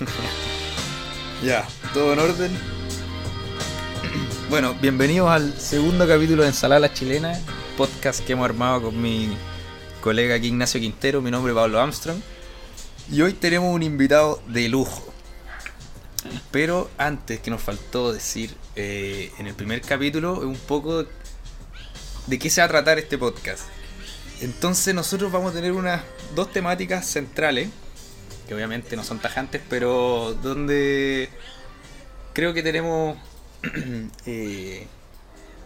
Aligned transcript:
ya, 1.44 1.66
todo 1.92 2.12
en 2.12 2.18
orden. 2.18 2.58
Bueno, 4.48 4.74
bienvenidos 4.80 5.30
al 5.30 5.58
segundo 5.58 6.06
capítulo 6.06 6.42
de 6.42 6.48
Ensalada 6.48 6.80
la 6.80 6.92
Chilena, 6.92 7.38
podcast 7.76 8.24
que 8.24 8.32
hemos 8.32 8.44
armado 8.44 8.82
con 8.82 9.00
mi 9.00 9.36
colega 10.00 10.34
aquí 10.34 10.48
Ignacio 10.48 10.80
Quintero, 10.80 11.22
mi 11.22 11.30
nombre 11.30 11.52
es 11.52 11.56
Pablo 11.56 11.80
Armstrong. 11.80 12.18
Y 13.10 13.20
hoy 13.22 13.32
tenemos 13.32 13.74
un 13.74 13.82
invitado 13.82 14.42
de 14.48 14.68
lujo. 14.68 15.12
Pero 16.50 16.90
antes 16.98 17.40
que 17.40 17.50
nos 17.50 17.60
faltó 17.60 18.12
decir 18.12 18.54
eh, 18.76 19.32
en 19.38 19.46
el 19.46 19.54
primer 19.54 19.80
capítulo 19.80 20.34
un 20.40 20.56
poco 20.56 21.04
de 22.26 22.38
qué 22.38 22.48
se 22.48 22.60
va 22.60 22.66
a 22.66 22.68
tratar 22.68 22.98
este 22.98 23.18
podcast. 23.18 23.64
Entonces 24.40 24.94
nosotros 24.94 25.32
vamos 25.32 25.52
a 25.52 25.54
tener 25.54 25.72
unas 25.72 26.02
dos 26.34 26.52
temáticas 26.52 27.06
centrales, 27.06 27.68
que 28.52 28.56
obviamente 28.56 28.96
no 28.96 29.04
son 29.04 29.18
tajantes, 29.18 29.62
pero 29.68 30.36
donde 30.42 31.30
creo 32.34 32.52
que 32.52 32.62
tenemos, 32.62 33.16
eh, 34.26 34.86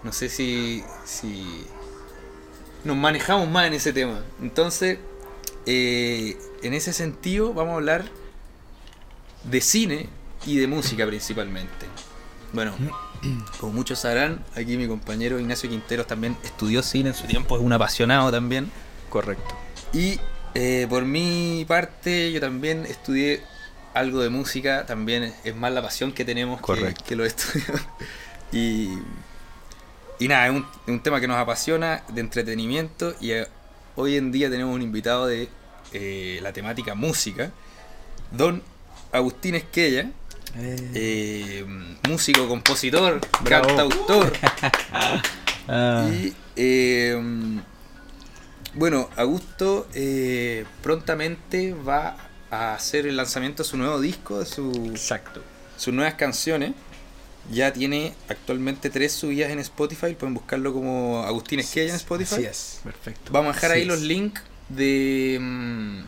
no 0.02 0.12
sé 0.12 0.28
si, 0.28 0.84
si 1.04 1.66
nos 2.84 2.96
manejamos 2.96 3.48
más 3.48 3.66
en 3.66 3.74
ese 3.74 3.92
tema. 3.92 4.22
Entonces, 4.40 4.98
eh, 5.66 6.38
en 6.62 6.74
ese 6.74 6.92
sentido 6.92 7.52
vamos 7.52 7.72
a 7.72 7.76
hablar 7.76 8.04
de 9.44 9.60
cine 9.60 10.08
y 10.46 10.58
de 10.58 10.68
música 10.68 11.06
principalmente. 11.06 11.86
Bueno, 12.52 12.72
como 13.60 13.72
muchos 13.72 13.98
sabrán, 13.98 14.44
aquí 14.54 14.76
mi 14.76 14.86
compañero 14.86 15.40
Ignacio 15.40 15.68
Quinteros 15.68 16.06
también 16.06 16.36
estudió 16.44 16.82
cine 16.82 17.08
en 17.08 17.14
su 17.16 17.26
tiempo, 17.26 17.56
es 17.56 17.62
un 17.62 17.72
apasionado 17.72 18.30
también. 18.30 18.70
Correcto. 19.10 19.56
Y 19.92 20.20
eh, 20.56 20.86
por 20.88 21.04
mi 21.04 21.64
parte, 21.66 22.32
yo 22.32 22.40
también 22.40 22.86
estudié 22.86 23.42
algo 23.94 24.20
de 24.20 24.28
música, 24.28 24.86
también 24.86 25.32
es 25.44 25.56
más 25.56 25.72
la 25.72 25.82
pasión 25.82 26.12
que 26.12 26.24
tenemos 26.24 26.60
que, 26.60 26.94
que, 27.06 27.16
los 27.16 27.26
estudios. 27.26 27.80
y, 28.52 28.90
y 30.18 30.28
nada, 30.28 30.46
es 30.46 30.52
un, 30.52 30.66
es 30.86 30.88
un, 30.88 31.00
tema 31.00 31.20
que 31.20 31.28
nos 31.28 31.38
apasiona, 31.38 32.02
de 32.08 32.20
entretenimiento, 32.20 33.14
y 33.20 33.32
eh, 33.32 33.46
hoy 33.94 34.16
en 34.16 34.32
día 34.32 34.50
tenemos 34.50 34.74
un 34.74 34.82
invitado 34.82 35.26
de 35.26 35.48
eh, 35.92 36.40
la 36.42 36.52
temática 36.52 36.94
música, 36.94 37.50
don 38.32 38.62
Agustín 39.12 39.54
Esquella. 39.54 40.10
Eh. 40.58 40.90
Eh, 40.94 41.66
músico, 42.08 42.48
compositor, 42.48 43.20
Bravo. 43.42 43.66
cantautor. 43.66 44.32
Ah. 45.68 46.08
Y 46.12 46.32
eh, 46.54 47.20
bueno, 48.76 49.08
Augusto 49.16 49.88
eh, 49.94 50.64
prontamente 50.82 51.72
va 51.72 52.16
a 52.50 52.74
hacer 52.74 53.06
el 53.06 53.16
lanzamiento 53.16 53.62
de 53.62 53.68
su 53.68 53.76
nuevo 53.76 54.00
disco, 54.00 54.38
de 54.38 54.46
su, 54.46 54.70
Exacto. 54.92 55.42
sus 55.76 55.92
nuevas 55.92 56.14
canciones. 56.14 56.72
Ya 57.50 57.72
tiene 57.72 58.12
actualmente 58.28 58.90
tres 58.90 59.12
subidas 59.12 59.50
en 59.50 59.60
Spotify. 59.60 60.14
Pueden 60.14 60.34
buscarlo 60.34 60.72
como 60.72 61.22
Agustín 61.22 61.60
Esquella 61.60 61.90
en 61.90 61.96
Spotify. 61.96 62.34
Así 62.34 62.44
es. 62.44 62.80
Perfecto. 62.82 63.32
Vamos 63.32 63.52
a 63.52 63.54
dejar 63.54 63.70
Así 63.72 63.80
ahí 63.80 63.86
los 63.86 64.00
links 64.02 64.42
de, 64.68 65.38
mm, 65.40 66.00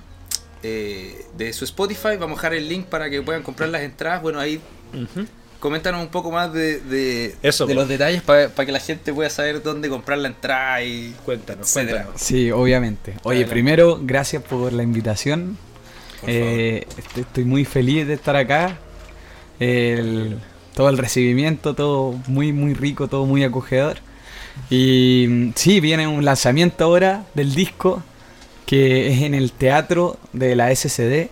eh, 0.65 1.27
de 1.37 1.53
su 1.53 1.65
Spotify. 1.65 2.17
Vamos 2.19 2.39
a 2.39 2.43
dejar 2.43 2.55
el 2.55 2.69
link 2.69 2.87
para 2.87 3.09
que 3.09 3.23
puedan 3.23 3.43
comprar 3.43 3.69
las 3.69 3.83
entradas. 3.83 4.21
Bueno, 4.21 4.41
ahí. 4.41 4.61
Coméntanos 5.61 6.01
un 6.01 6.09
poco 6.09 6.31
más 6.31 6.53
de, 6.53 6.81
de, 6.81 7.35
Eso, 7.43 7.67
de 7.67 7.75
po. 7.75 7.81
los 7.81 7.89
detalles 7.89 8.23
para 8.23 8.49
que 8.49 8.73
la 8.73 8.81
gente 8.81 9.13
pueda 9.13 9.31
saber 9.31 9.63
dónde 9.63 9.89
comprar 9.89 10.19
la 10.19 10.29
entrada 10.29 10.83
y 10.83 11.15
Cuéntanos. 11.25 11.69
Sí, 12.17 12.51
obviamente. 12.51 13.15
Oye, 13.23 13.39
Adelante. 13.39 13.53
primero, 13.53 13.99
gracias 14.03 14.43
por 14.43 14.73
la 14.73 14.83
invitación. 14.83 15.57
Por 16.21 16.31
Eh, 16.31 16.87
estoy, 16.97 17.23
estoy 17.23 17.45
muy 17.45 17.65
feliz 17.65 18.07
de 18.07 18.15
estar 18.15 18.37
acá. 18.37 18.79
El- 19.61 20.39
todo 20.75 20.89
el 20.91 20.99
recibimiento, 20.99 21.75
todo 21.75 22.13
muy, 22.29 22.53
muy 22.53 22.75
rico, 22.75 23.09
todo 23.09 23.27
muy 23.27 23.43
acogedor. 23.43 23.99
Y 24.71 25.53
sí, 25.57 25.81
viene 25.81 26.07
un 26.07 26.25
lanzamiento 26.25 26.85
ahora 26.85 27.25
del 27.35 27.55
disco 27.55 28.03
que 28.67 29.13
es 29.13 29.23
en 29.23 29.35
el 29.35 29.53
teatro 29.53 30.19
de 30.33 30.55
la 30.55 30.71
SCD, 30.71 31.31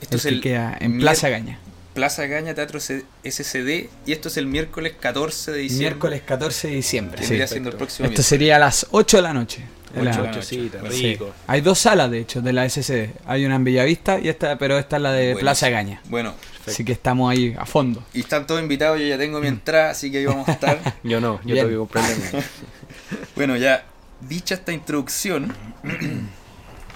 Esto 0.00 0.14
el 0.14 0.16
es 0.16 0.22
que 0.22 0.28
el 0.28 0.40
queda 0.40 0.76
en 0.80 0.98
Plaza 1.00 1.28
Gaña. 1.28 1.58
Plaza 1.94 2.26
Gaña 2.26 2.54
Teatro 2.54 2.80
SCD 2.80 3.88
y 4.04 4.12
esto 4.12 4.28
es 4.28 4.36
el 4.36 4.46
miércoles 4.46 4.94
14 4.98 5.52
de 5.52 5.58
diciembre. 5.58 5.86
Miércoles 5.90 6.22
14 6.26 6.68
de 6.68 6.74
diciembre. 6.74 7.22
Sí. 7.24 7.38
siendo 7.46 7.70
el 7.70 7.76
próximo 7.76 8.04
Esto 8.06 8.10
miércoles. 8.10 8.26
sería 8.26 8.56
a 8.56 8.58
las 8.58 8.86
8 8.90 9.16
de 9.18 9.22
la 9.22 9.32
noche. 9.32 9.58
de 9.94 10.00
Ocho 10.00 10.04
la- 10.04 10.10
de 10.16 10.22
la 10.22 10.32
noche. 10.32 10.42
Sí. 10.42 10.70
rico. 11.02 11.32
Hay 11.46 11.60
dos 11.60 11.78
salas, 11.78 12.10
de 12.10 12.18
hecho, 12.18 12.42
de 12.42 12.52
la 12.52 12.64
SCD. 12.68 13.10
Hay 13.26 13.46
una 13.46 13.54
en 13.54 13.62
Bellavista, 13.64 14.18
y 14.18 14.28
esta, 14.28 14.58
pero 14.58 14.76
esta 14.76 14.96
es 14.96 15.02
la 15.02 15.12
de. 15.12 15.36
Plaza 15.36 15.68
Gaña. 15.70 16.00
Bueno, 16.08 16.34
Así 16.66 16.84
que 16.84 16.90
estamos 16.92 17.30
ahí 17.30 17.54
a 17.56 17.64
fondo. 17.64 18.02
y 18.12 18.20
están 18.20 18.44
todos 18.46 18.60
invitados, 18.60 18.98
yo 18.98 19.06
ya 19.06 19.16
tengo 19.18 19.38
mi 19.38 19.46
entrada, 19.46 19.90
así 19.90 20.10
que 20.10 20.18
ahí 20.18 20.26
vamos 20.26 20.48
a 20.48 20.52
estar. 20.52 20.80
Yo 21.04 21.20
no, 21.20 21.38
yo 21.44 21.54
Bien. 21.54 21.68
tengo 21.68 21.70
que 21.70 21.76
comprender. 22.00 22.44
bueno, 23.36 23.56
ya 23.56 23.84
dicha 24.22 24.54
esta 24.56 24.72
introducción, 24.72 25.54
vamos 25.84 26.28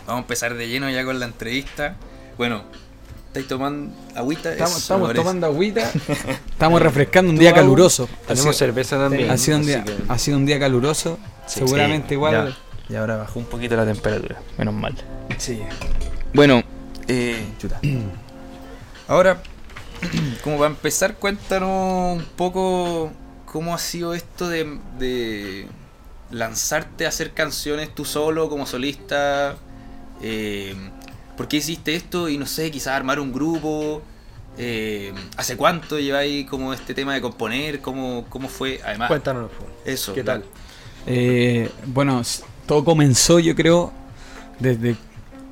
a 0.07 0.19
empezar 0.19 0.55
de 0.55 0.69
lleno 0.69 0.91
ya 0.91 1.05
con 1.05 1.21
la 1.21 1.27
entrevista. 1.27 1.97
Bueno, 2.37 2.65
¿estáis 3.41 3.49
tomando 3.49 3.95
agüita? 4.15 4.53
Estamos, 4.53 4.87
tomando 5.15 5.47
agüita. 5.47 5.91
estamos 6.51 6.83
refrescando 6.83 7.31
un 7.31 7.39
día 7.39 7.53
caluroso. 7.55 8.09
Tenemos 8.23 8.41
sido, 8.41 8.53
cerveza 8.53 8.99
también. 8.99 9.31
ha 9.31 9.37
sido 9.37 9.59
un 9.59 9.67
día, 9.67 9.85
que- 9.85 9.97
ha 10.09 10.19
sido 10.19 10.37
un 10.37 10.47
día 10.47 10.59
caluroso. 10.59 11.19
Sí, 11.47 11.61
Seguramente 11.61 12.09
sí, 12.09 12.15
igual. 12.15 12.55
ya. 12.89 12.95
Y 12.95 12.97
ahora 12.97 13.17
bajó 13.17 13.39
un 13.39 13.45
poquito 13.47 13.77
la 13.77 13.85
temperatura. 13.85 14.41
Menos 14.57 14.75
mal. 14.75 14.95
Sí. 15.39 15.61
Bueno, 16.35 16.63
eh, 17.07 17.45
chuta. 17.59 17.81
Ahora, 19.09 19.41
como 20.45 20.59
para 20.59 20.71
empezar, 20.71 21.15
cuéntanos 21.17 22.19
un 22.19 22.25
poco 22.37 23.11
cómo 23.47 23.75
ha 23.75 23.79
sido 23.79 24.13
esto 24.15 24.49
de, 24.49 24.79
de 24.99 25.67
lanzarte 26.31 27.07
a 27.07 27.09
hacer 27.09 27.33
canciones 27.33 27.95
tú 27.95 28.05
solo, 28.05 28.49
como 28.51 28.67
solista. 28.67 29.57
Eh, 30.21 30.75
¿Por 31.39 31.47
qué 31.47 31.59
hiciste 31.59 31.95
esto? 31.95 32.29
Y 32.29 32.37
no 32.37 32.47
sé, 32.47 32.69
quizás 32.73 32.95
armar 32.95 33.21
un 33.21 33.33
grupo. 33.33 34.03
Eh, 34.59 35.13
¿Hace 35.37 35.57
cuánto 35.57 36.01
lleváis 36.01 36.45
como 36.49 36.75
este 36.75 36.95
tema 36.95 37.15
de 37.15 37.21
componer? 37.21 37.81
¿Cómo, 37.81 38.27
cómo 38.29 38.49
fue? 38.49 38.81
Además, 38.85 39.07
Cuéntanos. 39.07 39.49
po. 39.53 39.65
eso. 39.85 40.13
¿Qué 40.15 40.25
tal? 40.25 40.45
Eh, 41.07 41.71
bueno, 41.87 42.23
todo 42.67 42.85
comenzó, 42.85 43.39
yo 43.39 43.55
creo, 43.55 43.93
desde 44.59 44.97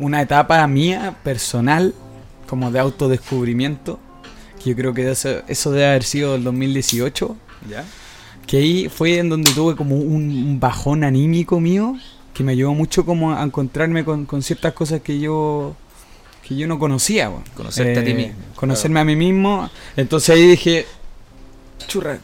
una 0.01 0.21
etapa 0.21 0.67
mía, 0.67 1.17
personal, 1.23 1.95
como 2.49 2.73
de 2.73 2.81
autodescubrimiento. 2.81 4.01
Que 4.59 4.71
yo 4.71 4.77
creo 4.77 4.93
que 4.93 5.09
eso, 5.09 5.43
eso 5.47 5.71
debe 5.71 5.87
haber 5.87 6.03
sido 6.03 6.35
el 6.35 6.43
2018. 6.43 7.37
¿Ya? 7.71 7.85
Que 8.45 8.57
ahí 8.57 8.89
fue 8.89 9.19
en 9.19 9.29
donde 9.29 9.53
tuve 9.53 9.77
como 9.77 9.95
un, 9.95 10.31
un 10.31 10.59
bajón 10.59 11.05
anímico 11.05 11.61
mío 11.61 11.97
que 12.37 12.45
me 12.45 12.53
ayudó 12.53 12.75
mucho 12.75 13.05
como 13.07 13.33
a 13.33 13.43
encontrarme 13.43 14.05
con, 14.05 14.27
con 14.27 14.43
ciertas 14.43 14.73
cosas 14.75 15.01
que 15.01 15.19
yo 15.19 15.75
que 16.47 16.55
yo 16.55 16.67
no 16.69 16.79
conocía. 16.79 17.29
bueno. 17.29 17.45
Conocerte 17.57 17.99
a 17.99 18.05
ti 18.05 18.11
Eh, 18.11 18.15
mismo, 18.15 18.35
Conocerme 18.55 19.01
a 19.01 19.05
mí 19.05 19.17
mismo. 19.17 19.69
Entonces 19.97 20.31
ahí 20.37 20.47
dije, 20.47 20.87
churra, 21.89 22.19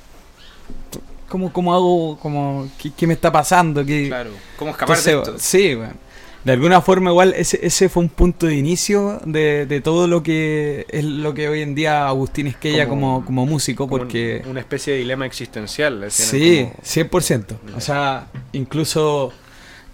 ¿cómo, 1.28 1.52
cómo 1.52 1.74
hago? 1.74 2.18
Cómo, 2.20 2.68
qué, 2.80 2.92
qué 2.96 3.06
me 3.06 3.14
está 3.14 3.32
pasando? 3.32 3.84
¿Qué, 3.84 4.08
Claro. 4.08 4.30
¿Cómo 4.58 4.70
escapar 4.72 4.96
entonces, 4.96 5.12
de 5.14 5.20
esto? 5.32 5.34
Sí, 5.38 5.74
bueno. 5.74 5.94
De 6.44 6.50
alguna 6.52 6.80
forma 6.80 7.10
igual 7.10 7.34
ese, 7.36 7.60
ese 7.64 7.88
fue 7.88 8.02
un 8.02 8.08
punto 8.08 8.46
de 8.46 8.56
inicio 8.56 9.20
de, 9.24 9.64
de 9.64 9.80
todo 9.80 10.08
lo 10.08 10.24
que 10.24 10.86
es 10.88 11.04
lo 11.04 11.34
que 11.34 11.48
hoy 11.48 11.62
en 11.62 11.76
día 11.76 12.08
Agustín 12.08 12.48
Esquella 12.48 12.88
como, 12.88 13.14
Como- 13.14 13.26
como, 13.26 13.46
músico, 13.46 13.86
Como 13.86 13.98
porque... 13.98 14.42
un- 14.44 14.50
una 14.50 14.60
especie 14.60 14.92
de 14.94 14.98
dilema 15.00 15.24
existencial. 15.24 16.04
Sí, 16.10 16.68
como- 16.72 16.82
100%. 16.84 17.44
O 17.76 17.80
sea, 17.80 18.26
incluso 18.52 19.32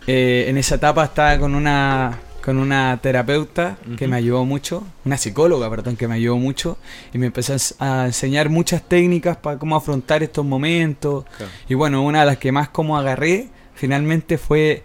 eh, 0.09 0.47
en 0.49 0.57
esa 0.57 0.75
etapa 0.77 1.05
estaba 1.05 1.39
con 1.39 1.55
una 1.55 2.19
con 2.41 2.57
una 2.57 2.99
terapeuta 3.03 3.77
que 3.99 4.09
me 4.09 4.17
ayudó 4.17 4.43
mucho, 4.47 4.83
una 5.05 5.19
psicóloga, 5.19 5.69
perdón, 5.69 5.97
que 5.97 6.09
me 6.09 6.15
ayudó 6.15 6.39
mucho 6.39 6.79
y 7.13 7.19
me 7.19 7.27
empezó 7.27 7.53
a 7.53 7.57
ens- 7.57 7.75
a 7.79 8.07
enseñar 8.07 8.49
muchas 8.49 8.81
técnicas 8.89 9.37
para 9.37 9.59
cómo 9.59 9.77
afrontar 9.77 10.23
estos 10.23 10.47
momentos. 10.47 11.27
Claro. 11.37 11.53
Y 11.69 11.75
bueno, 11.75 12.03
una 12.03 12.21
de 12.21 12.27
las 12.27 12.39
que 12.39 12.51
más 12.51 12.71
como 12.71 12.97
agarré 12.97 13.49
finalmente 13.75 14.39
fue 14.39 14.83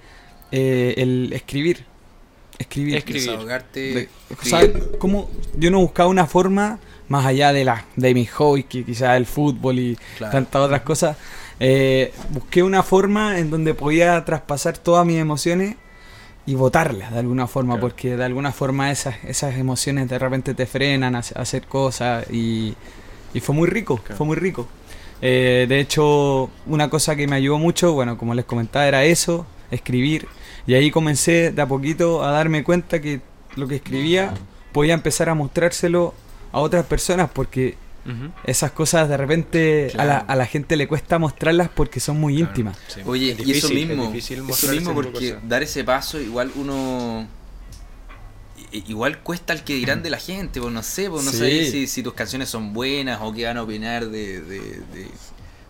eh, 0.51 0.95
el 0.97 1.31
escribir. 1.31 1.85
Escribir. 2.59 2.97
Escribir. 2.97 3.21
Desahogarte. 3.21 3.79
De- 3.79 4.09
o 4.29 4.43
sea, 4.45 4.59
escribiendo. 4.61 4.99
como 4.99 5.29
yo 5.57 5.71
no 5.71 5.79
buscaba 5.79 6.09
una 6.09 6.25
forma 6.27 6.79
más 7.07 7.25
allá 7.25 7.53
de 7.53 7.63
la 7.63 7.85
de 7.95 8.13
mis 8.13 8.29
hobbies, 8.31 8.65
que 8.65 8.83
quizás 8.83 9.15
el 9.15 9.25
fútbol 9.25 9.79
y 9.79 9.97
Claro. 10.17 10.33
tantas 10.33 10.61
otras 10.63 10.81
cosas. 10.81 11.15
Eh, 11.59 12.13
busqué 12.29 12.63
una 12.63 12.83
forma 12.83 13.39
en 13.39 13.49
donde 13.49 13.73
podía 13.73 14.23
traspasar 14.25 14.77
todas 14.77 15.05
mis 15.05 15.17
emociones 15.19 15.75
y 16.45 16.55
votarlas 16.55 17.11
de 17.13 17.19
alguna 17.19 17.47
forma, 17.47 17.75
Claro. 17.75 17.87
porque 17.87 18.17
de 18.17 18.23
alguna 18.25 18.51
forma 18.51 18.91
esas, 18.91 19.15
esas 19.23 19.55
emociones 19.57 20.09
de 20.09 20.19
repente 20.19 20.53
te 20.53 20.65
frenan 20.65 21.15
a, 21.15 21.19
hac- 21.21 21.35
a 21.37 21.41
hacer 21.41 21.67
cosas 21.67 22.25
y, 22.31 22.73
y 23.33 23.39
fue 23.39 23.55
muy 23.55 23.67
rico, 23.69 23.97
Claro. 23.97 24.17
fue 24.17 24.27
muy 24.27 24.35
rico. 24.35 24.67
Eh, 25.21 25.65
de 25.69 25.79
hecho, 25.79 26.49
una 26.65 26.89
cosa 26.89 27.15
que 27.15 27.27
me 27.27 27.37
ayudó 27.37 27.57
mucho, 27.57 27.93
bueno, 27.93 28.17
como 28.17 28.33
les 28.33 28.43
comentaba, 28.43 28.85
era 28.87 29.05
eso, 29.05 29.45
escribir. 29.71 30.27
Y 30.67 30.73
ahí 30.73 30.91
comencé 30.91 31.51
de 31.51 31.61
a 31.61 31.65
poquito 31.65 32.23
a 32.23 32.31
darme 32.31 32.63
cuenta 32.65 32.99
que 32.99 33.21
lo 33.55 33.67
que 33.67 33.75
escribía 33.75 34.33
podía 34.73 34.93
empezar 34.93 35.29
a 35.29 35.33
mostrárselo 35.35 36.13
a 36.51 36.59
otras 36.59 36.85
personas 36.87 37.29
porque 37.31 37.75
Esas 38.45 38.71
cosas 38.71 39.07
de 39.07 39.15
repente 39.15 39.91
a, 39.97 40.03
la, 40.05 40.17
a 40.17 40.35
la 40.35 40.45
gente 40.45 40.75
le 40.75 40.87
cuesta 40.87 41.19
mostrarlas 41.19 41.69
porque 41.73 41.99
son 42.01 42.19
muy 42.19 42.35
Claro, 42.35 42.49
íntimas. 42.49 42.77
sí. 42.87 43.01
Oye, 43.05 43.31
Es 43.31 43.47
y 43.47 43.51
eso 43.51 43.69
mismo, 43.69 44.11
es 44.13 44.29
eso 44.31 44.67
mismo 44.71 44.93
porque 44.93 45.37
dar 45.43 45.63
ese 45.63 45.83
paso 45.85 46.19
igual 46.19 46.51
uno 46.55 47.27
igual 48.71 49.19
cuesta 49.19 49.53
el 49.53 49.63
que 49.63 49.75
dirán 49.75 50.01
de 50.03 50.09
la 50.09 50.17
gente, 50.17 50.59
pues 50.59 50.73
no 50.73 50.81
sé, 50.83 51.09
pues 51.09 51.23
no 51.23 51.31
Sí. 51.31 51.37
sé 51.37 51.71
si, 51.71 51.87
si 51.87 52.01
tus 52.03 52.13
canciones 52.13 52.49
son 52.49 52.73
buenas 52.73 53.19
o 53.21 53.31
qué 53.33 53.45
van 53.45 53.57
a 53.57 53.63
opinar 53.63 54.07
de, 54.07 54.41
de, 54.41 54.59
de- 54.59 55.07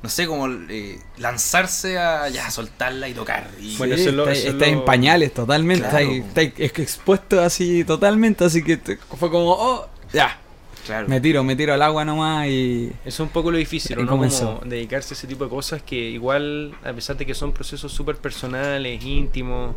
no 0.02 0.10
sé, 0.10 0.26
como 0.28 0.48
eh, 0.70 1.00
lanzarse 1.18 1.98
a 1.98 2.28
ya 2.30 2.50
soltarla 2.50 3.08
y 3.10 3.14
tocar. 3.14 3.50
Y, 3.60 3.78
Bueno, 3.78 3.96
Sí, 3.96 4.02
eso 4.02 4.10
es 4.10 4.16
lo- 4.16 4.24
está, 4.24 4.34
eso 4.34 4.48
es 4.48 4.54
está 4.54 4.66
lo- 4.68 4.72
en 4.80 4.86
pañales 4.86 5.34
totalmente, 5.34 5.88
Claro. 5.88 6.12
está, 6.12 6.42
está 6.42 6.64
ex- 6.64 6.80
expuesto 6.80 7.42
así 7.42 7.84
totalmente, 7.84 8.44
así 8.46 8.64
que 8.64 8.78
fue 9.20 9.30
como, 9.30 9.52
oh, 9.52 9.88
ya, 10.14 10.38
claro. 10.86 11.08
me 11.08 11.20
tiro, 11.22 11.44
me 11.44 11.56
tiro 11.56 11.74
al 11.74 11.82
agua 11.82 12.06
nomás 12.06 12.48
y... 12.48 12.88
Eso 13.06 13.24
es 13.24 13.28
un 13.28 13.30
poco 13.30 13.52
lo 13.52 13.58
difícil, 13.58 13.98
¿no? 13.98 14.08
Como 14.08 14.26
dedicarse 14.66 15.14
a 15.14 15.18
ese 15.18 15.28
tipo 15.28 15.44
de 15.46 15.50
cosas 15.50 15.82
que 15.82 15.96
igual, 15.96 16.74
a 16.84 16.94
pesar 16.94 17.18
de 17.18 17.26
que 17.26 17.34
son 17.34 17.52
procesos 17.54 17.92
súper 17.92 18.16
personales, 18.18 19.04
íntimos, 19.04 19.76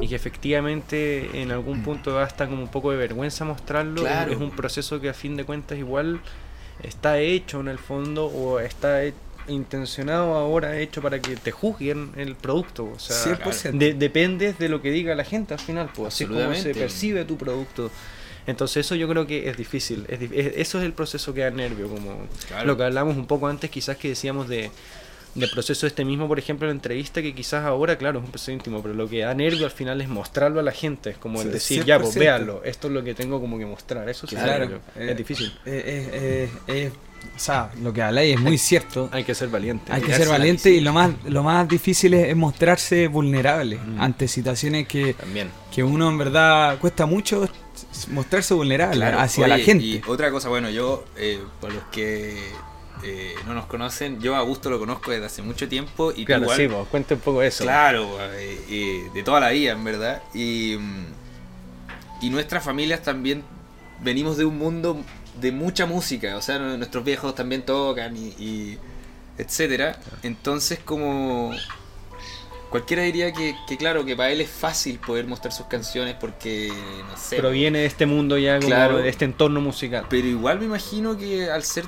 y 0.00 0.08
que 0.08 0.14
efectivamente 0.14 1.42
en 1.42 1.50
algún 1.50 1.82
punto 1.82 2.12
da 2.12 2.24
hasta 2.24 2.46
como 2.48 2.62
un 2.62 2.68
poco 2.68 2.90
de 2.90 2.96
vergüenza 2.96 3.44
mostrarlo, 3.44 4.02
Claro. 4.02 4.32
es 4.32 4.38
un 4.38 4.50
proceso 4.50 5.00
que 5.00 5.08
a 5.08 5.14
fin 5.14 5.36
de 5.36 5.44
cuentas 5.44 5.78
igual 5.78 6.20
está 6.82 7.18
hecho 7.18 7.60
en 7.60 7.68
el 7.68 7.78
fondo 7.78 8.26
o 8.26 8.58
está 8.60 9.04
he- 9.04 9.14
intencionado 9.48 10.34
ahora, 10.34 10.78
hecho 10.78 11.02
para 11.02 11.20
que 11.20 11.34
te 11.36 11.50
juzguen 11.50 12.10
el 12.16 12.36
producto. 12.36 12.90
O 12.94 12.98
sea, 12.98 13.16
100%. 13.16 13.72
de- 13.78 13.94
dependes 13.94 14.56
de 14.58 14.68
lo 14.68 14.80
que 14.80 14.90
diga 14.92 15.14
la 15.16 15.24
gente 15.24 15.54
al 15.54 15.60
final, 15.60 15.90
pues 15.94 16.14
así 16.14 16.24
es 16.24 16.30
como 16.30 16.54
se 16.54 16.74
percibe 16.74 17.24
tu 17.24 17.36
producto. 17.36 17.90
Entonces 18.46 18.84
eso 18.86 18.94
yo 18.94 19.08
creo 19.08 19.26
que 19.26 19.48
es 19.48 19.56
difícil, 19.56 20.04
es 20.08 20.20
es- 20.22 20.52
eso 20.56 20.78
es 20.78 20.84
el 20.84 20.92
proceso 20.92 21.32
que 21.34 21.42
da 21.42 21.50
nervio, 21.50 21.88
como 21.88 22.16
Claro. 22.48 22.66
lo 22.66 22.76
que 22.76 22.84
hablamos 22.84 23.16
un 23.16 23.26
poco 23.26 23.46
antes, 23.48 23.70
quizás 23.70 23.96
que 23.96 24.08
decíamos 24.08 24.48
de 24.48 24.70
del 25.34 25.48
proceso 25.48 25.86
este 25.86 26.04
mismo, 26.04 26.28
por 26.28 26.38
ejemplo, 26.38 26.66
la 26.66 26.72
entrevista, 26.74 27.22
que 27.22 27.34
quizás 27.34 27.64
ahora, 27.64 27.96
claro, 27.96 28.18
es 28.18 28.24
un 28.26 28.30
proceso 28.30 28.52
íntimo, 28.52 28.82
pero 28.82 28.92
lo 28.92 29.08
que 29.08 29.20
da 29.20 29.32
nervio 29.32 29.64
al 29.64 29.70
final 29.70 29.98
es 30.02 30.08
mostrarlo 30.10 30.60
a 30.60 30.62
la 30.62 30.72
gente, 30.72 31.08
es 31.08 31.16
como 31.16 31.40
el 31.40 31.46
Sí, 31.48 31.52
decir, 31.54 31.84
ya, 31.86 31.98
pues 31.98 32.10
100%. 32.12 32.18
véanlo, 32.20 32.62
esto 32.64 32.88
es 32.88 32.92
lo 32.92 33.02
que 33.02 33.14
tengo 33.14 33.40
como 33.40 33.56
que 33.56 33.64
mostrar, 33.64 34.06
eso 34.10 34.26
sí 34.26 34.36
Claro, 34.36 34.58
nervio, 34.58 34.80
eh, 34.94 35.06
es 35.12 35.16
difícil, 35.16 35.46
Eh, 35.64 35.82
eh, 35.86 36.10
eh, 36.12 36.50
eh, 36.66 36.90
o 37.34 37.38
sea, 37.38 37.70
lo 37.82 37.94
que 37.94 38.02
habláis 38.02 38.34
es 38.34 38.40
muy 38.42 38.58
cierto. 38.58 39.08
hay 39.10 39.24
que 39.24 39.34
ser 39.34 39.48
valiente. 39.48 39.90
Hay 39.90 40.02
que 40.02 40.12
ser 40.12 40.28
valiente 40.28 40.70
y 40.70 40.80
lo 40.80 40.92
más, 40.92 41.10
lo 41.24 41.42
más 41.42 41.66
difícil 41.66 42.12
es, 42.12 42.28
es 42.28 42.36
mostrarse 42.36 43.08
vulnerable 43.08 43.78
Mm. 43.78 44.02
ante 44.02 44.28
situaciones 44.28 44.86
que, 44.86 45.14
También. 45.14 45.48
que 45.74 45.82
uno 45.82 46.10
en 46.10 46.18
verdad 46.18 46.76
cuesta 46.78 47.06
mucho 47.06 47.48
mostrarse 48.08 48.54
vulnerable 48.54 48.96
Claro, 48.96 49.18
hacia 49.20 49.44
oye, 49.44 49.56
la 49.56 49.64
gente. 49.64 49.84
Y 49.84 50.02
otra 50.06 50.30
cosa, 50.30 50.48
bueno, 50.48 50.70
yo, 50.70 51.04
eh, 51.16 51.40
para 51.60 51.74
los 51.74 51.84
que 51.84 52.36
eh, 53.04 53.34
no 53.46 53.54
nos 53.54 53.66
conocen, 53.66 54.20
yo 54.20 54.34
a 54.34 54.38
Augusto 54.38 54.70
lo 54.70 54.78
conozco 54.78 55.10
desde 55.10 55.26
hace 55.26 55.42
mucho 55.42 55.68
tiempo 55.68 56.12
y 56.14 56.24
Claro, 56.24 56.42
igual, 56.44 56.56
sí, 56.58 56.68
pues, 56.68 56.86
cuente 56.88 57.14
un 57.14 57.20
poco 57.20 57.40
de 57.40 57.48
eso. 57.48 57.64
Claro, 57.64 58.18
eh, 58.20 58.64
eh, 58.68 59.10
de 59.12 59.22
toda 59.22 59.40
la 59.40 59.50
vida, 59.50 59.72
en 59.72 59.82
verdad. 59.84 60.22
Y, 60.34 60.76
mm, 60.78 61.04
y 62.22 62.30
nuestras 62.30 62.62
familias 62.64 63.02
también 63.02 63.42
venimos 64.00 64.36
de 64.36 64.44
un 64.44 64.56
mundo 64.58 65.00
de 65.40 65.50
mucha 65.52 65.86
música. 65.86 66.36
O 66.36 66.42
sea, 66.42 66.58
nu- 66.58 66.76
nuestros 66.76 67.02
viejos 67.04 67.34
también 67.34 67.62
tocan 67.62 68.16
y, 68.16 68.28
y 68.38 68.78
etcétera. 69.38 69.98
Entonces, 70.22 70.78
como 70.84 71.52
cualquiera 72.72 73.02
diría 73.04 73.32
que, 73.32 73.54
que, 73.68 73.76
claro, 73.76 74.04
que 74.04 74.16
para 74.16 74.30
él 74.32 74.40
es 74.40 74.50
fácil 74.50 74.98
poder 74.98 75.26
mostrar 75.28 75.52
sus 75.52 75.66
canciones 75.66 76.16
porque, 76.18 76.72
no 77.08 77.16
sé. 77.16 77.36
Proviene 77.36 77.78
de 77.80 77.86
este 77.86 78.06
mundo 78.06 78.36
ya, 78.36 78.56
como 78.56 78.66
Claro. 78.66 78.96
de 78.98 79.08
este 79.08 79.24
entorno 79.24 79.60
musical. 79.60 80.06
Pero 80.10 80.26
igual 80.26 80.58
me 80.58 80.64
imagino 80.64 81.16
que 81.16 81.48
al 81.50 81.62
ser 81.62 81.84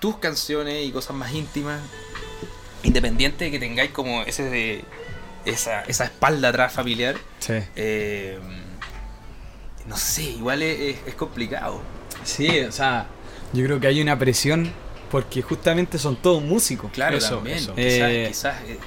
tus 0.00 0.16
canciones 0.18 0.84
y 0.84 0.90
cosas 0.90 1.14
más 1.14 1.32
íntimas, 1.32 1.80
independiente 2.82 3.44
de 3.44 3.50
que 3.52 3.58
tengáis 3.60 3.90
como 3.92 4.22
ese 4.22 4.42
de 4.50 4.84
esa, 5.44 5.82
esa 5.82 6.04
espalda 6.04 6.48
atrás 6.48 6.72
familiar, 6.72 7.16
Sí. 7.38 7.54
eh, 7.76 8.38
no 9.86 9.96
sé, 9.96 10.22
igual 10.22 10.62
es, 10.62 10.96
complicado. 11.14 11.80
Sí, 12.24 12.60
o 12.60 12.72
sea, 12.72 13.06
yo 13.52 13.64
creo 13.64 13.78
que 13.80 13.86
hay 13.86 14.00
una 14.00 14.18
presión 14.18 14.72
porque 15.10 15.42
justamente 15.42 15.98
son 15.98 16.16
todos 16.16 16.42
músicos. 16.42 16.90
Claro, 16.92 17.18
Eso, 17.18 17.36
también. 17.36 17.58
eso. 17.58 17.74
Quizás, 17.74 17.86
Eh, 18.10 18.24
quizás, 18.28 18.56
eh, 18.66 18.78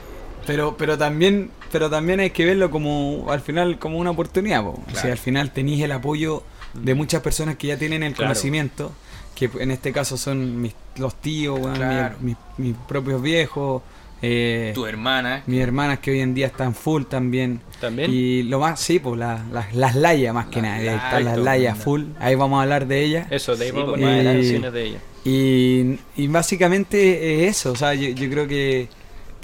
Pero, 0.47 0.75
pero 0.77 0.97
también, 0.97 1.51
pero 1.71 1.89
también 1.89 2.19
hay 2.21 2.31
que 2.31 2.45
verlo 2.45 2.71
como 2.71 3.25
al 3.29 3.41
final 3.41 3.77
como 3.77 3.97
una 3.99 4.11
oportunidad, 4.11 4.63
po. 4.63 4.69
O 4.71 4.83
sea, 4.91 4.93
Claro. 5.01 5.11
al 5.11 5.17
final 5.19 5.51
tenéis 5.51 5.83
el 5.83 5.91
apoyo 5.91 6.41
de 6.73 6.95
muchas 6.95 7.21
personas 7.21 7.57
que 7.57 7.67
ya 7.67 7.77
tienen 7.77 8.01
el 8.03 8.13
Claro. 8.13 8.29
conocimiento, 8.29 8.91
que 9.35 9.49
en 9.59 9.69
este 9.71 9.91
caso 9.91 10.17
son 10.17 10.61
mis, 10.61 10.73
los 10.97 11.13
tíos, 11.15 11.59
Claro. 11.75 12.15
mis, 12.21 12.35
mis- 12.57 12.67
mis 12.73 12.75
propios 12.87 13.21
viejos, 13.21 13.83
eh, 14.21 14.71
tu 14.73 14.87
hermana. 14.87 15.43
mis 15.45 15.59
hermanas 15.61 15.99
que 15.99 16.09
hoy 16.09 16.21
en 16.21 16.33
día 16.33 16.47
están 16.47 16.73
full 16.73 17.03
también. 17.03 17.61
También. 17.79 18.09
Y 18.11 18.41
lo 18.43 18.59
más, 18.59 18.79
sí, 18.79 18.97
pues 18.97 19.19
la- 19.19 19.43
las- 19.51 19.75
las 19.75 19.95
layas 19.95 20.33
más 20.33 20.47
que 20.47 20.59
nada, 20.61 20.75
ahí 20.77 20.87
están 20.87 21.23
las 21.25 21.37
layas, 21.37 21.45
layas 21.45 21.77
full, 21.77 22.03
ahí 22.19 22.33
vamos 22.35 22.57
a 22.57 22.63
hablar 22.63 22.87
de 22.87 23.03
ellas. 23.03 23.27
Eso, 23.31 23.55
de 23.55 23.65
ahí 23.65 23.71
Sí, 23.71 23.77
vamos 23.77 23.93
a 23.93 23.97
pues, 23.99 24.23
las 24.23 24.33
canciones 24.33 24.73
de 24.73 24.83
ella. 24.85 24.99
Y, 25.23 25.99
y 26.15 26.27
básicamente 26.29 27.43
es 27.45 27.57
eso, 27.57 27.73
o 27.73 27.75
sea, 27.75 27.93
yo, 27.93 28.09
yo 28.09 28.29
creo 28.29 28.47
que, 28.47 28.87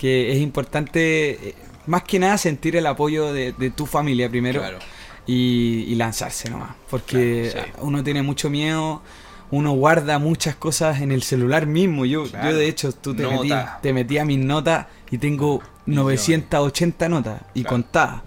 que 0.03 0.33
es 0.33 0.39
importante, 0.41 1.29
eh, 1.49 1.55
más 1.87 2.03
que 2.03 2.19
nada, 2.19 2.37
sentir 2.37 2.75
el 2.75 2.85
apoyo 2.87 3.31
de, 3.31 3.53
de 3.53 3.69
tu 3.69 3.85
familia 3.85 4.29
primero 4.29 4.59
Claro. 4.59 4.79
y, 5.25 5.85
y 5.87 5.95
lanzarse 5.95 6.49
nomás, 6.49 6.71
porque 6.89 7.51
Claro, 7.53 7.67
sí. 7.73 7.79
uno 7.83 8.03
tiene 8.03 8.21
mucho 8.21 8.49
miedo, 8.49 9.01
uno 9.49 9.71
guarda 9.71 10.19
muchas 10.19 10.55
cosas 10.57 10.99
en 10.99 11.13
el 11.13 11.23
celular 11.23 11.67
mismo, 11.67 12.03
yo, 12.05 12.25
Claro. 12.25 12.51
yo 12.51 12.57
de 12.57 12.67
hecho, 12.67 12.91
tú 12.91 13.15
te 13.15 13.25
metías 13.25 13.81
te 13.81 13.93
metí 13.93 14.17
a 14.17 14.25
mis 14.25 14.39
notas 14.39 14.87
y 15.09 15.17
tengo 15.19 15.61
Millones. 15.85 16.19
980 16.27 17.07
notas 17.07 17.41
y 17.53 17.63
contadas, 17.63 18.23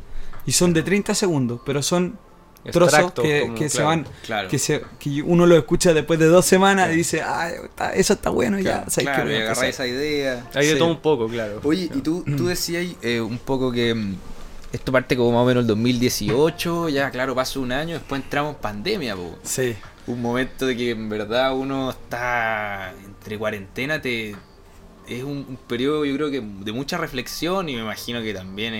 y 0.47 0.53
son 0.53 0.73
de 0.73 0.83
30 0.83 1.15
segundos, 1.15 1.61
pero 1.67 1.83
son 1.83 2.19
trozos 2.73 3.13
que, 3.13 3.41
como, 3.43 3.55
que 3.55 3.69
se 3.69 3.77
claro. 3.79 3.89
van 3.89 4.07
Claro. 4.25 4.49
que, 4.49 4.59
se, 4.59 4.83
que 4.99 5.23
uno 5.23 5.47
lo 5.47 5.57
escucha 5.57 5.93
después 5.95 6.19
de 6.19 6.27
dos 6.27 6.45
semanas 6.45 6.85
Claro. 6.87 6.95
y 6.95 6.97
dice, 6.97 7.23
ah, 7.23 7.51
está- 7.51 7.95
eso 7.95 8.13
está 8.15 8.31
bueno 8.31 8.59
Claro, 8.59 8.85
ya. 8.85 8.91
¿sabes 8.91 8.97
qué 8.97 9.03
claro, 9.05 9.19
a 9.19 9.23
agarrar 9.23 9.43
empezar?". 9.47 9.69
esa 9.69 9.87
idea. 9.87 10.47
Hay 10.55 10.67
de 10.67 10.73
Sí. 10.73 10.79
todo 10.79 10.89
un 10.91 11.01
poco, 11.01 11.29
claro. 11.29 11.61
Oye, 11.65 11.85
y 11.95 12.01
tú, 12.01 12.25
tú 12.37 12.47
decías 12.47 12.87
eh, 13.03 13.21
un 13.21 13.39
poco 13.39 13.71
que 13.73 13.95
mm, 13.95 14.15
esto 14.73 14.93
parte 14.93 15.17
como 15.17 15.33
más 15.33 15.43
o 15.43 15.47
menos 15.47 15.63
el 15.63 15.67
2018, 15.69 16.89
ya 16.89 17.11
claro, 17.11 17.35
pasó 17.35 17.61
un 17.61 17.73
año, 17.73 17.95
después 17.95 18.23
entramos 18.23 18.55
en 18.57 18.61
pandemia, 18.61 19.17
po. 19.17 19.37
Sí, 19.43 19.75
un 20.07 20.21
momento 20.23 20.67
de 20.67 20.77
que 20.77 20.91
en 20.91 21.09
verdad 21.09 21.55
uno 21.57 21.91
está 21.91 22.93
entre 23.05 23.39
cuarentena, 23.39 24.01
te 24.01 24.35
es 25.09 25.23
un, 25.23 25.47
un 25.49 25.57
periodo 25.69 26.05
yo 26.05 26.15
creo 26.17 26.31
que 26.33 26.41
de 26.41 26.73
mucha 26.73 26.97
reflexión 26.99 27.69
y 27.69 27.75
me 27.77 27.83
imagino 27.83 28.21
que 28.23 28.35
también 28.35 28.75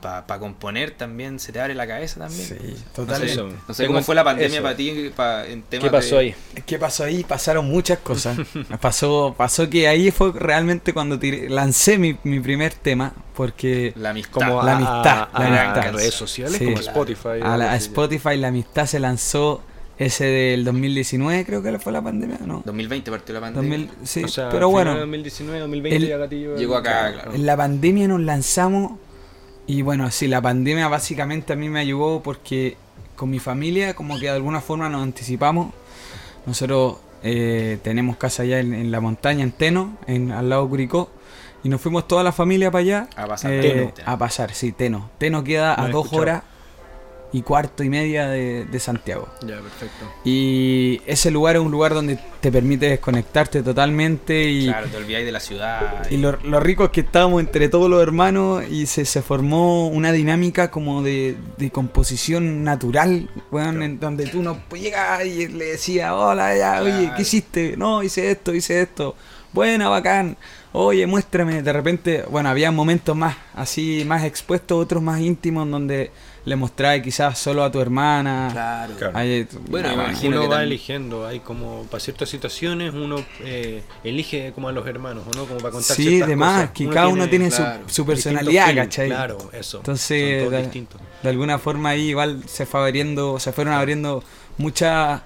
para 0.00 0.38
componer 0.38 0.92
también 0.92 1.38
se 1.38 1.52
te 1.52 1.60
abre 1.60 1.74
la 1.74 1.86
cabeza 1.86 2.18
también. 2.20 2.46
sí, 2.48 2.54
No 2.54 2.76
sé, 2.76 2.84
totalmente. 2.94 3.32
Eso. 3.34 3.48
no 3.68 3.74
sé 3.74 3.82
Tengo- 3.82 3.94
cómo 3.94 4.04
fue 4.04 4.14
la 4.14 4.24
pandemia 4.24 4.54
eso. 4.58 4.62
para 4.62 4.76
ti 4.76 5.10
pa- 5.14 5.46
en 5.46 5.62
temas 5.62 5.84
¿Qué 5.84 5.90
pasó 5.90 6.14
de- 6.16 6.20
ahí? 6.20 6.34
¿Qué 6.66 6.78
pasó 6.78 7.04
ahí? 7.04 7.22
Pasaron 7.24 7.66
muchas 7.68 7.98
cosas. 7.98 8.38
pasó, 8.80 9.34
pasó 9.36 9.68
que 9.68 9.86
ahí 9.88 10.10
fue 10.10 10.32
realmente 10.32 10.92
cuando 10.94 11.18
tiré- 11.18 11.48
lancé 11.50 11.98
mi, 11.98 12.16
mi 12.24 12.40
primer 12.40 12.72
tema, 12.72 13.12
porque 13.34 13.92
La 13.96 14.10
amistad. 14.10 14.32
Como 14.32 14.62
La 14.62 14.72
a- 14.72 14.76
amistad, 14.76 15.28
a, 15.32 15.40
la 15.50 15.60
a 15.62 15.70
amistad. 15.72 15.92
redes 15.94 16.14
sociales 16.14 16.56
Sí. 16.58 16.64
como 16.64 16.76
Claro. 16.78 16.88
Spotify. 16.88 17.40
a, 17.42 17.56
la, 17.56 17.72
a. 17.72 17.76
Spotify 17.76 18.36
la 18.36 18.48
amistad 18.48 18.86
se 18.86 18.98
lanzó 19.00 19.62
ese 19.98 20.24
del 20.26 20.64
2019, 20.64 21.44
creo 21.44 21.60
que 21.62 21.76
fue 21.80 21.92
la 21.92 22.00
pandemia, 22.00 22.38
¿no? 22.46 22.62
2020 22.64 23.10
partió 23.10 23.34
la 23.34 23.40
pandemia. 23.40 23.78
2000, 23.88 24.06
sí, 24.06 24.22
O 24.24 24.28
sea, 24.28 24.48
pero 24.48 24.68
bueno, 24.70 24.94
de 24.94 25.00
2019, 25.00 25.58
2020 25.58 25.96
el- 25.96 26.08
ya 26.08 26.16
gatillo. 26.16 26.56
Llegó 26.56 26.76
acá, 26.76 27.12
claro. 27.12 27.34
En 27.34 27.44
la 27.44 27.56
pandemia 27.56 28.06
nos 28.06 28.20
lanzamos 28.20 28.92
y 29.68 29.82
bueno, 29.82 30.10
sí, 30.10 30.26
la 30.26 30.42
pandemia 30.42 30.88
básicamente 30.88 31.52
a 31.52 31.56
mí 31.56 31.68
me 31.68 31.78
ayudó 31.78 32.20
porque 32.22 32.76
con 33.14 33.30
mi 33.30 33.38
familia 33.38 33.94
como 33.94 34.16
que 34.18 34.26
de 34.26 34.30
alguna 34.30 34.60
forma 34.60 34.88
nos 34.88 35.02
anticipamos. 35.02 35.72
Nosotros 36.46 36.96
eh, 37.22 37.78
tenemos 37.82 38.16
casa 38.16 38.42
allá 38.42 38.58
en, 38.60 38.72
en 38.74 38.90
la 38.90 39.00
montaña, 39.00 39.44
en 39.44 39.52
Teno, 39.52 39.96
en, 40.06 40.32
al 40.32 40.48
lado 40.48 40.64
de 40.64 40.68
Curicó, 40.70 41.10
y 41.62 41.68
nos 41.68 41.80
fuimos 41.80 42.08
toda 42.08 42.22
la 42.24 42.32
familia 42.32 42.70
para 42.70 42.80
allá. 42.82 43.08
A 43.16 43.26
pasar 43.26 43.52
eh, 43.52 43.60
Teno. 43.60 43.92
a 44.06 44.16
pasar, 44.18 44.54
sí, 44.54 44.72
Teno. 44.72 45.10
Teno 45.18 45.44
queda 45.44 45.76
No 45.76 45.82
a 45.84 45.88
dos 45.88 46.06
escuchado. 46.06 46.22
horas 46.22 46.42
y 47.32 47.42
cuarto 47.42 47.82
y 47.84 47.90
media 47.90 48.26
de, 48.28 48.64
de 48.64 48.80
Santiago. 48.80 49.28
Ya, 49.42 49.56
perfecto. 49.60 50.06
Y 50.24 51.00
ese 51.06 51.30
lugar 51.30 51.56
es 51.56 51.62
un 51.62 51.70
lugar 51.70 51.92
donde 51.92 52.18
te 52.40 52.50
permite 52.50 52.88
desconectarte 52.88 53.62
totalmente 53.62 54.44
y, 54.48 54.66
Claro, 54.66 54.86
te 54.86 54.96
olvidáis 54.96 55.26
de 55.26 55.32
la 55.32 55.40
ciudad. 55.40 56.10
y 56.10 56.16
lo, 56.16 56.38
lo 56.42 56.58
rico 56.60 56.84
es 56.84 56.90
que 56.90 57.00
estábamos 57.02 57.40
entre 57.40 57.68
todos 57.68 57.90
los 57.90 58.02
hermanos 58.02 58.64
y 58.70 58.86
se, 58.86 59.04
se 59.04 59.20
formó 59.20 59.88
una 59.88 60.12
dinámica 60.12 60.70
como 60.70 61.02
de, 61.02 61.36
de 61.58 61.70
composición 61.70 62.64
natural, 62.64 63.28
en 63.52 64.00
donde 64.00 64.26
tú 64.26 64.42
no 64.42 64.58
llegas 64.72 65.24
y 65.26 65.48
le 65.48 65.66
decías, 65.66 66.10
hola, 66.12 66.56
ya, 66.56 66.82
oye. 66.82 67.12
¿qué 67.14 67.22
hiciste? 67.22 67.76
No, 67.76 68.02
hice 68.02 68.30
esto, 68.30 68.54
hice 68.54 68.80
esto. 68.80 69.14
buena, 69.52 69.88
bacán, 69.88 70.36
oye, 70.72 71.06
muéstrame. 71.06 71.62
De 71.62 71.72
repente, 71.72 72.24
bueno, 72.30 72.48
había 72.48 72.70
momentos 72.70 73.16
más 73.16 73.36
así, 73.54 74.04
más 74.06 74.24
expuestos, 74.24 74.82
otros 74.82 75.02
más 75.02 75.20
íntimos, 75.20 75.68
donde 75.70 76.10
le 76.44 76.56
mostraba 76.56 76.98
quizás 77.02 77.38
solo 77.38 77.62
a 77.62 77.70
tu 77.70 77.78
hermana. 77.80 78.48
Claro. 78.52 78.94
Claro. 78.96 79.18
Ahí- 79.18 79.46
Bueno, 79.68 79.92
imagino 79.92 80.30
uno 80.36 80.40
que 80.42 80.46
va 80.48 80.54
también- 80.56 80.72
eligiendo, 80.72 81.26
hay 81.26 81.40
como 81.40 81.82
para 81.90 82.00
ciertas 82.00 82.30
situaciones 82.30 82.94
uno 82.94 83.22
eh, 83.40 83.82
elige 84.02 84.52
como 84.54 84.68
a 84.68 84.72
los 84.72 84.86
hermanos, 84.86 85.24
¿o 85.30 85.36
¿no? 85.36 85.44
Como 85.44 85.58
para 85.60 85.72
contar 85.72 85.94
Sí, 85.96 86.04
ciertas 86.04 86.28
de 86.28 86.36
más, 86.36 86.60
cosas. 86.60 86.70
que 86.70 86.88
cada 86.88 87.08
uno 87.08 87.28
tiene 87.28 87.50
su, 87.50 87.58
claro, 87.58 87.80
su 87.86 88.06
personalidad, 88.06 88.74
¿cachai? 88.74 89.08
Claro, 89.08 89.36
eso. 89.52 89.78
Entonces, 89.78 90.30
son 90.30 90.38
todos 90.38 90.52
de- 90.52 90.62
distintos. 90.62 91.00
De 91.22 91.28
alguna 91.28 91.58
forma 91.58 91.90
ahí 91.90 92.08
igual 92.10 92.42
se 92.46 92.64
fue 92.64 92.80
abriendo, 92.80 93.38
se 93.40 93.52
fueron 93.52 93.74
abriendo 93.74 94.22
muchas 94.56 95.20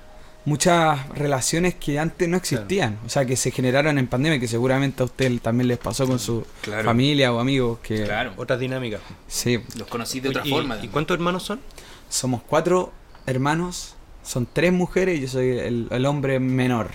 muchas 0.44 1.08
relaciones 1.10 1.74
que 1.76 1.98
antes 1.98 2.28
no 2.28 2.36
existían, 2.36 2.98
o 3.06 3.08
sea, 3.08 3.24
que 3.24 3.36
se 3.36 3.50
generaron 3.50 3.98
en 3.98 4.06
pandemia, 4.08 4.40
que 4.40 4.48
seguramente 4.48 5.02
a 5.02 5.06
usted 5.06 5.38
también 5.40 5.68
les 5.68 5.78
pasó 5.78 6.06
con 6.06 6.18
su 6.18 6.44
Claro. 6.62 6.84
familia 6.84 7.32
o 7.32 7.38
amigos, 7.38 7.78
que 7.82 8.04
Claro. 8.04 8.32
Otras 8.36 8.58
dinámicas. 8.58 9.00
sí, 9.28 9.60
Los 9.76 9.86
conocí 9.88 10.20
de 10.20 10.30
otra 10.30 10.42
¿y- 10.44 10.50
forma. 10.50 10.78
¿Y, 10.82 10.88
cuántos 10.88 11.14
hermanos 11.16 11.42
son? 11.44 11.60
somos 12.08 12.42
cuatro 12.42 12.92
hermanos, 13.26 13.94
son 14.24 14.46
tres 14.52 14.72
mujeres 14.72 15.18
y 15.18 15.22
yo 15.22 15.28
soy 15.28 15.50
el, 15.58 15.86
el 15.90 16.06
hombre 16.06 16.38
menor, 16.40 16.90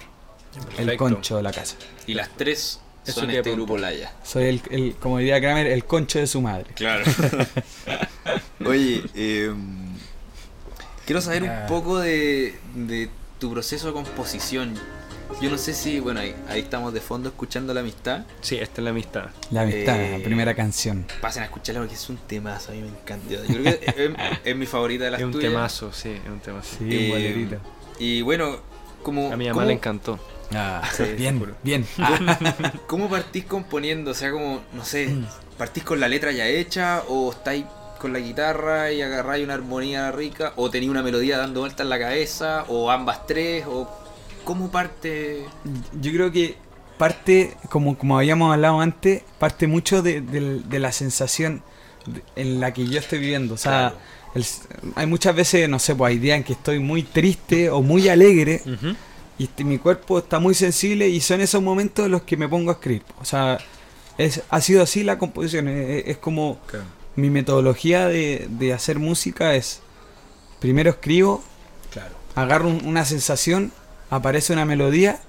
el 0.77 0.95
concho 0.97 1.37
de 1.37 1.43
la 1.43 1.51
casa. 1.53 1.75
Y 2.05 2.13
las 2.15 2.29
tres 2.35 2.79
Eso 3.05 3.21
son 3.21 3.29
te 3.29 3.37
este 3.37 3.51
grupo 3.51 3.77
Laya. 3.77 4.11
Soy 4.23 4.43
el, 4.45 4.61
el, 4.69 4.95
como 4.99 5.19
diría 5.19 5.39
Kramer, 5.39 5.67
el 5.67 5.85
concho 5.85 6.19
de 6.19 6.27
su 6.27 6.41
madre. 6.41 6.65
Claro. 6.75 7.05
Oye, 8.65 9.03
eh, 9.15 9.53
quiero 11.05 11.21
saber 11.21 11.47
Ah. 11.47 11.59
un 11.61 11.67
poco 11.67 11.99
de, 11.99 12.57
de 12.75 13.09
tu 13.39 13.51
proceso 13.51 13.87
de 13.87 13.93
composición. 13.93 14.73
Yo 15.41 15.49
no 15.49 15.57
sé 15.57 15.73
si, 15.73 15.99
bueno, 15.99 16.21
ahí, 16.21 16.33
ahí 16.47 16.61
estamos 16.61 16.93
de 16.93 17.01
fondo 17.01 17.27
escuchando 17.29 17.73
la 17.73 17.81
amistad. 17.81 18.23
Sí, 18.39 18.55
esta 18.55 18.79
es 18.79 18.83
la 18.85 18.91
amistad. 18.91 19.25
La 19.51 19.63
amistad, 19.63 19.99
Eh, 20.01 20.17
la 20.17 20.23
primera 20.23 20.55
canción. 20.55 21.05
Pasen 21.21 21.43
a 21.43 21.47
escucharla 21.47 21.81
porque 21.81 21.95
es 21.95 22.09
un 22.09 22.15
temazo, 22.17 22.71
a 22.71 22.75
mí 22.75 22.81
me 22.81 22.87
encanta. 22.87 23.29
Yo 23.29 23.43
creo 23.43 23.63
que 23.63 23.85
es, 23.85 24.39
es 24.45 24.55
mi 24.55 24.65
favorita 24.65 25.03
de 25.03 25.11
las 25.11 25.19
Es 25.19 25.25
un 25.25 25.33
tuyas. 25.33 25.51
temazo, 25.51 25.91
sí, 25.91 26.11
es 26.11 26.29
un 26.29 26.39
temazo. 26.39 26.77
Sí, 26.79 26.87
Eh. 26.89 27.59
Y 27.99 28.21
bueno, 28.21 28.57
como... 29.03 29.31
A 29.33 29.35
mi 29.35 29.45
mamá 29.47 29.53
¿cómo- 29.55 29.65
le 29.67 29.73
encantó. 29.73 30.17
Ah, 30.53 30.81
sí, 30.95 31.03
bien, 31.17 31.33
seguro. 31.35 31.55
bien. 31.61 31.85
¿Cómo 32.87 33.09
partís 33.09 33.43
componiendo? 33.45 34.11
O 34.11 34.13
sea, 34.13 34.31
como, 34.31 34.61
no 34.73 34.85
sé. 34.85 35.13
¿partís 35.57 35.83
con 35.83 35.99
la 35.99 36.07
letra 36.07 36.31
ya 36.31 36.47
hecha 36.47 37.03
o 37.09 37.31
estáis 37.31 37.65
con 37.97 38.13
la 38.13 38.19
guitarra 38.19 38.91
y 38.91 39.01
agarráis 39.01 39.43
una 39.43 39.53
armonía 39.55 40.11
rica 40.11 40.53
o 40.55 40.69
tenéis 40.69 40.89
una 40.91 41.03
melodía 41.03 41.37
dando 41.37 41.61
vueltas 41.61 41.81
en 41.85 41.89
la 41.89 41.99
cabeza 41.99 42.63
o 42.67 42.89
ambas 42.91 43.25
tres 43.27 43.65
o 43.67 43.89
cómo 44.43 44.71
parte 44.71 45.43
Yo 46.01 46.11
creo 46.11 46.31
que 46.31 46.55
parte, 46.97 47.55
como, 47.69 47.97
como 47.97 48.17
habíamos 48.17 48.53
hablado 48.53 48.79
antes, 48.81 49.21
parte 49.39 49.67
mucho 49.67 50.01
de, 50.01 50.21
de 50.21 50.79
la 50.79 50.91
sensación 50.91 51.61
en 52.35 52.59
la 52.59 52.73
que 52.73 52.87
yo 52.87 52.97
estoy 52.99 53.19
viviendo. 53.19 53.53
O 53.53 53.57
sea, 53.57 53.91
Claro. 53.91 53.97
el- 54.35 54.45
hay 54.95 55.05
muchas 55.05 55.35
veces, 55.35 55.67
no 55.69 55.77
sé, 55.79 55.93
pues 55.95 56.09
hay 56.11 56.17
días 56.19 56.37
en 56.37 56.43
que 56.43 56.53
estoy 56.53 56.79
muy 56.79 57.03
triste 57.03 57.69
o 57.69 57.81
muy 57.81 58.07
alegre 58.09 58.61
y 59.37 59.43
este- 59.43 59.63
mi 59.63 59.77
cuerpo 59.77 60.17
está 60.19 60.39
muy 60.39 60.55
sensible 60.55 61.07
y 61.09 61.19
son 61.21 61.41
esos 61.41 61.61
momentos 61.61 62.05
en 62.05 62.11
los 62.13 62.23
que 62.23 62.35
me 62.37 62.47
pongo 62.47 62.71
a 62.71 62.73
escribir. 62.75 63.03
O 63.21 63.25
sea, 63.25 63.57
es, 64.17 64.41
ha 64.49 64.61
sido 64.61 64.81
así 64.81 65.03
la 65.03 65.19
composición. 65.19 65.67
Es, 65.67 66.07
es 66.07 66.17
como 66.17 66.57
mi 67.17 67.29
metodología 67.29 68.07
de, 68.07 68.47
de 68.49 68.71
hacer 68.73 68.97
música 68.99 69.55
es, 69.55 69.81
primero 70.61 70.91
escribo, 70.91 71.43
Claro. 71.91 72.15
agarro 72.35 72.69
un- 72.69 72.85
una 72.85 73.03
sensación, 73.05 73.71
aparece 74.09 74.53
una 74.53 74.63
melodía 74.65 75.19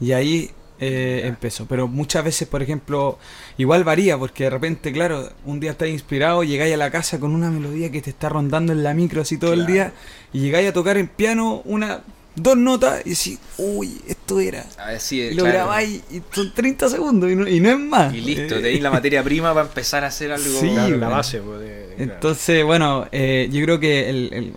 y 0.00 0.12
ahí 0.12 0.50
eh, 0.80 1.22
empiezo. 1.26 1.66
Pero 1.66 1.86
muchas 1.86 2.24
veces, 2.24 2.48
por 2.48 2.60
ejemplo, 2.60 3.16
igual 3.58 3.84
varía, 3.84 4.18
porque 4.18 4.44
de 4.44 4.50
repente, 4.50 4.92
claro, 4.92 5.30
un 5.44 5.60
día 5.60 5.70
estás 5.70 5.88
inspirado, 5.88 6.42
llegáis 6.42 6.74
a 6.74 6.76
la 6.76 6.90
casa 6.90 7.20
con 7.20 7.32
una 7.32 7.48
melodía 7.48 7.92
que 7.92 8.02
te 8.02 8.10
está 8.10 8.28
rondando 8.28 8.72
en 8.72 8.82
la 8.82 8.92
micro 8.92 9.22
así 9.22 9.38
todo 9.38 9.52
el 9.52 9.66
día 9.66 9.92
y 10.32 10.40
llegáis 10.40 10.68
a 10.68 10.72
tocar 10.72 10.96
en 10.98 11.06
piano 11.06 11.62
una 11.64 12.02
dos 12.36 12.56
notas 12.56 13.02
y 13.04 13.10
decís, 13.10 13.38
uy, 13.58 14.00
esto 14.08 14.40
era. 14.40 14.64
así 14.78 15.20
Y 15.20 15.34
lo 15.34 15.44
grabáis 15.44 16.02
y 16.10 16.20
son 16.32 16.52
30 16.52 16.88
segundos 16.88 17.30
y 17.30 17.36
no, 17.36 17.46
y 17.48 17.60
no 17.60 17.70
es 17.70 17.78
más. 17.78 18.12
y 18.14 18.20
listo, 18.20 18.56
Eh, 18.56 18.60
tenéis 18.62 18.82
la 18.82 18.90
materia 18.98 19.22
prima 19.22 19.54
para 19.54 19.66
empezar 19.66 20.04
a 20.04 20.08
hacer 20.08 20.32
algo 20.32 20.60
Sí, 20.60 20.70
Claro, 20.70 20.96
la 20.96 21.08
base. 21.08 21.38
pues, 21.40 21.60
de-. 21.60 21.94
Entonces, 21.98 22.64
bueno, 22.64 23.06
eh, 23.12 23.48
yo 23.52 23.62
creo 23.64 23.78
que 23.80 24.10
el- 24.10 24.30
el- 24.32 24.52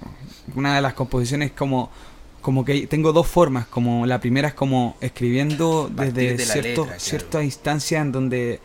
una 0.56 0.76
de 0.76 0.82
las 0.82 0.94
composiciones 0.94 1.52
como 1.52 1.92
como 2.42 2.64
que 2.64 2.88
tengo 2.88 3.12
dos 3.12 3.28
formas, 3.28 3.68
como 3.68 4.06
la 4.06 4.22
primera 4.22 4.48
es 4.48 4.54
como 4.54 4.96
escribiendo 5.02 5.92
Partir 5.94 6.14
desde 6.14 6.38
de 6.38 6.46
cierto, 6.46 6.68
letra, 6.70 6.84
claro. 6.86 7.00
ciertas 7.00 7.44
instancias 7.44 8.02
en 8.02 8.12
donde 8.14 8.60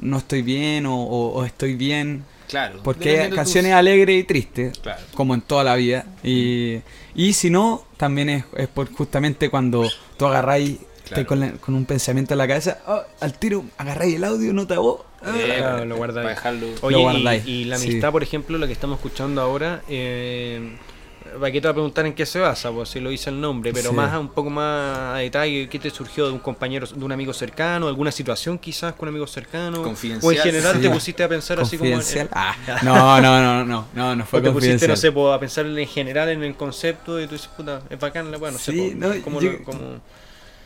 no 0.00 0.18
estoy 0.18 0.42
bien 0.42 0.84
o, 0.84 0.94
o- 1.02 1.32
o 1.32 1.44
estoy 1.46 1.74
bien, 1.74 2.24
claro. 2.48 2.80
Porque 2.82 3.20
hay 3.20 3.30
canciones 3.30 3.72
tus- 3.72 3.78
alegres 3.78 4.20
y 4.20 4.24
tristes, 4.24 4.78
claro. 4.78 5.00
como 5.14 5.34
en 5.34 5.40
toda 5.40 5.64
la 5.64 5.74
vida, 5.76 6.04
y, 6.22 6.78
y 7.14 7.32
si 7.32 7.50
no, 7.50 7.84
también 7.96 8.28
es, 8.28 8.44
es 8.56 8.68
por 8.68 8.90
justamente 8.92 9.50
cuando 9.50 9.88
tú 10.16 10.26
agarráis, 10.26 10.78
Claro. 11.08 11.26
con, 11.26 11.40
la- 11.40 11.52
con 11.52 11.74
un 11.74 11.84
pensamiento 11.84 12.32
en 12.32 12.38
la 12.38 12.48
cabeza, 12.48 12.78
ah, 12.86 13.02
al 13.20 13.38
tiro 13.38 13.62
agarráis 13.76 14.14
el 14.16 14.24
audio, 14.24 14.52
nota 14.54 14.76
ah, 14.76 15.32
Eh, 15.36 15.54
Claro, 15.58 15.84
lo 15.84 15.96
guardáis. 15.96 16.38
Oye, 16.80 16.96
Lo 16.96 16.98
y- 16.98 17.02
guardáis, 17.02 17.46
y, 17.46 17.64
la 17.66 17.76
sí. 17.76 17.88
amistad, 17.90 18.10
por 18.10 18.22
ejemplo, 18.22 18.56
la 18.56 18.66
que 18.66 18.72
estamos 18.72 18.96
escuchando 18.96 19.42
ahora, 19.42 19.82
eh, 19.88 20.78
¿para 21.38 21.52
qué 21.52 21.60
te 21.60 21.66
va 21.68 21.70
a 21.72 21.74
preguntar 21.74 22.06
en 22.06 22.12
qué 22.14 22.24
se 22.26 22.38
basa? 22.38 22.70
Pues 22.72 22.88
si 22.88 23.00
lo 23.00 23.10
dice 23.10 23.30
el 23.30 23.40
nombre, 23.40 23.72
pero 23.72 23.90
Sí. 23.90 23.96
más 23.96 24.16
un 24.18 24.28
poco 24.28 24.50
más 24.50 25.14
a 25.14 25.18
detalle, 25.18 25.68
¿qué 25.68 25.78
te 25.78 25.90
surgió 25.90 26.26
de 26.26 26.32
un 26.32 26.38
compañero, 26.38 26.86
de 26.86 27.04
un 27.04 27.12
amigo 27.12 27.32
cercano, 27.32 27.88
alguna 27.88 28.10
situación 28.12 28.58
quizás 28.58 28.94
con 28.94 29.08
un 29.08 29.14
amigo 29.14 29.26
cercano? 29.26 29.82
Confidencial. 29.82 30.28
O 30.28 30.36
en 30.36 30.42
general 30.42 30.76
Sí. 30.76 30.80
te 30.82 30.90
pusiste 30.90 31.22
a 31.24 31.28
pensar 31.28 31.60
así 31.60 31.76
como... 31.78 31.90
en- 31.90 31.96
confidencial. 31.96 32.28
Ah, 32.32 32.54
no, 32.84 33.20
no, 33.20 33.40
no, 33.42 33.64
no, 33.64 33.86
no, 33.94 34.16
no 34.16 34.22
o 34.24 34.26
fue 34.26 34.40
te 34.40 34.50
pusiste, 34.50 34.52
confidencial. 34.52 34.90
no 34.90 34.96
sé, 34.96 35.12
pues, 35.12 35.34
a 35.34 35.40
pensar 35.40 35.66
en 35.66 35.86
general 35.88 36.28
en 36.30 36.42
el 36.44 36.54
concepto 36.54 37.20
y 37.20 37.26
tú 37.26 37.32
dices, 37.34 37.48
puta, 37.56 37.82
es 37.90 37.98
bacán, 37.98 38.30
la 38.30 38.38
weá, 38.38 38.50
no 38.52 38.58
sé, 38.58 38.72
Sí, 38.72 38.96
pues, 38.98 39.16
no, 39.16 39.22
cómo, 39.22 39.40
yo- 39.40 39.52
lo- 39.52 39.62
cómo- 39.64 40.00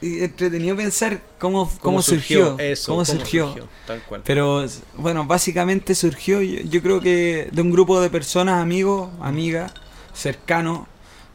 Y 0.01 0.23
entretenido 0.23 0.77
pensar 0.77 1.21
cómo, 1.39 1.67
cómo, 1.69 1.81
cómo 1.81 2.03
surgió, 2.03 2.57
eso, 2.61 2.93
cómo, 2.93 3.05
surgió. 3.05 3.53
tal 3.85 4.01
cual. 4.03 4.21
Pero 4.25 4.65
bueno, 4.97 5.25
básicamente 5.27 5.93
surgió, 5.97 6.41
yo, 6.41 6.61
yo 6.61 6.81
creo 6.83 7.01
que 7.01 7.49
de 7.51 7.63
un 7.63 7.73
grupo 7.73 8.01
de 8.01 8.09
personas, 8.09 8.63
amigos, 8.63 9.11
amigas, 9.21 9.73
cercanos, 10.19 10.87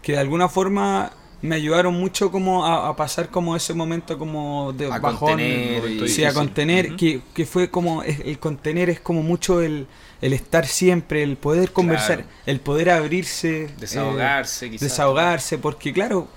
que 0.02 0.14
de 0.14 0.20
alguna 0.20 0.50
forma 0.50 1.12
me 1.42 1.56
ayudaron 1.56 1.94
mucho 1.96 2.32
como 2.32 2.66
a, 2.66 2.88
a 2.90 2.96
pasar 2.96 3.30
como 3.30 3.56
ese 3.56 3.74
momento 3.74 4.18
como 4.18 4.72
de 4.74 4.86
A 4.86 5.00
bajón, 5.00 5.32
contener 5.32 5.92
y- 5.92 6.08
sí, 6.08 6.24
a 6.24 6.34
contener, 6.34 6.96
que, 6.96 7.22
que 7.34 7.46
fue 7.46 7.70
como 7.70 8.02
el 8.04 8.40
contener 8.40 8.90
es 8.90 9.00
como 9.02 9.24
mucho 9.24 9.62
el, 9.62 9.86
el 10.22 10.34
estar 10.34 10.66
siempre, 10.66 11.22
el 11.24 11.36
poder 11.36 11.72
conversar, 11.74 12.20
Claro. 12.24 12.32
el 12.46 12.60
poder 12.62 12.90
abrirse, 12.92 13.64
eh, 13.64 13.70
desahogarse 13.78 14.70
quizás 14.70 14.82
desahogarse, 14.90 15.58
porque 15.58 15.92
claro, 15.92 16.28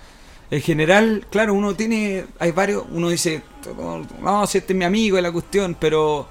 en 0.51 0.61
general, 0.61 1.27
claro, 1.31 1.55
uno 1.55 1.75
tiene, 1.75 2.25
hay 2.41 2.51
varios, 2.53 2.85
uno 2.91 3.09
dice, 3.09 3.43
no, 4.23 4.47
si 4.47 4.59
este 4.59 4.73
es 4.73 4.77
mi 4.79 4.85
amigo, 4.85 5.17
es 5.17 5.23
la 5.23 5.33
cuestión, 5.33 5.77
pero 5.79 6.27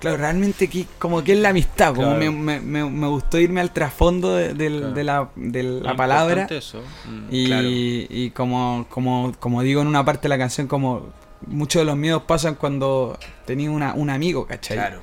claro, 0.00 0.16
realmente 0.16 0.64
aquí, 0.64 0.86
como 0.98 1.22
que 1.22 1.34
es 1.34 1.38
la 1.38 1.50
amistad, 1.50 1.94
como 1.94 2.14
me, 2.16 2.30
me, 2.30 2.58
me- 2.60 2.84
me 2.90 3.06
gustó 3.06 3.38
irme 3.38 3.60
al 3.60 3.70
trasfondo 3.72 4.34
de, 4.34 4.54
del- 4.54 4.78
Claro. 4.80 4.94
de 4.94 5.04
la, 5.04 5.28
de 5.36 5.62
la 5.62 5.94
palabra. 5.96 6.46
eso. 6.50 6.80
Mm. 7.08 7.26
Y, 7.30 7.46
Claro. 7.46 7.68
y 7.68 8.30
como, 8.34 8.86
como, 8.90 9.32
como 9.38 9.62
digo 9.62 9.80
en 9.82 9.86
una 9.86 10.04
parte 10.04 10.22
de 10.22 10.30
la 10.30 10.38
canción, 10.38 10.66
como 10.66 11.08
muchos 11.46 11.80
de 11.80 11.86
los 11.86 11.96
miedos 11.96 12.22
pasan 12.24 12.54
cuando 12.56 13.18
tenías 13.46 13.70
una, 13.72 13.94
un 13.94 14.10
amigo, 14.10 14.46
¿cachai? 14.46 14.76
claro 14.76 15.00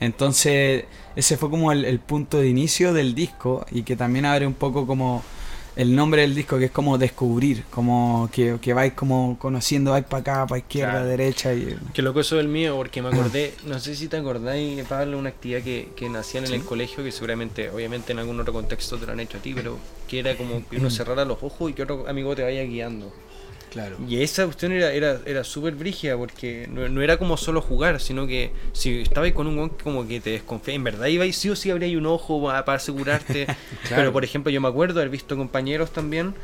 Entonces, 0.00 0.84
ese 1.16 1.36
fue 1.36 1.50
como 1.50 1.72
el, 1.72 1.84
el 1.84 1.98
punto 2.00 2.38
de 2.38 2.48
inicio 2.48 2.92
del 2.92 3.14
disco 3.14 3.64
y 3.70 3.82
que 3.82 3.96
también 3.96 4.24
abre 4.26 4.46
un 4.46 4.54
poco 4.54 4.86
como 4.86 5.22
el 5.76 5.94
nombre 5.94 6.22
del 6.22 6.34
disco, 6.34 6.58
que 6.58 6.66
es 6.66 6.70
como 6.70 6.98
descubrir, 6.98 7.64
como 7.70 8.28
que, 8.32 8.58
que 8.60 8.72
vais 8.72 8.92
como 8.92 9.36
conociendo, 9.38 9.90
vais 9.90 10.04
para 10.04 10.20
acá, 10.20 10.46
para 10.46 10.58
izquierda, 10.58 10.92
Claro. 10.92 11.06
derecha. 11.06 11.52
Y, 11.54 11.76
Qué 11.92 12.02
loco 12.02 12.20
eso 12.20 12.36
del 12.36 12.48
mío, 12.48 12.76
porque 12.76 13.02
me 13.02 13.08
acordé, 13.08 13.54
no 13.66 13.78
sé 13.80 13.96
si 13.96 14.08
te 14.08 14.16
acordáis, 14.16 14.84
Pablo, 14.84 15.18
una 15.18 15.30
actividad 15.30 15.62
que, 15.62 15.88
que 15.96 16.06
hacían 16.08 16.44
en 16.46 16.54
el 16.54 16.64
colegio, 16.64 17.02
que 17.02 17.10
seguramente, 17.10 17.70
obviamente 17.70 18.12
en 18.12 18.20
algún 18.20 18.38
otro 18.40 18.52
contexto 18.52 18.98
te 18.98 19.06
lo 19.06 19.12
han 19.12 19.20
hecho 19.20 19.38
a 19.38 19.40
ti, 19.40 19.52
pero 19.54 19.78
que 20.08 20.20
era 20.20 20.36
como 20.36 20.66
que 20.68 20.76
uno 20.76 20.90
cerrara 20.90 21.24
los 21.24 21.42
ojos 21.42 21.70
y 21.70 21.74
que 21.74 21.82
otro 21.82 22.06
amigo 22.08 22.34
te 22.36 22.42
vaya 22.42 22.62
guiando. 22.62 23.12
Claro 23.74 23.96
Y 24.08 24.22
esa 24.22 24.44
cuestión 24.46 24.72
era, 24.72 24.92
era, 24.92 25.20
era 25.26 25.44
súper 25.44 25.74
brígida, 25.74 26.16
porque 26.16 26.66
no, 26.70 26.88
no 26.88 27.02
era 27.02 27.18
como 27.18 27.36
solo 27.36 27.60
jugar, 27.60 28.00
sino 28.00 28.26
que 28.26 28.50
si 28.72 29.00
estabais 29.02 29.34
con 29.34 29.46
un 29.46 29.56
guan 29.56 29.70
que 29.70 29.84
como 29.84 30.08
que 30.08 30.20
te 30.20 30.30
desconfía, 30.30 30.74
en 30.74 30.84
verdad 30.84 31.08
ibais 31.08 31.36
sí 31.36 31.50
o 31.50 31.56
sí 31.56 31.70
habría 31.70 31.96
un 31.98 32.06
ojo 32.06 32.42
pa- 32.42 32.64
para 32.64 32.76
asegurarte. 32.76 33.46
Pero 33.90 34.12
por 34.12 34.24
ejemplo, 34.24 34.50
yo 34.50 34.60
me 34.62 34.68
acuerdo 34.68 35.00
haber 35.00 35.10
visto 35.10 35.36
compañeros 35.36 35.92
también 35.92 36.34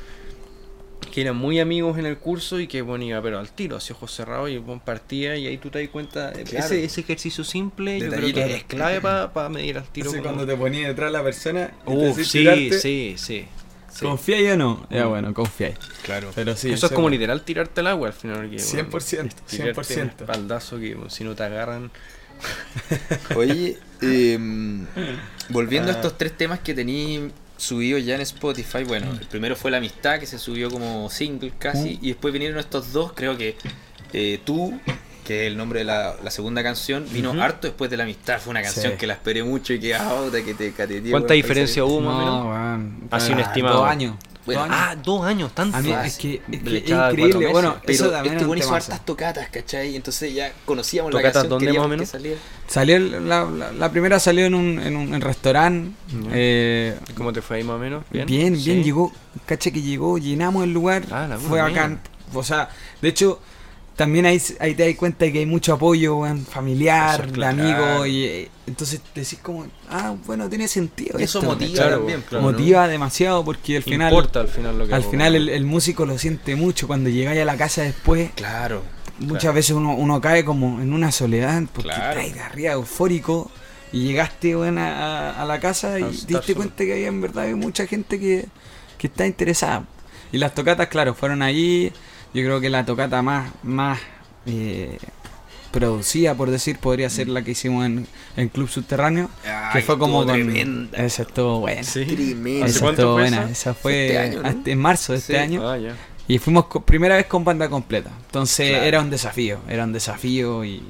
que 1.13 1.23
eran 1.23 1.37
muy 1.37 1.59
amigos 1.59 1.99
en 1.99 2.07
el 2.07 2.19
curso 2.19 2.61
y 2.61 2.69
que 2.69 2.83
bueno 2.83 3.03
iba 3.05 3.21
pero 3.21 3.39
al 3.41 3.51
tiro, 3.51 3.77
así 3.77 3.93
ojos 3.93 4.13
cerrados 4.15 4.49
y 4.51 4.59
bueno, 4.59 4.81
partía 4.85 5.37
y 5.37 5.47
ahí 5.47 5.57
tú 5.59 5.69
te 5.71 5.81
das 5.81 5.89
cuenta, 5.89 6.33
Claro. 6.33 6.67
ese, 6.67 6.85
ese 6.85 7.01
ejercicio 7.01 7.43
simple 7.43 7.99
yo 7.99 8.11
creo 8.11 8.33
que 8.33 8.55
es 8.57 8.65
clave 8.65 9.01
para 9.01 9.49
medir 9.49 9.79
al 9.79 9.85
tiro. 9.89 10.11
Así 10.11 10.19
como- 10.19 10.29
cuando 10.35 10.47
te 10.47 10.57
ponías 10.57 10.89
detrás 10.89 11.11
de 11.11 11.19
la 11.19 11.25
persona 11.25 11.73
sí, 12.25 12.71
sí, 12.73 13.15
sí. 13.17 13.45
Sí. 13.91 14.05
¿Confiáis 14.05 14.53
o 14.53 14.57
no? 14.57 14.87
Ya 14.91 15.07
bueno, 15.07 15.35
confiáis. 15.35 15.77
Claro. 16.03 16.31
Pero 16.35 16.57
sí, 16.57 16.71
Eso 16.73 16.87
es 16.87 16.93
como 16.93 17.03
bueno. 17.03 17.17
literal 17.17 17.43
tirarte 17.43 17.81
al 17.81 17.89
agua 17.89 18.09
al 18.09 18.15
final. 18.15 18.49
Que, 18.49 18.57
100%, 18.57 19.35
tirarte 19.49 19.81
100%. 19.83 20.07
Espaldazo 20.21 20.79
que 20.79 20.97
si 21.09 21.25
no 21.25 21.35
te 21.35 21.43
agarran. 21.43 21.91
Oye, 23.37 23.79
em, 24.01 24.87
volviendo 25.51 25.91
a 25.91 25.95
estos 25.95 26.17
tres 26.17 26.37
temas 26.37 26.61
que 26.61 26.75
tení 26.75 27.31
subidos 27.57 28.05
ya 28.05 28.15
en 28.15 28.23
Spotify, 28.23 28.85
bueno, 28.85 29.11
el 29.13 29.27
primero 29.27 29.55
fue 29.57 29.71
La 29.71 29.77
Amistad, 29.77 30.19
que 30.19 30.27
se 30.27 30.39
subió 30.39 30.71
como 30.71 31.11
single 31.11 31.53
casi, 31.59 31.99
y 32.01 32.09
después 32.09 32.33
vinieron 32.33 32.59
estos 32.59 32.93
dos, 32.93 33.13
creo 33.13 33.37
que 33.37 33.57
eh, 34.13 34.41
Tú, 34.45 34.79
que 35.31 35.43
es 35.43 35.47
el 35.53 35.57
nombre 35.57 35.79
de 35.79 35.85
la, 35.85 36.17
la 36.25 36.31
segunda 36.33 36.61
canción, 36.61 37.07
vino 37.13 37.31
harto 37.41 37.69
después 37.69 37.89
de 37.89 37.97
La 37.97 38.03
Amistad, 38.03 38.41
fue 38.41 38.51
una 38.51 38.63
canción 38.63 38.93
Sí. 38.95 38.99
que 38.99 39.07
la 39.07 39.13
esperé 39.15 39.45
mucho 39.45 39.73
y 39.73 39.79
que, 39.79 39.95
ah, 39.95 40.23
puta, 40.25 40.43
que 40.43 40.55
te 40.55 40.73
cateteé. 40.73 41.09
¿Cuánta 41.13 41.35
diferencia 41.35 41.85
hubo 41.85 42.01
más? 42.01 42.17
No. 42.17 43.17
Así 43.17 43.31
un 43.33 43.39
Ah, 43.39 43.43
estimado. 43.43 43.79
Dos 43.79 43.89
años. 43.89 44.17
Bueno, 44.45 44.63
dos 44.63 44.71
años. 44.73 44.81
Ah, 44.89 44.97
dos 45.05 45.25
años, 45.27 45.55
tanto. 45.55 45.77
A 45.77 45.83
mí 45.83 45.91
fácil. 45.93 46.09
es 46.09 46.19
que, 46.19 46.57
es 46.57 46.63
que 46.65 46.71
Le 46.71 46.79
es 46.79 46.85
echaba 46.85 47.11
increíble. 47.13 47.47
Bueno, 47.53 47.69
meses. 47.75 47.91
eso 47.91 48.05
Pero 48.05 48.13
también 48.15 48.35
este 48.35 48.47
weón 48.47 48.59
hizo 48.59 48.75
hartas 48.75 49.05
tocatas, 49.07 49.49
¿cachai? 49.51 49.95
Entonces 49.95 50.35
ya 50.35 50.53
conocíamos 50.65 51.13
la 51.13 51.21
¿Tocatas 51.21 51.43
canción, 51.45 51.59
dónde, 51.65 51.79
más 51.79 51.87
o 51.87 51.89
menos? 51.89 52.11
que. 52.11 52.37
Salió 52.67 52.97
el- 52.97 53.29
la, 53.29 53.45
la, 53.45 53.71
la 53.73 53.91
primera 53.93 54.19
salió 54.19 54.47
en 54.47 54.55
un, 54.55 54.81
en 54.81 54.97
un 54.97 55.15
en 55.15 55.21
restaurante. 55.21 55.93
Eh, 56.33 56.99
¿Cómo 57.17 57.33
te 57.33 57.41
fue 57.41 57.59
ahí 57.59 57.63
más 57.65 57.77
o 57.77 57.79
menos? 57.79 58.03
bien, 58.11 58.27
bien, 58.27 58.57
Sí. 58.57 58.83
llegó, 58.83 59.13
caché 59.47 59.71
que 59.71 59.81
llegó, 59.83 60.19
llenamos 60.19 60.65
el 60.65 60.73
lugar, 60.73 61.05
Ah, 61.13 61.29
fue 61.39 61.61
bacán. 61.61 62.01
O 62.35 62.43
sea, 62.43 62.69
de 63.03 63.09
hecho, 63.09 63.41
también 63.97 64.25
ahí, 64.27 64.41
ahí 64.61 64.75
te 64.75 64.87
das 64.87 64.97
cuenta 64.97 65.27
de 65.27 65.33
que 65.33 65.39
hay 65.41 65.47
mucho 65.47 65.75
apoyo 65.75 66.17
weón, 66.19 66.45
familiar, 66.47 67.27
es 67.27 67.33
de 67.33 67.47
amigos, 67.47 68.09
y 68.09 68.25
eh, 68.25 68.51
entonces 68.67 69.01
decís 69.15 69.39
como, 69.43 69.67
ah, 69.91 70.15
bueno, 70.27 70.49
tiene 70.49 70.69
sentido. 70.69 71.19
Eso 71.19 71.39
esto, 71.41 71.51
motiva 71.51 71.91
también, 71.91 72.23
claro, 72.23 72.47
¿no? 72.47 72.53
Motiva 72.53 72.89
demasiado 72.89 73.45
porque 73.45 73.77
al 73.77 73.83
final, 73.83 74.11
Importa 74.13 74.41
al 74.41 74.49
final 74.49 74.79
lo 74.79 74.87
que 74.87 74.95
al 74.95 75.03
hago, 75.03 75.11
final 75.11 75.35
el, 75.37 75.49
el 75.51 75.65
músico 75.65 76.07
lo 76.07 76.17
siente 76.19 76.57
mucho 76.57 76.87
cuando 76.87 77.11
llegáis 77.11 77.41
a 77.41 77.45
la 77.45 77.57
casa 77.57 77.83
después. 77.83 78.31
Claro. 78.35 78.83
Muchas 79.19 79.43
Claro. 79.43 79.55
veces 79.55 79.71
uno, 79.73 79.95
uno 79.97 80.19
cae 80.21 80.45
como 80.47 80.81
en 80.81 80.95
una 80.95 81.13
soledad 81.13 81.63
porque 81.75 81.91
estás 81.91 82.33
de 82.35 82.41
arriba 82.41 82.73
eufórico 82.73 83.51
y 83.93 84.05
llegaste 84.05 84.55
bueno, 84.55 84.81
a, 84.81 85.43
a 85.43 85.45
la 85.45 85.61
casa 85.61 85.99
y 86.01 86.05
te 86.05 86.35
diste 86.35 86.55
cuenta 86.55 86.85
que 86.85 86.93
había 86.95 87.09
en 87.09 87.21
verdad 87.21 87.45
hay 87.45 87.55
mucha 87.55 87.87
gente 87.87 88.19
que, 88.19 88.47
que 88.97 89.09
está 89.09 89.27
interesada. 89.27 89.85
Y 90.33 90.39
las 90.39 90.55
tocatas, 90.55 90.89
claro, 90.89 91.13
fueron 91.15 91.43
ahí. 91.43 91.93
Yo 92.35 92.43
creo 92.45 92.61
que 92.61 92.71
la 92.71 92.85
tocata 92.85 93.23
más, 93.23 93.51
más 93.63 93.99
eh, 94.47 94.99
producida, 95.73 96.35
por 96.35 96.51
decir, 96.51 96.79
podría 96.79 97.11
ser 97.11 97.29
la 97.29 97.43
que 97.43 97.53
hicimos 97.53 97.85
en, 97.87 98.07
en 98.37 98.49
Club 98.49 98.69
Subterráneo. 98.69 99.31
Ay, 99.45 99.81
que 99.81 99.83
fue 99.83 99.99
como 99.99 100.25
con... 100.25 100.29
tremenda. 100.35 100.99
Esa 100.99 101.23
estuvo 101.23 101.61
buena. 101.61 101.83
Sí. 101.83 102.05
Tremenda. 102.05 102.67
¿Hace 102.67 102.77
Esa 102.79 102.91
estuvo 102.91 103.13
buena. 103.13 103.43
esa? 103.43 103.51
Esa 103.51 103.75
fue 103.75 104.07
Este 104.07 104.19
año, 104.19 104.43
¿no? 104.43 104.49
hasta 104.49 104.71
en 104.71 104.79
marzo 104.79 105.13
de 105.13 105.19
este 105.19 105.33
Sí. 105.35 105.39
año. 105.39 105.69
Ah, 105.69 105.79
ya. 105.79 105.95
Y 106.29 106.39
fuimos 106.39 106.67
co- 106.67 106.81
primera 106.83 107.17
vez 107.17 107.27
con 107.27 107.45
banda 107.45 107.69
completa. 107.69 108.11
Entonces 108.27 108.71
Claro. 108.71 108.85
era 108.85 109.01
un 109.01 109.11
desafío, 109.11 109.59
era 109.69 109.83
un 109.85 109.93
desafío 109.93 110.65
y 110.65 110.83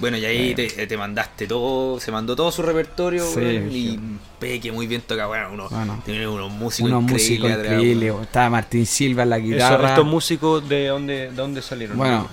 Bueno, 0.00 0.16
y 0.18 0.24
ahí 0.24 0.54
te, 0.54 0.68
te 0.68 0.96
mandaste 0.96 1.46
todo, 1.46 2.00
se 2.00 2.10
mandó 2.10 2.34
todo 2.34 2.50
su 2.50 2.62
repertorio, 2.62 3.24
Sí, 3.24 3.38
weón, 3.38 3.70
y. 3.70 3.98
Peque 4.40 4.70
muy 4.72 4.86
bien 4.86 5.00
toca, 5.02 5.26
bueno, 5.26 5.48
uno 5.52 5.68
Bueno. 5.70 6.02
tiene 6.04 6.26
unos 6.28 6.50
músicos 6.50 6.90
unos 6.90 7.02
increíbles 7.04 7.50
músicos 7.50 7.64
increíbles. 7.72 8.14
Estaba 8.22 8.50
Martín 8.50 8.84
Silva 8.86 9.22
en 9.22 9.30
la 9.30 9.36
Eso, 9.38 9.46
guitarra. 9.46 9.88
¿Estos 9.90 10.04
músicos 10.06 10.68
de 10.68 10.86
dónde, 10.88 11.14
de 11.14 11.30
dónde 11.32 11.62
salieron? 11.62 11.96
bueno, 11.96 12.28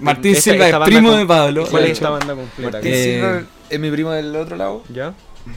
Martín 0.00 0.32
Esta- 0.34 0.50
Silva 0.52 0.66
esta 0.66 0.78
es 0.78 0.84
primo 0.84 1.08
con- 1.10 1.18
de 1.18 1.26
Pablo. 1.26 1.66
¿Cuál 1.70 1.84
es 1.84 1.90
esta 1.92 2.10
banda 2.10 2.34
completa? 2.34 2.70
Martín 2.72 2.92
Eh, 2.92 3.04
Silva 3.04 3.42
es 3.70 3.80
mi 3.80 3.90
primo 3.90 4.10
del 4.12 4.36
otro 4.36 4.56
lado, 4.56 4.84
¿Ya? 4.92 5.14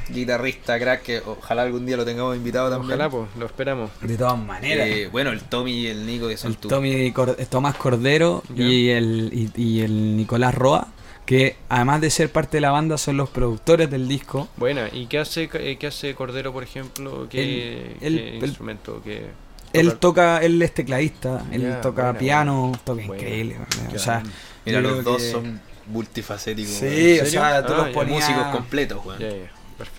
guitarrista, 0.09 0.79
crack, 0.79 1.01
que 1.03 1.21
ojalá 1.25 1.61
algún 1.63 1.85
día 1.85 1.95
lo 1.97 2.05
tengamos 2.05 2.35
invitado 2.35 2.69
también. 2.69 2.93
Ojalá, 2.93 3.09
pues, 3.09 3.27
lo 3.37 3.45
esperamos. 3.45 3.91
De 4.01 4.17
todas 4.17 4.37
maneras. 4.37 4.87
Eh, 4.87 5.09
bueno, 5.11 5.31
el 5.31 5.41
Tommy 5.41 5.71
y 5.81 5.87
el 5.87 6.05
Nico, 6.05 6.27
que 6.27 6.37
son 6.37 6.51
el 6.51 6.57
tú. 6.57 6.67
Tommy 6.69 7.11
Cor- 7.11 7.35
Tomás 7.49 7.75
Cordero 7.75 8.43
Ya. 8.55 8.63
y 8.65 8.89
el, 8.89 9.29
y, 9.55 9.61
y 9.61 9.81
el 9.81 10.17
Nicolás 10.17 10.55
Roa, 10.55 10.87
que 11.27 11.57
además 11.69 12.01
de 12.01 12.09
ser 12.09 12.31
parte 12.31 12.57
de 12.57 12.61
la 12.61 12.71
banda 12.71 12.97
son 12.97 13.17
los 13.17 13.29
productores 13.29 13.91
del 13.91 14.07
disco. 14.07 14.47
Buena, 14.57 14.89
¿y 14.91 15.05
qué 15.05 15.19
hace, 15.19 15.47
eh, 15.53 15.77
qué 15.79 15.87
hace 15.87 16.15
Cordero, 16.15 16.51
por 16.53 16.63
ejemplo? 16.63 17.27
¿Qué, 17.29 17.95
él- 18.01 18.39
instrumento? 18.43 19.01
¿Qué 19.03 19.27
Él 19.73 19.95
toca? 19.97 20.41
él 20.41 20.59
es 20.61 20.73
tecladista, 20.73 21.43
él 21.51 21.75
toca 21.81 22.03
buena, 22.05 22.17
piano, 22.19 22.71
toca 22.85 23.05
Buena. 23.05 23.21
increíble. 23.21 23.57
O 23.93 23.99
sea. 23.99 24.23
Mira, 24.65 24.81
los 24.81 25.03
dos 25.03 25.21
que- 25.21 25.31
son 25.31 25.61
multifacéticos. 25.87 26.73
Sí, 26.73 27.19
o 27.19 27.25
sea, 27.25 27.63
tú 27.65 27.73
Ah, 27.73 27.77
los 27.77 27.89
ponías... 27.89 28.21
músicos 28.27 28.47
completos, 28.55 29.05
weón. 29.05 29.19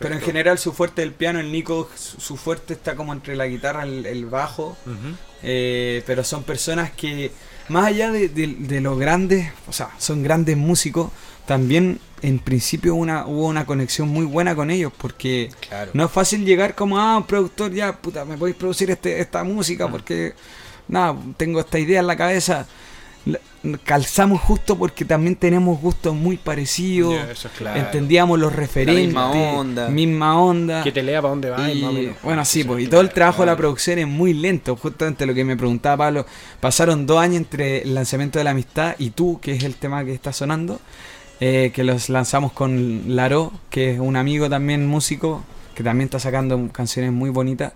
Pero 0.00 0.14
en 0.14 0.20
general 0.20 0.58
su 0.58 0.72
fuerte 0.72 1.02
el 1.04 1.12
piano, 1.12 1.38
el 1.38 1.52
Nico, 1.52 1.88
su, 1.94 2.36
fuerte 2.36 2.72
está 2.72 2.96
como 2.96 3.12
entre 3.12 3.36
la 3.36 3.46
guitarra 3.46 3.86
y 3.86 3.98
el, 3.98 4.06
el 4.06 4.26
bajo. 4.26 4.76
Eh, 5.42 6.02
pero 6.06 6.24
son 6.24 6.42
personas 6.42 6.90
que, 6.90 7.30
más 7.68 7.86
allá 7.86 8.10
de, 8.10 8.28
de, 8.28 8.46
de 8.58 8.80
lo 8.80 8.96
grandes, 8.96 9.50
o 9.68 9.72
sea, 9.72 9.90
son 9.98 10.22
grandes 10.22 10.56
músicos, 10.56 11.10
también 11.46 11.98
en 12.22 12.38
principio 12.40 12.94
una, 12.94 13.26
hubo 13.26 13.46
una 13.46 13.64
conexión 13.64 14.08
muy 14.08 14.24
buena 14.26 14.54
con 14.54 14.70
ellos, 14.70 14.92
porque 14.96 15.50
Claro. 15.68 15.90
no 15.94 16.04
es 16.04 16.10
fácil 16.10 16.44
llegar 16.44 16.74
como, 16.74 16.98
ah, 16.98 17.16
un 17.16 17.24
productor, 17.26 17.72
ya, 17.72 17.96
puta, 17.96 18.24
me 18.24 18.36
podéis 18.36 18.56
producir 18.56 18.90
este, 18.90 19.20
esta 19.20 19.44
música, 19.44 19.86
Mm. 19.86 19.90
porque, 19.92 20.34
nada, 20.88 21.16
tengo 21.36 21.60
esta 21.60 21.78
idea 21.78 22.00
en 22.00 22.06
la 22.06 22.16
cabeza. 22.16 22.66
Calzamos 23.84 24.40
justo 24.40 24.78
porque 24.78 25.04
también 25.04 25.34
tenemos 25.34 25.80
gustos 25.80 26.14
muy 26.14 26.36
parecidos. 26.36 27.14
Ya, 27.14 27.30
eso 27.30 27.48
es 27.48 27.54
claro. 27.54 27.74
Claro. 27.74 27.80
Entendíamos 27.80 28.38
los 28.38 28.54
referentes. 28.54 29.06
misma 29.06 29.30
onda. 29.30 29.88
Misma 29.88 30.40
onda. 30.40 30.82
Que 30.84 30.92
te 30.92 31.02
lea 31.02 31.20
para 31.20 31.30
dónde 31.30 31.50
va. 31.50 31.70
Y, 31.70 32.14
bueno, 32.22 32.44
sí, 32.44 32.64
pues, 32.64 32.84
y 32.84 32.86
todo 32.86 33.00
el 33.00 33.08
claro. 33.08 33.14
trabajo 33.14 33.42
de 33.42 33.46
la 33.46 33.56
producción 33.56 33.98
es 33.98 34.06
muy 34.06 34.32
lento. 34.32 34.76
Justamente 34.76 35.26
lo 35.26 35.34
que 35.34 35.44
me 35.44 35.56
preguntaba 35.56 35.96
Pablo. 35.96 36.26
Pasaron 36.60 37.04
dos 37.06 37.18
años 37.18 37.36
entre 37.38 37.82
el 37.82 37.94
lanzamiento 37.94 38.38
de 38.38 38.44
la 38.44 38.50
amistad 38.52 38.94
y 38.98 39.10
tú, 39.10 39.40
que 39.42 39.52
es 39.52 39.64
el 39.64 39.74
tema 39.74 40.04
que 40.04 40.14
está 40.14 40.32
sonando. 40.32 40.80
eh, 41.40 41.70
que 41.74 41.84
los 41.84 42.08
lanzamos 42.08 42.52
con 42.52 43.14
Laro, 43.16 43.52
que 43.70 43.92
es 43.92 44.00
un 44.00 44.16
amigo 44.16 44.48
también 44.48 44.86
músico, 44.86 45.44
que 45.74 45.82
también 45.82 46.06
está 46.06 46.18
sacando 46.18 46.68
canciones 46.72 47.12
muy 47.12 47.30
bonitas. 47.30 47.72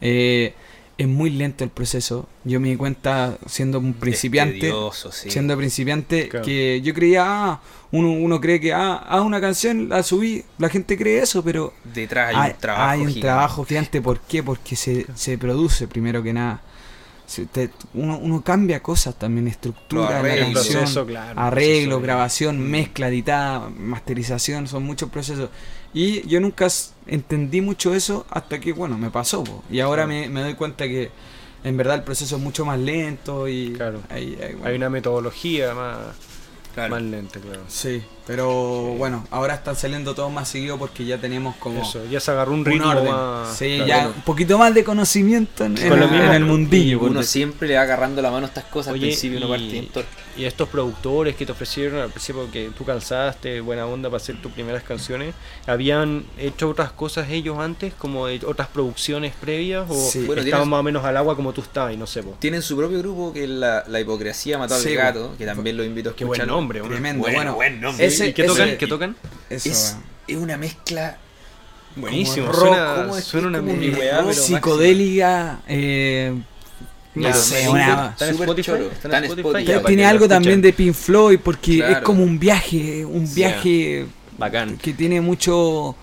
Eh, 0.00 0.54
es 0.98 1.06
muy 1.06 1.30
lento 1.30 1.62
el 1.64 1.70
proceso. 1.70 2.26
Yo 2.44 2.58
me 2.58 2.68
di 2.70 2.76
cuenta 2.76 3.36
siendo 3.46 3.78
un 3.78 3.92
principiante 3.94 4.60
Tedioso, 4.60 5.12
sí. 5.12 5.30
siendo 5.30 5.56
principiante, 5.56 6.28
Claro. 6.28 6.44
que 6.46 6.80
yo 6.82 6.94
creía, 6.94 7.24
ah, 7.26 7.60
uno, 7.92 8.10
uno 8.12 8.40
cree 8.40 8.60
que, 8.60 8.72
ah, 8.72 8.94
haz 9.06 9.20
una 9.22 9.40
canción, 9.40 9.88
la 9.90 10.02
subí, 10.02 10.42
la 10.58 10.68
gente 10.70 10.96
cree 10.96 11.18
eso, 11.22 11.42
pero 11.44 11.74
Detrás 11.84 12.30
hay, 12.34 12.36
hay, 12.36 12.50
un 12.52 12.56
trabajo. 12.58 12.90
hay 12.90 12.98
un 13.00 13.06
gigante. 13.08 13.20
trabajo 13.20 13.64
gigante. 13.64 14.00
¿Por 14.02 14.20
qué? 14.20 14.42
Porque 14.42 14.74
se, 14.76 15.06
se 15.14 15.36
produce 15.36 15.86
primero 15.86 16.22
que 16.22 16.32
nada. 16.32 16.62
Se- 17.26 17.44
te- 17.46 17.70
uno, 17.92 18.16
uno 18.18 18.40
cambia 18.42 18.80
cosas 18.82 19.18
también, 19.18 19.48
estructura, 19.48 20.22
la 20.22 20.28
canción, 20.28 20.52
proceso, 20.52 21.04
claro. 21.06 21.38
arreglo, 21.40 21.96
proceso, 21.96 22.00
grabación, 22.00 22.60
mezcla, 22.70 23.08
editada, 23.08 23.68
masterización, 23.68 24.66
son 24.68 24.84
muchos 24.84 25.10
procesos. 25.10 25.50
Y 25.92 26.26
yo 26.28 26.40
nunca 26.40 26.68
entendí 27.06 27.60
mucho 27.60 27.94
eso 27.94 28.26
hasta 28.30 28.58
que, 28.60 28.72
bueno, 28.72 28.98
me 28.98 29.10
pasó. 29.10 29.44
po. 29.44 29.62
Y 29.70 29.80
ahora 29.80 30.04
Claro. 30.06 30.20
me, 30.20 30.28
me 30.28 30.42
doy 30.42 30.54
cuenta 30.54 30.86
que 30.86 31.10
en 31.64 31.76
verdad 31.76 31.96
el 31.96 32.02
proceso 32.02 32.36
es 32.36 32.42
mucho 32.42 32.64
más 32.64 32.78
lento 32.78 33.48
y 33.48 33.72
Claro. 33.74 34.00
ahí- 34.10 34.38
ahí, 34.42 34.52
bueno. 34.54 34.66
Hay 34.66 34.76
una 34.76 34.90
metodología 34.90 35.74
más, 35.74 35.98
Claro. 36.74 36.90
más 36.94 37.02
lenta, 37.02 37.40
claro. 37.40 37.62
Sí, 37.68 38.02
pero 38.26 38.50
bueno, 38.98 39.26
ahora 39.30 39.54
están 39.54 39.76
saliendo 39.76 40.14
todos 40.14 40.32
más 40.32 40.48
seguido 40.48 40.78
porque 40.78 41.04
ya 41.04 41.18
tenemos 41.18 41.54
como 41.56 41.82
Eso, 41.82 42.04
ya 42.06 42.20
se 42.20 42.30
agarró 42.30 42.52
un 42.52 42.60
un 42.60 42.64
ritmo 42.64 42.88
orden. 42.90 43.04
más. 43.12 43.56
Sí, 43.56 43.76
claro. 43.84 43.86
ya 43.86 44.06
un 44.08 44.22
poquito 44.22 44.58
más 44.58 44.74
de 44.74 44.84
conocimiento 44.84 45.64
en, 45.64 45.78
en 45.78 45.88
mismo, 46.00 46.16
en 46.16 46.32
el 46.32 46.44
mundillo. 46.44 47.00
Uno 47.00 47.22
siempre 47.22 47.68
le 47.68 47.76
va 47.76 47.82
agarrando 47.82 48.20
la 48.22 48.30
mano 48.30 48.46
a 48.46 48.48
estas 48.48 48.64
cosas. 48.64 48.92
Oye, 48.92 49.04
al 49.04 49.08
principio 49.10 49.38
uno 49.46 49.56
y-. 49.56 49.90
Y 50.36 50.44
estos 50.44 50.68
productores 50.68 51.34
que 51.34 51.46
te 51.46 51.52
ofrecieron 51.52 51.98
al 51.98 52.10
principio 52.10 52.50
que 52.50 52.70
tú 52.76 52.84
calzaste, 52.84 53.60
buena 53.62 53.86
onda 53.86 54.10
para 54.10 54.18
hacer 54.18 54.36
tus 54.42 54.52
primeras 54.52 54.82
canciones, 54.82 55.34
¿habían 55.66 56.24
hecho 56.38 56.68
otras 56.68 56.90
cosas 56.92 57.30
ellos 57.30 57.58
antes, 57.58 57.94
como 57.94 58.22
otras 58.44 58.68
producciones 58.68 59.32
previas? 59.40 59.86
¿O 59.88 59.94
Sí. 59.94 60.24
Bueno, 60.26 60.42
estaban 60.42 60.68
más 60.68 60.80
o 60.80 60.82
menos 60.82 61.04
al 61.06 61.16
agua 61.16 61.36
como 61.36 61.52
tú 61.54 61.62
estabas 61.62 61.94
y 61.94 61.96
no 61.96 62.06
sé? 62.06 62.22
Po? 62.22 62.36
Tienen 62.38 62.60
su 62.60 62.76
propio 62.76 62.98
grupo 62.98 63.32
que 63.32 63.44
es 63.44 63.48
la, 63.50 63.84
la 63.88 63.98
hipocresía 64.00 64.58
mató 64.58 64.78
Sí, 64.78 64.90
al 64.90 64.96
gato, 64.96 65.34
que 65.38 65.46
también 65.46 65.76
lo 65.76 65.84
invito 65.84 66.10
a 66.10 66.14
Qué 66.16 66.24
buen 66.26 66.38
escuchar. 66.40 66.54
nombre, 66.54 66.80
¿no? 66.80 66.88
Tremendo, 66.88 67.22
Bueno, 67.22 67.36
bueno. 67.38 67.54
buen 67.54 67.80
nombre. 67.80 68.04
Ese- 68.16 68.28
¿Y 68.28 68.32
qué 68.32 68.44
tocan? 68.44 68.68
ese- 68.68 68.78
¿Qué 68.78 68.86
tocan? 68.86 69.16
Eso, 69.50 69.68
Es, 69.70 69.96
es 70.28 70.36
una 70.36 70.56
mezcla. 70.56 71.18
Buenísimo, 71.96 72.48
rock, 72.48 72.58
suena, 72.60 72.94
¿cómo 72.96 73.16
es 73.16 73.24
suena 73.24 73.46
es 73.58 73.62
una 73.62 73.72
un 73.72 73.80
weá, 73.94 74.18
pero 74.20 74.32
psicodélica, 74.34 75.60
eh, 75.66 76.34
no 77.14 77.32
sé, 77.32 77.68
una- 77.70 78.10
¿Está 78.10 78.28
en 78.28 78.34
Spotify? 78.34 78.62
choro. 78.66 78.90
¿Está 78.92 79.08
en 79.08 79.14
Está 79.14 79.32
en 79.32 79.38
Spotify? 79.38 79.64
Pero 79.66 79.82
tiene 79.82 80.04
algo 80.04 80.28
también 80.28 80.60
de 80.60 80.72
Pink 80.74 80.94
Floyd 80.94 81.38
porque 81.42 81.78
es 81.78 81.84
Claro. 81.86 82.04
como 82.04 82.22
un 82.22 82.38
viaje, 82.38 83.02
un 83.06 83.26
Sí. 83.26 83.34
viaje 83.36 84.06
Bacán. 84.36 84.76
que 84.76 84.92
tiene 84.92 85.22
mucho 85.22 85.96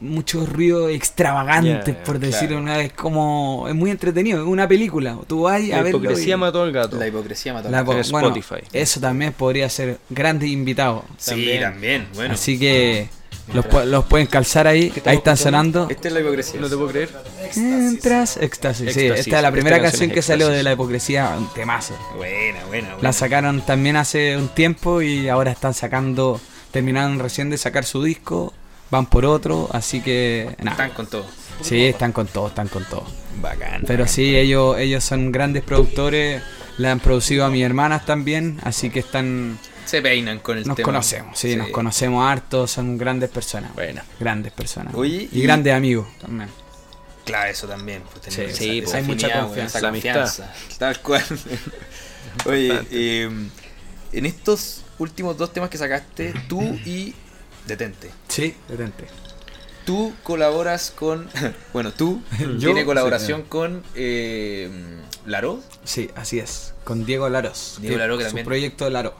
muchos 0.00 0.48
ruidos 0.48 0.90
extravagantes, 0.90 1.96
Ya, 1.96 2.04
por 2.04 2.18
decirlo 2.18 2.48
claro. 2.56 2.62
una 2.62 2.76
vez, 2.78 2.92
como 2.92 3.66
es 3.68 3.74
muy 3.74 3.90
entretenido, 3.90 4.40
es 4.42 4.46
una 4.46 4.66
película, 4.66 5.16
tú 5.26 5.42
vas 5.42 5.56
a 5.72 5.82
La 5.82 5.88
hipocresía 5.88 6.34
y- 6.34 6.38
mató 6.38 6.62
al 6.62 6.72
gato. 6.72 6.96
La 6.96 7.06
hipocresía 7.06 7.52
mató 7.54 7.68
al 7.68 7.72
la- 7.72 7.82
gato. 7.82 7.92
en 8.00 8.10
bueno, 8.10 8.28
Spotify. 8.36 8.64
eso 8.72 9.00
también 9.00 9.32
podría 9.32 9.68
ser 9.70 9.98
grandes 10.10 10.48
invitados. 10.50 11.04
Sí, 11.18 11.30
también. 11.30 11.62
también. 11.62 12.08
Bueno, 12.14 12.34
Así 12.34 12.58
que 12.58 13.08
Los, 13.54 13.64
los 13.86 14.04
pueden 14.06 14.26
calzar 14.26 14.66
ahí, 14.66 14.90
¿Qué 14.90 15.02
ahí 15.08 15.18
están 15.18 15.36
sonando. 15.36 15.86
Esta 15.88 16.08
es 16.08 16.14
la 16.14 16.18
hipocresía. 16.20 16.60
No 16.60 16.68
te 16.68 16.74
puedo 16.74 16.88
creer. 16.88 17.10
Mientras, 17.54 18.36
éxtasis, 18.38 18.92
sí, 18.92 19.00
Éxtasis. 19.02 19.26
esta 19.26 19.36
es 19.36 19.42
la 19.42 19.52
primera 19.52 19.76
Esta 19.76 19.84
canción 19.90 20.08
canción 20.10 20.14
que 20.16 20.22
salió 20.22 20.48
de 20.48 20.62
la 20.64 20.72
hipocresía, 20.72 21.32
un 21.38 21.48
temazo. 21.54 21.94
Buena, 22.16 22.64
buena, 22.66 22.88
buena. 22.88 23.02
La 23.02 23.12
sacaron 23.12 23.60
también 23.64 23.94
hace 23.96 24.36
un 24.36 24.48
tiempo 24.48 25.00
y 25.00 25.28
ahora 25.28 25.52
están 25.52 25.74
sacando, 25.74 26.40
terminaron 26.72 27.18
recién 27.20 27.48
de 27.48 27.56
sacar 27.56 27.84
su 27.84 28.02
disco, 28.02 28.52
van 28.90 29.06
por 29.06 29.24
otro, 29.24 29.68
así 29.72 30.00
que. 30.00 30.54
Están 30.58 30.90
con 30.90 31.06
todo. 31.06 31.26
Sí, 31.62 31.84
están 31.86 32.12
con 32.12 32.26
todo, 32.26 32.48
están 32.48 32.68
con 32.68 32.84
todo. 32.84 33.06
Bacán. 33.40 33.82
Pero 33.86 34.06
sí, 34.06 34.36
ellos, 34.36 34.78
ellos 34.78 35.02
son 35.04 35.32
grandes 35.32 35.62
productores, 35.62 36.42
le 36.78 36.88
han 36.88 37.00
producido 37.00 37.44
a 37.44 37.50
mis 37.50 37.64
hermanas 37.64 38.04
también, 38.04 38.58
así 38.62 38.90
que 38.90 38.98
están, 39.00 39.58
Se 39.86 40.02
peinan 40.02 40.38
con 40.40 40.58
el 40.58 40.66
nos 40.66 40.76
tema. 40.76 40.84
conocemos, 40.84 41.38
sí, 41.38 41.56
nos 41.56 41.68
conocemos 41.70 42.24
harto, 42.30 42.66
son 42.66 42.98
grandes 42.98 43.30
personas. 43.30 43.74
Buena. 43.74 44.04
Grandes 44.20 44.52
personas. 44.52 44.94
Oye, 44.94 45.28
y, 45.32 45.38
y- 45.40 45.42
grandes 45.42 45.72
amigos 45.74 46.06
también. 46.20 46.48
Claro, 47.24 47.50
eso 47.50 47.66
también. 47.66 48.02
Pues, 48.12 48.32
Sí, 48.34 48.42
sí, 48.52 48.78
esa, 48.78 48.84
pues, 48.84 48.88
esa 48.88 48.96
hay 48.98 49.02
mucha 49.04 49.40
confianza, 49.42 49.80
la 49.80 49.90
confianza. 49.90 50.54
Tal 50.78 51.00
cual. 51.00 51.24
Oye, 52.46 52.80
eh, 52.90 53.30
en 54.12 54.26
estos 54.26 54.82
últimos 54.98 55.36
dos 55.36 55.52
temas 55.52 55.70
que 55.70 55.78
sacaste, 55.78 56.32
tú 56.48 56.60
y 56.84 57.14
Detente. 57.66 58.10
Sí, 58.28 58.54
detente. 58.68 59.06
Tú 59.84 60.12
colaboras 60.22 60.90
con. 60.90 61.28
Bueno, 61.72 61.92
tú 61.92 62.22
Yo, 62.38 62.58
tiene 62.58 62.80
sí, 62.80 62.86
colaboración 62.86 63.42
con 63.42 63.82
eh, 63.94 64.70
Laro. 65.26 65.60
Sí, 65.84 66.10
así 66.16 66.38
es. 66.38 66.74
Con 66.84 67.04
Diego 67.04 67.28
Laros. 67.28 67.78
Diego 67.80 67.98
Laró, 67.98 68.16
que 68.18 68.24
su 68.24 68.28
también- 68.30 68.46
proyecto 68.46 68.88
Laro. 68.90 69.14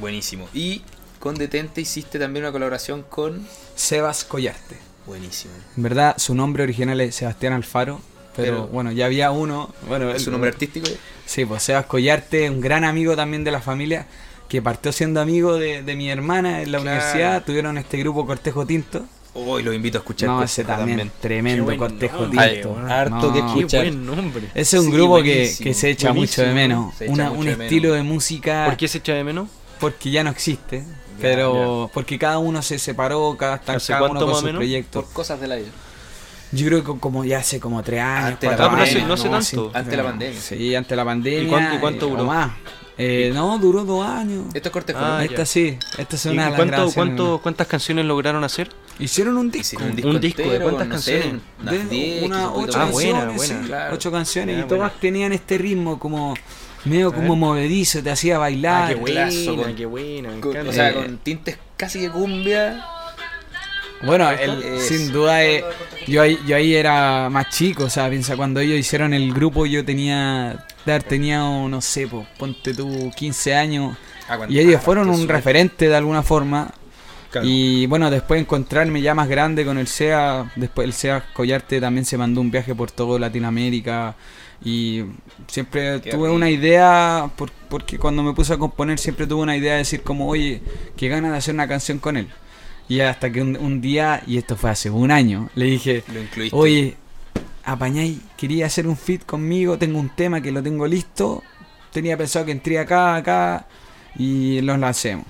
Buenísimo. 0.00 0.48
Y 0.54 0.82
con 1.18 1.34
Detente 1.36 1.80
hiciste 1.80 2.18
también 2.18 2.44
una 2.44 2.52
colaboración 2.52 3.02
con. 3.02 3.46
Sebas 3.74 4.24
Collarte. 4.24 4.76
Buenísimo. 5.06 5.54
En 5.76 5.82
verdad, 5.82 6.16
su 6.18 6.34
nombre 6.34 6.62
original 6.62 7.00
es 7.00 7.14
Sebastián 7.16 7.52
Alfaro. 7.52 8.00
Pero, 8.36 8.52
Pero- 8.52 8.66
bueno, 8.68 8.92
ya 8.92 9.06
había 9.06 9.30
uno. 9.30 9.74
Bueno, 9.88 10.10
¿Es 10.10 10.22
su 10.22 10.30
nombre 10.30 10.50
artístico? 10.50 10.88
Sí, 11.24 11.44
pues 11.46 11.62
Sebas 11.62 11.86
Collarte, 11.86 12.50
un 12.50 12.60
gran 12.60 12.84
amigo 12.84 13.16
también 13.16 13.42
de 13.44 13.50
la 13.50 13.60
familia, 13.62 14.06
que 14.48 14.62
partió 14.62 14.92
siendo 14.92 15.20
amigo 15.20 15.56
de, 15.56 15.82
de 15.82 15.96
mi 15.96 16.08
hermana 16.10 16.62
en 16.62 16.72
la 16.72 16.78
Claro. 16.80 16.96
universidad. 16.98 17.44
Tuvieron 17.44 17.78
este 17.78 17.98
grupo 17.98 18.26
Cortejo 18.26 18.64
Tinto. 18.66 19.04
Hoy 19.34 19.62
los 19.62 19.74
invito 19.74 19.98
a 19.98 20.00
escuchar. 20.00 20.28
No, 20.30 20.42
ese 20.42 20.64
también, 20.64 21.10
tremendo 21.20 21.66
Qué 21.70 21.76
Cortejo 21.76 22.22
nombre, 22.22 22.48
Tinto. 22.54 22.76
Harto 22.88 23.32
que. 23.32 23.40
Qué 23.40 23.46
escuchar. 23.46 23.80
buen 23.84 24.06
nombre. 24.06 24.44
Ese 24.54 24.76
es 24.78 24.82
un 24.82 24.90
Sí, 24.90 24.96
grupo 24.96 25.22
que, 25.22 25.54
que 25.62 25.74
se 25.74 25.90
echa 25.90 26.12
mucho 26.12 26.42
de 26.42 26.54
menos. 26.54 26.94
Una- 27.06 27.28
mucho 27.28 27.40
un 27.40 27.44
de 27.46 27.50
menos. 27.52 27.64
estilo 27.66 27.92
de 27.92 28.02
música 28.02 28.64
¿Por 28.66 28.76
qué 28.78 28.88
se 28.88 28.98
echa 28.98 29.12
de 29.12 29.24
menos? 29.24 29.48
porque 29.78 30.10
ya 30.10 30.24
no 30.24 30.30
existe. 30.30 30.84
Pero 31.20 31.90
porque 31.94 32.18
cada 32.18 32.38
uno 32.38 32.62
se 32.62 32.78
separó, 32.78 33.36
cada, 33.38 33.56
está 33.56 33.74
¿Hace 33.74 33.92
cada 33.92 34.08
uno 34.10 34.20
con 34.26 34.34
su 34.40 34.50
proyecto. 34.50 35.02
Por 35.02 35.12
cosas 35.12 35.40
de 35.40 35.48
la 35.48 35.56
vida. 35.56 35.68
Yo 36.52 36.66
creo 36.66 36.84
que 36.84 37.00
como 37.00 37.24
ya 37.24 37.38
hace 37.38 37.58
como 37.58 37.82
tres 37.82 38.00
años, 38.02 38.24
Antes 38.34 38.40
de 38.40 38.46
la 38.48 38.56
cuatro 38.56 38.76
pandemia, 38.78 39.04
años, 39.04 39.24
no 39.24 39.30
tanto. 39.30 39.96
la 39.96 40.02
pandemia. 40.04 40.40
Sí, 40.40 40.74
antes 40.74 40.90
de 40.90 40.96
la 40.96 41.04
pandemia. 41.04 41.42
¿Y 41.42 41.46
cuánto- 41.48 41.74
y 41.74 41.78
cuánto 41.78 42.06
duró? 42.08 42.22
o 42.22 42.26
más. 42.26 42.52
Eh, 42.98 43.30
no, 43.34 43.58
duró 43.58 43.84
dos 43.84 44.06
años. 44.06 44.46
Esto 44.54 44.68
es 44.68 44.72
Cortejo. 44.72 44.98
Ah, 45.02 45.22
esta 45.22 45.36
ya. 45.38 45.46
sí, 45.46 45.78
esta 45.98 46.16
es 46.16 46.24
¿Y 46.26 46.28
una 46.30 46.44
de 46.44 46.50
las 46.50 46.56
cuánto, 46.56 46.92
cuánto, 46.94 47.40
¿Cuántas 47.42 47.66
canciones 47.66 48.04
lograron 48.06 48.42
hacer? 48.42 48.70
Hicieron 48.98 49.36
un 49.36 49.50
disco. 49.50 49.76
Hicieron 49.84 50.08
un 50.08 50.14
Un 50.16 50.20
disco, 50.20 50.42
¿de 50.42 50.58
cuántas 50.60 50.88
no 50.88 50.98
sé, 50.98 51.12
canciones? 51.20 51.42
unas 51.60 51.74
de 51.74 51.84
10, 51.94 52.22
una, 52.24 52.36
quizá 52.36 52.48
un 52.48 52.54
poquito 52.54 52.70
ocho 52.70 52.78
Ah, 52.80 52.90
buena, 52.90 53.12
canciones, 53.20 53.36
buena. 53.36 53.60
sí, 53.62 53.66
Claro. 53.68 53.94
ocho 53.94 54.12
canciones 54.12 54.56
Ya, 54.56 54.62
y 54.62 54.64
todas 54.64 54.78
buena. 54.90 55.00
tenían 55.00 55.32
este 55.32 55.58
ritmo 55.58 55.98
como 55.98 56.34
medio 56.86 57.12
como 57.12 57.28
ver. 57.30 57.38
movedizo, 57.38 58.02
te 58.02 58.10
hacía 58.10 58.38
bailar. 58.38 58.84
Ah, 58.84 58.88
qué 58.88 58.94
buena, 58.94 59.74
qué 59.76 59.86
buena, 59.86 60.30
me 60.30 60.40
Con- 60.40 60.50
encanta. 60.52 60.70
o 60.70 60.72
sea, 60.72 60.90
Eh, 60.90 60.94
con 60.94 61.18
tintes 61.18 61.58
casi 61.76 62.00
de 62.00 62.10
cumbia. 62.10 62.82
Bueno, 64.02 64.30
el- 64.30 64.62
Es- 64.62 64.86
sin 64.88 65.10
duda 65.12 65.44
eh, 65.44 65.64
yo 66.06 66.22
ahí, 66.22 66.38
yo 66.46 66.56
ahí 66.56 66.74
era 66.74 67.28
más 67.30 67.48
chico, 67.50 67.84
o 67.84 67.90
sea, 67.90 68.08
piensa 68.10 68.36
cuando 68.36 68.60
ellos 68.60 68.78
hicieron 68.78 69.14
el 69.14 69.32
grupo 69.32 69.66
yo 69.66 69.84
tenía 69.84 70.66
tenido, 71.08 71.68
no 71.68 71.80
sé, 71.80 72.08
ponte 72.38 72.74
tú 72.74 73.10
15 73.16 73.54
años. 73.54 73.96
Ah, 74.28 74.36
cuando- 74.36 74.54
y 74.54 74.58
ellos 74.60 74.76
ah, 74.76 74.80
fueron 74.84 75.08
un 75.08 75.26
referente 75.28 75.88
de 75.88 75.96
alguna 75.96 76.22
forma. 76.22 76.70
Claro. 77.28 77.48
y 77.50 77.86
bueno, 77.86 78.08
después 78.10 78.40
encontrarme 78.40 79.02
ya 79.02 79.12
más 79.14 79.28
grande 79.28 79.64
con 79.64 79.76
el 79.78 79.88
SEA, 79.88 80.50
después 80.56 80.86
el 80.86 80.92
SEA 80.94 81.24
Collarte 81.34 81.80
también 81.80 82.04
se 82.06 82.16
mandó 82.16 82.40
un 82.40 82.50
viaje 82.52 82.74
por 82.74 82.90
todo 82.92 83.18
Latinoamérica. 83.18 84.14
Y 84.64 85.02
siempre 85.48 86.00
Qué 86.00 86.10
tuve 86.12 86.30
una 86.30 86.48
idea, 86.48 87.28
por- 87.36 87.50
porque 87.68 87.98
cuando 87.98 88.22
me 88.22 88.32
puse 88.32 88.54
a 88.54 88.56
componer 88.58 88.98
siempre 88.98 89.26
tuve 89.26 89.42
una 89.42 89.56
idea 89.56 89.72
de 89.72 89.78
decir 89.78 90.02
como, 90.02 90.28
oye, 90.28 90.62
que 90.96 91.08
ganas 91.08 91.32
de 91.32 91.36
hacer 91.38 91.52
una 91.54 91.68
canción 91.68 91.98
con 91.98 92.16
él. 92.16 92.28
Y 92.88 93.00
hasta 93.00 93.30
que 93.32 93.42
un, 93.42 93.56
un 93.56 93.80
día, 93.80 94.22
y 94.26 94.36
esto 94.38 94.56
fue 94.56 94.70
hace 94.70 94.90
un 94.90 95.10
año, 95.10 95.48
le 95.56 95.64
dije, 95.66 96.04
Lo 96.36 96.58
oye, 96.58 96.96
apañáis, 97.64 98.18
quería 98.36 98.66
hacer 98.66 98.86
un 98.86 98.96
fit 98.96 99.24
conmigo, 99.24 99.76
tengo 99.76 99.98
un 99.98 100.10
tema 100.10 100.40
que 100.40 100.52
lo 100.52 100.62
tengo 100.62 100.86
listo, 100.86 101.42
tenía 101.92 102.16
pensado 102.16 102.44
que 102.46 102.52
entré 102.52 102.78
acá, 102.78 103.16
acá, 103.16 103.66
y 104.16 104.60
los 104.60 104.78
lancemos. 104.78 105.26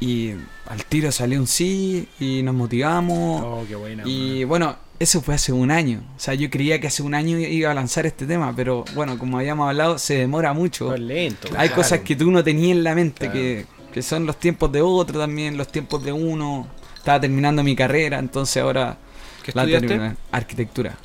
Y 0.00 0.32
al 0.66 0.84
tiro 0.86 1.12
salió 1.12 1.38
un 1.38 1.46
sí, 1.46 2.08
y 2.18 2.42
nos 2.42 2.54
motivamos, 2.54 3.42
Oh, 3.44 3.64
qué 3.68 3.76
buena. 3.76 4.02
y 4.06 4.44
bueno, 4.44 4.74
eso 4.98 5.20
fue 5.20 5.34
hace 5.34 5.52
un 5.52 5.70
año. 5.70 6.02
O 6.16 6.20
sea, 6.20 6.34
yo 6.34 6.48
creía 6.48 6.80
que 6.80 6.86
hace 6.86 7.02
un 7.02 7.14
año 7.14 7.38
iba 7.38 7.70
a 7.70 7.74
lanzar 7.74 8.06
este 8.06 8.24
tema, 8.26 8.54
pero 8.56 8.84
bueno, 8.94 9.18
como 9.18 9.38
habíamos 9.38 9.68
hablado, 9.68 9.98
se 9.98 10.14
demora 10.14 10.52
mucho. 10.54 10.88
Fue 10.88 10.98
lento. 10.98 11.48
Hay 11.56 11.68
Claro. 11.68 11.74
cosas 11.74 12.00
que 12.00 12.16
tú 12.16 12.30
no 12.30 12.42
tenías 12.42 12.76
en 12.76 12.82
la 12.84 12.94
mente, 12.94 13.26
Claro. 13.26 13.32
que, 13.34 13.66
que 13.92 14.02
son 14.02 14.26
los 14.26 14.38
tiempos 14.38 14.72
de 14.72 14.82
otro 14.82 15.18
también, 15.18 15.56
los 15.56 15.68
tiempos 15.68 16.02
de 16.02 16.12
uno. 16.12 16.66
Estaba 16.96 17.20
terminando 17.20 17.62
mi 17.62 17.74
carrera, 17.74 18.18
entonces 18.18 18.62
ahora 18.62 18.96
¿Qué 19.42 19.52
la 19.54 19.66
terminé. 19.66 20.16
Arquitectura. 20.30 20.96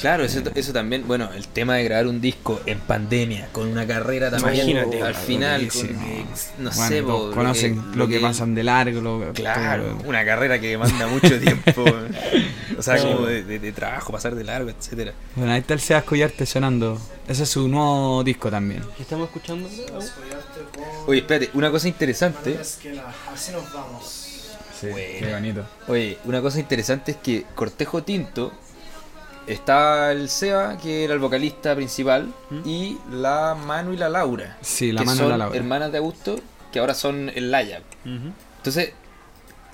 Claro, 0.00 0.24
eso, 0.24 0.40
eso 0.54 0.72
también, 0.72 1.06
bueno, 1.06 1.30
el 1.34 1.46
tema 1.48 1.76
de 1.76 1.84
grabar 1.84 2.06
un 2.06 2.20
disco 2.20 2.60
en 2.66 2.78
pandemia, 2.80 3.48
con 3.52 3.68
una 3.68 3.86
carrera 3.86 4.30
también 4.30 4.68
Imagínate, 4.68 5.02
al 5.02 5.14
final, 5.14 5.68
con, 5.68 5.86
eh, 5.86 6.24
no 6.58 6.70
Bueno, 6.70 6.88
sé, 6.88 7.02
conocen 7.34 7.82
lo 7.94 8.08
que, 8.08 8.18
pasan 8.20 8.54
de 8.54 8.62
largo. 8.64 9.00
Lo, 9.00 9.32
Claro, 9.32 9.84
todo. 9.84 10.08
una 10.08 10.24
carrera 10.24 10.58
que 10.60 10.68
demanda 10.68 11.06
mucho 11.06 11.38
tiempo. 11.38 11.84
o 12.78 12.82
sea, 12.82 12.98
como 12.98 13.26
de, 13.26 13.42
de- 13.44 13.58
de 13.58 13.72
trabajo, 13.72 14.12
pasar 14.12 14.34
de 14.34 14.44
largo, 14.44 14.70
etcétera. 14.70 15.12
Bueno, 15.36 15.52
ahí 15.52 15.60
está 15.60 15.74
el 15.74 15.80
Seas 15.80 16.04
Collarte 16.04 16.46
sonando. 16.46 17.00
Ese 17.28 17.44
es 17.44 17.48
su 17.48 17.68
nuevo 17.68 18.22
disco 18.24 18.50
también. 18.50 18.82
¿Qué 18.96 19.02
estamos 19.02 19.28
escuchando? 19.28 19.68
Oye, 21.06 21.20
espérate, 21.20 21.50
una 21.54 21.70
cosa 21.70 21.88
interesante. 21.88 22.58
Así 22.60 23.52
nos 23.52 23.72
vamos. 23.72 24.20
Sí, 24.80 24.88
qué 25.18 25.30
bonito. 25.32 25.64
Oye, 25.88 26.18
una 26.24 26.40
cosa 26.42 26.58
interesante 26.58 27.12
es 27.12 27.16
que 27.18 27.44
Cortejo 27.54 28.02
Tinto 28.02 28.52
está 29.46 30.12
el 30.12 30.28
Seba, 30.28 30.78
que 30.78 31.04
era 31.04 31.14
el 31.14 31.20
vocalista 31.20 31.74
principal, 31.74 32.32
y 32.64 32.98
la 33.10 33.56
Manu 33.66 33.92
y 33.92 33.96
la 33.96 34.08
Laura. 34.08 34.56
Sí, 34.60 34.92
la 34.92 35.00
que 35.00 35.06
mano 35.06 35.16
son 35.18 35.26
de 35.26 35.30
la 35.32 35.38
Laura. 35.38 35.56
hermanas 35.56 35.92
de 35.92 35.98
Augusto, 35.98 36.40
que 36.72 36.78
ahora 36.78 36.94
son 36.94 37.30
el 37.34 37.50
Laya. 37.50 37.82
Entonces, 38.04 38.92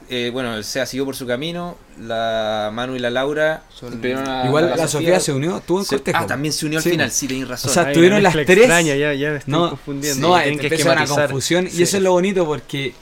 eh, 0.08 0.30
bueno, 0.32 0.54
el 0.56 0.64
Seba 0.64 0.86
siguió 0.86 1.04
por 1.04 1.14
su 1.14 1.24
camino, 1.26 1.76
la 2.00 2.70
Manu 2.72 2.96
y 2.96 2.98
la 2.98 3.10
Laura 3.10 3.62
Son- 3.72 3.92
empezaron 3.92 4.28
a- 4.28 4.44
Igual 4.46 4.72
a 4.72 4.76
la, 4.76 4.88
Sofía 4.88 5.20
se 5.20 5.32
unió, 5.32 5.58
estuvo 5.58 5.78
en 5.78 5.84
se- 5.84 5.96
Cortejo. 5.96 6.18
Ah, 6.20 6.26
también 6.26 6.52
se 6.52 6.66
unió 6.66 6.78
al 6.78 6.82
Sí, 6.82 6.90
final, 6.90 7.10
sí, 7.12 7.28
tenéis 7.28 7.46
razón. 7.48 7.70
O 7.70 7.74
sea, 7.74 7.84
una 7.84 8.20
las 8.20 8.32
tres. 8.32 8.48
extraña, 8.50 8.96
ya, 8.96 9.14
ya 9.14 9.30
me 9.30 9.36
estoy 9.36 9.52
No, 9.52 9.70
confundiendo. 9.70 10.28
no, 10.28 10.34
te 10.42 10.68
que 10.68 10.82
una 10.82 11.06
confusión 11.06 11.66
y 11.66 11.70
Sí. 11.70 11.82
eso 11.84 11.96
es 11.98 12.02
lo 12.02 12.12
bonito 12.12 12.44
porque 12.44 12.92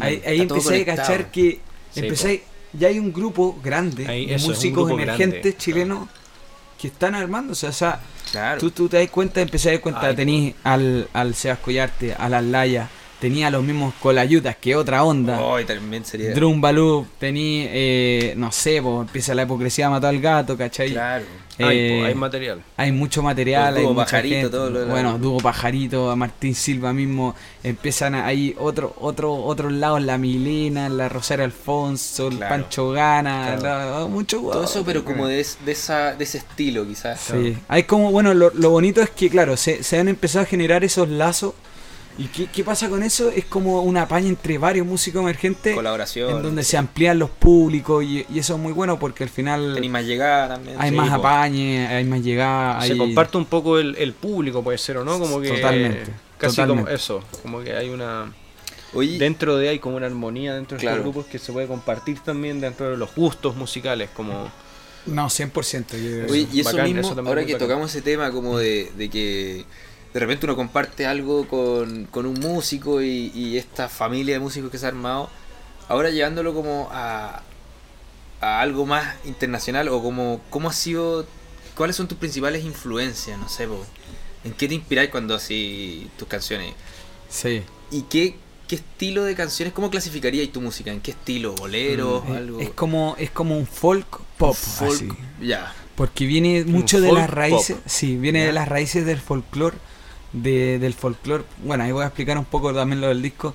ahí, 0.00 0.20
empecé 0.24 0.82
a 0.82 0.84
cachar 0.96 1.30
que 1.30 1.60
Sí, 1.92 2.00
empecé, 2.00 2.42
ya 2.78 2.88
hay 2.88 2.98
un 2.98 3.12
grupo 3.12 3.58
grande 3.62 4.06
Ahí, 4.08 4.26
de 4.26 4.38
músicos 4.38 4.90
emergentes 4.90 5.42
grande. 5.42 5.56
chilenos 5.56 6.08
que 6.80 6.88
están 6.88 7.14
armándose. 7.14 7.66
O 7.66 7.72
sea, 7.72 8.00
Claro. 8.32 8.60
tú, 8.60 8.70
tú 8.72 8.88
te 8.88 8.98
das 8.98 9.08
cuenta, 9.08 9.40
empecé 9.40 9.68
a 9.68 9.72
dar 9.72 9.80
cuenta, 9.80 10.00
Ay, 10.00 10.54
al, 10.64 11.08
al 11.12 11.34
Sebas 11.34 11.58
Collarte, 11.60 12.12
a 12.14 12.28
las 12.28 12.44
Laya, 12.44 12.88
tenía 13.26 13.50
los 13.50 13.64
mismos 13.64 13.92
colayutas, 14.00 14.54
que 14.56 14.76
otra 14.76 15.02
onda. 15.02 15.40
Hoy 15.40 15.64
también 15.64 16.04
sería. 16.04 16.32
Drum 16.32 16.60
Baloo, 16.60 17.06
tení, 17.18 17.66
eh, 17.68 18.34
no 18.36 18.52
sé, 18.52 18.80
pues 18.80 19.00
empieza 19.00 19.34
la 19.34 19.42
hipocresía 19.42 19.90
mató 19.90 20.06
al 20.06 20.20
gato, 20.20 20.56
¿cachai? 20.56 20.92
Claro. 20.92 21.24
Hay, 21.58 21.78
Eh, 21.78 21.98
po, 22.00 22.04
hay 22.06 22.14
material. 22.14 22.62
hay 22.76 22.92
mucho 22.92 23.22
material, 23.22 23.76
hay 23.78 23.82
mucha 23.84 23.94
Pajarito, 23.96 24.34
gente. 24.36 24.50
todo 24.50 24.68
lo 24.70 24.80
de 24.80 24.86
la- 24.86 24.92
Bueno, 24.92 25.18
Dúo 25.18 25.38
Pajarito, 25.38 26.10
a 26.10 26.14
Martín 26.16 26.54
Silva 26.54 26.92
mismo, 26.92 27.34
empiezan 27.64 28.14
a- 28.14 28.26
ahí 28.26 28.54
otro, 28.58 28.94
otro, 29.00 29.34
otros 29.34 29.72
lados, 29.72 30.02
la 30.02 30.18
Milena, 30.18 30.88
la 30.90 31.08
Rosario 31.08 31.44
Alfonso, 31.46 32.28
el. 32.30 32.38
Pancho 32.38 32.90
Gana, 32.92 33.56
Claro. 33.58 34.00
la- 34.02 34.06
mucho 34.06 34.36
Todo 34.40 34.64
eso, 34.64 34.84
pero 34.84 35.02
como 35.04 35.26
de, 35.26 35.44
de 35.64 35.72
esa, 35.72 36.14
de 36.14 36.24
ese 36.24 36.38
estilo, 36.38 36.86
quizás. 36.86 37.18
Sí. 37.20 37.56
Hay 37.68 37.84
como, 37.84 38.12
bueno, 38.12 38.34
lo, 38.34 38.50
lo 38.54 38.70
bonito 38.70 39.00
es 39.00 39.10
que, 39.10 39.28
claro, 39.30 39.56
se, 39.56 39.82
se 39.82 39.98
han 39.98 40.08
empezado 40.08 40.42
a 40.44 40.46
generar 40.46 40.84
esos 40.84 41.08
lazos. 41.08 41.54
¿Y 42.18 42.28
qué, 42.28 42.46
qué 42.46 42.64
pasa 42.64 42.88
con 42.88 43.02
eso? 43.02 43.30
Es 43.30 43.44
como 43.44 43.82
una 43.82 44.08
paña 44.08 44.28
entre 44.28 44.56
varios 44.56 44.86
músicos 44.86 45.20
emergentes 45.20 45.74
Colaboración. 45.74 46.36
en 46.36 46.42
donde 46.42 46.62
se 46.64 46.78
amplían 46.78 47.18
los 47.18 47.28
públicos 47.28 48.02
y, 48.04 48.24
y 48.32 48.38
eso 48.38 48.54
es 48.54 48.60
muy 48.60 48.72
bueno 48.72 48.98
porque 48.98 49.22
al 49.24 49.28
final 49.30 49.74
Tenéis 49.74 49.92
más 49.92 50.04
llegada 50.04 50.48
también. 50.54 50.76
hay 50.78 50.90
sí, 50.90 50.96
más 50.96 51.10
po. 51.10 51.14
apañe, 51.16 51.86
hay 51.88 52.04
más 52.04 52.22
llegada. 52.22 52.80
Se 52.80 52.92
hay- 52.92 52.98
comparte 52.98 53.36
un 53.36 53.44
poco 53.44 53.78
el, 53.78 53.94
el 53.96 54.14
público, 54.14 54.62
puede 54.64 54.78
ser, 54.78 54.96
¿o 54.96 55.04
no? 55.04 55.18
Como 55.18 55.40
que. 55.42 55.48
Totalmente, 55.50 56.04
Casi 56.38 56.56
totalmente. 56.56 56.84
como 56.84 56.94
eso. 56.96 57.22
Como 57.42 57.60
que 57.62 57.74
hay 57.76 57.90
una. 57.90 58.32
Oye, 58.94 59.18
dentro 59.18 59.56
de 59.58 59.68
hay 59.68 59.78
como 59.78 59.96
una 59.96 60.06
armonía 60.06 60.54
dentro 60.54 60.78
de 60.78 60.80
Claro. 60.80 60.96
estos 60.98 61.12
grupos 61.12 61.30
que 61.30 61.38
se 61.38 61.52
puede 61.52 61.66
compartir 61.66 62.20
también 62.20 62.60
dentro 62.60 62.88
de 62.90 62.96
los 62.96 63.14
gustos 63.14 63.54
musicales, 63.56 64.08
como 64.14 64.50
No, 65.04 65.26
100%. 65.28 65.96
yo- 65.98 66.32
Oye, 66.32 66.48
y 66.50 66.60
eso 66.60 66.70
Bacán, 66.70 66.86
mismo, 66.86 67.00
eso 67.00 67.08
también 67.10 67.26
ahora 67.28 67.44
que 67.44 67.52
bacán. 67.52 67.68
tocamos 67.68 67.90
ese 67.90 68.00
tema 68.00 68.30
como 68.30 68.56
de, 68.58 68.90
de 68.96 69.10
que 69.10 69.64
de 70.16 70.20
repente 70.20 70.46
uno 70.46 70.56
comparte 70.56 71.04
algo 71.04 71.46
con, 71.46 72.06
con 72.06 72.24
un 72.24 72.40
músico 72.40 73.02
y, 73.02 73.30
y 73.34 73.58
esta 73.58 73.86
familia 73.86 74.36
de 74.36 74.40
músicos 74.40 74.70
que 74.70 74.78
se 74.78 74.86
ha 74.86 74.88
armado, 74.88 75.28
ahora 75.88 76.08
llevándolo 76.08 76.54
como 76.54 76.88
a, 76.90 77.42
a 78.40 78.60
algo 78.62 78.86
más 78.86 79.14
internacional 79.26 79.88
o 79.88 80.02
como 80.02 80.40
cómo 80.48 80.70
ha 80.70 80.72
sido, 80.72 81.26
cuáles 81.76 81.96
son 81.96 82.08
tus 82.08 82.16
principales 82.16 82.64
influencias, 82.64 83.38
no 83.38 83.46
sé, 83.50 83.68
po? 83.68 83.84
¿en 84.42 84.52
qué 84.54 84.68
te 84.68 84.74
inspiráis 84.74 85.10
cuando 85.10 85.34
así 85.34 86.10
tus 86.18 86.26
canciones? 86.28 86.72
Sí. 87.28 87.60
¿Y 87.90 88.00
qué, 88.04 88.36
qué 88.68 88.76
estilo 88.76 89.22
de 89.22 89.34
canciones, 89.34 89.74
cómo 89.74 89.90
clasificarías 89.90 90.48
tu 90.48 90.62
música? 90.62 90.92
¿En 90.92 91.02
qué 91.02 91.10
estilo? 91.10 91.54
¿Bolero? 91.56 92.24
Eh, 92.26 92.36
algo? 92.38 92.60
Es 92.60 92.70
como, 92.70 93.16
es 93.18 93.30
como 93.30 93.58
un 93.58 93.66
folk 93.66 94.06
pop. 94.38 94.54
folk, 94.54 94.94
así. 94.94 95.08
ya. 95.42 95.74
Porque 95.94 96.24
viene 96.24 96.64
mucho 96.64 97.02
de 97.02 97.08
folk 97.08 97.20
las 97.20 97.28
raíces, 97.28 97.76
pop. 97.76 97.84
sí, 97.86 98.16
viene 98.16 98.46
de 98.46 98.54
las 98.54 98.66
raíces 98.66 99.04
del 99.04 99.20
folclore, 99.20 99.76
de, 100.42 100.78
del 100.78 100.94
folclore. 100.94 101.44
Bueno, 101.64 101.84
ahí 101.84 101.92
voy 101.92 102.04
a 102.04 102.06
explicar 102.06 102.38
un 102.38 102.44
poco 102.44 102.72
también 102.72 103.00
lo 103.00 103.08
del 103.08 103.22
disco, 103.22 103.54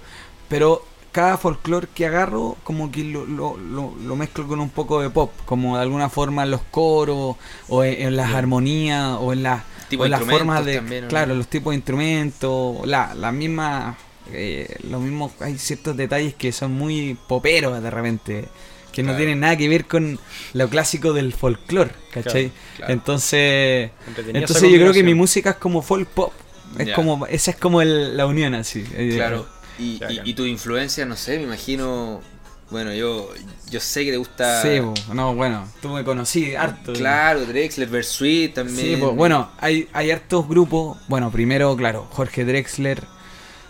pero 0.49 0.85
cada 1.11 1.37
folclore 1.37 1.87
que 1.93 2.05
agarro 2.05 2.57
como 2.63 2.91
que 2.91 3.03
lo, 3.03 3.25
lo, 3.25 3.57
lo, 3.57 3.93
lo 3.95 4.15
mezclo 4.15 4.47
con 4.47 4.59
un 4.59 4.69
poco 4.69 5.01
de 5.01 5.09
pop, 5.09 5.31
como 5.45 5.75
de 5.75 5.83
alguna 5.83 6.09
forma 6.09 6.43
en 6.43 6.51
los 6.51 6.61
coros 6.71 7.35
o 7.67 7.83
en, 7.83 8.07
en 8.07 8.15
las 8.15 8.33
armonías 8.33 9.17
o 9.19 9.33
en 9.33 9.43
las 9.43 9.63
o 9.97 10.05
en 10.05 10.11
las 10.11 10.23
formas 10.23 10.63
de 10.65 10.75
también, 10.75 11.03
¿o 11.03 11.07
no? 11.07 11.09
claro, 11.09 11.35
los 11.35 11.47
tipos 11.47 11.71
de 11.71 11.75
instrumentos, 11.75 12.87
la 12.87 13.13
la 13.13 13.31
misma 13.33 13.97
eh, 14.31 14.73
los 14.89 15.01
mismos 15.01 15.33
hay 15.41 15.57
ciertos 15.57 15.97
detalles 15.97 16.33
que 16.33 16.53
son 16.53 16.71
muy 16.71 17.17
poperos 17.27 17.81
de 17.83 17.89
repente 17.89 18.47
que 18.93 19.03
no 19.03 19.15
tienen 19.15 19.39
nada 19.39 19.57
que 19.57 19.69
ver 19.69 19.85
con 19.85 20.19
lo 20.53 20.69
clásico 20.69 21.13
del 21.13 21.33
folclore, 21.33 21.91
¿cachai? 22.11 22.51
claro. 22.75 22.93
Entonces, 22.93 23.91
entonces 24.27 24.69
yo 24.69 24.77
creo 24.77 24.93
que 24.93 25.03
mi 25.03 25.13
música 25.13 25.51
es 25.51 25.55
como 25.55 25.81
folk 25.81 26.09
pop. 26.09 26.33
Es 26.77 26.93
como, 26.93 27.25
esa 27.27 27.51
es 27.51 27.57
como 27.57 27.81
el- 27.81 28.15
la 28.17 28.25
unión 28.25 28.53
así. 28.53 28.83
Claro. 28.83 29.47
Y, 29.79 30.33
tu 30.33 30.45
influencia, 30.45 31.05
no 31.05 31.15
sé, 31.15 31.37
me 31.37 31.43
imagino. 31.43 32.21
Bueno, 32.69 32.93
yo, 32.93 33.29
yo 33.69 33.81
sé 33.81 34.05
que 34.05 34.11
te 34.11 34.17
gusta. 34.17 34.61
Sí, 34.61 34.79
no, 35.13 35.35
bueno, 35.35 35.67
tú 35.81 35.89
me 35.89 36.05
conocí 36.05 36.55
harto. 36.55 36.93
Claro, 36.93 37.45
Drexler, 37.45 37.89
Versuit 37.89 38.53
también. 38.53 38.97
Sí, 38.97 39.01
bueno, 39.01 39.51
hay, 39.59 39.89
hay 39.91 40.09
hartos 40.11 40.47
grupos. 40.47 40.97
Bueno, 41.09 41.29
primero, 41.31 41.75
claro, 41.75 42.07
Jorge 42.11 42.45
Drexler, 42.45 43.03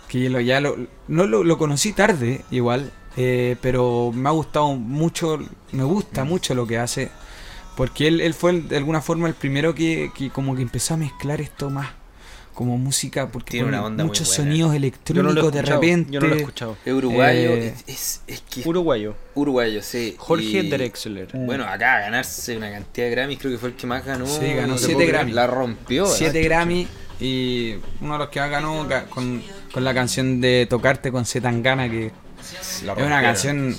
que 0.07 0.29
lo, 0.29 0.39
ya 0.39 0.61
lo, 0.61 0.77
no 1.07 1.25
lo, 1.25 1.43
lo 1.43 1.57
conocí 1.57 1.93
tarde, 1.93 2.45
igual, 2.51 2.91
eh, 3.17 3.55
pero 3.61 4.11
me 4.13 4.29
ha 4.29 4.33
gustado 4.33 4.75
mucho, 4.75 5.39
me 5.71 5.83
gusta 5.83 6.23
mucho 6.23 6.53
lo 6.53 6.67
que 6.67 6.77
hace, 6.77 7.09
porque 7.75 8.07
él, 8.07 8.21
él 8.21 8.35
fue 8.35 8.53
de 8.61 8.77
alguna 8.77 9.01
forma 9.01 9.27
el 9.27 9.33
primero 9.33 9.73
que, 9.73 10.11
que 10.15 10.29
como 10.29 10.55
que 10.55 10.61
empezó 10.61 10.93
a 10.93 10.97
mezclar 10.97 11.41
esto 11.41 11.71
más 11.71 11.89
como 12.53 12.77
música, 12.77 13.29
porque 13.31 13.51
Tiene 13.51 13.65
pone 13.67 13.77
una 13.77 13.85
onda 13.87 14.03
muy 14.03 14.09
muchos 14.09 14.27
buena. 14.27 14.43
sonidos 14.43 14.69
no 14.71 14.75
electrónicos 14.77 15.51
de 15.53 15.61
repente. 15.61 16.11
Yo 16.11 16.19
no 16.19 16.27
lo 16.27 16.35
he 16.35 16.37
escuchado. 16.39 16.77
Es 16.85 16.93
uruguayo. 16.93 17.49
Eh, 17.51 17.73
es, 17.87 17.95
es, 17.95 18.21
es 18.27 18.41
que 18.41 18.67
Uruguayo. 18.67 19.15
uruguayo, 19.35 19.81
sí. 19.81 20.15
Jorge 20.17 20.43
y- 20.59 20.69
Drexler. 20.69 21.27
Bueno, 21.33 21.63
acá 21.65 21.99
ganarse 22.01 22.55
una 22.57 22.71
cantidad 22.71 23.07
de 23.07 23.11
Grammys, 23.11 23.39
creo 23.39 23.51
que 23.51 23.57
fue 23.57 23.69
el 23.69 23.75
que 23.75 23.87
más 23.87 24.05
ganó. 24.05 24.25
Sí, 24.27 24.53
ganó 24.53 24.73
hace 24.75 24.85
siete 24.87 25.01
poco. 25.03 25.07
Grammys. 25.13 25.35
La 25.35 25.47
rompió. 25.47 26.03
¿verdad? 26.03 26.17
7 26.17 26.41
Grammy 26.43 26.87
y 27.19 27.75
uno 28.01 28.13
de 28.13 28.19
los 28.19 28.29
que 28.29 28.39
más 28.39 28.49
ganó 28.49 28.87
con, 29.09 29.41
con 29.71 29.83
la 29.83 29.93
canción 29.93 30.41
de 30.41 30.65
Tocarte 30.69 31.11
con 31.11 31.25
C. 31.25 31.39
Tangana, 31.41 31.89
que 31.89 32.11
La 32.85 32.93
es 32.93 32.99
una 33.05 33.21
canción 33.21 33.75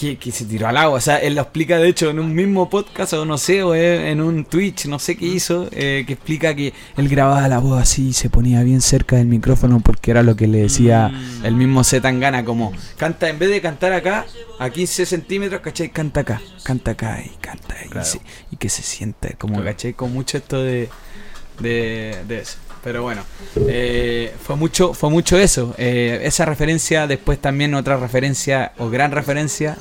que, 0.00 0.16
que 0.16 0.32
se 0.32 0.46
tiró 0.46 0.66
al 0.66 0.78
agua. 0.78 0.96
O 0.96 1.00
sea, 1.00 1.18
él 1.18 1.34
lo 1.34 1.42
explica 1.42 1.76
de 1.76 1.86
hecho 1.88 2.08
en 2.08 2.18
un 2.18 2.34
mismo 2.34 2.70
podcast 2.70 3.12
o 3.12 3.26
no 3.26 3.36
sé, 3.36 3.62
o 3.62 3.74
en 3.74 4.22
un 4.22 4.46
Twitch, 4.46 4.86
no 4.86 4.98
sé 4.98 5.14
qué 5.16 5.26
hizo, 5.26 5.68
eh, 5.72 6.04
que 6.06 6.14
explica 6.14 6.54
que 6.54 6.72
él 6.96 7.08
grababa 7.08 7.46
la 7.48 7.58
voz 7.58 7.80
así 7.82 8.08
y 8.08 8.12
se 8.14 8.30
ponía 8.30 8.62
bien 8.62 8.80
cerca 8.80 9.16
del 9.16 9.26
micrófono 9.26 9.80
porque 9.80 10.10
era 10.10 10.22
lo 10.22 10.36
que 10.36 10.46
le 10.46 10.62
decía 10.62 11.08
Mm. 11.10 11.44
el 11.44 11.54
mismo 11.54 11.84
C. 11.84 12.00
Tangana, 12.00 12.44
como 12.46 12.72
canta, 12.96 13.28
en 13.28 13.38
vez 13.38 13.50
de 13.50 13.60
cantar 13.60 13.92
acá, 13.92 14.24
a 14.58 14.70
15 14.70 15.04
centímetros, 15.04 15.60
¿cachai? 15.60 15.90
Canta 15.90 16.20
acá, 16.20 16.40
canta 16.64 16.92
acá 16.92 17.22
y 17.22 17.36
canta. 17.40 17.74
Claro. 17.90 18.00
Y, 18.06 18.10
se- 18.10 18.20
y 18.52 18.56
que 18.56 18.68
se 18.70 18.82
sienta, 18.82 19.28
como, 19.38 19.56
Claro. 19.56 19.70
¿cachai? 19.70 19.92
Con 19.92 20.12
mucho 20.14 20.38
esto 20.38 20.62
de, 20.62 20.88
de, 21.60 22.16
de 22.26 22.38
eso. 22.40 22.56
Pero 22.82 23.02
bueno, 23.02 23.22
eh, 23.68 24.32
fue 24.42 24.56
mucho 24.56 24.94
fue 24.94 25.10
mucho 25.10 25.38
eso. 25.38 25.74
Eh, 25.76 26.20
esa 26.24 26.44
referencia, 26.46 27.06
después 27.06 27.38
también 27.38 27.74
otra 27.74 27.96
referencia 27.96 28.72
o 28.78 28.88
gran 28.88 29.12
referencia. 29.12 29.76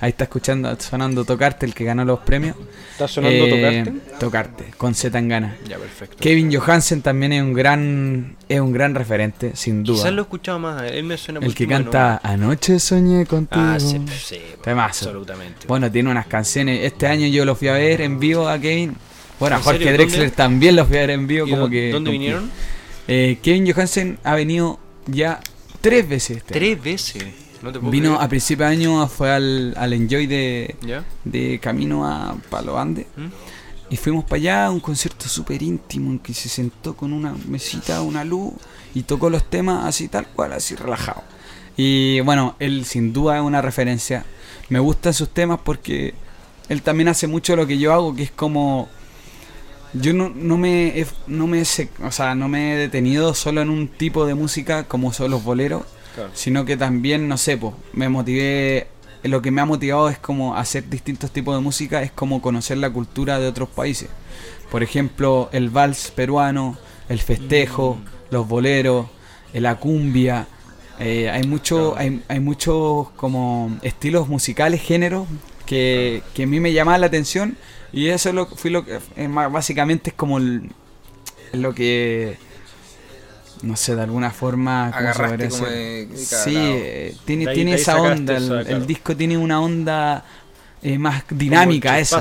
Ahí 0.00 0.10
está 0.10 0.24
escuchando, 0.24 0.76
sonando 0.78 1.24
Tocarte, 1.24 1.66
el 1.66 1.74
que 1.74 1.82
ganó 1.82 2.04
los 2.04 2.20
premios. 2.20 2.54
¿Está 2.92 3.08
sonando 3.08 3.46
Eh, 3.46 3.82
tocarte? 3.82 4.16
Tocarte, 4.20 4.64
con 4.76 4.94
Z 4.94 5.10
Tangana. 5.10 5.56
Ya, 5.68 5.76
perfecto. 5.76 6.18
Kevin 6.20 6.54
Johansen 6.54 7.02
también 7.02 7.32
es 7.32 7.42
un 7.42 7.52
gran 7.52 8.36
es 8.48 8.60
un 8.60 8.72
gran 8.72 8.94
referente, 8.94 9.56
sin 9.56 9.82
duda. 9.82 9.96
Quizás 9.96 10.12
lo 10.12 10.22
he 10.22 10.22
escuchado 10.22 10.60
más. 10.60 10.84
Él 10.84 11.02
me 11.02 11.16
suena 11.18 11.40
el 11.44 11.52
que 11.52 11.66
canta 11.66 12.20
Anoche 12.22 12.78
soñé 12.78 13.26
contigo. 13.26 13.60
Ah, 13.60 13.80
sí, 13.80 14.00
sí. 14.16 14.38
Temazo. 14.62 15.06
Absolutamente. 15.06 15.66
Bueno, 15.66 15.90
tiene 15.90 16.08
unas 16.10 16.28
canciones. 16.28 16.84
Este 16.84 17.08
año 17.08 17.26
yo 17.26 17.44
lo 17.44 17.56
fui 17.56 17.66
a 17.66 17.72
ver 17.72 18.00
en 18.00 18.20
vivo 18.20 18.48
a 18.48 18.56
Kevin. 18.60 18.96
Bueno, 19.40 19.56
a 19.56 19.58
¿En 19.58 19.64
Jorge 19.64 19.78
serio? 19.80 19.92
Drexler 19.94 20.20
¿Dónde? 20.22 20.36
también 20.36 20.76
lo 20.76 20.86
fui 20.86 20.96
a 20.96 21.00
ver 21.00 21.10
en 21.10 21.26
vivo. 21.26 21.46
¿Y 21.46 21.50
como 21.50 21.68
que 21.68 21.90
¿Dónde 21.92 21.92
como 21.92 22.04
que- 22.06 22.10
vinieron? 22.12 22.50
Eh, 23.06 23.38
Kevin 23.42 23.72
Johansen 23.72 24.18
ha 24.24 24.34
venido 24.34 24.78
ya 25.06 25.40
tres 25.80 26.08
veces. 26.08 26.38
Este 26.38 26.54
año. 26.54 26.60
Tres 26.60 26.82
veces. 26.82 27.24
No 27.62 27.72
te 27.72 27.78
puedo 27.80 27.90
Vino 27.90 28.10
creer. 28.10 28.24
a 28.24 28.28
principio 28.28 28.66
de 28.66 28.72
año, 28.72 29.08
fue 29.08 29.30
al, 29.32 29.74
al 29.76 29.92
Enjoy 29.92 30.26
de, 30.26 30.76
¿Ya? 30.86 31.04
de 31.24 31.58
camino 31.60 32.06
a 32.06 32.36
Palo 32.50 32.78
Ande. 32.78 33.06
¿Mm? 33.16 33.26
Y 33.90 33.96
fuimos 33.96 34.24
para 34.24 34.36
allá, 34.36 34.70
un 34.70 34.80
concierto 34.80 35.28
súper 35.28 35.62
íntimo 35.62 36.10
en 36.10 36.18
que 36.18 36.34
se 36.34 36.48
sentó 36.48 36.94
con 36.94 37.12
una 37.12 37.34
mesita, 37.48 38.02
una 38.02 38.22
luz 38.24 38.52
y 38.94 39.02
tocó 39.02 39.30
los 39.30 39.48
temas 39.48 39.86
así 39.86 40.08
tal 40.08 40.26
cual, 40.28 40.52
así 40.52 40.74
relajado. 40.74 41.22
Y 41.76 42.20
bueno, 42.20 42.54
él 42.58 42.84
sin 42.84 43.12
duda 43.14 43.36
es 43.38 43.42
una 43.42 43.62
referencia. 43.62 44.24
Me 44.68 44.78
gustan 44.78 45.14
sus 45.14 45.30
temas 45.30 45.60
porque 45.64 46.12
él 46.68 46.82
también 46.82 47.08
hace 47.08 47.26
mucho 47.26 47.56
lo 47.56 47.66
que 47.66 47.78
yo 47.78 47.92
hago, 47.94 48.14
que 48.14 48.24
es 48.24 48.30
como... 48.30 48.88
Yo 49.94 50.12
no, 50.12 50.28
no 50.28 50.56
me 50.58 50.98
he, 51.00 51.06
no 51.26 51.46
me 51.46 51.60
he 51.60 51.88
o 52.04 52.12
sea, 52.12 52.34
no 52.34 52.48
me 52.48 52.74
he 52.74 52.76
detenido 52.76 53.34
solo 53.34 53.62
en 53.62 53.70
un 53.70 53.88
tipo 53.88 54.26
de 54.26 54.34
música 54.34 54.84
como 54.84 55.12
son 55.12 55.30
los 55.30 55.42
boleros, 55.44 55.82
Claro. 56.14 56.30
sino 56.34 56.64
que 56.64 56.76
también, 56.76 57.28
no 57.28 57.36
sé, 57.38 57.56
pues, 57.56 57.74
me 57.92 58.08
motivé, 58.08 58.88
lo 59.22 59.40
que 59.40 59.50
me 59.50 59.60
ha 59.60 59.64
motivado 59.64 60.08
es 60.08 60.18
como 60.18 60.56
hacer 60.56 60.88
distintos 60.90 61.30
tipos 61.30 61.54
de 61.56 61.62
música, 61.62 62.02
es 62.02 62.10
como 62.12 62.42
conocer 62.42 62.78
la 62.78 62.90
cultura 62.90 63.38
de 63.38 63.46
otros 63.46 63.68
países. 63.68 64.08
Por 64.70 64.82
ejemplo, 64.82 65.48
el 65.52 65.70
vals 65.70 66.10
peruano, 66.10 66.76
el 67.08 67.20
festejo, 67.20 67.98
los 68.30 68.46
boleros, 68.48 69.06
eh, 69.54 69.60
la 69.60 69.76
cumbia. 69.76 70.46
eh, 71.00 71.30
hay 71.30 71.44
mucho, 71.44 71.92
Claro. 71.94 71.96
hay, 71.98 72.22
hay 72.28 72.40
muchos 72.40 73.10
como 73.10 73.78
estilos 73.82 74.26
musicales, 74.28 74.82
géneros 74.82 75.28
que, 75.64 76.22
que 76.34 76.42
a 76.42 76.46
mí 76.46 76.58
me 76.60 76.72
llamaban 76.72 77.00
la 77.02 77.06
atención 77.06 77.56
y 77.92 78.08
eso 78.08 78.32
lo, 78.32 78.46
fui 78.46 78.70
lo 78.70 78.84
que 78.84 78.98
más- 79.28 79.50
básicamente 79.52 80.10
es 80.10 80.16
como 80.16 80.38
el- 80.38 80.70
lo 81.52 81.74
que 81.74 82.36
no 83.62 83.74
sé, 83.76 83.96
de 83.96 84.02
alguna 84.02 84.30
forma 84.30 84.90
¿cómo 84.92 85.00
se 85.02 85.08
Agarraste 85.08 85.48
como 85.48 85.66
de- 85.66 86.08
Sí, 86.44 86.54
eh, 86.56 87.16
tiene, 87.24 87.48
ahí- 87.48 87.54
tiene 87.54 87.74
esa 87.74 88.00
onda, 88.00 88.36
el, 88.36 88.44
esa, 88.44 88.60
el 88.60 88.66
claro. 88.66 88.84
disco 88.84 89.16
tiene 89.16 89.36
una 89.36 89.60
onda 89.60 90.24
eh, 90.80 90.96
más 90.96 91.24
dinámica 91.30 91.98
esa. 91.98 92.18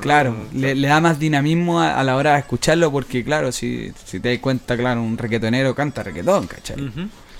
Claro, 0.00 0.34
le, 0.54 0.74
le 0.74 0.88
da 0.88 1.00
más 1.02 1.18
dinamismo 1.18 1.80
a, 1.82 2.00
a 2.00 2.02
la 2.04 2.16
hora 2.16 2.32
de 2.32 2.38
escucharlo 2.38 2.90
porque 2.90 3.22
claro, 3.22 3.52
si, 3.52 3.92
si 4.06 4.20
te 4.20 4.30
das 4.30 4.38
cuenta, 4.38 4.74
claro, 4.74 5.02
un 5.02 5.18
reggaetonero 5.18 5.74
canta 5.74 6.02
reggaetón, 6.02 6.46
¿cachai? 6.46 6.76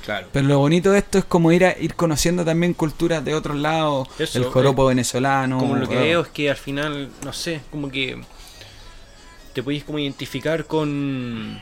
Claro. 0.04 0.26
Pero 0.32 0.46
lo 0.46 0.58
bonito 0.58 0.92
de 0.92 0.98
esto 0.98 1.18
es 1.18 1.24
como 1.24 1.50
ir 1.50 1.64
a 1.64 1.78
ir 1.78 1.94
conociendo 1.94 2.44
también 2.44 2.74
culturas 2.74 3.24
de 3.24 3.34
otros 3.34 3.56
lados, 3.56 4.08
Eso, 4.18 4.38
el 4.38 4.44
joropo 4.44 4.86
venezolano. 4.86 5.58
Como 5.58 5.76
lo 5.76 5.88
que 5.88 5.96
eh, 5.96 6.00
veo 6.00 6.20
es 6.22 6.28
que 6.28 6.50
al 6.50 6.56
final, 6.56 7.08
no 7.24 7.32
sé, 7.32 7.62
como 7.70 7.90
que 7.90 8.20
te 9.54 9.62
podéis 9.62 9.84
como 9.84 9.98
identificar 9.98 10.66
con 10.66 11.60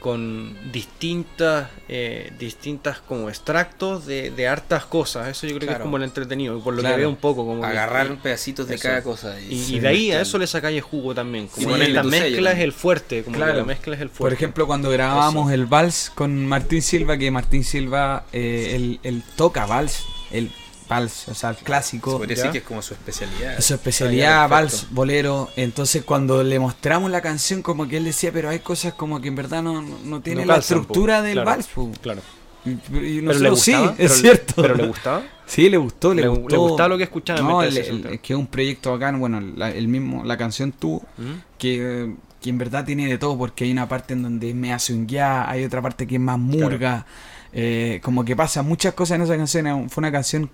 con 0.00 0.54
distintas 0.70 1.68
eh, 1.88 2.30
distintas 2.38 3.00
como 3.00 3.28
extractos 3.28 4.06
de, 4.06 4.30
de 4.30 4.46
hartas 4.46 4.84
cosas 4.84 5.28
eso 5.28 5.46
yo 5.46 5.56
creo 5.56 5.68
que 5.68 5.74
es 5.74 5.80
como 5.80 5.96
el 5.96 6.02
entretenido 6.04 6.60
por 6.60 6.74
lo 6.74 6.80
Claro. 6.80 6.94
que 6.96 7.00
veo 7.00 7.08
un 7.10 7.16
poco 7.16 7.44
como 7.46 7.62
que- 7.62 7.66
Agarrar 7.66 8.16
pedacitos 8.18 8.68
de 8.68 8.74
Eso. 8.76 8.82
cada 8.88 9.02
cosa. 9.02 9.40
y, 9.40 9.54
Y, 9.54 9.76
y 9.76 9.80
de 9.80 9.88
ahí 9.88 10.12
a 10.12 10.20
eso 10.20 10.38
le 10.38 10.46
sacáis 10.46 10.82
jugo 10.82 11.14
también 11.14 11.48
como 11.48 11.76
la 11.76 11.84
sello 11.86 12.04
mezcla 12.04 12.52
es 12.52 12.58
el 12.60 12.72
fuerte 12.72 13.22
como 13.24 13.36
Claro. 13.36 13.52
que 13.52 13.58
la 13.58 13.64
mezcla 13.64 13.94
es 13.96 14.00
el 14.02 14.08
fuerte 14.10 14.22
Por 14.22 14.32
ejemplo, 14.32 14.66
cuando 14.66 14.90
grabábamos 14.90 15.46
Eso. 15.46 15.54
el 15.54 15.66
vals 15.66 16.12
con 16.14 16.46
Martín 16.46 16.82
Silva, 16.82 17.16
que 17.18 17.30
Martín 17.30 17.64
Silva, 17.64 18.24
eh, 18.32 18.72
él, 18.76 19.00
él 19.02 19.22
toca 19.36 19.66
vals, 19.66 20.04
el 20.30 20.50
vals, 20.88 21.28
o 21.28 21.34
sea, 21.34 21.50
el 21.50 21.56
se 21.56 21.64
clásico. 21.64 22.18
podría 22.18 22.36
¿Ya? 22.36 22.42
decir 22.44 22.52
que 22.52 22.58
es 22.58 22.64
como 22.64 22.82
su 22.82 22.94
especialidad. 22.94 23.60
Su 23.60 23.74
especialidad, 23.74 24.48
vals, 24.48 24.86
bolero. 24.90 25.48
Entonces, 25.56 26.02
cuando 26.04 26.42
le 26.42 26.58
mostramos 26.58 27.10
la 27.10 27.20
canción, 27.20 27.62
como 27.62 27.86
que 27.88 27.98
él 27.98 28.04
decía, 28.04 28.32
pero 28.32 28.48
hay 28.50 28.60
cosas 28.60 28.94
como 28.94 29.20
que 29.20 29.28
en 29.28 29.34
verdad 29.36 29.62
no, 29.62 29.82
no, 29.82 29.98
no 30.04 30.20
tiene 30.20 30.42
No 30.46 30.52
la 30.52 30.58
estructura 30.58 31.22
del 31.22 31.34
Claro. 31.34 31.50
vals. 31.50 31.66
po". 31.68 31.90
claro 32.00 32.22
Y, 32.64 32.70
y 32.70 33.20
¿Pero 33.22 33.56
sí, 33.56 33.72
gustaba? 33.72 33.90
es 33.90 33.96
¿Pero- 33.96 34.14
cierto. 34.14 34.54
¿Pero 34.62 34.74
le 34.74 34.86
gustaba? 34.88 35.22
Sí, 35.46 35.70
le 35.70 35.76
gustó, 35.78 36.12
le, 36.12 36.22
Le- 36.22 36.28
gustó. 36.28 36.48
le 36.48 36.56
gustaba 36.58 36.88
lo 36.90 36.96
que 36.98 37.04
escuchaba, 37.04 37.40
No, 37.40 37.62
el- 37.62 37.76
el- 37.76 38.06
es 38.06 38.20
que 38.20 38.32
es 38.34 38.38
un 38.38 38.46
proyecto 38.46 38.90
bacán. 38.92 39.18
Bueno, 39.20 39.40
la, 39.40 39.70
el 39.70 39.88
mismo, 39.88 40.24
la 40.24 40.36
canción 40.36 40.72
tú, 40.72 41.00
¿Mm? 41.16 41.22
que, 41.58 42.12
que 42.42 42.50
en 42.50 42.58
verdad 42.58 42.84
tiene 42.84 43.06
de 43.08 43.16
todo, 43.16 43.38
porque 43.38 43.64
hay 43.64 43.72
una 43.72 43.88
parte 43.88 44.12
en 44.14 44.22
donde 44.22 44.52
me 44.54 44.72
hace 44.74 44.92
un 44.92 45.06
ya, 45.06 45.48
hay 45.48 45.64
otra 45.64 45.80
parte 45.80 46.06
que 46.06 46.16
es 46.16 46.20
más 46.20 46.38
murga. 46.38 47.06
eh, 47.54 48.00
como 48.02 48.26
que 48.26 48.36
pasa 48.36 48.62
muchas 48.62 48.92
cosas 48.92 49.16
en 49.16 49.22
esa 49.22 49.36
canción. 49.36 49.88
Fue 49.88 50.02
una 50.02 50.12
canción 50.12 50.50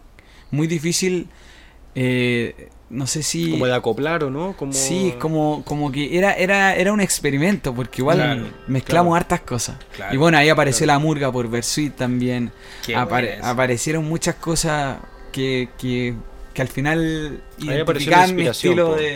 muy 0.54 0.66
difícil. 0.66 1.28
eh, 1.94 2.68
no 2.90 3.06
sé 3.06 3.22
si. 3.22 3.50
Como 3.50 3.66
de 3.66 3.74
acoplar 3.74 4.24
o 4.24 4.30
no? 4.30 4.56
Como... 4.56 4.72
Sí, 4.72 5.14
como, 5.18 5.64
como 5.64 5.90
que 5.90 6.16
era, 6.16 6.34
era, 6.34 6.76
era 6.76 6.92
un 6.92 7.00
experimento, 7.00 7.74
porque 7.74 8.02
igual 8.02 8.18
Claro, 8.18 8.46
mezclamos 8.68 9.10
claro. 9.10 9.14
hartas 9.16 9.40
cosas. 9.40 9.76
Claro, 9.96 10.14
y 10.14 10.16
bueno, 10.16 10.38
ahí 10.38 10.48
apareció 10.48 10.86
la 10.86 10.98
murga 10.98 11.32
por 11.32 11.48
Versuit 11.48 11.94
también. 11.96 12.52
Apare- 12.88 13.38
aparecieron 13.42 14.04
muchas 14.04 14.36
cosas 14.36 14.98
que, 15.32 15.70
que, 15.78 16.14
que 16.52 16.62
al 16.62 16.68
final 16.68 17.42
Ahí 17.66 17.80
apareció 17.80 18.10
la 18.12 18.26
mi 18.28 18.44
de, 18.44 18.50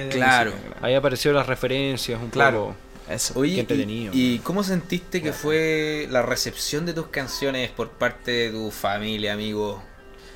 de 0.05 0.09
Claro. 0.09 0.51
música, 0.53 0.77
Ahí 0.81 0.95
aparecieron 0.95 1.37
las 1.39 1.47
referencias 1.47 2.21
un 2.21 2.31
Claro. 2.31 2.59
poco. 2.61 2.77
Eso. 3.15 3.39
Oye. 3.39 3.65
¿y, 4.13 4.35
y 4.35 4.39
cómo 4.41 4.63
sentiste 4.65 5.23
que 5.23 5.33
fue 5.33 6.07
la 6.11 6.23
recepción 6.23 6.85
de 6.85 6.93
tus 6.95 7.07
canciones 7.09 7.71
por 7.71 7.91
parte 7.91 8.31
de 8.33 8.51
tu 8.51 8.71
familia, 8.71 9.33
amigos, 9.35 9.81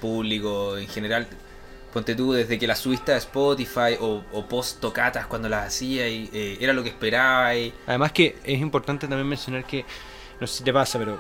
público 0.03 0.77
en 0.77 0.87
general? 0.89 1.27
Ponte 1.95 2.15
tú, 2.15 2.33
desde 2.33 2.59
que 2.59 2.67
las 2.67 2.79
subiste 2.79 3.13
a 3.13 3.17
Spotify 3.19 3.97
o, 4.01 4.23
o 4.33 4.47
post 4.49 4.81
tocatas 4.81 5.27
cuando 5.27 5.49
las 5.49 5.67
hacías, 5.69 6.09
y, 6.09 6.29
eh, 6.33 6.57
era 6.61 6.73
lo 6.75 6.83
que 6.83 6.89
esperabas. 6.91 7.57
y- 7.57 7.73
Además 7.87 8.13
que 8.13 8.37
es 8.45 8.59
importante 8.61 9.07
también 9.07 9.29
mencionar 9.29 9.65
que, 9.67 9.85
no 10.41 10.47
sé 10.47 10.59
si 10.59 10.65
te 10.65 10.73
pasa, 10.73 10.99
pero 10.99 11.19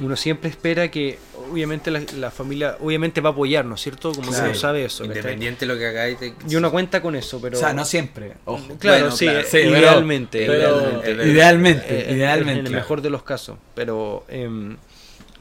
uno 0.00 0.16
siempre 0.16 0.48
espera 0.48 0.90
que 0.90 1.18
obviamente 1.50 1.90
la, 1.90 2.00
la 2.16 2.30
familia 2.30 2.76
obviamente 2.80 3.20
va 3.20 3.30
a 3.30 3.32
apoyar, 3.32 3.64
¿no 3.64 3.74
es 3.74 3.80
cierto? 3.82 4.12
Como 4.12 4.28
Claro. 4.30 4.46
uno 4.46 4.54
sabe 4.54 4.84
eso. 4.86 5.04
Independiente 5.04 5.66
de 5.66 5.72
lo 5.72 5.78
que 5.78 5.86
hagáis. 5.86 6.18
te- 6.18 6.34
Y 6.48 6.56
uno 6.56 6.70
cuenta 6.70 7.00
con 7.02 7.14
eso, 7.14 7.40
pero... 7.42 7.56
O 7.56 7.60
sea, 7.60 7.72
no 7.74 7.84
siempre. 7.84 8.34
ojo. 8.46 8.76
Claro, 8.78 9.00
Bueno, 9.00 9.16
sí, 9.16 9.24
claro. 9.26 9.40
Sí, 9.42 9.48
pero- 9.52 9.78
idealmente. 9.78 10.46
pero- 10.46 10.52
idealmente. 10.80 11.02
pero- 11.04 11.26
Idealmente, 11.26 11.84
Eh, 11.88 12.10
eh, 12.10 12.14
idealmente. 12.14 12.60
En 12.60 12.66
el 12.68 12.72
mejor 12.74 13.00
de 13.02 13.10
los 13.10 13.22
casos. 13.22 13.58
Pero 13.74 14.24
em, 14.28 14.76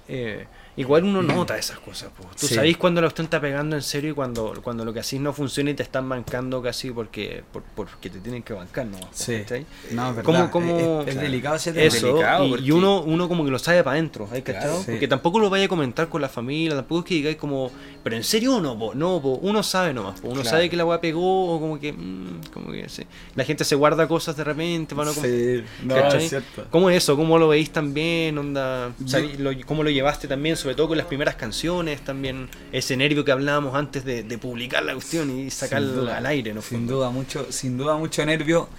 eh, 0.09 0.45
igual 0.77 1.03
uno 1.03 1.21
nota 1.21 1.57
esas 1.57 1.79
cosas. 1.79 2.09
po. 2.17 2.23
Tú 2.39 2.47
Sí. 2.47 2.55
sabés 2.55 2.77
cuando 2.77 3.01
la 3.01 3.07
cuestión 3.07 3.25
está 3.25 3.41
pegando 3.41 3.75
en 3.75 3.81
serio 3.81 4.11
y 4.11 4.13
cuando, 4.13 4.53
cuando 4.63 4.85
lo 4.85 4.93
que 4.93 4.99
hacís 5.01 5.19
no 5.19 5.33
funciona 5.33 5.69
y 5.71 5.73
te 5.73 5.83
están 5.83 6.07
bancando 6.07 6.61
casi 6.61 6.91
porque, 6.91 7.43
por- 7.51 7.63
porque 7.75 8.09
te 8.09 8.19
tienen 8.19 8.41
que 8.43 8.53
bancar, 8.53 8.85
¿no? 8.85 8.97
Sí. 9.11 9.43
No, 9.91 10.09
es 10.09 10.15
verdad. 10.15 10.23
¿Cómo- 10.23 10.51
cómo- 10.51 11.01
es, 11.01 11.09
es 11.09 11.21
delicado 11.21 11.55
ese 11.55 11.73
tema. 11.73 11.85
Eso, 11.85 12.07
delicado 12.07 12.45
y, 12.45 12.49
porque- 12.51 12.63
y 12.65 12.71
uno, 12.71 13.01
uno 13.01 13.27
como 13.27 13.43
que 13.45 13.51
lo 13.51 13.59
sabe 13.59 13.83
para 13.83 13.95
adentro, 13.95 14.27
¿hay 14.31 14.41
Claro, 14.41 14.79
sí. 14.85 14.91
Porque 14.91 15.07
tampoco 15.07 15.39
lo 15.39 15.49
vaya 15.49 15.65
a 15.65 15.67
comentar 15.67 16.07
con 16.09 16.21
la 16.21 16.29
familia, 16.29 16.75
tampoco 16.75 16.99
es 17.01 17.05
que 17.05 17.15
digáis 17.15 17.37
como, 17.37 17.71
pero 18.03 18.15
en 18.15 18.23
serio 18.23 18.55
o 18.55 18.61
no, 18.61 18.77
po? 18.77 18.93
no, 18.95 19.21
po? 19.21 19.39
uno 19.41 19.63
sabe 19.63 19.93
nomás, 19.93 20.19
po. 20.21 20.27
uno 20.29 20.41
Claro. 20.41 20.49
sabe 20.57 20.69
que 20.69 20.75
la 20.77 20.85
weá 20.85 21.01
pegó, 21.01 21.55
o 21.55 21.59
como 21.59 21.79
que, 21.79 21.93
mm, 21.93 22.41
como 22.53 22.71
que 22.71 22.87
sí. 22.89 23.03
La 23.35 23.43
gente 23.43 23.63
se 23.65 23.75
guarda 23.75 24.07
cosas 24.07 24.35
de 24.37 24.43
repente, 24.43 24.95
para 24.95 25.07
no 25.09 25.13
Sí, 25.13 25.63
no, 25.83 25.95
es 25.97 26.29
cierto. 26.29 26.65
¿Cómo 26.69 26.89
es 26.89 26.97
eso? 26.97 27.15
¿Cómo 27.17 27.37
lo 27.37 27.47
veis 27.49 27.71
también? 27.71 28.37
Onda, 28.37 28.93
Yo- 28.99 29.07
sabí- 29.07 29.37
lo- 29.37 29.51
¿Cómo 29.65 29.83
lo 29.83 29.89
llevaste 29.89 30.27
también? 30.27 30.55
Sobre 30.61 30.75
todo 30.75 30.89
con 30.89 30.97
las 30.97 31.07
primeras 31.07 31.35
canciones, 31.35 32.01
también 32.01 32.47
ese 32.71 32.95
nervio 32.95 33.25
que 33.25 33.31
hablábamos 33.31 33.73
antes 33.75 34.05
de, 34.05 34.21
de 34.23 34.37
publicar 34.37 34.83
la 34.83 34.93
cuestión 34.93 35.35
y 35.39 35.49
sacarla 35.49 35.91
duda, 35.91 36.17
al 36.17 36.25
aire, 36.27 36.53
¿no? 36.53 36.61
Sin 36.61 36.85
duda, 36.85 37.09
mucho, 37.09 37.47
sin 37.51 37.77
duda, 37.77 37.97
mucho 37.97 38.23
nervio. 38.25 38.69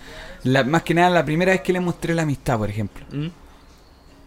La, 0.45 0.63
más 0.63 0.83
que 0.85 0.95
nada, 0.95 1.11
la 1.11 1.25
primera 1.25 1.51
vez 1.53 1.61
que 1.63 1.73
le 1.73 1.81
mostré 1.81 2.15
la 2.15 2.23
amistad, 2.23 2.57
por 2.59 2.71
ejemplo. 2.71 3.05
¿Mm? 3.11 3.27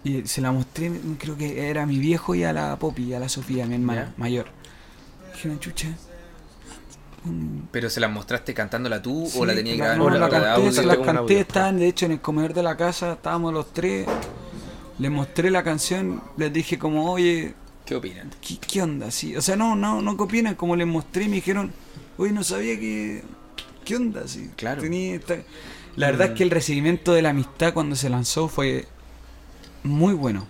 Y 0.03 0.27
se 0.27 0.41
la 0.41 0.51
mostré, 0.51 0.91
creo 1.17 1.37
que 1.37 1.69
era 1.69 1.83
a 1.83 1.85
mi 1.85 1.97
viejo 1.97 2.35
y 2.35 2.43
a 2.43 2.51
la 2.53 2.77
Popi, 2.77 3.13
a 3.13 3.19
la 3.19 3.29
Sofía, 3.29 3.65
mi 3.65 3.75
hermana 3.75 4.07
Ya. 4.09 4.13
mayor. 4.17 4.47
Dijeron, 5.33 5.59
chucha. 5.59 5.87
¿Pero 7.71 7.89
se 7.89 7.99
las 7.99 8.11
mostraste 8.11 8.53
cantándola 8.53 9.01
tú 9.01 9.27
Sí, 9.27 9.39
o 9.39 9.45
la 9.45 9.55
tenías 9.55 9.77
la- 9.79 9.85
grabada 9.95 9.97
no, 9.97 10.07
en 10.07 10.13
la 10.13 10.19
nota 10.27 10.35
de 10.39 10.43
canté, 10.45 10.59
audio? 10.61 10.71
se 10.71 10.85
las 10.85 10.97
canté, 10.97 11.39
estaban 11.39 11.79
de 11.79 11.87
hecho 11.87 12.05
en 12.05 12.11
el 12.11 12.21
comedor 12.21 12.53
de 12.53 12.61
la 12.63 12.77
casa, 12.77 13.13
estábamos 13.13 13.51
los 13.53 13.73
tres. 13.73 14.05
Les 14.99 15.11
mostré 15.11 15.51
la 15.51 15.63
canción, 15.63 16.21
les 16.37 16.51
dije 16.53 16.79
como, 16.79 17.11
oye, 17.11 17.53
¿Qué 17.85 17.95
opinan? 17.95 18.31
¿qué, 18.41 18.57
qué 18.57 18.81
onda? 18.81 19.11
Sí, 19.11 19.35
o 19.35 19.41
sea, 19.41 19.55
no, 19.55 19.75
no, 19.75 20.01
no 20.01 20.17
copian, 20.17 20.55
como 20.55 20.75
les 20.75 20.87
mostré, 20.87 21.27
me 21.27 21.35
dijeron, 21.35 21.71
oye, 22.17 22.31
no 22.31 22.43
sabía 22.43 22.79
que... 22.79 23.23
¿Qué 23.83 23.95
onda? 23.95 24.27
Sí, 24.27 24.49
Claro. 24.55 24.81
tenía 24.81 25.15
esta-". 25.15 25.37
La 25.95 26.07
verdad 26.07 26.29
es 26.31 26.33
que 26.37 26.43
el 26.43 26.49
recibimiento 26.51 27.13
de 27.13 27.21
la 27.21 27.29
amistad 27.29 27.73
cuando 27.73 27.95
se 27.95 28.09
lanzó 28.09 28.47
fue 28.47 28.87
muy 29.83 30.13
bueno. 30.13 30.47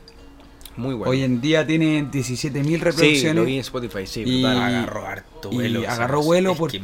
Muy 0.78 0.94
bueno. 0.94 1.10
Hoy 1.12 1.24
en 1.24 1.40
día 1.42 1.66
tiene 1.66 2.04
17.000 2.12 2.64
sí, 2.66 2.78
reproducciones. 2.78 3.36
lo 3.36 3.46
vi 3.46 3.54
en 3.56 3.60
Spotify, 3.62 4.06
sí, 4.08 4.24
Y-. 4.26 4.46
Agarró 4.46 5.06
harto 5.06 5.50
vuelo. 5.50 5.82
y 5.82 5.86
agarró 5.86 6.22
vuelo 6.22 6.56
porque, 6.56 6.80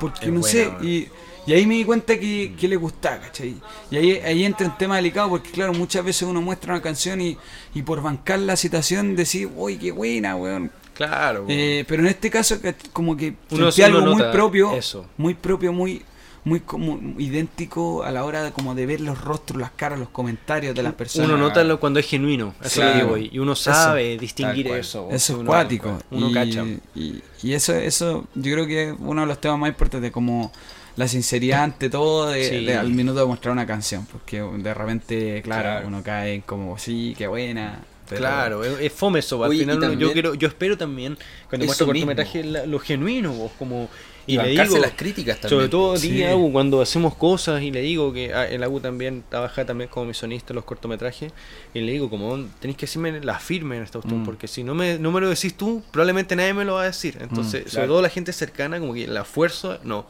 porque 0.00 0.26
no 0.26 0.40
buena, 0.40 0.46
sé, 0.48 0.68
weón. 0.68 0.86
y, 0.88 1.08
y 1.48 1.52
ahí 1.54 1.66
me 1.66 1.74
di 1.76 1.84
cuenta 1.84 2.18
que, 2.18 2.54
que 2.58 2.68
le 2.68 2.76
gustaba, 2.76 3.18
¿cachai? 3.20 3.56
Y 3.90 3.96
ahí, 3.96 4.12
ahí 4.18 4.44
entra 4.44 4.66
un 4.66 4.76
tema 4.76 4.96
delicado 4.96 5.30
porque 5.30 5.50
claro, 5.50 5.72
muchas 5.72 6.04
veces 6.04 6.22
uno 6.22 6.42
muestra 6.42 6.74
una 6.74 6.82
canción 6.82 7.20
y, 7.20 7.38
y 7.74 7.82
por 7.82 8.02
bancar 8.02 8.38
la 8.40 8.54
situación 8.56 9.16
decir, 9.16 9.48
uy, 9.56 9.78
qué 9.78 9.90
buena, 9.92 10.36
weón. 10.36 10.70
Claro. 10.94 11.46
Eh, 11.48 11.84
pero 11.88 12.02
en 12.02 12.08
este 12.08 12.28
caso 12.28 12.60
que- 12.60 12.74
como 12.92 13.16
que 13.16 13.34
Uno 13.50 13.72
sentí 13.72 13.82
algo 13.90 14.02
muy 14.14 14.22
propio, 14.30 14.74
eso. 14.74 15.06
muy 15.16 15.34
propio, 15.34 15.72
muy 15.72 16.02
muy 16.44 16.60
como 16.60 16.98
idéntico 17.20 18.04
a 18.04 18.10
la 18.10 18.24
hora 18.24 18.42
de 18.42 18.52
como 18.52 18.74
de 18.74 18.86
ver 18.86 19.00
los 19.02 19.20
rostros, 19.20 19.60
las 19.60 19.70
caras, 19.72 19.98
los 19.98 20.08
comentarios 20.08 20.74
de 20.74 20.82
las 20.82 20.94
personas. 20.94 21.28
uno 21.28 21.36
nota 21.36 21.62
lo 21.62 21.78
cuando 21.78 22.00
es 22.00 22.06
genuino, 22.06 22.54
eso 22.62 22.80
Claro. 22.80 23.08
lo 23.08 23.14
digo, 23.16 23.30
y 23.34 23.38
uno 23.38 23.54
sabe 23.54 24.16
distinguir 24.16 24.68
eso. 24.68 25.08
Eso 25.10 25.32
es 25.34 25.38
uno- 25.40 25.46
cuático. 25.46 25.98
Uno 26.10 26.30
y, 26.30 26.32
cacha. 26.32 26.64
Y, 26.94 27.22
y 27.42 27.52
eso, 27.52 27.74
eso 27.74 28.26
yo 28.34 28.52
creo 28.54 28.66
que 28.66 28.88
es 28.90 28.94
uno 28.98 29.20
de 29.22 29.26
los 29.26 29.38
temas 29.40 29.58
más 29.58 29.68
importantes, 29.68 30.10
como 30.10 30.50
la 30.98 31.06
sinceridad 31.08 31.62
ante 31.62 31.88
todo 31.88 32.28
de, 32.28 32.48
Sí. 32.48 32.64
de 32.64 32.76
al 32.76 32.90
minuto 32.90 33.20
de 33.20 33.26
mostrar 33.26 33.52
una 33.52 33.66
canción. 33.66 34.04
Porque 34.10 34.40
de 34.42 34.74
repente, 34.74 35.40
claro, 35.42 35.62
Claro. 35.62 35.86
uno 35.88 36.02
cae 36.02 36.42
como, 36.44 36.76
sí, 36.78 37.14
qué 37.16 37.26
buena. 37.28 37.80
pero- 38.08 38.20
Claro, 38.20 38.64
es, 38.64 38.90
fome 38.92 39.18
eso. 39.18 39.44
Al 39.44 39.50
Oye, 39.50 39.60
final 39.66 39.92
y 39.94 39.96
yo 39.98 40.12
quiero, 40.14 40.32
yo 40.34 40.48
espero 40.48 40.78
también 40.78 41.18
cuando 41.50 41.66
muestro 41.66 41.86
cortometraje 41.86 42.42
la- 42.42 42.64
lo 42.64 42.78
genuino, 42.78 43.32
vos, 43.34 43.52
como 43.58 43.88
Y, 44.26 44.32
le 44.32 44.38
bancarse 44.38 44.72
digo, 44.72 44.82
las 44.82 44.92
críticas 44.96 45.40
también. 45.40 45.58
Sobre 45.58 45.68
todo 45.68 45.92
a 45.92 45.96
ti, 45.96 46.08
Sí. 46.08 46.24
Agu, 46.24 46.50
cuando 46.50 46.80
hacemos 46.80 47.14
cosas 47.16 47.60
y 47.62 47.70
le 47.70 47.82
digo 47.82 48.10
que 48.14 48.32
ah, 48.32 48.46
el 48.48 48.62
Agu 48.62 48.80
también 48.80 49.24
trabaja 49.28 49.66
también 49.66 49.90
como 49.90 50.06
misionista 50.06 50.52
en 50.52 50.56
los 50.56 50.64
cortometrajes 50.64 51.32
y 51.74 51.80
le 51.80 51.92
digo 51.92 52.08
como 52.08 52.46
tenéis 52.60 52.78
que 52.78 52.86
decirme 52.86 53.20
la 53.22 53.38
firme 53.38 53.76
en 53.76 53.82
esta 53.82 53.98
cuestión 54.00 54.22
Mm. 54.22 54.24
porque 54.24 54.48
si 54.48 54.64
no 54.64 54.74
me, 54.74 54.98
no 54.98 55.12
me 55.12 55.20
lo 55.20 55.28
decís 55.28 55.54
tú, 55.54 55.82
probablemente 55.90 56.34
nadie 56.34 56.54
me 56.54 56.64
lo 56.64 56.74
va 56.74 56.82
a 56.82 56.86
decir. 56.86 57.18
Entonces, 57.20 57.60
sobre 57.64 57.70
claro. 57.72 57.88
todo 57.88 58.02
la 58.02 58.08
gente 58.08 58.32
cercana, 58.32 58.80
como 58.80 58.94
que 58.94 59.06
la 59.06 59.24
fuerza, 59.26 59.80
no. 59.84 60.06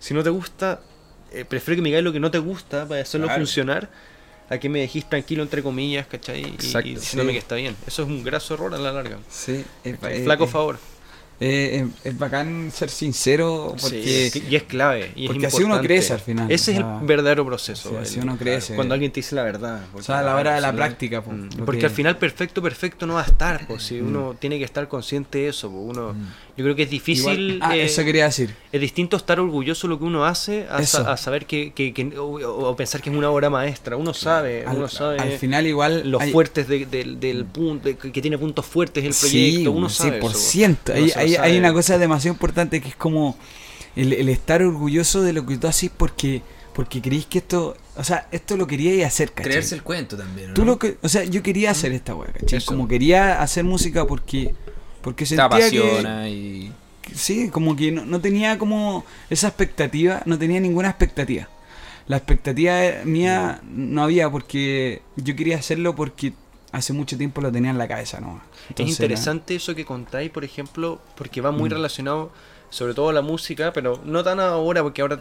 Si 0.00 0.12
no 0.14 0.22
te 0.24 0.30
gusta, 0.30 0.80
eh, 1.30 1.44
prefiero 1.44 1.76
que 1.76 1.82
me 1.82 1.88
digáis 1.90 2.04
lo 2.04 2.12
que 2.12 2.18
no 2.20 2.30
te 2.30 2.38
gusta 2.38 2.86
para 2.88 3.02
hacerlo 3.02 3.26
Claro. 3.28 3.40
funcionar 3.40 3.88
a 4.48 4.58
que 4.58 4.68
me 4.68 4.80
dejís 4.80 5.08
tranquilo 5.08 5.42
entre 5.44 5.62
comillas, 5.62 6.06
¿cachai? 6.08 6.40
Y- 6.42 6.46
Exacto. 6.46 6.88
y 6.88 6.94
diciéndome 6.96 7.30
Sí. 7.30 7.34
que 7.34 7.38
está 7.38 7.54
bien. 7.54 7.76
Eso 7.86 8.02
es 8.02 8.08
un 8.08 8.24
graso 8.24 8.54
error 8.54 8.74
a 8.74 8.78
la 8.78 8.90
larga. 8.92 9.18
Sí, 9.28 9.64
es, 9.84 9.96
flaco 10.24 10.44
eh, 10.44 10.48
favor. 10.48 10.78
Eh, 11.40 11.86
es, 12.04 12.12
es 12.12 12.18
bacán 12.18 12.70
ser 12.72 12.90
sincero 12.90 13.74
porque 13.80 14.30
Sí, 14.30 14.44
y 14.48 14.56
es 14.56 14.62
clave. 14.64 15.10
Y 15.16 15.24
es 15.24 15.30
porque 15.30 15.46
así 15.46 15.62
uno 15.62 15.80
crece 15.80 16.12
al 16.12 16.20
final, 16.20 16.50
Ese 16.50 16.72
o 16.72 16.74
es 16.74 16.80
el 16.80 17.06
verdadero 17.06 17.44
proceso. 17.46 17.88
sí, 17.88 17.94
el- 17.96 18.02
así 18.02 18.20
uno 18.20 18.36
crece. 18.36 18.74
Cuando 18.74 18.94
alguien 18.94 19.10
te 19.10 19.20
dice 19.20 19.34
la 19.34 19.42
verdad. 19.42 19.80
O 19.94 20.02
sea, 20.02 20.18
a 20.18 20.22
la 20.22 20.36
hora 20.36 20.54
de 20.54 20.60
la 20.60 20.70
Sí. 20.70 20.76
práctica, 20.76 21.22
po, 21.22 21.32
Mm. 21.32 21.48
Porque 21.64 21.80
que- 21.80 21.86
al 21.86 21.92
final 21.92 22.16
perfecto, 22.18 22.60
perfecto 22.62 23.06
no 23.06 23.14
va 23.14 23.22
a 23.22 23.26
estar. 23.26 23.66
Pues, 23.66 23.82
si 23.84 23.94
Mm. 24.00 24.06
uno 24.08 24.36
tiene 24.38 24.58
que 24.58 24.64
estar 24.64 24.86
consciente 24.88 25.38
de 25.38 25.48
eso. 25.48 25.70
pues, 25.70 25.96
uno, 25.96 26.14
Yo 26.56 26.64
creo 26.64 26.76
que 26.76 26.82
es 26.82 26.90
difícil. 26.90 27.52
Igual- 27.52 27.58
ah, 27.62 27.76
eh, 27.76 27.84
eso 27.84 28.04
quería 28.04 28.24
decir. 28.26 28.54
es 28.70 28.80
distinto 28.82 29.16
estar 29.16 29.40
orgulloso 29.40 29.86
de 29.86 29.94
lo 29.94 29.98
que 29.98 30.04
uno 30.04 30.26
hace 30.26 30.66
a, 30.70 30.80
Eso. 30.82 31.02
sa- 31.02 31.12
a 31.12 31.16
saber 31.16 31.46
que, 31.46 31.72
que- 31.72 31.94
que- 31.94 32.18
o, 32.18 32.24
o 32.68 32.76
pensar 32.76 33.00
que 33.00 33.08
es 33.08 33.16
una 33.16 33.30
obra 33.30 33.48
maestra. 33.48 33.96
Uno 33.96 34.12
sabe, 34.12 34.66
Al, 34.66 34.76
uno 34.76 34.88
sabe 34.88 35.18
al 35.18 35.32
final 35.38 35.66
igual 35.66 36.10
los 36.10 36.20
hay- 36.20 36.32
fuertes 36.32 36.68
de- 36.68 36.84
del- 36.84 37.18
del 37.18 37.46
punto, 37.46 37.88
de- 37.88 37.96
que 37.96 38.20
tiene 38.20 38.36
puntos 38.36 38.66
fuertes 38.66 39.02
el 39.04 39.14
Sí, 39.14 39.20
proyecto. 39.30 39.70
uno 39.72 39.86
un 39.86 39.90
sabe. 39.90 40.18
eso, 40.18 40.28
100%. 40.28 40.92
uno 40.92 41.02
Hay, 41.16 41.29
se 41.29 41.29
hay, 41.36 41.58
una 41.58 41.72
cosa 41.72 41.98
demasiado 41.98 42.34
importante 42.34 42.80
que 42.80 42.88
es 42.88 42.96
como 42.96 43.36
el, 43.96 44.12
el 44.12 44.28
estar 44.28 44.62
orgulloso 44.62 45.22
de 45.22 45.32
lo 45.32 45.46
que 45.46 45.56
tú 45.56 45.66
haces 45.66 45.90
porque 45.96 46.42
porque 46.72 47.02
creís 47.02 47.26
que 47.26 47.38
esto, 47.38 47.76
o 47.96 48.04
sea, 48.04 48.28
esto 48.30 48.56
lo 48.56 48.66
queríais 48.66 49.04
hacer, 49.04 49.32
¿cachai? 49.32 49.50
Creerse 49.50 49.74
el 49.74 49.82
cuento 49.82 50.16
también. 50.16 50.48
¿no? 50.48 50.54
Tú 50.54 50.64
lo 50.64 50.78
que, 50.78 50.96
o 51.02 51.08
sea, 51.08 51.24
yo 51.24 51.42
quería 51.42 51.72
hacer 51.72 51.92
esta 51.92 52.14
weá, 52.14 52.32
¿cachai? 52.32 52.58
Eso. 52.58 52.66
Como 52.66 52.88
quería 52.88 53.42
hacer 53.42 53.64
música 53.64 54.06
porque 54.06 54.54
porque 55.02 55.24
te 55.24 55.30
sentía 55.30 55.44
apasiona 55.44 56.28
y. 56.28 56.72
que 57.02 57.14
sí, 57.14 57.48
como 57.48 57.76
que 57.76 57.90
no, 57.90 58.04
no 58.04 58.20
tenía 58.20 58.58
como 58.58 59.04
esa 59.28 59.48
expectativa, 59.48 60.22
no 60.26 60.38
tenía 60.38 60.60
ninguna 60.60 60.88
expectativa. 60.88 61.48
La 62.06 62.16
expectativa 62.16 63.04
mía 63.04 63.60
no 63.64 64.02
había 64.02 64.30
porque 64.30 65.02
yo 65.16 65.36
quería 65.36 65.56
hacerlo 65.58 65.94
porque 65.94 66.32
hace 66.72 66.92
mucho 66.92 67.16
tiempo 67.18 67.40
lo 67.40 67.50
tenía 67.50 67.70
en 67.70 67.78
la 67.78 67.88
cabeza, 67.88 68.20
¿no? 68.20 68.40
Es 68.64 68.70
Entonces, 68.70 68.94
interesante 69.00 69.54
eso 69.56 69.74
que 69.74 69.84
contáis, 69.84 70.30
por 70.30 70.44
ejemplo, 70.44 71.00
porque 71.16 71.40
va 71.40 71.50
muy 71.50 71.68
Mm. 71.68 71.72
relacionado 71.72 72.30
sobre 72.70 72.94
todo 72.94 73.08
a 73.08 73.12
la 73.12 73.22
música, 73.22 73.72
pero 73.72 74.00
no 74.04 74.22
tan 74.22 74.38
ahora, 74.38 74.82
porque 74.84 75.02
ahora 75.02 75.16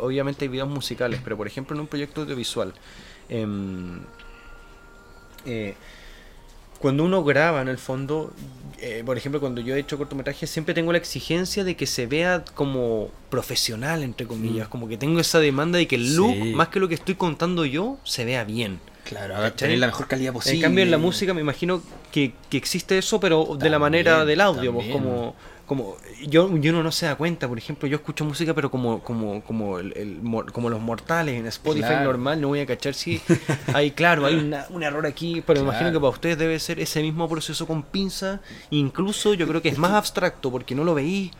obviamente 0.00 0.44
hay 0.44 0.48
videos 0.48 0.68
musicales, 0.68 1.20
pero 1.22 1.36
por 1.36 1.46
ejemplo 1.46 1.76
en 1.76 1.80
un 1.82 1.86
proyecto 1.86 2.22
audiovisual. 2.22 2.72
em, 3.30 4.00
eh, 5.44 5.74
cuando 6.78 7.04
uno 7.04 7.24
graba 7.24 7.60
en 7.60 7.68
el 7.68 7.76
fondo, 7.78 8.32
eh, 8.80 9.02
por 9.04 9.16
ejemplo, 9.18 9.40
cuando 9.40 9.60
yo 9.60 9.74
he 9.74 9.80
hecho 9.80 9.98
cortometrajes, 9.98 10.48
siempre 10.48 10.74
tengo 10.74 10.92
la 10.92 10.98
exigencia 10.98 11.64
de 11.64 11.76
que 11.76 11.86
se 11.86 12.06
vea 12.06 12.44
como 12.54 13.10
profesional, 13.30 14.02
entre 14.02 14.26
comillas. 14.26 14.68
Como 14.68 14.86
que 14.88 14.96
tengo 14.96 15.18
esa 15.20 15.40
demanda 15.40 15.76
de 15.78 15.88
que 15.88 15.96
el 15.96 16.14
look, 16.16 16.32
Sí. 16.34 16.52
más 16.54 16.68
que 16.68 16.78
lo 16.80 16.88
que 16.88 16.94
estoy 16.94 17.16
contando 17.16 17.64
yo, 17.64 17.98
se 18.04 18.24
vea 18.24 18.44
bien. 18.44 18.78
Claro, 19.08 19.52
tener 19.52 19.78
la 19.78 19.86
mejor 19.86 20.06
calidad 20.06 20.32
posible. 20.32 20.56
En 20.56 20.62
cambio, 20.62 20.84
en 20.84 20.90
la 20.90 20.98
música 20.98 21.32
me 21.32 21.40
imagino 21.40 21.82
que, 22.12 22.32
que 22.50 22.56
existe 22.58 22.98
eso, 22.98 23.18
pero 23.18 23.56
de 23.58 23.70
la 23.70 23.78
manera 23.78 24.24
del 24.24 24.40
audio, 24.40 24.70
también. 24.72 24.92
como, 24.92 25.34
como 25.66 25.96
yo, 26.26 26.54
yo 26.58 26.72
uno 26.72 26.82
no 26.82 26.92
se 26.92 27.06
da 27.06 27.14
cuenta, 27.16 27.48
por 27.48 27.56
ejemplo, 27.58 27.88
yo 27.88 27.96
escucho 27.96 28.24
música, 28.24 28.54
pero 28.54 28.70
como, 28.70 29.00
como, 29.02 29.42
como, 29.42 29.78
el, 29.78 29.92
el 29.96 30.20
como 30.52 30.68
los 30.68 30.80
mortales 30.80 31.38
en 31.38 31.46
Spotify 31.46 31.86
Claro. 31.86 32.04
normal, 32.04 32.40
no 32.40 32.48
voy 32.48 32.60
a 32.60 32.66
cachar 32.66 32.92
si 32.94 33.20
hay, 33.72 33.90
claro, 34.00 34.26
hay 34.26 34.34
una- 34.36 34.66
un 34.70 34.82
error 34.82 35.06
aquí, 35.06 35.42
pero 35.46 35.60
me 35.60 35.68
imagino 35.70 35.90
que 35.90 35.98
para 35.98 36.10
ustedes 36.10 36.36
debe 36.38 36.58
ser 36.58 36.78
ese 36.80 37.00
mismo 37.02 37.28
proceso 37.28 37.66
con 37.66 37.82
pinza, 37.82 38.40
incluso 38.70 39.32
yo 39.34 39.46
creo 39.48 39.62
que 39.62 39.68
es 39.70 39.78
más 39.78 39.92
abstracto, 39.92 40.50
porque 40.50 40.74
no 40.74 40.84
lo 40.84 40.94
veí, 40.94 41.30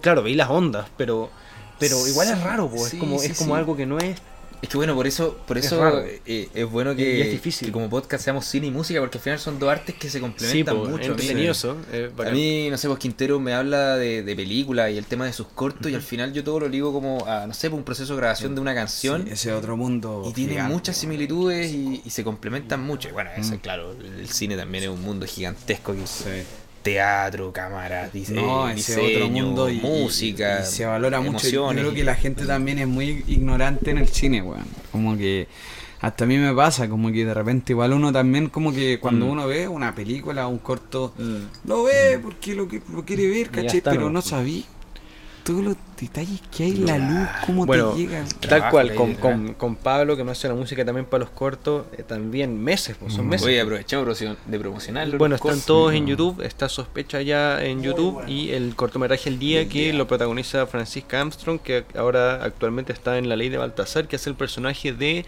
claro, 0.00 0.22
veí 0.22 0.34
las 0.34 0.50
ondas, 0.50 0.86
pero 0.96 1.30
pero 1.78 2.06
igual 2.06 2.28
es 2.28 2.40
raro, 2.42 2.68
pues, 2.68 2.90
sí, 2.90 2.96
es 2.96 3.00
como, 3.00 3.18
sí, 3.18 3.26
es 3.32 3.38
como 3.38 3.56
algo 3.56 3.76
que 3.76 3.86
no 3.86 3.98
es 3.98 4.16
Es 4.62 4.68
que 4.68 4.76
bueno, 4.76 4.94
por 4.94 5.08
eso, 5.08 5.36
por 5.46 5.58
Es 5.58 5.66
eso 5.66 6.04
eh, 6.24 6.48
es 6.54 6.70
bueno 6.70 6.94
que, 6.94 7.20
es 7.20 7.30
difícil. 7.32 7.66
que 7.66 7.72
como 7.72 7.90
podcast 7.90 8.22
seamos 8.24 8.44
cine 8.46 8.68
y 8.68 8.70
música, 8.70 9.00
porque 9.00 9.18
al 9.18 9.24
final 9.24 9.38
son 9.40 9.58
dos 9.58 9.68
artes 9.68 9.96
que 9.96 10.08
se 10.08 10.20
complementan 10.20 10.76
po, 10.76 10.84
mucho. 10.88 11.12
A 11.12 11.16
mí- 11.16 11.24
eh, 11.92 12.10
A 12.16 12.30
mí, 12.30 12.70
no 12.70 12.78
sé, 12.78 12.86
pues 12.86 13.00
Quintero 13.00 13.40
me 13.40 13.54
habla 13.54 13.96
de, 13.96 14.22
de 14.22 14.36
películas 14.36 14.92
y 14.92 14.98
el 14.98 15.04
tema 15.04 15.24
de 15.26 15.32
sus 15.32 15.48
cortos, 15.48 15.90
y 15.90 15.96
al 15.96 16.02
final 16.02 16.32
yo 16.32 16.44
todo 16.44 16.60
lo 16.60 16.68
ligo 16.68 16.92
como 16.92 17.26
a, 17.26 17.44
no 17.46 17.54
sé, 17.54 17.70
pues 17.70 17.78
un 17.78 17.84
proceso 17.84 18.12
de 18.14 18.18
grabación 18.18 18.54
de 18.54 18.60
una 18.60 18.72
canción. 18.72 19.24
Sí, 19.26 19.32
ese 19.32 19.52
otro 19.52 19.76
mundo. 19.76 20.24
Y 20.30 20.32
tiene 20.32 20.62
muchas 20.62 20.96
similitudes 20.96 21.72
y, 21.72 22.00
y 22.04 22.10
se 22.10 22.22
complementan 22.22 22.80
mucho. 22.82 23.08
Y 23.08 23.12
bueno, 23.12 23.30
eso, 23.36 23.54
Mm. 23.54 23.58
claro, 23.58 23.92
el 24.00 24.28
cine 24.28 24.56
también 24.56 24.84
es 24.84 24.90
un 24.90 25.02
mundo 25.02 25.26
gigantesco 25.26 25.92
que 25.92 26.06
Sí. 26.06 26.24
Teatro, 26.82 27.52
cámaras, 27.52 28.12
dise- 28.12 28.34
No, 28.34 28.68
ese 28.68 28.96
diseño, 29.00 29.16
otro 29.16 29.28
mundo 29.28 29.68
y, 29.70 29.80
música, 29.80 30.60
y 30.62 30.66
se 30.66 30.84
valora 30.84 31.20
mucho. 31.20 31.48
Yo 31.48 31.68
creo 31.68 31.94
que 31.94 32.04
la 32.04 32.14
gente 32.14 32.44
también 32.46 32.78
es 32.78 32.88
muy 32.88 33.24
ignorante 33.28 33.90
en 33.90 33.98
el 33.98 34.08
cine, 34.08 34.42
weón. 34.42 34.64
Como 34.90 35.16
que 35.16 35.48
hasta 36.00 36.24
a 36.24 36.26
mí 36.26 36.36
me 36.38 36.52
pasa, 36.52 36.88
como 36.88 37.12
que 37.12 37.24
de 37.24 37.32
repente 37.32 37.72
igual 37.72 37.92
uno 37.92 38.12
también 38.12 38.48
como 38.48 38.72
que 38.72 38.98
cuando 38.98 39.26
Mm. 39.26 39.30
uno 39.30 39.46
ve 39.46 39.68
una 39.68 39.94
película 39.94 40.48
o 40.48 40.50
un 40.50 40.58
corto, 40.58 41.14
Mm. 41.16 41.68
lo 41.68 41.84
ve 41.84 42.18
porque 42.20 42.54
lo, 42.54 42.66
que, 42.66 42.82
lo 42.92 43.04
quiere 43.04 43.28
ver, 43.28 43.50
está, 43.64 43.90
Pero 43.92 44.02
¿no? 44.06 44.10
no 44.10 44.22
sabí 44.22 44.64
todos 45.44 45.62
los 45.62 45.76
detalles 46.02 46.40
que 46.54 46.64
hay, 46.64 46.72
la 46.74 46.98
luz, 46.98 47.28
cómo 47.46 47.64
Bueno, 47.64 47.90
te 47.92 47.98
llega. 48.00 48.24
Tal 48.48 48.68
cual, 48.70 48.94
con, 48.94 49.14
con, 49.14 49.54
con 49.54 49.76
Pablo 49.76 50.16
que 50.16 50.24
me 50.24 50.32
hace 50.32 50.48
la 50.48 50.54
música 50.54 50.84
también 50.84 51.06
para 51.06 51.20
los 51.24 51.30
cortos, 51.30 51.86
eh, 51.96 52.02
también 52.02 52.62
meses, 52.62 52.96
pues, 52.98 53.14
son 53.14 53.26
Mm. 53.26 53.28
meses. 53.30 53.46
Oye, 53.46 53.60
aprovechamos 53.60 54.04
promoción- 54.04 54.36
de 54.46 54.58
promocionarlo. 54.58 55.18
bueno, 55.18 55.36
están 55.36 55.60
todos 55.60 55.94
en 55.94 56.02
no. 56.04 56.10
YouTube, 56.10 56.42
está 56.42 56.68
Sospecha 56.68 57.22
ya 57.22 57.62
en 57.64 57.82
YouTube 57.82 58.22
y 58.28 58.50
el 58.50 58.74
cortometraje 58.76 59.28
El 59.30 59.38
Día 59.38 59.68
que 59.68 59.92
lo 59.92 60.06
protagoniza 60.06 60.66
Francisca 60.66 61.20
Armstrong, 61.20 61.60
que 61.60 61.84
ahora 61.96 62.42
actualmente 62.44 62.92
está 62.92 63.16
en 63.18 63.28
La 63.28 63.36
Ley 63.36 63.48
de 63.48 63.58
Baltasar, 63.58 64.08
que 64.08 64.16
es 64.16 64.26
el 64.26 64.34
personaje 64.34 64.92
de... 64.92 65.24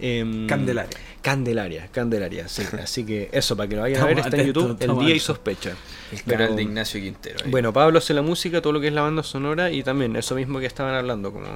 em, 0.00 0.46
Candelaria. 0.46 0.96
Candelaria, 1.22 1.88
Candelaria, 1.90 2.48
sí. 2.48 2.62
Así 2.82 3.04
que 3.04 3.30
eso, 3.32 3.56
para 3.56 3.68
que 3.68 3.76
lo 3.76 3.82
vayan 3.82 4.02
a 4.02 4.06
ver, 4.06 4.18
está 4.18 4.36
en 4.36 4.46
YouTube, 4.48 4.76
El 4.80 4.98
Día 4.98 5.14
y. 5.14 5.20
Sospecha. 5.20 5.72
El 6.12 6.22
canal 6.22 6.54
de 6.54 6.62
Ignacio 6.62 7.00
Quintero. 7.00 7.38
ahí. 7.44 7.50
Bueno, 7.50 7.72
Pablo 7.72 7.98
hace 7.98 8.12
la 8.12 8.20
música, 8.22 8.60
todo 8.60 8.74
lo 8.74 8.80
que 8.80 8.88
es 8.88 8.92
la 8.92 9.00
banda 9.02 9.22
sonora 9.22 9.70
y 9.70 9.82
también 9.82 10.14
eso 10.16 10.34
mismo 10.34 10.60
que 10.60 10.66
estaban 10.66 10.94
hablando, 10.94 11.32
como 11.32 11.46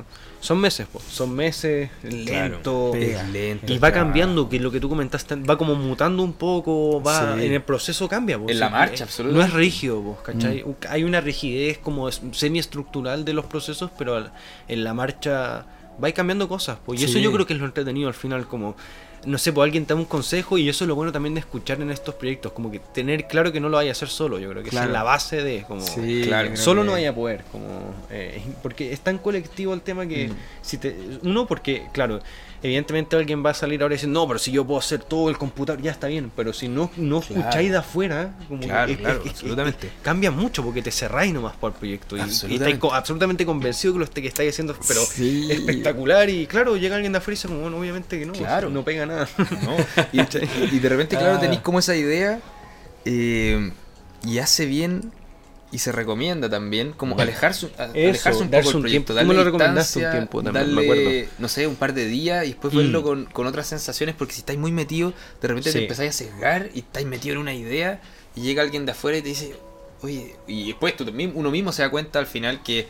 son 0.41 0.59
meses, 0.59 0.87
pues, 0.91 1.05
son 1.05 1.35
meses 1.35 1.91
Claro, 2.01 2.55
lento 2.55 2.91
pega. 2.93 3.23
es 3.23 3.29
lento. 3.29 3.73
y 3.73 3.79
va 3.79 3.93
cambiando, 3.93 4.49
que 4.49 4.59
lo 4.59 4.71
que 4.71 4.81
tú 4.81 4.89
comentaste 4.89 5.37
va 5.37 5.59
como 5.59 5.75
mutando 5.75 6.23
un 6.23 6.33
poco, 6.33 7.03
va 7.03 7.37
Sí. 7.37 7.45
en 7.47 7.53
el 7.53 7.63
proceso 7.63 8.09
cambia, 8.09 8.39
pues, 8.39 8.53
En 8.53 8.61
la 8.61 8.67
sí, 8.69 8.73
marcha, 8.73 9.05
eh, 9.05 9.07
absolutamente. 9.07 9.39
No 9.39 9.45
es 9.47 9.53
rígido, 9.65 10.03
pues, 10.03 10.19
¿cachai? 10.37 10.65
Mm. 10.65 10.75
Hay 10.89 11.05
una 11.05 11.21
rigidez 11.21 11.79
como 11.79 12.11
semi 12.11 12.59
estructural 12.59 13.25
de 13.25 13.35
los 13.35 13.45
procesos, 13.45 13.91
pero 13.99 14.31
en 14.67 14.85
la 14.85 14.95
marcha 14.95 15.67
va 16.03 16.11
cambiando 16.13 16.49
cosas, 16.49 16.79
pues, 16.85 17.01
y 17.01 17.05
eso 17.05 17.19
yo 17.19 17.33
creo 17.33 17.47
que 17.47 17.55
es 17.55 17.59
lo 17.61 17.67
entretenido 17.67 18.09
al 18.09 18.15
final, 18.15 18.47
como 18.47 18.77
no 19.27 19.37
sé, 19.37 19.53
pues 19.53 19.65
alguien 19.65 19.85
te 19.85 19.95
da 19.95 19.99
un 20.01 20.07
consejo 20.07 20.59
y 20.59 20.69
eso 20.69 20.85
es 20.85 20.89
lo 20.89 20.95
bueno 20.95 21.11
también 21.11 21.35
de 21.35 21.41
escuchar 21.41 21.81
en 21.81 21.91
estos 21.91 22.15
proyectos, 22.15 22.53
como 22.53 22.71
que 22.71 22.79
tener 22.79 23.27
claro 23.27 23.51
que 23.51 23.59
no 23.59 23.69
lo 23.69 23.77
vaya 23.77 23.91
a 23.91 23.93
hacer 23.93 24.09
solo, 24.09 24.39
yo 24.39 24.49
creo 24.51 24.63
que 24.63 24.69
esa 24.69 24.85
es 24.85 24.91
la 24.91 25.03
base 25.03 25.43
de 25.43 25.65
como 25.67 25.81
Sí, 25.81 26.23
Claro, 26.25 26.57
solo 26.57 26.85
no 26.85 26.93
vaya 26.93 27.11
a 27.11 27.15
poder 27.15 27.43
como 27.51 27.95
eh, 28.11 28.41
porque 28.63 28.93
es 28.93 29.01
tan 29.01 29.19
colectivo 29.19 29.75
el 29.75 29.81
tema 29.81 30.07
que 30.07 30.29
Mm. 30.29 30.33
si 30.63 30.79
te 30.79 30.97
uno 31.23 31.47
porque 31.47 31.87
claro 31.93 32.21
evidentemente 32.63 33.15
alguien 33.17 33.45
va 33.45 33.51
a 33.51 33.55
salir 33.55 33.83
ahora 33.83 33.95
y 33.95 33.97
decir 33.99 34.09
no 34.09 34.27
pero 34.27 34.39
si 34.39 34.51
yo 34.51 34.67
puedo 34.67 34.81
hacer 34.81 35.01
todo 35.01 35.31
el 35.31 35.39
computador 35.39 35.81
ya 35.81 35.91
está 35.93 36.07
bien 36.09 36.31
pero 36.35 36.53
si 36.53 36.69
no 36.69 36.91
no 36.97 37.21
Claro. 37.21 37.41
escucháis 37.41 37.71
de 37.71 37.77
afuera 37.77 38.35
como 38.49 38.61
Claro, 38.63 38.91
es- 38.93 38.99
claro, 38.99 39.19
es- 39.21 39.25
es- 39.27 39.31
absolutamente. 39.33 39.87
es- 39.87 39.93
cambia 40.03 40.31
mucho 40.31 40.65
porque 40.65 40.83
te 40.83 40.91
cerráis 40.91 41.33
nomás 41.33 41.55
por 41.57 41.73
el 41.73 41.79
proyecto 41.79 42.17
y, 42.17 42.21
y 42.21 42.55
estáis 42.55 42.79
co- 42.79 42.93
absolutamente 42.93 43.47
convencido 43.47 43.93
que 43.95 44.01
lo 44.01 44.07
que 44.11 44.27
estáis 44.27 44.51
haciendo 44.55 44.77
pero 44.89 45.01
Sí. 45.05 45.47
espectacular 45.51 46.29
y 46.31 46.47
claro 46.47 46.77
llega 46.77 46.97
alguien 46.97 47.13
de 47.13 47.19
afuera 47.19 47.35
y 47.35 47.37
dice 47.37 47.49
bueno 47.49 47.79
obviamente 47.79 48.19
que 48.19 48.27
no 48.27 48.33
Claro. 48.33 48.71
no 48.71 48.85
pega 48.85 49.07
nada 49.07 49.29
¿no? 49.63 49.77
Y, 50.13 50.21
y 50.75 50.79
de 50.81 50.89
repente, 50.89 51.17
claro, 51.17 51.37
Ah. 51.37 51.41
tenéis 51.41 51.61
como 51.61 51.79
esa 51.79 51.95
idea 51.95 52.41
eh, 53.05 53.71
y 54.25 54.39
hace 54.39 54.67
bien 54.67 55.13
y 55.71 55.79
se 55.79 55.93
recomienda 55.93 56.49
también 56.49 56.93
como 56.93 57.19
alejarse, 57.21 57.69
a- 57.79 57.85
alejarse 57.85 58.43
un 58.43 58.51
poco 58.51 58.63
del 58.71 58.81
proyecto, 58.81 58.89
tiempo. 58.89 59.15
Darle 59.15 59.35
lo 59.35 59.45
recomendaste 59.45 60.05
un 60.07 60.11
tiempo 60.13 60.43
también, 60.43 60.75
me 60.75 60.83
darle, 60.87 61.01
acuerdo. 61.03 61.31
no 61.41 61.49
sé, 61.49 61.67
un 61.67 61.77
par 61.77 61.93
de 61.93 62.07
días 62.07 62.45
y 62.45 62.49
después 62.49 62.73
Mm. 62.73 62.77
verlo 62.79 63.03
con, 63.03 63.25
con 63.27 63.47
otras 63.47 63.67
sensaciones 63.67 64.15
porque 64.17 64.33
si 64.35 64.41
estáis 64.41 64.59
muy 64.59 64.73
metidos, 64.73 65.13
de 65.43 65.49
repente 65.49 65.71
Sí. 65.71 65.79
te 65.79 65.83
empezáis 65.85 66.11
a 66.11 66.13
sesgar 66.13 66.71
y 66.75 66.79
estáis 66.81 67.07
metido 67.07 67.35
en 67.35 67.41
una 67.43 67.55
idea 67.55 68.01
y 68.35 68.41
llega 68.43 68.63
alguien 68.63 68.87
de 68.87 68.93
afuera 68.93 69.19
y 69.19 69.23
te 69.23 69.29
dice, 69.29 69.55
oye, 70.01 70.37
y 70.47 70.69
después 70.69 70.97
tú 70.97 71.05
también, 71.05 71.33
uno 71.35 71.51
mismo 71.51 71.71
se 71.73 71.83
da 71.83 71.91
cuenta 71.91 72.19
al 72.19 72.27
final 72.27 72.63
que, 72.63 72.87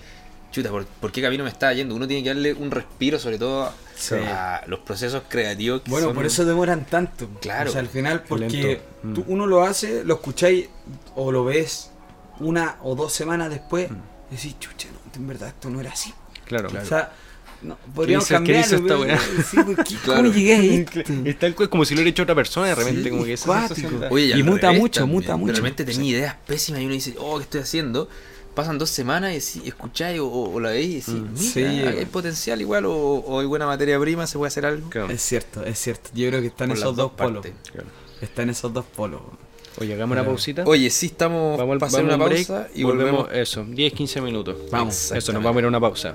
chuta, 0.53 0.70
¿por, 0.70 0.87
por 0.87 1.11
qué 1.11 1.20
camino 1.20 1.43
me 1.43 1.51
está 1.51 1.72
yendo? 1.72 1.95
Uno 1.97 2.07
tiene 2.07 2.22
que 2.22 2.29
darle 2.29 2.55
un 2.55 2.70
respiro 2.70 3.18
sobre 3.18 3.39
todo 3.39 3.72
Sí. 3.97 4.14
a 4.14 4.62
los 4.68 4.79
procesos 4.81 5.24
creativos. 5.29 5.81
que 5.83 5.91
Bueno, 5.91 6.07
son- 6.09 6.14
por 6.14 6.26
eso 6.26 6.45
demoran 6.45 6.87
tanto. 6.87 7.29
Claro. 7.41 7.70
O 7.70 7.72
sea, 7.72 7.81
al 7.81 7.89
final, 7.89 8.22
porque. 8.29 8.81
Mm. 9.03 9.14
tú- 9.14 9.24
uno 9.26 9.47
lo 9.47 9.62
hace, 9.64 10.05
lo 10.05 10.14
escucháis 10.14 10.68
o 11.16 11.33
lo 11.33 11.45
ves 11.45 11.91
una 12.41 12.76
o 12.82 12.95
dos 12.95 13.12
semanas 13.12 13.51
después, 13.51 13.89
y 14.30 14.34
decís, 14.36 14.57
chucha, 14.59 14.89
no, 14.93 14.99
en 15.14 15.26
verdad 15.28 15.49
esto 15.49 15.70
no 15.70 15.80
era 15.80 15.91
así. 15.93 16.12
claro, 16.45 16.68
O 16.68 16.84
sea, 16.84 17.12
no, 17.62 17.76
podríamos 17.95 18.26
cambiarlo. 18.28 18.62
esta 18.76 18.78
pero- 18.86 19.01
weá? 19.01 19.18
sí, 19.51 19.57
¿por 19.62 19.84
qué? 19.84 19.95
Claro. 20.05 20.22
¿Cómo 20.22 20.32
llegué 20.34 20.55
a 20.55 20.62
esto? 20.62 21.01
Es 21.24 21.39
tal 21.39 21.55
cual 21.55 21.68
como 21.68 21.84
si 21.84 21.95
lo 21.95 21.99
hubiera 21.99 22.11
hecho 22.11 22.22
otra 22.22 22.34
persona 22.34 22.68
de 22.68 22.74
repente, 22.76 23.03
Sí, 23.05 23.11
como 23.11 23.24
que 23.24 23.32
esa 23.32 23.68
Oye, 24.11 24.26
Y 24.26 24.32
al 24.32 24.45
muta 24.45 24.68
revés 24.68 24.80
mucho, 24.80 25.01
también. 25.01 25.14
muta 25.20 25.36
mucho. 25.36 25.53
De 25.53 25.59
repente 25.59 25.84
tenía 25.84 26.01
Sí. 26.03 26.09
ideas 26.09 26.36
pésimas 26.47 26.80
y 26.82 26.84
uno 26.84 26.95
dice, 26.95 27.14
oh, 27.18 27.36
¿qué 27.39 27.43
estoy 27.45 27.61
haciendo? 27.62 28.09
Pasan 28.55 28.78
dos 28.78 28.91
semanas 28.91 29.34
y 29.34 29.41
si 29.41 29.68
escucháis 29.68 30.18
o, 30.20 30.28
o 30.28 30.61
la 30.61 30.70
veis 30.70 31.09
y 31.09 31.12
decís, 31.12 31.14
Mm. 31.14 31.32
mira, 31.32 31.36
Sí, 31.53 31.62
hay 31.64 31.93
bueno. 31.95 32.11
potencial 32.11 32.61
igual 32.61 32.86
o, 32.86 32.93
o 32.97 33.41
hay 33.41 33.47
buena 33.47 33.66
materia 33.66 33.99
prima, 34.01 34.26
se 34.26 34.36
puede 34.39 34.49
hacer 34.49 34.66
algo. 34.66 34.89
Claro. 34.91 35.11
Es 35.11 35.20
cierto, 35.22 35.64
es 35.64 35.78
cierto. 35.78 36.11
Yo 36.14 36.28
creo 36.28 36.41
que 36.41 36.49
están 36.49 36.68
Por 36.68 36.76
esos 36.76 36.97
dos 36.97 36.97
dos 36.97 37.12
polos. 37.12 37.47
Claro. 37.72 37.86
Están 38.20 38.51
esos 38.51 38.72
dos 38.72 38.84
polos. 38.84 39.20
Oye, 39.81 39.95
hagamos 39.95 40.16
una 40.16 40.24
pausita. 40.24 40.64
Oye, 40.66 40.91
sí 40.91 41.07
estamos 41.07 41.57
vamos 41.59 41.79
para 41.79 41.87
hacer 41.89 42.05
una 42.05 42.14
a 42.14 42.16
un 42.16 42.24
break, 42.24 42.47
pausa 42.47 42.68
y 42.74 42.83
volvemos, 42.83 43.22
volvemos. 43.26 43.39
eso, 43.49 43.64
10, 43.64 43.93
15 43.93 44.20
minutos. 44.20 44.57
Vamos. 44.70 45.12
Eso, 45.12 45.33
nos 45.33 45.43
vamos 45.43 45.57
a 45.57 45.61
ir 45.61 45.64
a 45.66 45.68
una 45.68 45.81
pausa. 45.81 46.14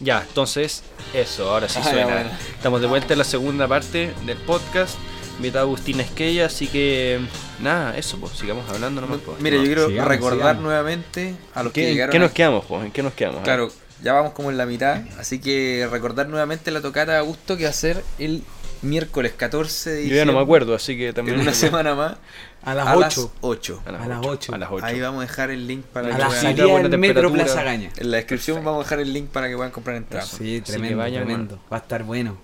Ya, 0.00 0.24
entonces, 0.28 0.82
eso, 1.12 1.50
ahora 1.50 1.68
sí 1.68 1.78
Ah, 1.82 1.84
suena. 1.90 2.04
bueno. 2.06 2.30
Estamos 2.54 2.80
de 2.80 2.86
vuelta 2.86 3.14
en 3.14 3.18
la 3.18 3.24
segunda 3.24 3.66
parte 3.66 4.12
del 4.26 4.36
podcast. 4.38 4.96
Invitado 5.38 5.66
Agustín 5.66 6.00
Esquella, 6.00 6.46
así 6.46 6.66
que 6.66 7.20
nada, 7.60 7.96
eso, 7.96 8.18
pues 8.18 8.32
sigamos 8.32 8.68
hablando 8.70 9.00
nomás. 9.00 9.20
pues. 9.24 9.40
Mira, 9.40 9.56
yo 9.56 9.62
quiero 9.64 9.86
Sigamos, 9.88 10.08
recordar 10.08 10.38
sigamos. 10.38 10.62
nuevamente 10.64 11.34
a 11.54 11.62
los 11.62 11.72
que 11.72 11.80
¿Qué, 11.82 11.86
¿En 11.88 11.92
llegaron. 11.94 12.12
qué 12.12 12.18
nos 12.18 12.30
a- 12.30 12.34
quedamos, 12.34 12.64
pues? 12.64 12.84
¿En 12.84 12.90
qué 12.92 13.02
nos 13.04 13.12
quedamos? 13.12 13.42
Claro, 13.42 13.70
ya 14.02 14.12
vamos 14.14 14.32
como 14.32 14.50
en 14.50 14.56
la 14.56 14.66
mitad, 14.66 15.02
así 15.18 15.40
que 15.40 15.86
recordar 15.90 16.28
nuevamente 16.28 16.72
la 16.72 16.80
tocata 16.80 17.12
de 17.12 17.18
Augusto 17.18 17.56
que 17.56 17.64
va 17.64 17.70
a 17.70 17.72
ser 17.72 18.02
el 18.18 18.42
miércoles 18.82 19.32
14 19.36 19.90
de 19.90 19.96
Yo 19.96 20.00
diciembre. 20.02 20.18
ya 20.18 20.24
no 20.24 20.32
me 20.38 20.40
acuerdo, 20.44 20.74
así 20.74 20.96
que 20.96 21.12
también. 21.12 21.36
En 21.36 21.42
una 21.42 21.54
semana 21.54 21.94
más. 21.94 22.16
A 22.64 22.74
las 22.74 22.86
a 22.88 22.96
8. 22.96 23.00
las 23.00 23.30
8. 23.40 23.82
A 23.86 23.92
las, 23.92 24.02
A 24.02 24.08
las 24.08 24.18
8. 24.18 24.28
ocho. 24.30 24.54
A 24.54 24.58
las 24.58 24.68
8. 24.70 24.84
Ahí 24.84 25.00
vamos 25.00 25.18
a 25.18 25.26
dejar 25.26 25.50
el 25.50 25.66
link 25.66 25.84
para 25.86 26.08
A 26.08 26.10
que 26.12 26.18
la 26.18 26.26
puedan- 26.26 26.42
salida, 26.42 26.66
buena 26.66 26.88
del 26.88 26.98
metro 26.98 27.14
temperatura. 27.22 27.44
Plaza 27.44 27.62
Gaña. 27.62 27.90
En 27.96 28.10
la 28.10 28.16
descripción 28.16 28.54
Perfecto. 28.56 28.70
vamos 28.70 28.80
a 28.80 28.84
dejar 28.84 29.00
el 29.00 29.12
link 29.12 29.28
para 29.28 29.48
que 29.48 29.54
puedan 29.56 29.70
comprar 29.72 29.96
entradas. 29.96 30.28
Sí, 30.28 30.60
tremendo, 30.60 30.98
vayan, 30.98 31.24
tremendo. 31.24 31.60
Va 31.72 31.76
a 31.76 31.80
estar 31.80 32.02
bueno. 32.04 32.36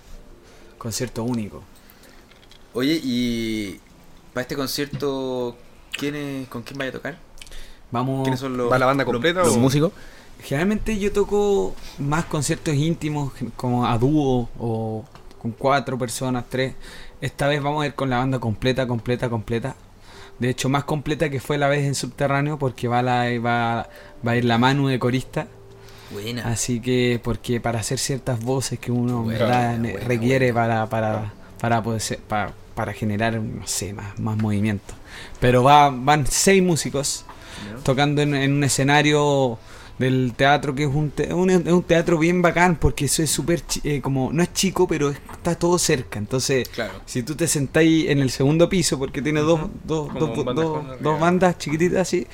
Concierto 0.77 1.23
único. 1.23 1.63
Oye, 2.73 2.99
y 3.03 3.79
para 4.33 4.41
este 4.43 4.55
concierto, 4.55 5.57
¿quién 5.97 6.45
¿con 6.49 6.63
quién 6.63 6.77
vaya 6.77 6.89
a 6.89 6.93
tocar? 6.93 7.17
Vamos. 7.91 8.23
¿Quiénes 8.23 8.39
son 8.39 8.57
los, 8.57 8.71
¿Va 8.71 8.77
la 8.79 8.85
banda 8.85 9.03
los- 9.03 9.11
completa 9.13 9.39
los 9.41 9.55
o- 9.55 9.59
músicos? 9.59 9.91
Generalmente 10.43 10.97
yo 10.99 11.11
toco 11.13 11.75
más 11.97 12.25
conciertos 12.25 12.73
íntimos, 12.75 13.31
como 13.55 13.85
a 13.87 13.97
dúo 13.97 14.49
o 14.59 15.05
con 15.45 15.51
cuatro 15.51 15.95
personas, 15.95 16.45
tres. 16.49 16.73
Esta 17.21 17.47
vez 17.47 17.61
vamos 17.61 17.83
a 17.83 17.85
ir 17.85 17.93
con 17.93 18.09
la 18.09 18.17
banda 18.17 18.39
completa, 18.39 18.87
completa, 18.87 19.29
completa. 19.29 19.75
De 20.39 20.49
hecho, 20.49 20.69
más 20.69 20.85
completa 20.85 21.29
que 21.29 21.39
fue 21.39 21.59
la 21.59 21.67
vez 21.67 21.85
en 21.85 21.93
Subterráneo, 21.93 22.57
porque 22.57 22.87
va, 22.87 23.03
la, 23.03 23.25
va, 23.39 23.87
va 24.27 24.31
a 24.31 24.35
ir 24.35 24.43
la 24.45 24.57
Manu 24.57 24.87
de 24.87 24.97
corista. 24.97 25.45
Buena. 26.09 26.47
Así 26.47 26.79
que, 26.79 27.21
porque 27.23 27.61
para 27.61 27.79
hacer 27.79 27.99
ciertas 27.99 28.39
voces 28.43 28.79
que 28.79 28.91
uno 28.91 29.19
en 29.19 29.23
Buena, 29.25 29.39
verdad 29.39 29.77
buena, 29.77 29.99
requiere. 29.99 30.51
Para, 30.51 30.87
para, 30.89 31.31
para 31.61 31.83
poder 31.83 32.01
ser- 32.01 32.19
pa- 32.21 32.51
para 32.73 32.91
generar, 32.93 33.39
no 33.39 33.67
sé, 33.67 33.93
más, 33.93 34.17
más 34.19 34.37
movimiento. 34.37 34.95
Pero 35.39 35.61
va, 35.61 35.91
van 35.91 36.25
seis 36.25 36.63
músicos 36.63 37.23
tocando 37.83 38.23
en, 38.23 38.33
en 38.33 38.51
un 38.51 38.63
escenario 38.63 39.59
del 39.97 40.33
teatro 40.35 40.75
que 40.75 40.83
es 40.83 40.89
un, 40.93 41.09
te- 41.11 41.33
un- 41.33 41.49
es 41.49 41.65
un 41.65 41.83
teatro 41.83 42.17
bien 42.19 42.41
bacán 42.41 42.75
porque 42.75 43.05
eso 43.05 43.23
es 43.23 43.29
súper 43.31 43.61
eh, 43.83 44.01
como 44.01 44.31
no 44.33 44.43
es 44.43 44.51
chico 44.53 44.87
pero 44.87 45.09
es- 45.09 45.17
está 45.31 45.55
todo 45.55 45.77
cerca. 45.79 46.19
Entonces 46.19 46.67
Claro. 46.69 46.93
si 47.05 47.23
tú 47.23 47.35
te 47.35 47.47
sentáis 47.47 48.09
en 48.09 48.19
el 48.19 48.29
segundo 48.29 48.67
piso 48.67 48.99
porque 48.99 49.21
tiene 49.21 49.39
dos, 49.39 49.61
dos, 49.85 50.13
dos, 50.13 50.43
bandejón 50.43 50.87
dos- 51.01 51.19
bandas 51.19 51.57
chiquititas 51.57 51.99
así 52.01 52.27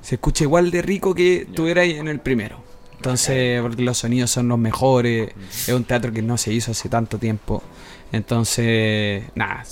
se 0.00 0.16
escucha 0.16 0.44
igual 0.44 0.70
de 0.70 0.82
rico 0.82 1.14
que 1.14 1.42
estuvierais 1.42 1.96
en 1.96 2.08
el 2.08 2.20
primero. 2.20 2.60
Entonces 2.96 3.60
porque 3.62 3.82
los 3.82 3.98
sonidos 3.98 4.30
son 4.30 4.48
los 4.48 4.58
mejores 4.58 5.30
es 5.50 5.68
un 5.68 5.84
teatro 5.84 6.12
que 6.12 6.22
no 6.22 6.36
se 6.38 6.52
hizo 6.52 6.72
hace 6.72 6.88
tanto 6.88 7.18
tiempo. 7.18 7.62
Entonces 8.10 9.22
nada 9.34 9.62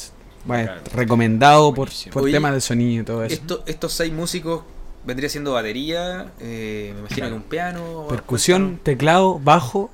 bueno, 0.45 0.73
recomendado 0.95 1.73
por, 1.73 1.89
por 2.13 2.25
Oye, 2.25 2.33
temas 2.35 2.53
de 2.53 2.61
sonido 2.61 3.01
y 3.03 3.05
todo 3.05 3.25
eso. 3.25 3.35
Esto- 3.35 3.63
estos 3.67 3.93
seis 3.95 4.13
músicos 4.13 4.63
vendría 5.07 5.29
siendo 5.29 5.53
batería, 5.53 6.33
eh, 6.41 6.91
me 6.95 7.01
imagino 7.01 7.29
que 7.29 7.35
un 7.35 7.43
piano. 7.43 8.07
Percusión, 8.09 8.81
teclado, 8.83 9.39
bajo, 9.39 9.91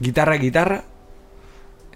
guitarra, 0.00 0.34
guitarra, 0.36 0.84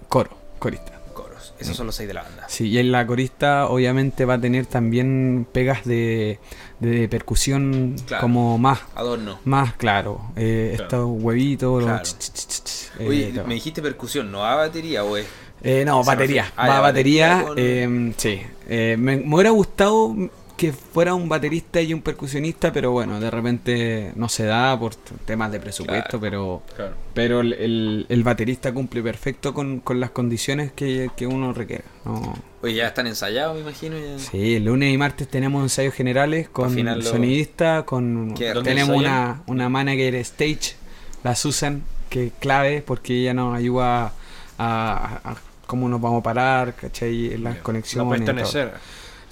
coro, 0.09 0.31
corista. 0.59 0.91
coros. 1.13 1.53
Esos 1.59 1.75
son 1.77 1.85
los 1.87 1.95
seis 1.95 2.07
de 2.07 2.13
la 2.13 2.23
banda. 2.23 2.45
Sí, 2.49 2.67
y 2.69 2.77
en 2.79 2.91
la 2.91 3.05
corista 3.05 3.67
obviamente 3.67 4.25
va 4.25 4.35
a 4.35 4.41
tener 4.41 4.65
también 4.65 5.45
pegas 5.51 5.83
de, 5.85 6.39
de 6.79 7.07
percusión 7.07 7.95
Claro. 8.07 8.21
como 8.21 8.57
más, 8.57 8.79
Adorno. 8.95 9.39
más 9.45 9.73
claro. 9.73 10.21
Eh, 10.35 10.73
Claro. 10.75 10.83
Estos 10.83 11.23
huevitos, 11.23 11.83
Claro. 11.83 12.03
ch, 12.03 12.17
ch, 12.17 12.31
ch, 12.33 12.63
ch, 12.63 12.91
eh, 12.99 13.07
Oye, 13.07 13.29
claro. 13.31 13.47
me 13.47 13.53
dijiste 13.55 13.81
percusión, 13.81 14.31
¿no 14.31 14.43
a 14.45 14.55
batería 14.55 15.03
o 15.03 15.15
es? 15.17 15.25
Eh, 15.65 15.83
no, 15.85 16.03
batería. 16.03 16.51
ah, 16.57 16.67
va 16.67 16.79
batería. 16.81 17.43
batería 17.43 17.47
con- 17.47 17.57
eh, 17.57 18.13
sí. 18.17 18.41
Eh, 18.67 18.95
me, 18.99 19.17
me 19.17 19.33
hubiera 19.35 19.51
gustado 19.51 20.13
que 20.55 20.71
fuera 20.71 21.13
un 21.15 21.27
baterista 21.27 21.81
y 21.81 21.93
un 21.93 22.01
percusionista, 22.01 22.71
pero 22.71 22.91
bueno, 22.91 23.19
de 23.19 23.31
repente 23.31 24.11
no 24.15 24.29
se 24.29 24.45
da 24.45 24.79
por 24.79 24.93
temas 24.95 25.51
de 25.51 25.59
presupuesto, 25.59 26.19
Claro. 26.19 26.21
pero 26.21 26.75
Claro. 26.75 26.93
pero 27.13 27.41
el, 27.41 27.53
el- 27.53 28.05
el 28.07 28.23
baterista 28.23 28.71
cumple 28.73 29.01
perfecto 29.01 29.53
con, 29.53 29.79
con 29.79 29.99
las 29.99 30.11
condiciones 30.11 30.71
que, 30.71 31.09
que 31.17 31.25
uno 31.27 31.53
requiere. 31.53 31.83
No. 32.05 32.35
Oye, 32.61 32.75
ya 32.75 32.87
están 32.87 33.07
ensayados, 33.07 33.55
me 33.55 33.61
imagino. 33.61 33.97
ya. 33.97 34.19
Sí, 34.19 34.55
el 34.55 34.65
lunes 34.65 34.93
y 34.93 34.97
martes 34.97 35.27
tenemos 35.27 35.63
ensayos 35.63 35.93
generales 35.95 36.47
con 36.49 36.71
afinarlo. 36.71 37.03
sonidista, 37.03 37.83
con 37.83 38.33
¿Qué- 38.35 38.53
dónde 38.53 38.69
tenemos 38.69 38.95
una, 38.95 39.41
una 39.47 39.69
manager 39.69 40.15
stage, 40.15 40.75
la 41.23 41.35
Susan, 41.35 41.81
que 42.09 42.27
es 42.27 42.33
clave 42.39 42.83
porque 42.85 43.21
ella 43.21 43.33
nos 43.33 43.55
ayuda 43.57 44.05
a, 44.05 44.11
a- 44.59 45.31
a 45.31 45.35
cómo 45.65 45.89
nos 45.89 45.99
vamos 45.99 46.19
a 46.19 46.23
parar, 46.23 46.75
¿cachai? 46.75 47.33
En 47.33 47.43
las 47.43 47.55
La 47.57 47.63
conexiones. 47.63 48.55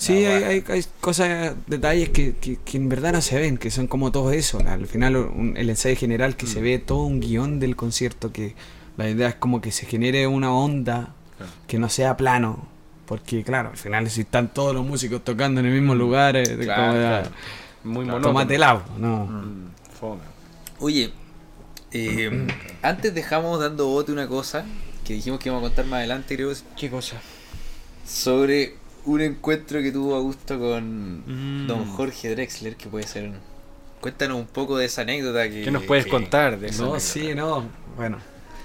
Sí, 0.02 0.26
Ah, 0.26 0.36
hay, 0.38 0.44
hay, 0.44 0.64
hay 0.68 0.86
cosas, 1.00 1.54
detalles 1.68 2.10
que, 2.10 2.34
que, 2.36 2.58
que 2.58 2.78
en 2.78 2.90
verdad 2.90 3.14
no 3.14 3.22
se 3.22 3.40
ven, 3.40 3.60
que 3.60 3.70
son 3.70 3.86
como 3.86 4.12
todo 4.12 4.32
eso. 4.32 4.58
Al 4.66 4.88
final, 4.88 5.16
un- 5.16 5.56
el 5.58 5.70
ensayo 5.70 5.96
general 5.96 6.36
que 6.36 6.48
se 6.48 6.60
Mm. 6.60 6.64
ve 6.64 6.80
todo 6.80 7.04
un 7.04 7.20
guion 7.20 7.60
del 7.60 7.76
concierto, 7.76 8.32
que 8.32 8.56
la 8.98 9.08
idea 9.08 9.30
es 9.30 9.36
como 9.36 9.62
que 9.62 9.72
se 9.72 9.86
genere 9.86 10.26
una 10.26 10.52
onda 10.52 11.14
Claro. 11.38 11.52
que 11.68 11.78
no 11.78 11.88
sea 11.88 12.18
plano. 12.18 12.66
Porque, 13.06 13.44
claro, 13.44 13.70
al 13.70 13.78
final, 13.78 14.10
si 14.10 14.22
están 14.22 14.52
todos 14.52 14.74
los 14.74 14.84
músicos 14.84 15.24
tocando 15.24 15.60
en 15.60 15.68
el 15.68 15.74
mismo 15.74 15.94
lugar, 15.94 16.36
es 16.36 16.50
Claro, 16.50 16.82
como 16.82 16.94
claro. 16.94 17.30
Muy 17.84 18.06
Claro. 18.06 18.20
monótono. 18.34 18.66
agua, 18.66 18.86
no. 18.98 19.26
Mm, 19.28 19.68
fome. 20.00 20.22
Oye, 20.80 21.12
eh, 21.92 22.48
antes 22.82 23.14
dejamos 23.14 23.60
dando 23.60 23.86
bote 23.88 24.12
una 24.12 24.28
cosa 24.28 24.66
que 25.06 25.14
dijimos 25.14 25.40
que 25.40 25.50
íbamos 25.50 25.64
a 25.64 25.68
contar 25.70 25.86
más 25.86 25.98
adelante, 26.00 26.36
creo, 26.36 26.52
¿Qué 26.76 26.90
cosa? 26.90 27.18
sobre 28.06 28.81
un 29.06 29.22
encuentro 29.22 29.82
que 29.82 29.92
tuvo 29.92 30.16
Augusto 30.16 30.60
con 30.60 31.64
Mm. 31.64 31.68
don 31.68 31.86
Jorge 31.86 32.30
Drexler, 32.32 32.76
que 32.76 32.88
puede 32.88 33.08
ser... 33.08 33.26
un- 33.30 33.52
Cuéntanos 34.02 34.38
un 34.40 34.48
poco 34.48 34.78
de 34.78 34.86
esa 34.86 35.02
anécdota 35.04 35.48
que... 35.48 35.62
¿Qué 35.64 35.70
nos 35.72 35.84
puedes 35.84 36.06
que- 36.06 36.12
contar 36.12 36.60
de 36.60 36.68
eso? 36.70 36.86
No, 36.86 37.00
sí, 37.00 37.36
no. 37.36 37.66
Bueno, 37.96 38.18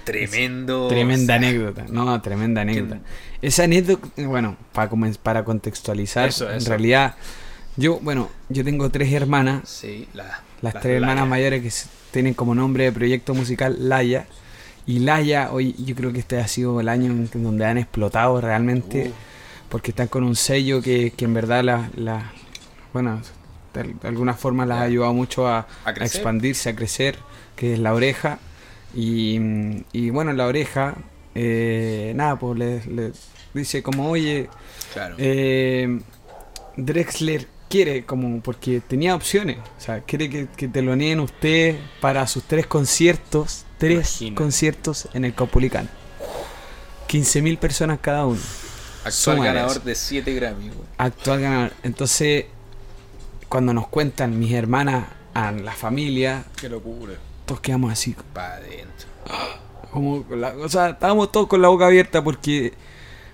Tremendo. 0.03 0.87
tremenda 0.87 1.35
o 1.35 1.39
sea, 1.39 1.47
anécdota. 1.49 1.85
No, 1.89 2.21
tremenda 2.21 2.61
anécdota. 2.61 2.99
que- 3.41 3.47
Esa 3.47 3.65
anécdota, 3.65 4.07
bueno, 4.25 4.57
para, 4.73 4.89
para 5.21 5.43
contextualizar, 5.43 6.29
Eso, 6.29 6.49
en 6.49 6.65
realidad, 6.65 7.15
yo, 7.75 7.99
bueno, 7.99 8.29
yo 8.49 8.63
tengo 8.63 8.89
tres 8.89 9.11
hermanas, 9.13 9.67
Sí, 9.69 10.07
la- 10.13 10.41
las 10.61 10.79
tres 10.79 11.01
hermanas 11.01 11.27
mayores 11.27 11.61
que 11.61 11.71
tienen 12.11 12.33
como 12.33 12.55
nombre 12.55 12.85
de 12.85 12.91
proyecto 12.91 13.33
musical 13.35 13.75
Laya. 13.79 14.25
Y 14.87 14.99
Laya, 14.99 15.49
hoy 15.51 15.75
yo 15.77 15.93
creo 15.95 16.13
que 16.13 16.19
este 16.19 16.39
ha 16.39 16.47
sido 16.47 16.79
el 16.79 16.87
año 16.89 17.11
en 17.11 17.29
donde 17.43 17.65
han 17.65 17.77
explotado 17.77 18.39
realmente, 18.41 19.09
Uh. 19.09 19.13
Porque 19.69 19.91
están 19.91 20.07
con 20.07 20.23
un 20.23 20.35
sello 20.35 20.81
que, 20.81 21.11
que 21.15 21.25
en 21.25 21.33
verdad 21.33 21.63
la, 21.63 21.89
la- 21.95 22.31
bueno, 22.93 23.21
de, 23.73 23.79
al- 23.81 23.99
de 23.99 24.07
alguna 24.07 24.33
forma 24.33 24.65
las 24.65 24.79
ha 24.79 24.83
ayudado 24.83 25.13
mucho 25.13 25.47
a, 25.47 25.59
A 25.59 25.89
a 25.89 25.93
crecer. 25.93 26.17
expandirse, 26.21 26.69
a 26.69 26.75
crecer, 26.75 27.17
que 27.55 27.73
es 27.73 27.79
la 27.79 27.93
oreja. 27.93 28.39
Y, 28.95 29.39
y 29.91 30.09
bueno, 30.09 30.31
la 30.33 30.47
oreja, 30.47 30.95
eh, 31.35 32.13
nada, 32.15 32.37
pues 32.39 32.57
le, 32.57 32.85
le 32.85 33.11
dice 33.53 33.83
como, 33.83 34.09
oye, 34.09 34.49
Claro. 34.93 35.15
eh, 35.19 35.99
Drexler 36.77 37.47
quiere, 37.69 38.05
como, 38.05 38.39
porque 38.41 38.79
tenía 38.79 39.13
opciones, 39.13 39.57
o 39.77 39.81
sea, 39.81 39.99
quiere 40.01 40.29
que, 40.29 40.47
que 40.55 40.67
te 40.69 40.81
lo 40.81 40.95
nieguen 40.95 41.19
usted 41.19 41.75
para 41.99 42.25
sus 42.27 42.43
tres 42.43 42.65
conciertos, 42.65 43.65
tres 43.77 44.21
conciertos 44.35 45.09
en 45.13 45.25
el 45.25 45.33
Caupolicán. 45.33 45.89
15.000 47.09 47.57
personas 47.57 47.99
cada 48.01 48.25
uno. 48.25 48.39
Actual 49.07 49.43
ganador 49.43 49.83
de 49.83 49.95
7 49.95 50.33
Grammy. 50.33 50.69
güey. 50.69 50.87
Actual 50.97 51.41
ganador. 51.41 51.73
Entonces, 51.83 52.45
cuando 53.49 53.73
nos 53.73 53.87
cuentan 53.87 54.37
mis 54.39 54.51
hermanas 54.53 55.05
a 55.33 55.51
la 55.51 55.71
familia, 55.73 56.43
Qué 56.59 56.69
locura. 56.69 57.13
todos 57.45 57.61
quedamos 57.61 57.91
así, 57.91 58.15
Pa' 58.33 58.53
adentro. 58.55 59.07
como, 59.91 60.23
con 60.23 60.41
la- 60.41 60.55
o 60.55 60.69
sea, 60.69 60.89
estábamos 60.89 61.31
todos 61.31 61.47
con 61.47 61.61
la 61.61 61.67
boca 61.69 61.85
abierta 61.87 62.23
porque, 62.23 62.73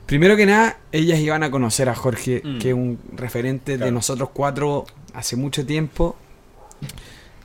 primero 0.05 0.35
que 0.35 0.45
nada, 0.45 0.77
ellas 0.91 1.19
iban 1.19 1.43
a 1.43 1.49
conocer 1.51 1.89
a 1.89 1.95
Jorge, 1.95 2.41
Mm. 2.43 2.59
que 2.59 2.69
es 2.69 2.75
un 2.75 2.99
referente 3.13 3.77
de 3.77 3.91
nosotros 3.91 4.29
cuatro 4.33 4.85
hace 5.13 5.35
mucho 5.35 5.65
tiempo. 5.65 6.15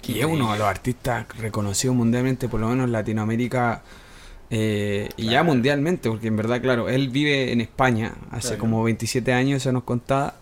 Y 0.07 0.21
es 0.21 0.25
uno 0.27 0.53
de 0.53 0.59
los 0.59 0.67
artistas 0.67 1.27
reconocidos 1.39 1.95
mundialmente, 1.95 2.49
por 2.49 2.61
lo 2.61 2.69
menos 2.69 2.87
en 2.87 2.93
Latinoamérica 2.93 3.83
eh, 4.51 5.09
y 5.17 5.25
ya 5.25 5.31
Claro. 5.31 5.45
mundialmente, 5.45 6.09
porque 6.09 6.29
en 6.29 6.37
verdad, 6.37 6.61
claro, 6.61 6.89
él 6.89 7.09
vive 7.11 7.53
en 7.53 7.61
España 7.61 8.15
hace 8.31 8.49
Claro. 8.49 8.61
como 8.61 8.83
27 8.85 9.33
años, 9.33 9.59
eso 9.63 9.73
nos 9.73 9.85
contaba, 9.85 10.35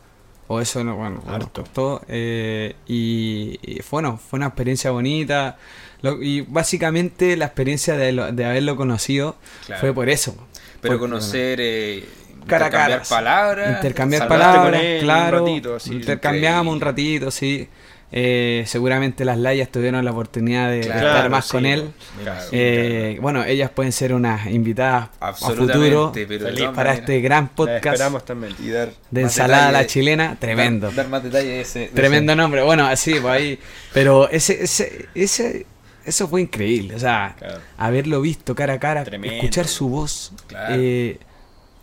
o 0.48 0.60
eso, 0.60 0.84
no, 0.84 0.94
bueno, 0.96 1.22
nos 1.26 1.34
Harto. 1.34 1.64
contó, 1.64 2.02
eh, 2.08 2.76
y, 2.86 3.58
y 3.62 3.82
fue, 3.82 4.00
bueno, 4.02 4.18
fue 4.18 4.36
una 4.38 4.46
experiencia 4.46 4.90
bonita, 4.92 5.56
lo- 6.02 6.22
y 6.22 6.42
básicamente 6.42 7.36
la 7.36 7.46
experiencia 7.46 7.96
de, 7.96 8.12
lo- 8.12 8.30
de 8.32 8.44
haberlo 8.44 8.76
conocido 8.76 9.36
Claro. 9.66 9.80
fue 9.80 9.92
por 9.92 10.08
eso. 10.08 10.36
Pero 10.80 10.94
Fue- 10.98 11.08
conocer, 11.08 11.58
eh, 11.60 12.04
Cara 12.46 12.66
intercambiar 12.66 13.02
palabras. 13.08 13.76
Intercambiar 13.76 14.28
palabras, 14.28 14.80
él 14.84 14.98
un 14.98 15.00
claro. 15.04 15.38
ratito, 15.40 15.74
así. 15.74 15.94
intercambiamos 15.94 16.72
un 16.74 16.80
ratito, 16.80 17.30
sí. 17.32 17.66
Eh, 18.12 18.62
seguramente 18.66 19.24
las 19.24 19.36
layas 19.36 19.68
tuvieron 19.68 20.04
la 20.04 20.12
oportunidad 20.12 20.70
de, 20.70 20.76
de 20.76 20.86
Claro, 20.86 21.06
estar 21.08 21.30
más 21.30 21.44
sí, 21.46 21.50
con 21.52 21.66
él. 21.66 21.90
Claro. 22.22 22.38
imagino. 22.40 22.50
Eh, 22.52 23.18
bueno, 23.20 23.44
ellas 23.44 23.70
pueden 23.70 23.90
ser 23.92 24.14
unas 24.14 24.46
invitadas 24.46 25.08
a 25.20 25.32
futuro 25.32 26.12
pero 26.14 26.72
para 26.72 26.94
este 26.94 27.20
gran 27.20 27.48
podcast 27.48 27.86
esperamos 27.86 28.24
también. 28.24 28.54
Y 28.62 28.68
dar 28.70 28.90
de 29.10 29.20
ensalada 29.22 29.68
a 29.68 29.72
la 29.72 29.86
chilena. 29.86 30.36
Tremendo. 30.38 30.86
Dar, 30.86 30.96
dar 30.96 31.08
más 31.08 31.24
detalles 31.24 31.48
de 31.48 31.60
ese. 31.60 31.78
de 31.80 31.86
Tremendo 31.88 32.32
ese- 32.32 32.36
nombre. 32.40 32.62
Bueno, 32.62 32.86
así, 32.86 33.12
pues 33.14 33.24
ahí. 33.26 33.58
Pero 33.92 34.30
ese, 34.30 34.62
ese, 34.62 35.06
ese, 35.14 35.66
eso 36.04 36.28
fue 36.28 36.40
increíble. 36.42 36.94
O 36.94 36.98
sea, 37.00 37.34
Claro. 37.36 37.58
haberlo 37.76 38.20
visto 38.20 38.54
cara 38.54 38.74
a 38.74 38.78
cara, 38.78 39.02
Tremendo. 39.04 39.34
escuchar 39.36 39.66
su 39.66 39.88
voz, 39.88 40.32
Claro. 40.46 40.74
eh, 40.78 41.18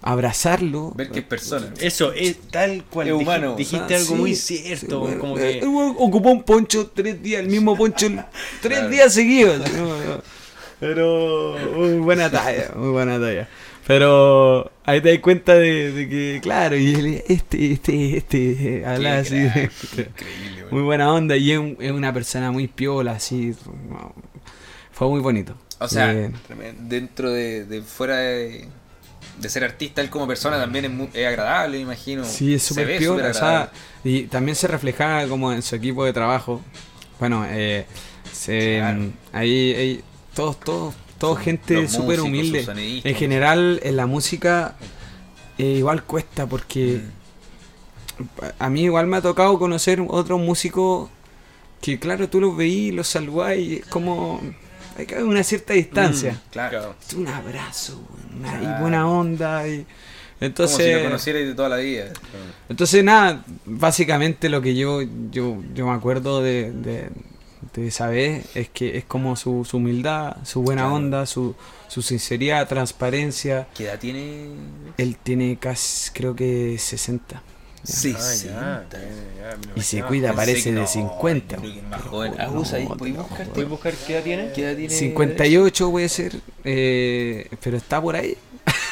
abrazarlo. 0.04 0.92
Ver 0.96 1.10
que 1.10 1.20
es 1.20 1.26
persona. 1.26 1.74
Eso 1.80 2.14
es 2.14 2.38
tal 2.52 2.84
cual. 2.86 3.08
Es 3.08 3.14
humano. 3.14 3.56
Dijiste 3.56 3.96
Ah, 3.96 3.98
algo 3.98 4.16
sí, 4.16 4.22
muy 4.22 4.36
sí, 4.36 4.58
cierto. 4.58 5.00
bueno, 5.00 5.20
como 5.20 5.38
eh, 5.40 5.60
que. 5.60 5.68
weón 5.68 5.96
ocupó 5.98 6.30
un 6.32 6.44
poncho 6.44 6.92
tres 6.94 7.22
días, 7.24 7.42
el 7.42 7.48
mismo 7.50 7.76
poncho, 7.76 8.08
tres 8.62 8.78
Claro. 8.80 8.90
días 8.90 9.14
seguidos. 9.14 9.62
Pero 10.80 11.56
muy 11.76 11.94
buena 12.00 12.30
talla, 12.30 12.72
muy 12.76 12.90
buena 12.90 13.20
talla. 13.20 13.48
Pero 13.88 14.72
ahí 14.86 15.02
te 15.02 15.12
das 15.12 15.20
cuenta 15.20 15.56
de, 15.56 15.92
de 15.92 16.08
que, 16.10 16.40
claro, 16.42 16.78
y 16.78 16.94
él, 16.94 17.24
este, 17.28 17.74
este, 17.74 18.18
este, 18.18 18.78
eh, 18.80 18.86
habla 18.86 19.20
así. 19.20 19.36
de- 19.36 19.50
crack, 19.52 19.72
Increíble, 19.98 20.66
muy 20.72 20.82
buena 20.84 21.12
onda 21.14 21.36
y 21.36 21.52
es, 21.52 21.58
un- 21.60 21.78
es 21.80 21.92
una 21.92 22.14
persona 22.14 22.52
muy 22.52 22.68
piola, 22.68 23.14
así. 23.14 23.54
Fue 24.92 25.08
muy 25.10 25.20
bonito. 25.20 25.56
O 25.80 25.88
sea, 25.88 26.14
Eh, 26.14 26.32
dentro 26.80 27.32
de, 27.32 27.66
de 27.66 27.82
fuera 27.82 28.18
de, 28.18 28.68
de 29.40 29.50
ser 29.50 29.64
artista, 29.64 30.02
él 30.02 30.10
como 30.10 30.28
persona 30.28 30.58
también 30.60 30.86
es, 30.86 30.92
muy, 30.92 31.10
es 31.14 31.28
agradable, 31.28 31.78
me 31.78 31.84
imagino. 31.84 32.26
Sí, 32.26 32.54
es 32.56 32.64
súper 32.64 32.96
o 33.08 33.34
sea, 33.34 33.50
agradable. 33.50 33.72
y 34.04 34.24
también 34.24 34.56
se 34.56 34.68
reflejaba 34.68 35.28
como 35.28 35.52
en 35.52 35.62
su 35.62 35.76
equipo 35.76 36.06
de 36.06 36.14
trabajo. 36.14 36.62
Bueno, 37.20 37.46
eh, 37.50 37.86
se, 38.32 38.78
Claro. 38.78 39.12
ahí, 39.32 39.74
ahí 39.74 40.04
todos, 40.34 40.60
todos, 40.60 40.94
todos 41.18 41.40
gente 41.40 41.88
súper 41.88 42.22
humilde. 42.22 42.66
En 43.04 43.16
general, 43.16 43.80
en 43.84 43.96
la 43.98 44.06
música, 44.06 44.76
eh, 45.58 45.76
igual 45.78 46.04
cuesta 46.04 46.48
porque 46.48 47.02
a 48.60 48.70
mí 48.70 48.84
igual 48.84 49.08
me 49.08 49.18
ha 49.18 49.22
tocado 49.22 49.58
conocer 49.58 50.04
otros 50.08 50.40
músicos 50.40 51.10
que 51.82 52.00
claro, 52.00 52.30
tú 52.30 52.40
los 52.40 52.56
veí, 52.56 52.92
los 52.92 53.08
saludás 53.08 53.58
y 53.58 53.76
es 53.78 53.86
como 53.88 54.42
hay 54.98 55.06
que 55.06 55.16
haber 55.16 55.28
una 55.28 55.44
cierta 55.44 55.74
distancia. 55.74 56.42
Claro. 56.52 56.96
Es 57.08 57.14
Un 57.14 57.28
abrazo, 57.28 58.02
una- 58.38 58.56
y 58.58 58.60
Claro. 58.62 58.82
buena 58.82 59.10
onda 59.10 59.68
y 59.68 59.86
entonces 60.40 60.78
Como 60.78 60.88
si 60.88 60.94
lo 60.94 61.04
conocierais 61.04 61.48
de 61.48 61.56
toda 61.56 61.70
la 61.70 61.78
vida. 61.78 62.06
entonces 62.70 63.04
nada, 63.04 63.44
básicamente 63.66 64.50
lo 64.50 64.62
que 64.62 64.76
yo 64.76 65.02
yo, 65.32 65.58
yo 65.74 65.88
me 65.88 65.94
acuerdo 65.94 66.42
de, 66.42 66.72
de, 66.72 67.10
de 67.74 67.88
esa 67.88 68.08
vez 68.08 68.46
es 68.56 68.70
que 68.70 68.98
es 68.98 69.06
como 69.06 69.36
su, 69.36 69.64
su 69.66 69.78
humildad, 69.78 70.36
su 70.44 70.62
buena 70.62 70.82
Claro. 70.84 70.96
onda, 70.96 71.26
su, 71.26 71.56
su 71.88 72.02
sinceridad, 72.02 72.68
transparencia. 72.68 73.68
¿Qué 73.74 73.86
edad 73.86 74.00
tiene? 74.00 74.48
Él 74.98 75.16
tiene 75.22 75.58
casi, 75.60 76.12
creo 76.12 76.36
que 76.36 76.78
60. 76.78 77.42
Sí, 77.84 78.14
Ah, 78.18 78.22
sí. 78.22 78.48
ya, 78.48 78.86
ya, 78.90 79.58
Y 79.76 79.82
se 79.82 80.02
cuida, 80.04 80.30
Pensé 80.30 80.36
parece 80.38 80.72
de 80.72 80.80
no, 80.80 80.88
50. 80.88 81.56
yo 81.58 81.62
creo 81.62 81.74
que 81.74 81.80
es 81.80 81.86
más 81.86 82.00
Pero, 82.00 82.12
joven. 82.12 82.34
Ah, 82.40 82.48
no, 82.48 82.60
usa 82.62 82.78
ahí, 82.78 82.88
te 82.88 82.96
¿podéis 82.96 83.16
lo 83.18 83.24
buscar? 83.24 83.48
¿Puedes 83.50 83.70
buscar 83.70 83.94
qué 84.08 84.14
edad 84.14 84.24
tiene? 84.24 84.52
¿Qué 84.54 84.62
edad 84.64 84.76
tiene? 84.78 84.94
58 84.94 85.92
puede 85.92 86.10
ser, 86.10 86.36
eh, 86.64 87.50
pero 87.62 87.78
está 87.78 88.02
por 88.02 88.16
ahí. 88.16 88.38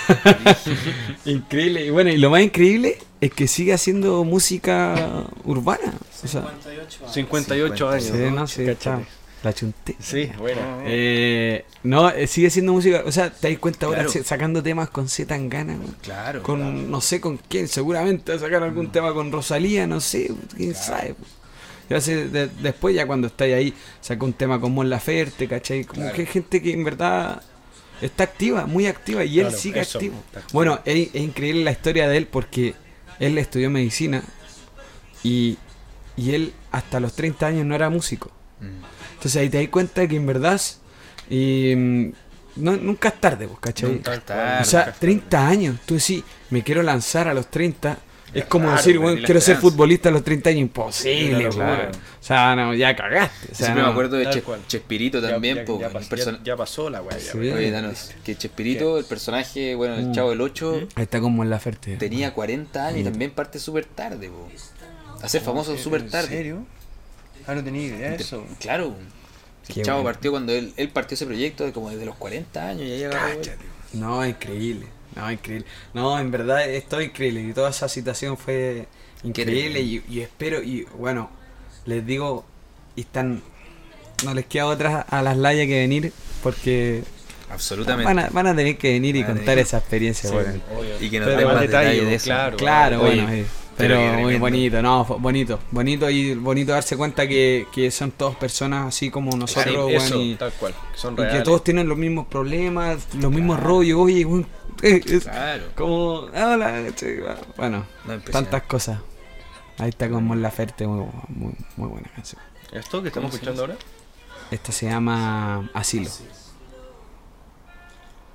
increíble. 1.25 1.85
Y 1.85 1.89
bueno, 1.89 2.09
y 2.09 2.17
lo 2.17 2.29
más 2.29 2.41
increíble 2.41 2.97
es 3.21 3.31
que 3.31 3.47
sigue 3.47 3.73
haciendo 3.73 4.23
música 4.23 5.25
urbana. 5.45 5.93
O 6.23 6.27
sea, 6.27 6.41
58 6.41 6.99
años. 7.03 7.13
58 7.13 7.89
años. 7.89 8.03
sí, 8.03 8.11
no, 8.33 8.47
sí, 8.47 8.65
la 9.43 9.53
chunté. 9.53 9.95
Sí, 9.99 10.29
bueno. 10.37 10.61
Eh, 10.85 11.65
no, 11.83 12.09
eh, 12.09 12.27
sigue 12.27 12.49
siendo 12.49 12.73
música. 12.73 13.03
O 13.05 13.11
sea, 13.11 13.31
te 13.31 13.49
das 13.49 13.59
cuenta 13.59 13.87
ahora 13.87 14.05
Claro. 14.05 14.23
sacando 14.23 14.61
temas 14.61 14.89
con 14.89 15.07
Z 15.09 15.27
Tangana. 15.33 15.77
Claro. 16.03 16.43
Con 16.43 16.91
no 16.91 17.01
sé 17.01 17.19
con 17.19 17.37
quién, 17.37 17.67
seguramente 17.67 18.31
va 18.31 18.37
a 18.37 18.41
sacar 18.41 18.61
algún 18.63 18.91
tema 18.91 19.13
con 19.13 19.31
Rosalía, 19.31 19.87
no 19.87 19.99
sé, 19.99 20.31
quién 20.55 20.75
sabe. 20.75 21.15
po. 21.15 21.25
Y 21.89 21.93
hace- 21.93 22.27
de- 22.29 22.47
después 22.47 22.95
ya 22.95 23.05
cuando 23.07 23.27
estáis 23.27 23.53
ahí, 23.55 23.73
sacó 23.99 24.25
un 24.25 24.33
tema 24.33 24.61
con 24.61 24.71
Mon 24.73 24.89
Laferte, 24.89 25.47
¿cachai? 25.47 25.83
Como 25.83 26.11
que 26.13 26.21
hay 26.21 26.27
gente 26.27 26.61
que 26.61 26.71
en 26.73 26.83
verdad 26.83 27.41
está 28.01 28.23
activa, 28.23 28.65
muy 28.65 28.87
activa, 28.87 29.23
y 29.25 29.39
él 29.39 29.51
sigue 29.51 29.81
eso, 29.81 29.97
activo. 29.97 30.15
Bueno, 30.53 30.79
es, 30.85 31.09
es 31.13 31.21
increíble 31.21 31.63
la 31.63 31.71
historia 31.71 32.07
de 32.07 32.17
él 32.17 32.27
porque 32.27 32.75
él 33.19 33.37
estudió 33.37 33.69
medicina 33.69 34.23
y, 35.23 35.57
y 36.15 36.33
él 36.33 36.53
hasta 36.71 36.99
los 36.99 37.13
30 37.13 37.47
años 37.47 37.65
no 37.65 37.75
era 37.75 37.89
músico. 37.89 38.31
Mm. 38.61 38.65
Entonces 39.21 39.39
ahí 39.39 39.49
te 39.49 39.59
das 39.59 39.69
cuenta 39.69 40.07
que 40.07 40.15
en 40.15 40.25
verdad 40.25 40.59
y, 41.29 41.75
mm, 41.75 42.11
no, 42.55 42.75
nunca 42.75 43.09
es 43.09 43.21
tarde, 43.21 43.47
pues, 43.47 43.59
¿cachai? 43.59 43.91
Nunca 43.91 44.13
es 44.13 44.19
o 44.19 44.21
tarde. 44.23 44.65
sea, 44.65 44.91
30 44.91 45.47
años, 45.47 45.77
tú 45.85 45.93
decís, 45.93 46.23
me 46.49 46.63
quiero 46.63 46.81
lanzar 46.81 47.27
a 47.27 47.33
los 47.35 47.45
30. 47.51 47.99
Es 48.33 48.45
como 48.45 48.65
Claro, 48.65 48.77
decir, 48.77 48.97
bueno, 48.97 49.19
la 49.19 49.25
quiero 49.25 49.39
ser 49.41 49.57
futbolista 49.57 50.09
a 50.09 50.11
los 50.11 50.23
30 50.23 50.49
años, 50.49 50.61
imposible, 50.61 51.49
Claro, 51.49 51.51
claro. 51.51 51.91
O 51.91 52.23
sea, 52.23 52.55
no, 52.55 52.73
ya 52.73 52.95
cagaste. 52.95 53.49
O 53.51 53.55
sea, 53.55 53.65
Siempre 53.67 53.81
no. 53.81 53.87
me 53.89 53.91
acuerdo 53.91 54.15
de 54.17 54.23
Tal 54.23 54.33
Che- 54.33 54.41
cual. 54.41 54.61
Chespirito 54.67 55.19
Ya- 55.19 55.29
también, 55.29 55.57
ya, 55.57 55.65
po, 55.65 55.79
ya 55.79 55.91
pas- 55.91 56.09
person- 56.09 56.37
ya- 56.39 56.43
ya 56.43 56.55
pasó 56.57 56.89
la 56.89 57.03
weá. 57.03 57.19
Sí. 57.19 57.37
weá. 57.37 57.55
Oye, 57.55 57.69
danos, 57.69 58.11
que 58.23 58.35
Chespirito, 58.35 58.97
el 58.97 59.05
personaje, 59.05 59.75
bueno, 59.75 59.95
el 59.95 60.07
Mm. 60.07 60.11
chavo 60.13 60.31
del 60.31 60.41
8, 60.41 60.87
Ahí 60.95 61.03
está 61.03 61.19
como 61.19 61.43
en 61.43 61.49
la 61.51 61.59
Ferte. 61.59 61.97
tenía 61.97 62.33
40 62.33 62.87
años 62.87 63.01
y 63.01 63.03
también 63.03 63.29
parte 63.31 63.59
súper 63.59 63.85
tarde, 63.85 64.29
po. 64.29 64.49
Hacer 65.21 65.41
famoso 65.41 65.77
súper 65.77 66.09
tarde. 66.09 66.27
¿En 66.27 66.33
serio? 66.33 66.65
Ah, 67.47 67.55
no 67.55 67.63
tenía 67.63 67.83
idea 67.83 68.09
de 68.11 68.15
eso. 68.17 68.45
Claro. 68.59 68.95
El 69.67 69.83
chavo 69.83 70.01
bueno. 70.01 70.13
partió 70.13 70.31
cuando 70.31 70.51
él, 70.53 70.73
él 70.75 70.89
partió 70.89 71.15
ese 71.15 71.25
proyecto 71.25 71.65
de 71.65 71.71
como 71.71 71.89
desde 71.89 72.05
los 72.05 72.15
40 72.15 72.67
años 72.67 72.81
y 72.83 72.91
ahí 72.91 73.03
agarró. 73.03 73.37
Cáchate. 73.37 73.65
No, 73.93 74.25
increíble. 74.25 74.87
No, 75.15 75.31
increíble. 75.31 75.65
No, 75.93 76.19
en 76.19 76.31
verdad 76.31 76.69
es 76.69 76.87
todo 76.87 77.01
increíble. 77.01 77.41
Y 77.41 77.53
toda 77.53 77.69
esa 77.69 77.87
situación 77.89 78.37
fue 78.37 78.87
increíble. 79.23 79.81
Y, 79.81 80.03
y 80.09 80.21
espero, 80.21 80.61
y 80.61 80.87
bueno, 80.97 81.29
les 81.85 82.05
digo, 82.05 82.45
y 82.95 83.01
están. 83.01 83.41
No 84.23 84.33
les 84.33 84.45
queda 84.45 84.67
otra 84.67 85.01
a 85.01 85.21
las 85.21 85.35
layas 85.35 85.65
que 85.65 85.79
venir 85.79 86.13
porque 86.43 87.03
Absolutamente. 87.49 88.05
van 88.05 88.19
a, 88.19 88.29
van 88.29 88.47
a 88.47 88.55
tener 88.55 88.77
que 88.77 88.91
venir 88.93 89.15
y 89.15 89.23
contar 89.23 89.57
esa 89.57 89.79
experiencia. 89.79 90.29
Sí, 90.29 90.35
bueno. 90.35 90.53
obvio. 90.77 90.99
Y 90.99 91.09
que 91.09 91.19
nos 91.19 91.29
den 91.29 91.43
más 91.43 91.53
más 91.53 91.61
detalle, 91.61 91.89
detalles 91.89 92.09
de 92.09 92.15
eso. 92.15 92.25
claro. 92.25 92.57
Claro, 92.57 93.01
Oye, 93.01 93.15
bueno, 93.15 93.31
eh, 93.33 93.45
pero 93.81 94.19
muy 94.19 94.37
bonito, 94.37 94.81
no, 94.81 95.03
bonito, 95.05 95.59
bonito 95.71 96.09
y 96.09 96.35
bonito 96.35 96.71
darse 96.71 96.95
cuenta 96.97 97.27
que, 97.27 97.67
que 97.73 97.91
son 97.91 98.11
todas 98.11 98.35
personas 98.35 98.87
así 98.87 99.09
como 99.09 99.35
nosotros, 99.35 99.73
Sí, 99.73 99.79
weón, 99.79 99.91
eso, 100.03 100.21
y, 100.21 100.35
tal 100.35 100.51
cual. 100.53 100.73
que 100.93 100.97
Son 100.97 101.13
y 101.13 101.17
que 101.31 101.41
todos 101.41 101.63
tienen 101.63 101.87
los 101.87 101.97
mismos 101.97 102.27
problemas, 102.27 103.07
los 103.15 103.31
mismos 103.31 103.59
rollos, 103.59 103.99
oye, 103.99 104.25
eh, 104.81 105.01
Claro. 105.23 105.63
como, 105.75 106.11
hola, 106.33 106.85
che, 106.95 107.21
bueno, 107.57 107.85
No, 108.05 108.19
tantas 108.19 108.63
cosas. 108.63 108.99
Ahí 109.77 109.89
está 109.89 110.09
con 110.09 110.23
Mon 110.23 110.41
Laferte, 110.41 110.85
muy, 110.85 111.07
muy, 111.29 111.53
muy 111.77 111.87
buena 111.89 112.09
canción. 112.15 112.41
¿Esto 112.71 113.01
que 113.01 113.07
estamos 113.09 113.31
¿Cómo 113.31 113.31
se 113.31 113.35
escuchando 113.37 113.61
ahora? 113.63 113.75
Esta 114.51 114.71
se 114.71 114.85
llama 114.85 115.69
Asilo. 115.73 116.09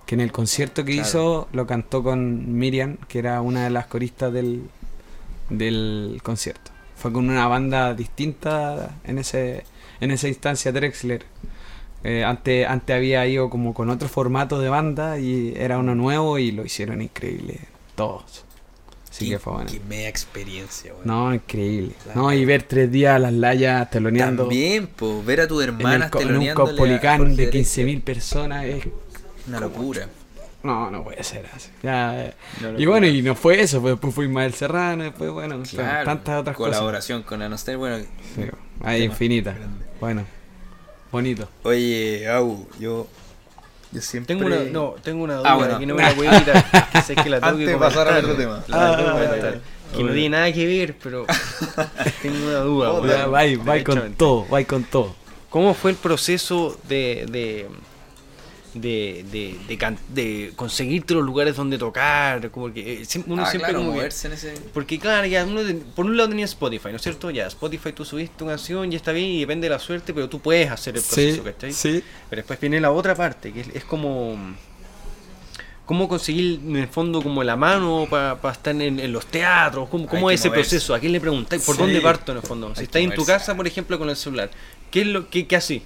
Que 0.06 0.14
en 0.14 0.20
el 0.20 0.30
concierto 0.32 0.84
que 0.84 0.92
Claro. 0.92 1.08
hizo 1.08 1.48
lo 1.52 1.66
cantó 1.66 2.02
con 2.02 2.56
Miriam, 2.58 2.96
que 3.08 3.18
era 3.18 3.40
una 3.40 3.64
de 3.64 3.70
las 3.70 3.86
coristas 3.86 4.32
del, 4.32 4.62
del 5.50 6.20
concierto. 6.22 6.70
Fue 6.96 7.12
con 7.12 7.28
una 7.28 7.46
banda 7.46 7.94
distinta 7.94 8.96
en 9.04 9.18
ese 9.18 9.64
en 10.00 10.10
esa 10.10 10.28
instancia 10.28 10.72
Drexler. 10.72 11.24
Eh, 12.04 12.22
antes, 12.24 12.66
antes 12.68 12.94
había 12.94 13.26
ido 13.26 13.50
como 13.50 13.74
con 13.74 13.90
otro 13.90 14.08
formato 14.08 14.60
de 14.60 14.68
banda 14.68 15.18
y 15.18 15.54
era 15.56 15.78
uno 15.78 15.94
nuevo 15.94 16.38
y 16.38 16.52
lo 16.52 16.64
hicieron 16.64 17.02
increíble. 17.02 17.60
Todos. 17.94 18.44
Así 19.10 19.30
que 19.30 19.38
fue 19.38 19.54
bueno. 19.54 19.70
Qué 19.72 19.80
media 19.80 20.08
experiencia, 20.10 20.92
weón. 20.92 21.06
No, 21.06 21.32
increíble. 21.34 21.94
Claro. 22.04 22.20
No, 22.22 22.32
y 22.34 22.44
ver 22.44 22.64
tres 22.64 22.92
días 22.92 23.16
a 23.16 23.18
las 23.18 23.32
layas 23.32 23.90
teloneando 23.90 24.42
También, 24.44 24.88
po, 24.88 25.22
ver 25.22 25.40
a 25.40 25.48
tu 25.48 25.60
en, 25.62 25.68
hermana 25.70 26.04
el 26.04 26.10
co- 26.10 26.20
en 26.20 26.36
un 26.36 26.46
Caupolicán 26.54 27.34
de 27.34 27.46
Drexler. 27.46 27.86
15.000 27.86 28.02
personas 28.02 28.64
es 28.66 28.84
Una 29.48 29.60
locura. 29.60 30.06
No, 30.66 30.90
no 30.90 31.04
puede 31.04 31.22
ser 31.22 31.46
así. 31.54 31.70
Ya, 31.82 32.24
eh. 32.26 32.34
No, 32.60 32.78
y 32.78 32.86
bueno, 32.86 33.06
y 33.06 33.22
no 33.22 33.34
fue 33.34 33.60
eso, 33.60 33.80
pues 33.80 33.94
después 33.94 34.14
fue 34.14 34.24
Ismael 34.26 34.52
Serrano, 34.54 35.04
después, 35.04 35.30
bueno, 35.30 35.62
Claro. 35.70 36.04
tantas 36.04 36.40
otras 36.40 36.56
cosas. 36.56 36.74
Colaboración 36.76 37.22
con 37.22 37.40
Anostel, 37.42 37.76
bueno. 37.76 38.04
Sí, 38.34 38.42
hay 38.82 39.02
infinita. 39.04 39.52
grande. 39.52 39.84
Bueno, 40.00 40.24
bonito. 41.12 41.48
Oye, 41.62 42.28
Au, 42.28 42.68
yo. 42.78 43.06
Yo 43.92 44.00
siempre. 44.02 44.34
Tengo 44.34 44.46
una, 44.46 44.58
no, 44.70 44.94
tengo 45.02 45.22
una 45.24 45.34
Ah, 45.36 45.38
duda 45.38 45.54
bueno. 45.54 45.78
que 45.78 45.86
no 45.86 45.94
me 45.94 46.02
la 46.02 46.12
voy 46.12 46.26
a 46.26 46.38
quitar. 46.38 46.90
Que 46.90 47.02
sé 47.02 47.14
que 47.14 47.30
la 47.30 47.36
tengo 47.40 47.52
Antes 47.52 47.66
que 47.66 47.72
de 47.72 47.78
pasar 47.78 48.06
comentar. 48.08 48.24
otro 48.24 48.36
tema. 48.36 48.64
La 48.66 48.96
tengo 48.96 49.16
que 49.16 49.24
Ah, 49.48 49.60
Que 49.96 50.02
no 50.02 50.12
tiene 50.12 50.28
nada 50.30 50.52
que 50.52 50.66
ver, 50.66 50.96
pero 51.00 51.24
tengo 52.22 52.46
una 52.48 52.58
duda. 52.58 52.92
Oh, 52.92 53.00
weón. 53.00 53.08
Ya, 53.16 53.26
va, 53.28 53.42
va 53.64 53.84
con 53.84 54.12
todo, 54.14 54.46
va 54.52 54.64
con 54.64 54.82
todo. 54.84 55.14
¿Cómo 55.48 55.72
fue 55.72 55.92
el 55.92 55.96
proceso 55.96 56.76
de, 56.88 57.26
de, 57.30 57.68
de, 58.80 59.24
de, 59.32 59.56
de 59.66 59.78
can- 59.78 59.98
de 60.08 60.52
conseguirte 60.56 61.14
los 61.14 61.24
lugares 61.24 61.56
donde 61.56 61.78
tocar? 61.78 62.50
Como 62.50 62.72
que 62.72 63.02
eh, 63.02 63.06
uno 63.26 63.42
Ah, 63.44 63.50
siempre 63.50 63.70
claro, 63.70 63.78
como 63.78 63.90
que- 63.90 63.96
moverse 63.96 64.26
en 64.28 64.32
ese. 64.34 64.54
Porque 64.72 64.98
claro, 64.98 65.26
ya 65.26 65.44
uno 65.44 65.64
de- 65.64 65.74
por 65.74 66.04
un 66.06 66.16
lado 66.16 66.28
tenía 66.28 66.44
Spotify, 66.44 66.88
¿no 66.90 66.96
es 66.96 67.02
cierto? 67.02 67.30
Ya, 67.30 67.46
Spotify 67.46 67.92
tú 67.92 68.04
subiste 68.04 68.44
una 68.44 68.52
canción 68.52 68.92
y 68.92 68.96
está 68.96 69.12
bien 69.12 69.26
y 69.28 69.40
depende 69.40 69.66
de 69.66 69.70
la 69.74 69.78
suerte, 69.78 70.14
pero 70.14 70.28
tú 70.28 70.40
puedes 70.40 70.70
hacer 70.70 70.96
el 70.96 71.02
proceso, 71.02 71.42
¿cachai? 71.42 71.72
sí. 71.72 72.02
Pero 72.30 72.40
después 72.40 72.60
viene 72.60 72.80
la 72.80 72.90
otra 72.90 73.14
parte, 73.14 73.52
que 73.52 73.60
es, 73.62 73.68
es 73.74 73.84
como... 73.84 74.36
¿Cómo 75.84 76.08
conseguir 76.08 76.58
en 76.64 76.74
el 76.76 76.88
fondo 76.88 77.22
como 77.22 77.44
la 77.44 77.54
mano 77.54 78.08
para 78.10 78.36
estar 78.50 78.74
en, 78.74 78.98
en 78.98 79.12
los 79.12 79.24
teatros? 79.26 79.88
¿Cómo, 79.88 80.06
cómo 80.08 80.32
es 80.32 80.40
ese 80.40 80.48
moverse. 80.48 80.70
proceso? 80.70 80.94
¿A 80.96 80.98
quién 80.98 81.12
le 81.12 81.20
preguntáis? 81.20 81.62
¿Por 81.64 81.76
Sí. 81.76 81.80
dónde 81.82 82.00
parto 82.00 82.32
en 82.32 82.38
el 82.38 82.42
fondo? 82.42 82.74
Si 82.74 82.82
estás 82.82 83.02
en 83.02 83.14
tu 83.14 83.24
casa, 83.24 83.54
por 83.54 83.68
ejemplo, 83.68 83.96
con 83.96 84.10
el 84.10 84.16
celular, 84.16 84.50
¿qué 84.90 85.02
es 85.02 85.06
lo 85.06 85.30
que, 85.30 85.46
qué 85.46 85.54
así? 85.54 85.82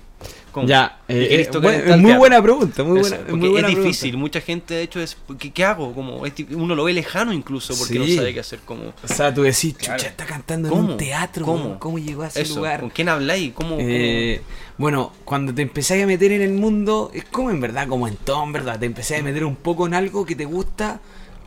¿Cómo? 0.52 0.66
Ya, 0.66 0.98
¿Y 1.08 1.12
eh, 1.12 1.40
eh, 1.42 1.44
tocar 1.46 1.72
en 1.74 1.78
buen- 1.80 1.88
tal 1.90 2.00
muy 2.00 2.12
buena 2.14 2.42
pregunta, 2.42 2.82
muy 2.84 3.00
Eso, 3.00 3.08
buena, 3.10 3.16
porque 3.24 3.36
muy 3.36 3.48
buena 3.50 3.68
es 3.68 3.74
pregunta. 3.74 3.88
difícil, 3.96 4.16
mucha 4.16 4.40
gente 4.40 4.74
de 4.74 4.82
hecho 4.82 5.00
es, 5.00 5.16
¿qué, 5.38 5.50
qué 5.52 5.64
hago? 5.64 5.92
Como, 5.94 6.26
es 6.26 6.32
uno 6.50 6.74
lo 6.74 6.84
ve 6.84 6.92
lejano 6.92 7.32
incluso 7.32 7.76
porque 7.76 7.94
Sí. 7.94 7.98
no 7.98 8.06
sabe 8.16 8.34
qué 8.34 8.40
hacer 8.40 8.58
como... 8.64 8.92
O 9.02 9.08
sea, 9.08 9.32
tú 9.32 9.42
decís, 9.42 9.74
chucha, 9.74 9.94
Claro. 9.96 10.02
está 10.10 10.26
cantando 10.26 10.68
en 10.68 10.74
¿Cómo? 10.74 10.90
un 10.92 10.96
teatro, 10.96 11.44
¿Cómo? 11.46 11.62
¿cómo, 11.62 11.78
¿cómo 11.78 11.98
llegó 11.98 12.22
a 12.22 12.26
ese 12.28 12.42
Eso, 12.42 12.56
lugar? 12.56 12.80
¿con 12.80 12.90
quién 12.90 13.08
habláis? 13.08 13.52
¿Cómo, 13.52 13.76
cómo- 13.76 13.80
Eh, 13.88 14.42
bueno, 14.78 15.12
cuando 15.24 15.54
te 15.54 15.62
empezás 15.62 16.02
a 16.02 16.06
meter 16.06 16.32
en 16.32 16.42
el 16.42 16.52
mundo, 16.52 17.10
es 17.14 17.24
como 17.26 17.50
en 17.50 17.60
verdad, 17.60 17.86
como 17.86 18.08
en 18.08 18.16
todo, 18.16 18.42
en 18.44 18.52
verdad, 18.52 18.78
te 18.78 18.86
empezás 18.86 19.20
a 19.20 19.22
meter 19.22 19.44
un 19.44 19.56
poco 19.56 19.86
en 19.86 19.94
algo 19.94 20.24
que 20.26 20.34
te 20.34 20.44
gusta 20.46 21.00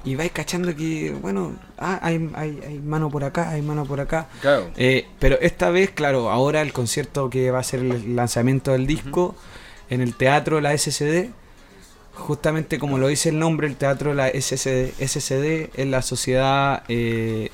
y 0.05 0.15
vais 0.15 0.31
cachando 0.31 0.75
que, 0.75 1.15
bueno, 1.21 1.53
ah, 1.77 1.99
hay, 2.01 2.29
hay, 2.35 2.59
hay 2.67 2.79
mano 2.79 3.09
por 3.09 3.23
acá, 3.23 3.49
hay 3.49 3.61
mano 3.61 3.85
por 3.85 4.01
acá. 4.01 4.27
Claro. 4.41 4.69
Eh, 4.75 5.05
pero 5.19 5.39
esta 5.39 5.69
vez, 5.69 5.91
claro, 5.91 6.29
ahora 6.29 6.61
el 6.61 6.73
concierto 6.73 7.29
que 7.29 7.51
va 7.51 7.59
a 7.59 7.63
ser 7.63 7.79
el 7.79 8.15
lanzamiento 8.15 8.73
del 8.73 8.85
disco 8.85 9.35
en 9.89 10.01
el 10.01 10.15
teatro 10.15 10.59
La 10.59 10.77
SCD, 10.77 11.29
justamente 12.13 12.79
como 12.79 12.97
lo 12.97 13.07
dice 13.07 13.29
el 13.29 13.39
nombre, 13.39 13.67
el 13.67 13.75
teatro 13.75 14.13
La 14.13 14.29
SCD, 14.29 14.91
SCD 14.99 15.69
es 15.73 15.87
la 15.87 16.01
sociedad 16.01 16.83
eh, 16.89 17.49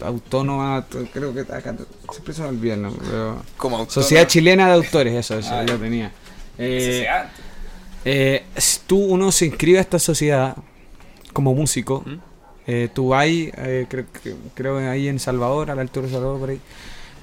autónoma, 0.00 0.86
creo 1.12 1.32
que 1.32 1.40
acá, 1.40 1.74
siempre 2.12 2.34
se 2.34 2.42
me 2.42 2.48
olvida 2.48 2.74
el 2.74 2.82
nombre, 2.82 3.02
pero-. 3.08 3.90
Sociedad 3.90 4.26
Chilena 4.26 4.66
de 4.66 4.74
Autores, 4.74 5.14
eso, 5.14 5.38
eso 5.38 5.54
Ah, 5.54 5.62
lo 5.62 5.78
tenía. 5.78 6.12
Eh, 6.58 7.06
eh, 8.04 8.44
si 8.56 8.80
tú 8.86 8.98
uno 8.98 9.30
se 9.32 9.46
inscribe 9.46 9.78
a 9.78 9.82
esta 9.82 9.98
sociedad 9.98 10.56
como 11.32 11.54
músico, 11.54 12.02
¿Mm? 12.06 12.14
Eh, 12.70 12.90
tú 12.92 13.08
vas, 13.08 13.26
eh, 13.26 13.86
creo, 13.88 14.04
creo 14.54 14.90
ahí 14.90 15.08
en 15.08 15.18
Salvador, 15.18 15.70
a 15.70 15.74
la 15.74 15.80
altura 15.80 16.06
de 16.06 16.12
Salvador, 16.12 16.38
por 16.38 16.50
ahí. 16.50 16.60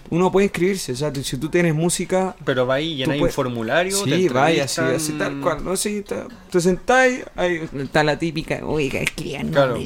Uno 0.10 0.32
puede 0.32 0.46
inscribirse, 0.46 0.92
o 0.92 0.96
sea, 0.96 1.12
si 1.16 1.38
tú 1.38 1.50
tienes 1.50 1.74
música, 1.74 2.36
Pero 2.46 2.66
va 2.68 2.76
ahí, 2.76 2.96
llenáis 2.96 3.20
un 3.20 3.24
puedes- 3.24 3.36
formulario. 3.36 4.04
te 4.04 4.18
sí, 4.18 4.28
vaya, 4.30 4.64
así, 4.66 4.82
entrevistan. 4.82 4.96
así 4.96 5.12
tal 5.34 5.42
cual, 5.42 5.64
no 5.66 5.76
sé, 5.76 6.02
te, 6.04 6.16
te 6.52 6.62
sentáis, 6.62 7.24
ahí 7.36 7.62
está 7.80 8.04
la 8.04 8.18
típica, 8.20 8.62
oiga, 8.66 9.00
escriban, 9.00 9.50
Claro. 9.50 9.78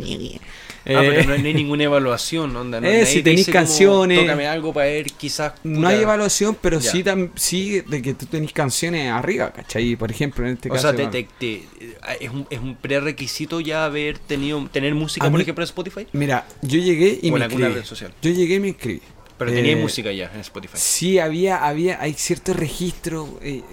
Ah, 0.85 1.03
eh, 1.03 1.11
pero 1.23 1.23
no, 1.29 1.37
no 1.37 1.45
hay 1.45 1.53
ninguna 1.53 1.83
evaluación, 1.83 2.55
onda. 2.55 2.79
No, 2.79 2.87
Eh, 2.89 3.05
si 3.05 3.15
te 3.17 3.23
tenéis 3.23 3.39
dice 3.45 3.51
como, 3.51 3.65
canciones- 3.65 4.19
Tócame 4.21 4.47
algo 4.47 4.73
para 4.73 4.85
ver, 4.87 5.05
quizás. 5.11 5.53
No 5.63 5.75
puta, 5.75 5.87
hay 5.89 6.01
evaluación, 6.01 6.57
pero 6.59 6.79
Ya. 6.79 6.91
sí, 6.91 7.03
tam- 7.03 7.29
sí 7.35 7.81
de 7.81 8.01
que 8.01 8.13
tú 8.13 8.25
tenés 8.25 8.53
canciones 8.53 9.11
arriba, 9.11 9.51
¿cachai? 9.51 9.95
Por 9.97 10.09
ejemplo, 10.09 10.45
en 10.47 10.53
este 10.53 10.69
O 10.69 10.73
caso. 10.73 10.87
sea, 10.87 10.95
te, 10.95 11.23
te- 11.23 11.27
te- 11.37 11.55
eh, 11.81 11.97
es, 12.21 12.29
un, 12.31 12.47
es 12.49 12.59
un 12.59 12.75
prerequisito 12.77 13.59
ya 13.59 13.85
haber 13.85 14.17
tenido 14.19 14.67
tener 14.71 14.95
música, 14.95 15.27
A 15.27 15.29
por 15.29 15.37
mí- 15.37 15.41
ejemplo, 15.43 15.63
en 15.63 15.67
Spotify. 15.67 16.07
Mira, 16.13 16.47
yo 16.61 16.79
llegué 16.79 17.19
y 17.21 17.29
o 17.29 17.33
me 17.33 17.37
en 17.37 17.43
alguna 17.43 17.65
inscribí. 17.67 17.73
red 17.75 17.85
social. 17.85 18.13
Yo 18.21 18.31
llegué 18.31 18.55
y 18.55 18.59
me 18.59 18.67
inscribí. 18.69 19.01
Pero 19.39 19.51
tenía 19.51 19.71
Eh, 19.71 19.75
música 19.77 20.11
ya 20.11 20.29
en 20.33 20.41
Spotify. 20.41 20.73
Sí, 20.77 21.17
había, 21.17 21.65
había, 21.65 21.99
hay 21.99 22.13
ciertos 22.13 22.55
registros. 22.55 23.27
eh. 23.41 23.63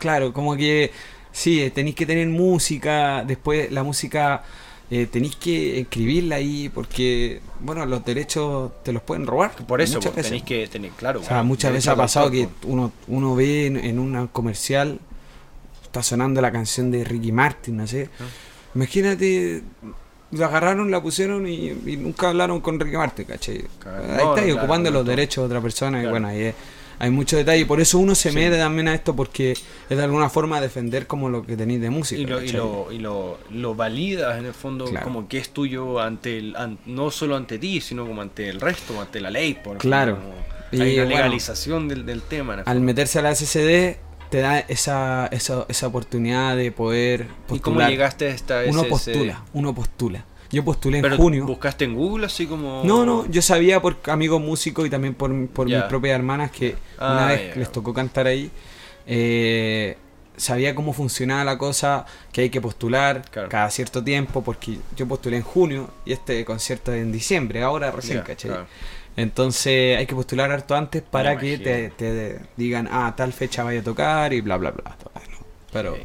Claro, 0.00 0.32
como 0.34 0.54
que 0.56 0.90
sí, 1.32 1.62
eh, 1.62 1.70
tenéis 1.70 1.94
que 1.96 2.04
tener 2.04 2.26
música. 2.28 3.24
Después 3.24 3.70
la 3.72 3.82
música 3.82 4.42
eh, 4.90 5.06
tenéis 5.06 5.36
que 5.36 5.80
escribirla 5.80 6.36
ahí 6.36 6.68
porque, 6.68 7.40
bueno, 7.60 7.86
los 7.86 8.04
derechos 8.04 8.72
te 8.82 8.92
los 8.92 9.02
pueden 9.02 9.26
robar. 9.26 9.52
Por 9.66 9.80
eso, 9.80 9.94
muchas 9.94 10.12
pues, 10.12 10.16
veces. 10.16 10.30
tenéis 10.30 10.44
que 10.44 10.66
tener, 10.72 10.90
claro. 10.92 11.20
O 11.20 11.24
sea, 11.24 11.42
muchas 11.42 11.72
veces 11.72 11.88
ha 11.88 11.96
pasado 11.96 12.30
que 12.30 12.48
uno, 12.64 12.92
uno 13.06 13.34
ve 13.34 13.66
en, 13.66 13.76
en 13.76 13.98
una 13.98 14.26
comercial, 14.26 14.98
está 15.84 16.02
sonando 16.02 16.40
la 16.40 16.50
canción 16.52 16.90
de 16.90 17.04
Ricky 17.04 17.32
Martin, 17.32 17.76
no 17.76 17.86
sé. 17.86 18.08
Ah. 18.20 18.24
Imagínate, 18.74 19.62
la 20.32 20.46
agarraron, 20.46 20.90
la 20.90 21.02
pusieron 21.02 21.46
y, 21.48 21.68
y 21.86 21.96
nunca 21.96 22.28
hablaron 22.30 22.60
con 22.60 22.78
Ricky 22.78 22.96
Martin, 22.96 23.24
¿cachai? 23.24 23.64
Claro. 23.78 24.02
Ahí 24.04 24.10
está, 24.28 24.40
y 24.42 24.44
claro, 24.44 24.58
ocupando 24.58 24.90
los 24.90 25.06
derechos 25.06 25.42
de 25.42 25.46
otra 25.46 25.60
persona, 25.60 26.02
y 26.02 26.06
bueno, 26.06 26.28
ahí 26.28 26.42
es- 26.42 26.54
hay 27.00 27.10
mucho 27.10 27.36
detalle. 27.36 27.64
Por 27.64 27.80
eso 27.80 27.96
uno 27.98 28.16
se 28.16 28.30
Sí. 28.30 28.34
mete 28.34 28.58
también 28.58 28.88
a 28.88 28.94
esto, 28.94 29.14
porque 29.14 29.52
es 29.52 29.96
de 29.96 30.02
alguna 30.02 30.28
forma 30.28 30.60
defender 30.60 31.06
como 31.06 31.28
lo 31.28 31.46
que 31.46 31.56
tenéis 31.56 31.80
de 31.80 31.90
música. 31.90 32.20
Y 32.20 32.26
lo, 32.26 32.42
y 32.42 32.48
lo, 32.50 32.88
y 32.92 32.98
lo, 32.98 33.38
lo 33.52 33.74
validas 33.76 34.36
en 34.36 34.46
el 34.46 34.52
fondo 34.52 34.86
como 35.04 35.28
que 35.28 35.38
es 35.38 35.50
tuyo 35.50 36.00
ante 36.00 36.38
el, 36.38 36.56
an- 36.56 36.78
no 36.86 37.12
solo 37.12 37.36
ante 37.36 37.58
ti, 37.60 37.80
sino 37.80 38.04
como 38.04 38.20
ante 38.20 38.48
el 38.48 38.60
resto, 38.60 39.00
ante 39.00 39.20
la 39.20 39.30
ley. 39.30 39.54
Por 39.54 39.78
Claro. 39.78 40.16
Como, 40.16 40.34
Y 40.72 40.76
una 40.76 41.04
bueno, 41.04 41.08
legalización 41.10 41.86
del, 41.86 42.04
del 42.04 42.20
tema. 42.22 42.62
Al 42.66 42.80
meterse 42.80 43.20
a 43.20 43.22
la 43.22 43.30
SCD, 43.32 43.96
te 44.30 44.40
da 44.40 44.58
esa, 44.60 45.26
esa, 45.32 45.64
esa 45.68 45.86
oportunidad 45.86 46.56
de 46.56 46.70
poder 46.72 47.22
¿Y 47.22 47.26
cómo 47.26 47.76
postular. 47.76 47.90
llegaste 47.90 48.26
a 48.26 48.30
esta 48.30 48.60
Uno 48.68 48.84
postula, 48.84 49.42
uno 49.52 49.74
postula. 49.74 50.24
Yo 50.50 50.64
postulé 50.64 50.98
en 50.98 51.16
junio. 51.16 51.44
buscaste 51.46 51.84
en 51.84 51.94
Google 51.94 52.24
así 52.26 52.46
como... 52.46 52.82
No, 52.84 53.04
no, 53.04 53.26
yo 53.30 53.42
sabía 53.42 53.82
por 53.82 53.98
amigos 54.06 54.40
músicos 54.40 54.86
y 54.86 54.90
también 54.90 55.12
por, 55.14 55.30
por 55.48 55.66
mis 55.66 55.82
propias 55.84 56.14
hermanas 56.14 56.50
que 56.50 56.74
Ah, 56.98 57.12
una 57.12 57.26
vez 57.26 57.50
ya. 57.54 57.56
les 57.60 57.70
tocó 57.70 57.92
cantar 57.92 58.26
ahí, 58.26 58.50
eh, 59.06 59.96
sabía 60.36 60.74
cómo 60.74 60.92
funcionaba 60.92 61.44
la 61.44 61.58
cosa, 61.58 62.06
que 62.32 62.42
hay 62.42 62.50
que 62.50 62.60
postular 62.60 63.22
Claro. 63.30 63.48
cada 63.48 63.70
cierto 63.70 64.02
tiempo, 64.02 64.42
porque 64.42 64.78
yo 64.96 65.06
postulé 65.06 65.36
en 65.38 65.42
junio 65.42 65.90
y 66.06 66.12
este 66.12 66.44
concierto 66.44 66.92
es 66.92 67.02
en 67.02 67.12
diciembre, 67.12 67.62
ahora 67.62 67.90
recién, 67.90 68.18
Ya, 68.18 68.24
¿cachai? 68.24 68.50
claro. 68.50 68.66
Entonces 69.22 69.98
hay 69.98 70.06
que 70.06 70.14
postular 70.14 70.50
harto 70.52 70.76
antes 70.76 71.02
para 71.02 71.36
que 71.36 71.58
te, 71.98 72.38
digan, 72.56 72.88
ah, 72.90 73.14
tal 73.16 73.32
fecha 73.32 73.64
vaya 73.64 73.80
a 73.80 73.82
tocar 73.82 74.32
y 74.32 74.40
bla, 74.40 74.56
bla, 74.56 74.70
bla. 74.70 74.96
Bueno, 75.12 75.38
pero. 75.72 75.96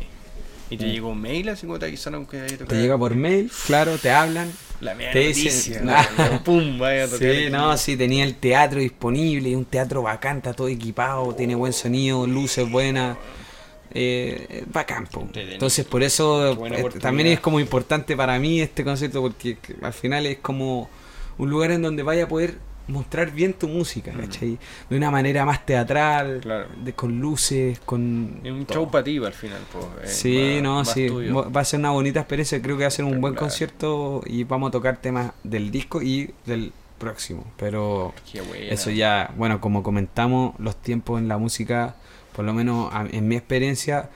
¿Y 0.70 0.78
te 0.78 0.90
llegó 0.92 1.10
un 1.10 1.22
mail 1.22 1.50
así 1.50 1.68
como 1.68 1.78
te 1.78 1.86
avisaron 1.86 2.26
que 2.26 2.42
haya 2.42 2.58
te 2.58 2.76
llega 2.76 2.98
por 2.98 3.14
mail, 3.14 3.52
claro, 3.68 4.00
te 4.00 4.10
hablan. 4.10 4.52
La 4.82 4.96
mía 4.96 5.12
te 5.14 5.28
noticia, 5.28 5.52
dicen- 5.80 5.86
¿no? 5.86 6.44
Pum, 6.44 6.80
vaya 6.80 7.04
a 7.04 7.08
tocar 7.08 7.20
Sí, 7.20 7.42
aquí. 7.44 7.50
no, 7.52 7.78
sí, 7.78 7.96
tenía 7.96 8.24
el 8.24 8.36
teatro 8.36 8.80
disponible, 8.80 9.56
un 9.56 9.66
teatro 9.66 10.02
bacán, 10.02 10.38
está 10.38 10.54
todo 10.54 10.68
equipado, 10.68 11.36
tiene 11.36 11.54
buen 11.54 11.72
sonido, 11.74 12.26
luces 12.26 12.68
buenas. 12.70 13.16
Eh, 13.94 14.64
bacán, 14.74 15.06
po. 15.06 15.28
Entonces, 15.36 15.86
por 15.86 16.02
eso 16.02 16.48
eh, 16.48 16.50
oportunidad. 16.54 17.00
también 17.00 17.28
es 17.28 17.40
como 17.40 17.60
importante 17.60 18.18
para 18.18 18.40
mí 18.40 18.60
este 18.60 18.84
concepto, 18.84 19.22
porque 19.22 19.58
que 19.60 19.76
al 19.84 19.94
final 19.94 20.26
es 20.26 20.40
como 20.40 20.90
un 21.38 21.50
lugar 21.52 21.70
en 21.70 21.84
donde 21.84 22.02
vaya 22.02 22.24
a 22.24 22.28
poder 22.28 22.56
mostrar 22.88 23.32
bien 23.32 23.54
tu 23.54 23.68
música, 23.68 24.12
¿cachai? 24.12 24.58
De 24.90 24.98
una 24.98 25.10
manera 25.10 25.46
más 25.46 25.66
teatral, 25.66 26.38
Mm. 26.38 26.42
Claro. 26.42 26.68
de, 26.84 26.94
con 26.94 27.20
luces, 27.20 27.80
con. 27.86 28.40
Es 28.44 28.52
un 28.52 28.66
todo. 28.66 28.76
show 28.80 28.92
para 28.92 29.04
ti 29.04 29.18
al 29.18 29.34
final. 29.34 29.60
Pues, 29.72 29.86
eh, 30.04 30.08
Sí, 30.14 30.52
más- 30.56 30.64
no, 30.64 30.86
sí. 30.86 31.08
tuyo. 31.08 31.34
Va 31.36 31.50
va 31.50 31.62
a 31.62 31.66
ser 31.66 31.80
una 31.80 31.92
bonita 31.92 32.20
experiencia. 32.20 32.62
Creo 32.62 32.76
que 32.78 32.84
va 32.84 32.88
a 32.88 32.92
ser 32.92 33.06
un 33.06 33.22
buen 33.22 33.36
concierto 33.36 34.22
y 34.26 34.44
vamos 34.44 34.70
a 34.70 34.72
tocar 34.72 34.98
temas 34.98 35.32
del 35.44 35.72
disco 35.72 36.02
y 36.02 36.32
del 36.46 36.74
próximo. 36.98 37.46
Pero 37.58 38.14
eso 38.70 38.90
ya, 38.92 39.32
bueno, 39.38 39.60
como 39.62 39.82
comentamos, 39.84 40.54
los 40.60 40.76
tiempos 40.76 41.20
en 41.20 41.28
la 41.28 41.38
música, 41.38 41.96
por 42.36 42.46
lo 42.46 42.54
menos 42.54 42.92
en 43.12 43.28
mi 43.28 43.36
experiencia, 43.36 44.10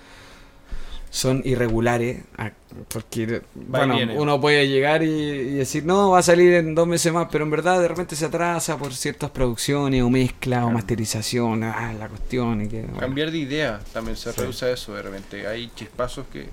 son 1.09 1.41
irregulares. 1.45 2.23
ah, 2.37 2.51
Porque, 2.89 3.41
bueno, 3.55 3.95
uno 4.15 4.39
puede 4.41 4.67
llegar 4.67 5.01
y, 5.03 5.07
y 5.07 5.53
decir, 5.55 5.85
no, 5.85 6.11
va 6.11 6.19
a 6.19 6.23
salir 6.23 6.53
en 6.53 6.75
dos 6.75 6.87
meses 6.87 7.11
más, 7.13 7.27
pero 7.31 7.43
en 7.45 7.49
verdad 7.51 7.79
de 7.81 7.87
repente 7.87 8.15
se 8.15 8.25
atrasa 8.25 8.77
por 8.77 8.93
ciertas 8.93 9.29
producciones 9.31 10.03
o 10.03 10.09
mezcla 10.09 10.65
o 10.65 10.71
masterización, 10.71 11.63
ah, 11.63 11.93
la 11.97 12.07
cuestión. 12.09 12.61
Y 12.63 12.67
que, 12.67 12.81
bueno. 12.83 12.99
Cambiar 12.99 13.31
de 13.31 13.37
idea 13.37 13.79
también 13.93 14.15
se 14.17 14.31
Sí. 14.31 14.41
rehúsa 14.41 14.69
eso 14.69 14.93
de 14.95 15.01
repente. 15.01 15.47
Hay 15.47 15.71
chispazos 15.75 16.25
que 16.31 16.47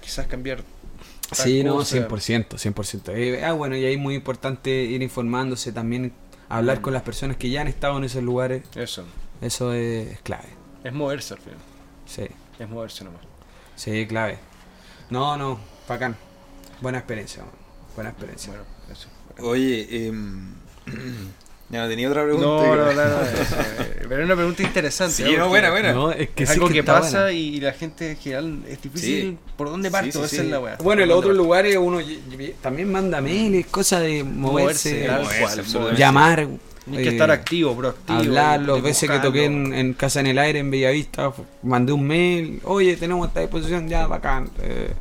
quizás 0.00 0.26
cambiar. 0.26 0.62
Sí, 1.32 1.64
no, 1.64 1.76
cosa. 1.76 1.96
100%, 1.96 2.58
100%. 2.58 3.12
Eh, 3.14 3.42
ah, 3.44 3.52
bueno, 3.52 3.74
y 3.76 3.84
ahí 3.86 3.94
es 3.94 3.98
muy 3.98 4.14
importante 4.14 4.70
ir 4.70 5.00
informándose 5.02 5.72
también, 5.72 6.12
hablar 6.50 6.78
Mm. 6.78 6.82
con 6.82 6.92
las 6.92 7.02
personas 7.02 7.38
que 7.38 7.48
ya 7.48 7.62
han 7.62 7.68
estado 7.68 7.96
en 7.96 8.04
esos 8.04 8.22
lugares. 8.22 8.64
Eso. 8.76 9.04
Eso 9.40 9.72
es 9.72 10.20
clave. 10.20 10.48
Es 10.84 10.92
moverse 10.92 11.32
al 11.34 11.40
final. 11.40 11.58
Sí, 12.04 12.26
Es 12.58 12.68
moverse 12.68 13.02
nomás. 13.04 13.22
Sí, 13.82 14.06
clave. 14.06 14.38
No, 15.10 15.36
no, 15.36 15.58
bacán. 15.88 16.16
Buena 16.80 16.98
experiencia, 16.98 17.42
man. 17.42 17.52
buena 17.94 18.10
experiencia. 18.10 18.50
Bueno, 18.52 18.64
eso. 18.90 19.08
Oye, 19.46 20.06
em, 20.06 20.54
ya 21.70 21.82
no 21.82 21.88
tenía 21.88 22.08
otra 22.08 22.24
pregunta. 22.24 22.46
No, 22.46 22.76
no, 22.76 22.86
no, 22.86 22.92
no, 22.94 23.22
eh, 23.24 24.04
Pero 24.08 24.18
es 24.20 24.24
una 24.26 24.34
pregunta 24.36 24.62
interesante. 24.62 25.14
Sí, 25.14 25.22
¿eh? 25.34 25.36
no, 25.38 25.48
buena, 25.48 25.70
buena. 25.70 25.92
No, 25.92 26.10
es 26.12 26.30
que 26.30 26.42
Es 26.44 26.50
sí 26.50 26.54
algo 26.54 26.68
que 26.68 26.82
pasa 26.82 27.22
buena. 27.24 27.32
y, 27.32 27.56
y 27.56 27.60
la 27.60 27.72
gente 27.72 28.10
en 28.12 28.16
general 28.16 28.62
es 28.68 28.82
difícil. 28.82 29.20
Sí. 29.22 29.38
¿Por 29.56 29.68
dónde 29.70 29.88
Sí, 29.88 29.92
parto? 29.92 30.10
sí, 30.12 30.18
Esa 30.18 30.28
sí. 30.28 30.36
es 30.38 30.44
la 30.46 30.60
weá. 30.60 30.76
Bueno, 30.76 31.02
en 31.02 31.08
¿Por 31.08 31.16
los 31.16 31.24
otros 31.24 31.36
lugares 31.36 31.76
uno 31.76 31.98
también 32.60 32.90
manda 32.90 33.20
mails, 33.20 33.66
cosas 33.66 34.02
de 34.02 34.24
moverse, 34.24 34.90
Moverse, 34.90 35.06
tal 35.06 35.22
moverse, 35.22 35.74
cual, 35.74 36.60
Tienes 36.84 37.02
que 37.02 37.08
eh, 37.10 37.12
estar 37.12 37.30
activo, 37.30 37.76
proactivo. 37.76 38.18
hablar, 38.18 38.60
y- 38.60 38.66
las 38.66 38.78
y 38.78 38.80
veces 38.80 39.10
que 39.10 39.18
toqué 39.20 39.44
en, 39.44 39.94
Casa 39.94 40.20
en 40.20 40.26
el 40.26 40.38
Aire, 40.38 40.58
en 40.58 40.70
Bellavista, 40.70 41.32
mandé 41.62 41.92
un 41.92 42.04
mail, 42.06 42.60
oye, 42.64 42.96
tenemos 42.96 43.28
esta 43.28 43.40
disposición, 43.40 43.88
ya, 43.88 44.06
bacán. 44.08 44.50
eh, 44.60 44.92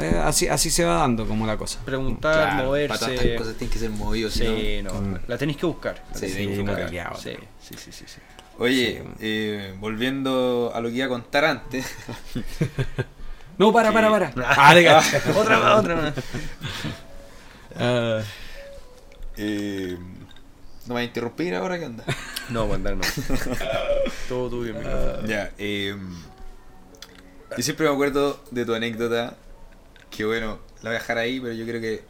eh, 0.00 0.20
así, 0.24 0.46
así 0.48 0.70
se 0.70 0.84
va 0.84 0.96
dando 0.96 1.26
como 1.26 1.46
la 1.46 1.56
cosa. 1.56 1.80
Preguntar, 1.84 2.34
Claro, 2.34 2.50
Para 2.50 2.62
moverse. 2.66 2.98
todas 2.98 3.12
estas 3.12 3.38
cosas 3.38 3.54
tienen 3.56 3.72
que 3.72 3.78
ser 3.78 3.90
movidos. 3.90 4.32
Sí, 4.34 4.80
no, 4.82 4.92
Mm. 4.94 5.16
la 5.28 5.38
tenéis 5.38 5.56
que 5.58 5.66
buscar. 5.66 6.02
La 6.12 6.14
Sí, 6.14 6.26
tenéis 6.26 6.36
sí, 6.36 6.56
que 6.56 6.62
no 6.64 6.72
buscar. 6.72 7.16
sí, 7.16 7.30
sí, 7.60 7.74
sí, 7.78 7.92
sí, 7.92 8.04
sí. 8.06 8.20
Oye, 8.58 9.02
Sí. 9.02 9.08
eh, 9.20 9.74
volviendo 9.78 10.72
a 10.74 10.80
lo 10.80 10.88
que 10.88 10.96
iba 10.96 11.06
a 11.06 11.08
contar 11.08 11.44
antes. 11.44 11.86
No, 13.58 13.72
para, 13.72 13.88
Sí. 13.88 13.94
para, 13.94 14.08
para. 14.10 14.32
Ah, 14.36 14.72
otra 15.36 15.58
más, 15.58 15.78
otra 15.80 15.96
más. 15.96 16.14
Ah, 17.76 18.20
eh, 19.36 19.96
¿No 20.88 20.94
me 20.94 21.00
vas 21.00 21.02
a 21.02 21.04
interrumpir 21.04 21.54
ahora? 21.54 21.78
¿Qué 21.78 21.86
onda? 21.86 22.04
No, 22.50 22.66
mandar 22.66 22.96
no. 22.96 23.02
Todo 24.28 24.48
tuyo, 24.48 24.72
mi 24.74 24.82
Ya, 25.28 25.52
eh, 25.58 25.94
yo 27.56 27.62
siempre 27.62 27.86
me 27.86 27.92
acuerdo 27.92 28.42
de 28.50 28.64
tu 28.64 28.74
anécdota, 28.74 29.36
que 30.10 30.24
bueno, 30.24 30.58
la 30.82 30.88
voy 30.90 30.96
a 30.96 31.00
dejar 31.00 31.18
ahí, 31.18 31.40
pero 31.40 31.52
yo 31.52 31.66
creo 31.66 31.80
que 31.82 32.02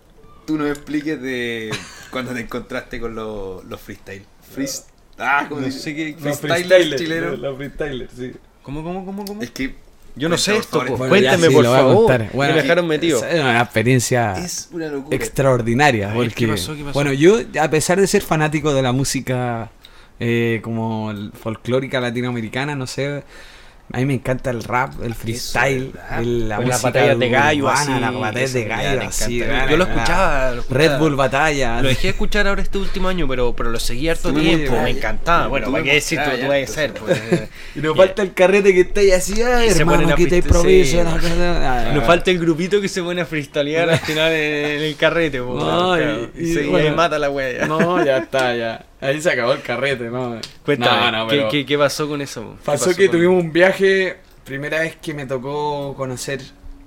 tú 0.46 0.56
nos 0.56 0.68
expliques 0.68 1.20
de 1.20 1.70
cuando 2.10 2.32
te 2.34 2.40
encontraste 2.40 3.00
con 3.00 3.16
los, 3.16 3.64
los 3.64 3.80
freestyle. 3.80 4.24
Freest- 4.54 4.86
ah, 5.18 5.46
¿cómo 5.48 5.60
No 5.60 5.70
sé 5.72 5.94
qué- 5.96 6.14
freestyler 6.16 6.96
chileno. 6.96 7.36
La 7.36 7.52
freestyler, 7.54 8.08
sí. 8.16 8.32
¿Cómo, 8.62 8.84
cómo, 8.84 9.04
cómo, 9.04 9.24
cómo? 9.24 9.42
Es 9.42 9.50
que 9.50 9.74
Yo 10.18 10.28
no 10.28 10.36
sé 10.36 10.52
por 10.52 10.60
esto, 10.60 10.80
favor. 10.80 10.98
pues. 10.98 11.08
Bueno, 11.10 11.24
ya 11.24 11.30
Cuéntame, 11.30 11.48
sí, 11.48 11.54
por 11.54 11.64
favor. 11.64 12.26
Bueno, 12.32 12.54
me 12.54 12.62
dejaron 12.62 12.86
metido. 12.86 13.24
Es 13.24 13.40
una 13.40 13.60
experiencia 13.62 14.32
es 14.32 14.68
una 14.72 14.88
locura. 14.88 15.16
extraordinaria. 15.16 16.10
A 16.10 16.14
ver, 16.14 16.28
porque, 16.28 16.46
¿qué 16.46 16.48
pasó? 16.48 16.74
¿Qué 16.74 16.82
pasó? 16.82 16.92
Bueno, 16.94 17.12
yo, 17.12 17.38
a 17.60 17.70
pesar 17.70 18.00
de 18.00 18.06
ser 18.06 18.22
fanático 18.22 18.74
de 18.74 18.82
la 18.82 18.92
música 18.92 19.70
eh, 20.20 20.60
como 20.62 21.12
folclórica 21.40 22.00
latinoamericana, 22.00 22.74
no 22.74 22.86
sé, 22.86 23.22
A 23.90 23.98
mí 23.98 24.04
me 24.04 24.14
encanta 24.14 24.50
el 24.50 24.62
rap, 24.64 25.02
el 25.02 25.14
freestyle, 25.14 25.92
el- 26.18 26.46
la 26.48 26.60
música 26.60 26.88
batallas 26.88 27.18
de 27.18 27.28
gallo, 27.30 27.64
urbana, 27.64 28.08
así, 28.08 28.16
batallas 28.18 28.50
eso 28.50 28.58
de 28.58 28.64
gallo, 28.66 29.00
así. 29.08 29.38
Yo 29.38 29.76
lo 29.78 29.84
escuchaba, 29.84 30.50
lo 30.50 30.60
escuchaba. 30.60 30.78
Red 30.88 30.98
Bull 30.98 31.16
Batalla. 31.16 31.80
Lo 31.80 31.88
dejé 31.88 32.02
de 32.02 32.08
escuchar 32.10 32.46
ahora 32.48 32.60
este 32.60 32.76
último 32.76 33.08
año, 33.08 33.26
pero, 33.26 33.54
pero 33.56 33.70
lo 33.70 33.80
seguí 33.80 34.10
harto 34.10 34.28
Sí, 34.28 34.36
tiempo, 34.40 34.78
me 34.82 34.90
encantaba. 34.90 35.46
Bueno, 35.46 35.72
¿para 35.72 35.84
qué 35.84 35.94
decir 35.94 36.18
tú? 36.22 36.30
Tú 36.38 36.46
vas 36.48 36.62
a 36.70 36.72
ser. 36.72 36.92
Pues, 36.92 37.18
Y 37.76 37.80
nos 37.80 37.96
falta 37.96 38.22
el 38.22 38.34
carrete 38.34 38.74
que 38.74 38.80
está 38.80 39.00
ahí 39.00 39.10
así, 39.10 39.40
ay, 39.40 39.68
hermano, 39.70 40.14
que 40.16 40.26
te 40.26 40.36
improviso. 40.38 40.90
sí, 40.98 41.04
la 41.04 41.92
Nos 41.94 42.04
falta 42.04 42.30
el 42.30 42.38
grupito 42.38 42.82
que 42.82 42.88
se 42.88 43.02
pone 43.02 43.22
a 43.22 43.26
freestylear 43.26 43.88
al 43.88 43.98
final 44.00 44.32
en, 44.32 44.82
el 44.82 44.96
carrete. 44.96 45.38
claro. 45.38 46.28
y- 46.38 46.52
se- 46.52 46.90
mata 46.90 47.18
la 47.18 47.30
wea. 47.30 47.66
No, 47.66 48.04
ya 48.04 48.18
está, 48.18 48.54
ya. 48.54 48.84
Ahí 49.00 49.20
se 49.22 49.30
acabó 49.30 49.52
el 49.52 49.62
carrete, 49.62 50.04
¿no? 50.10 50.40
Cuéntame, 50.64 51.10
No, 51.12 51.18
no, 51.18 51.26
¿qué, 51.28 51.36
pero 51.36 51.48
qué, 51.50 51.66
qué 51.66 51.78
pasó 51.78 52.08
con 52.08 52.20
eso? 52.20 52.56
Pasó 52.64 52.86
pasó 52.86 52.96
que 52.96 53.06
con- 53.06 53.16
tuvimos 53.16 53.42
un 53.44 53.52
viaje, 53.52 54.16
primera 54.44 54.80
vez 54.80 54.96
que 54.96 55.14
me 55.14 55.24
tocó 55.26 55.94
conocer 55.96 56.40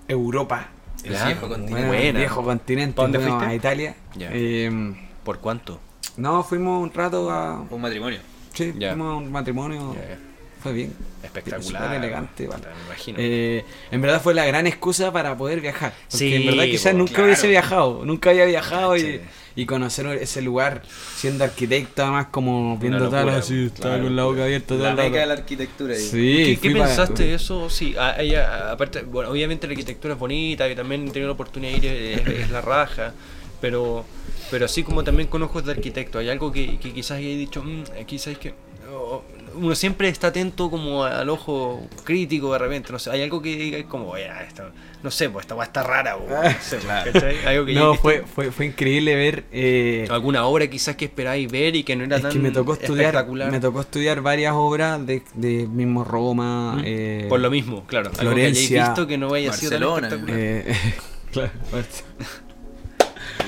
Europa. 0.07 0.69
El 1.03 1.13
Ya, 1.13 1.25
viejo 1.27 1.47
continente. 1.47 1.87
Bueno, 1.87 1.93
el 1.93 2.15
viejo 2.17 2.43
continente. 2.43 2.95
¿Pa' 2.95 3.01
dónde 3.03 3.19
fuiste? 3.19 3.45
A 3.45 3.55
Italia. 3.55 3.95
Ya. 4.15 4.29
Eh, 4.33 4.93
¿Por 5.23 5.39
cuánto? 5.39 5.79
no, 6.17 6.43
fuimos 6.43 6.83
un 6.83 6.93
rato 6.93 7.31
a... 7.31 7.61
Un 7.69 7.81
matrimonio. 7.81 8.19
Sí, 8.53 8.73
Ya. 8.77 8.89
fuimos 8.89 9.13
a 9.13 9.15
un 9.17 9.31
matrimonio. 9.31 9.95
Ya, 9.95 10.09
ya. 10.09 10.17
Fue 10.61 10.73
bien. 10.73 10.93
Espectacular. 11.23 11.83
Súper 11.83 11.97
elegante. 11.97 12.47
Me 12.47 12.85
imagino. 12.87 13.17
Eh, 13.19 13.65
en 13.89 14.01
verdad 14.01 14.21
fue 14.21 14.33
la 14.35 14.45
gran 14.45 14.67
excusa 14.67 15.11
para 15.11 15.35
poder 15.37 15.59
viajar. 15.61 15.93
Porque 16.03 16.17
Sí, 16.17 16.35
en 16.35 16.45
verdad 16.45 16.65
quizás 16.65 16.93
nunca 16.93 17.13
claro. 17.13 17.25
hubiese 17.25 17.47
viajado. 17.47 18.05
Nunca 18.05 18.29
había 18.31 18.45
viajado 18.45 18.95
y. 18.97 19.21
y 19.55 19.65
conocer 19.65 20.05
ese 20.07 20.41
lugar 20.41 20.81
siendo 21.15 21.43
arquitecto, 21.43 22.03
además 22.03 22.27
como 22.31 22.77
viendo 22.77 23.09
tal 23.09 23.29
así, 23.29 23.65
estaba 23.65 23.95
claro. 23.95 24.03
con 24.05 24.15
la 24.15 24.23
boca 24.23 24.43
abierta 24.45 24.75
La 24.75 24.95
meca 24.95 25.19
de 25.19 25.25
la 25.25 25.33
arquitectura. 25.33 25.93
ahí. 25.95 25.99
Sí, 26.01 26.43
¿Qué, 26.45 26.59
qué 26.61 26.71
pensaste 26.75 27.23
de 27.23 27.33
eso? 27.35 27.69
Sí, 27.69 27.95
a- 27.97 28.21
ella, 28.21 28.71
aparte, 28.71 29.01
bueno, 29.01 29.29
obviamente 29.31 29.67
la 29.67 29.73
arquitectura 29.73 30.13
es 30.13 30.19
bonita, 30.19 30.69
y 30.69 30.75
también 30.75 31.07
he 31.07 31.11
tenido 31.11 31.27
la 31.27 31.33
oportunidad 31.33 31.71
de 31.73 31.77
ir, 31.77 31.85
es, 31.85 32.27
es 32.45 32.49
la 32.51 32.61
raja, 32.61 33.13
pero 33.59 34.05
pero 34.49 34.65
así 34.65 34.83
como 34.83 35.03
también 35.03 35.29
con 35.29 35.41
ojos 35.43 35.63
de 35.65 35.71
arquitecto, 35.71 36.19
hay 36.19 36.29
algo 36.29 36.51
que, 36.51 36.77
que 36.77 36.91
quizás 36.93 37.17
haya 37.19 37.29
dicho, 37.29 37.63
"Mm, 37.63 37.83
aquí 38.01 38.19
sabes 38.19 38.37
que 38.39 38.53
oh, 38.91 39.23
uno 39.55 39.75
siempre 39.75 40.07
está 40.09 40.27
atento 40.27 40.69
como 40.69 41.03
al 41.03 41.29
ojo 41.29 41.87
crítico 42.03 42.51
de 42.53 42.59
repente, 42.59 42.91
no 42.91 42.99
sé, 42.99 43.11
hay 43.11 43.21
algo 43.23 43.41
que 43.41 43.55
diga 43.55 43.83
como, 43.87 44.15
esto, 44.17 44.63
no 45.03 45.11
sé, 45.11 45.29
pues 45.29 45.43
esta 45.45 45.55
va 45.55 45.63
está 45.63 45.83
rara, 45.83 46.15
o, 46.17 46.27
no 46.29 46.41
sé, 46.61 46.77
pues, 46.77 47.13
¿cachai? 47.13 47.45
Algo 47.45 47.65
que 47.65 47.73
No, 47.73 47.89
hayas 47.89 48.01
fue, 48.01 48.23
fue, 48.33 48.51
fue 48.51 48.65
increíble 48.67 49.15
ver. 49.15 49.43
eh, 49.51 50.07
alguna 50.09 50.45
obra 50.45 50.67
quizás 50.67 50.95
que 50.95 51.05
esperáis 51.05 51.51
ver 51.51 51.75
y 51.75 51.83
que 51.83 51.95
no 51.95 52.03
era 52.03 52.17
es 52.17 52.21
tan 52.21 52.31
que 52.31 52.39
me 52.39 52.51
tocó 52.51 52.73
estudiar, 52.73 53.07
espectacular. 53.07 53.51
me 53.51 53.59
tocó 53.59 53.81
estudiar 53.81 54.21
varias 54.21 54.53
obras 54.55 55.05
de, 55.05 55.23
de 55.35 55.67
mismo 55.67 56.03
Roma, 56.03 56.75
Mm. 56.77 56.81
eh, 56.85 57.25
Por 57.29 57.39
lo 57.39 57.49
mismo, 57.49 57.85
claro. 57.87 58.07
Algo 58.09 58.19
que 58.19 58.25
Florencia, 58.25 58.81
hayáis 58.81 58.89
visto 58.89 59.07
que 59.07 59.17
no 59.17 59.33
haya 59.33 59.53
sido 59.53 59.71
tan 59.71 59.79
Barcelona. 59.81 60.07
espectacular. 60.07 60.39
eh, 60.39 60.75
claro, 61.31 61.51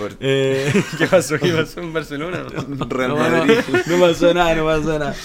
eh, 0.20 0.72
¿Qué 0.98 1.08
pasó? 1.08 1.38
¿Qué 1.40 1.50
pasó 1.52 1.80
en 1.82 1.94
Barcelona? 1.94 2.44
No, 2.54 2.62
no 2.68 2.88
pasó 4.00 4.34
nada, 4.34 4.56
no 4.56 4.66
pasó 4.66 5.00
nada. 5.00 5.16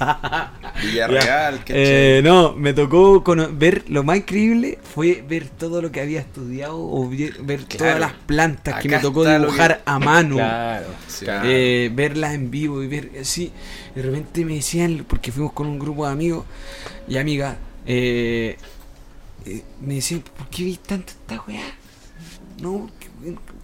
Villarreal, 0.82 1.62
Eh, 1.68 2.20
no, 2.24 2.54
me 2.54 2.72
tocó 2.72 3.22
cono- 3.22 3.48
ver 3.52 3.84
lo 3.88 4.02
más 4.02 4.18
increíble 4.18 4.78
fue 4.82 5.22
ver 5.28 5.48
todo 5.48 5.82
lo 5.82 5.92
que 5.92 6.00
había 6.00 6.20
estudiado 6.20 6.78
o 6.78 7.08
ver 7.08 7.64
todas 7.64 8.00
las 8.00 8.12
plantas 8.12 8.80
que 8.80 8.88
me 8.88 8.98
tocó 8.98 9.24
dibujar 9.24 9.76
que- 9.78 9.82
a 9.86 9.98
mano. 9.98 10.36
Claro. 10.36 10.86
Sí. 11.06 11.24
claro. 11.24 11.48
eh, 11.50 11.90
verlas 11.94 12.34
en 12.34 12.50
vivo 12.50 12.82
y 12.82 12.86
ver 12.86 13.10
así. 13.20 13.52
De 13.94 14.02
repente 14.02 14.44
me 14.44 14.54
decían, 14.54 15.04
porque 15.06 15.32
fuimos 15.32 15.52
con 15.52 15.66
un 15.66 15.78
grupo 15.78 16.06
de 16.06 16.12
amigos 16.12 16.44
y 17.08 17.16
amigas, 17.18 17.56
eh, 17.86 18.56
eh, 19.46 19.62
me 19.80 19.94
decían, 19.96 20.22
¿por 20.36 20.48
qué 20.48 20.64
vi 20.64 20.76
tanto 20.76 21.12
esta 21.12 21.42
weá? 21.46 21.62
No, 22.62 22.90
que- 22.98 23.08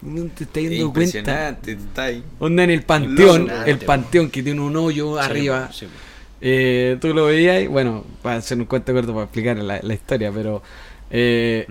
no 0.02 0.24
te 0.30 0.44
estás 0.44 0.62
dando 0.64 0.92
cuenta. 0.92 1.58
Está 1.66 2.02
ahí. 2.04 2.22
Onda 2.38 2.64
en 2.64 2.70
el 2.70 2.82
panteón, 2.82 3.50
el 3.66 3.78
panteón 3.78 4.30
que 4.30 4.42
tiene 4.42 4.60
un 4.60 4.76
hoyo 4.76 5.18
Sí, 5.18 5.24
arriba. 5.24 5.70
sí. 5.72 5.86
Eh, 6.48 6.96
tú 7.00 7.12
lo 7.12 7.24
veías 7.24 7.60
y 7.60 7.66
bueno, 7.66 8.04
para 8.22 8.36
hacer 8.36 8.56
un 8.56 8.66
cuento 8.66 8.92
corto 8.92 9.12
para 9.12 9.24
explicar 9.24 9.56
la, 9.56 9.80
la 9.82 9.94
historia, 9.94 10.30
pero 10.30 10.62
eh, 11.10 11.66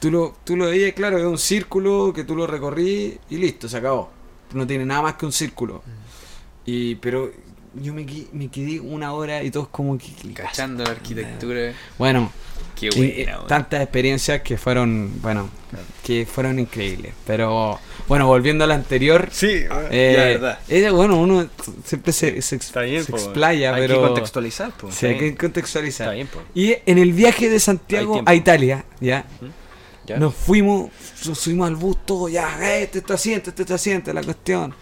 tú, 0.00 0.10
lo, 0.10 0.34
tú 0.42 0.56
lo 0.56 0.66
veías, 0.66 0.94
claro, 0.94 1.16
es 1.16 1.24
un 1.24 1.38
círculo 1.38 2.12
que 2.12 2.24
tú 2.24 2.34
lo 2.34 2.44
recorrí 2.48 3.20
y 3.30 3.36
listo, 3.36 3.68
se 3.68 3.76
acabó. 3.76 4.10
No 4.52 4.66
tiene 4.66 4.84
nada 4.84 5.02
más 5.02 5.14
que 5.14 5.26
un 5.26 5.32
círculo. 5.32 5.80
Y, 6.64 6.96
pero 6.96 7.30
yo 7.74 7.94
me, 7.94 8.04
quedé 8.04 8.80
una 8.80 9.12
hora 9.12 9.44
y 9.44 9.52
todos 9.52 9.68
como 9.68 9.96
que... 9.96 10.10
Cachando 10.34 10.82
la 10.82 10.90
arquitectura. 10.90 11.72
Bueno, 11.96 12.32
Qué 12.76 12.86
y- 12.86 12.90
buena, 12.96 13.12
y 13.14 13.24
weón. 13.24 13.46
tantas 13.48 13.80
experiencias 13.82 14.42
que 14.42 14.56
fueron, 14.58 15.20
bueno, 15.22 15.48
que 16.04 16.26
fueron 16.26 16.58
increíbles. 16.58 17.14
Pero 17.26 17.80
bueno, 18.06 18.26
volviendo 18.26 18.64
a 18.64 18.66
la 18.66 18.74
anterior, 18.74 19.28
Sí, 19.32 19.46
eh, 19.90 20.14
ya, 20.16 20.24
verdad. 20.24 20.58
ella, 20.68 20.92
bueno, 20.92 21.16
uno 21.18 21.48
siempre 21.84 22.12
se, 22.12 22.40
se, 22.42 22.56
ex- 22.56 22.66
está 22.66 22.82
bien, 22.82 23.02
se 23.04 23.10
po. 23.12 23.18
explaya, 23.18 23.74
Hay 23.74 23.80
pero 23.82 23.94
que 23.96 24.06
contextualizar, 24.08 24.70
po. 24.76 24.92
sí, 24.92 25.06
hay 25.06 25.18
que 25.18 25.34
contextualizar. 25.36 26.06
Está 26.08 26.14
bien, 26.14 26.26
po. 26.28 26.40
Y 26.54 26.74
en 26.86 26.98
el 26.98 27.12
viaje 27.12 27.48
de 27.48 27.58
Santiago 27.58 28.22
a 28.26 28.34
Italia, 28.34 28.84
ya, 29.00 29.24
¿Ya? 30.06 30.18
nos 30.18 30.34
fuimos, 30.34 30.90
nos 31.26 31.38
subimos 31.38 31.66
al 31.66 31.76
bus 31.76 31.96
todo, 32.06 32.28
ya, 32.28 32.58
eh, 32.62 32.82
este 32.84 32.98
está 32.98 33.14
asiento, 33.14 33.50
este 33.50 33.62
está 33.62 33.74
asiento, 33.74 34.12
la 34.12 34.22
cuestión. 34.22 34.72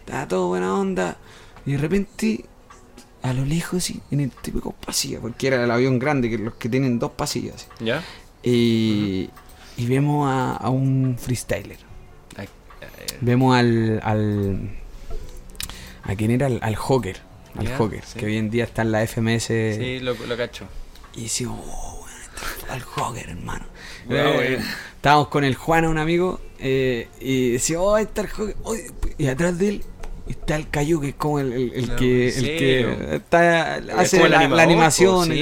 Estaba 0.00 0.26
todo 0.26 0.48
buena 0.48 0.74
onda. 0.74 1.16
Y 1.66 1.72
de 1.72 1.78
repente, 1.78 2.44
a 3.22 3.32
lo 3.32 3.44
lejos, 3.44 3.84
sí, 3.84 4.00
en 4.10 4.20
el 4.20 4.30
típico 4.30 4.72
pasillo, 4.72 5.20
porque 5.20 5.46
era 5.46 5.62
el 5.62 5.70
avión 5.70 5.98
grande, 5.98 6.28
que 6.30 6.38
los 6.38 6.54
que 6.54 6.68
tienen 6.68 6.98
dos 6.98 7.12
pasillos. 7.12 7.54
así. 7.54 7.66
¿Ya? 7.84 8.02
Y, 8.42 9.30
y 9.76 9.86
vemos 9.86 10.28
a, 10.30 10.56
a 10.56 10.68
un 10.70 11.16
freestyler. 11.18 11.78
Ay, 12.36 12.48
Vemos 13.20 13.56
al. 13.56 14.00
al 14.02 14.70
¿A 16.04 16.14
quién 16.16 16.32
era? 16.32 16.46
Al, 16.46 16.58
al 16.62 16.74
Joker. 16.76 17.20
Al 17.56 17.66
Ya, 17.68 17.76
Joker, 17.76 18.02
sí. 18.04 18.18
que 18.18 18.26
hoy 18.26 18.36
en 18.38 18.50
día 18.50 18.64
está 18.64 18.82
en 18.82 18.92
la 18.92 19.06
FMS. 19.06 19.44
Sí, 19.46 20.00
lo, 20.00 20.14
lo 20.14 20.36
cacho. 20.36 20.66
Y 21.14 21.24
decimos, 21.24 21.60
oh, 21.64 22.04
está 22.58 22.74
el 22.74 22.82
Joker, 22.82 23.28
hermano. 23.28 23.66
Eh, 24.10 24.58
estábamos 24.96 25.28
con 25.28 25.44
el 25.44 25.54
Juan, 25.54 25.84
un 25.86 25.98
amigo, 25.98 26.40
eh, 26.58 27.08
y 27.20 27.50
decíamos, 27.52 27.86
oh, 27.88 27.98
está 27.98 28.22
el. 28.22 28.28
Oh, 28.64 28.74
y 29.18 29.26
atrás 29.28 29.58
de 29.58 29.68
él 29.68 29.84
está 30.28 30.56
el 30.56 30.68
Cayu, 30.68 31.00
que 31.00 31.08
es 31.10 31.14
como 31.14 31.40
el, 31.40 31.52
el- 31.52 31.72
el 31.74 31.88
No, 31.88 31.96
que, 31.96 32.28
¿en 32.28 32.38
el 32.38 32.44
que 32.58 33.14
está, 33.16 33.78
Es 33.78 33.88
hace 33.90 34.28
la, 34.28 34.40
animación 34.62 35.28
po, 35.28 35.34
y 35.34 35.38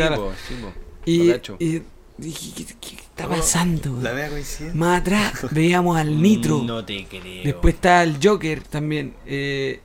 sí, 0.49 0.55
po. 0.63 0.73
Y, 1.07 1.31
y 1.59 1.83
dije, 2.19 2.53
¿qué, 2.55 2.65
qué 2.81 2.95
está 2.97 3.29
pasando? 3.29 3.99
La 4.03 4.13
vea 4.13 4.29
coincidencia. 4.29 4.79
Más 4.79 5.01
atrás 5.01 5.33
veíamos 5.51 5.99
al 5.99 6.21
Nitro. 6.21 6.63
No 6.63 6.85
te 6.85 7.07
creo. 7.07 7.45
Después 7.45 7.75
está 7.75 8.03
el 8.03 8.17
Joker 8.23 8.63
también. 8.63 9.15
Eh, 9.27 9.81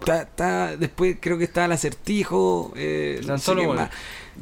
está, 0.00 0.22
está- 0.22 0.76
después 0.76 1.16
creo 1.20 1.38
que 1.38 1.44
está 1.44 1.64
el 1.66 1.72
acertijo. 1.72 2.72
Eh, 2.76 3.18
Están 3.20 3.36
no 3.36 3.38
solo. 3.40 3.88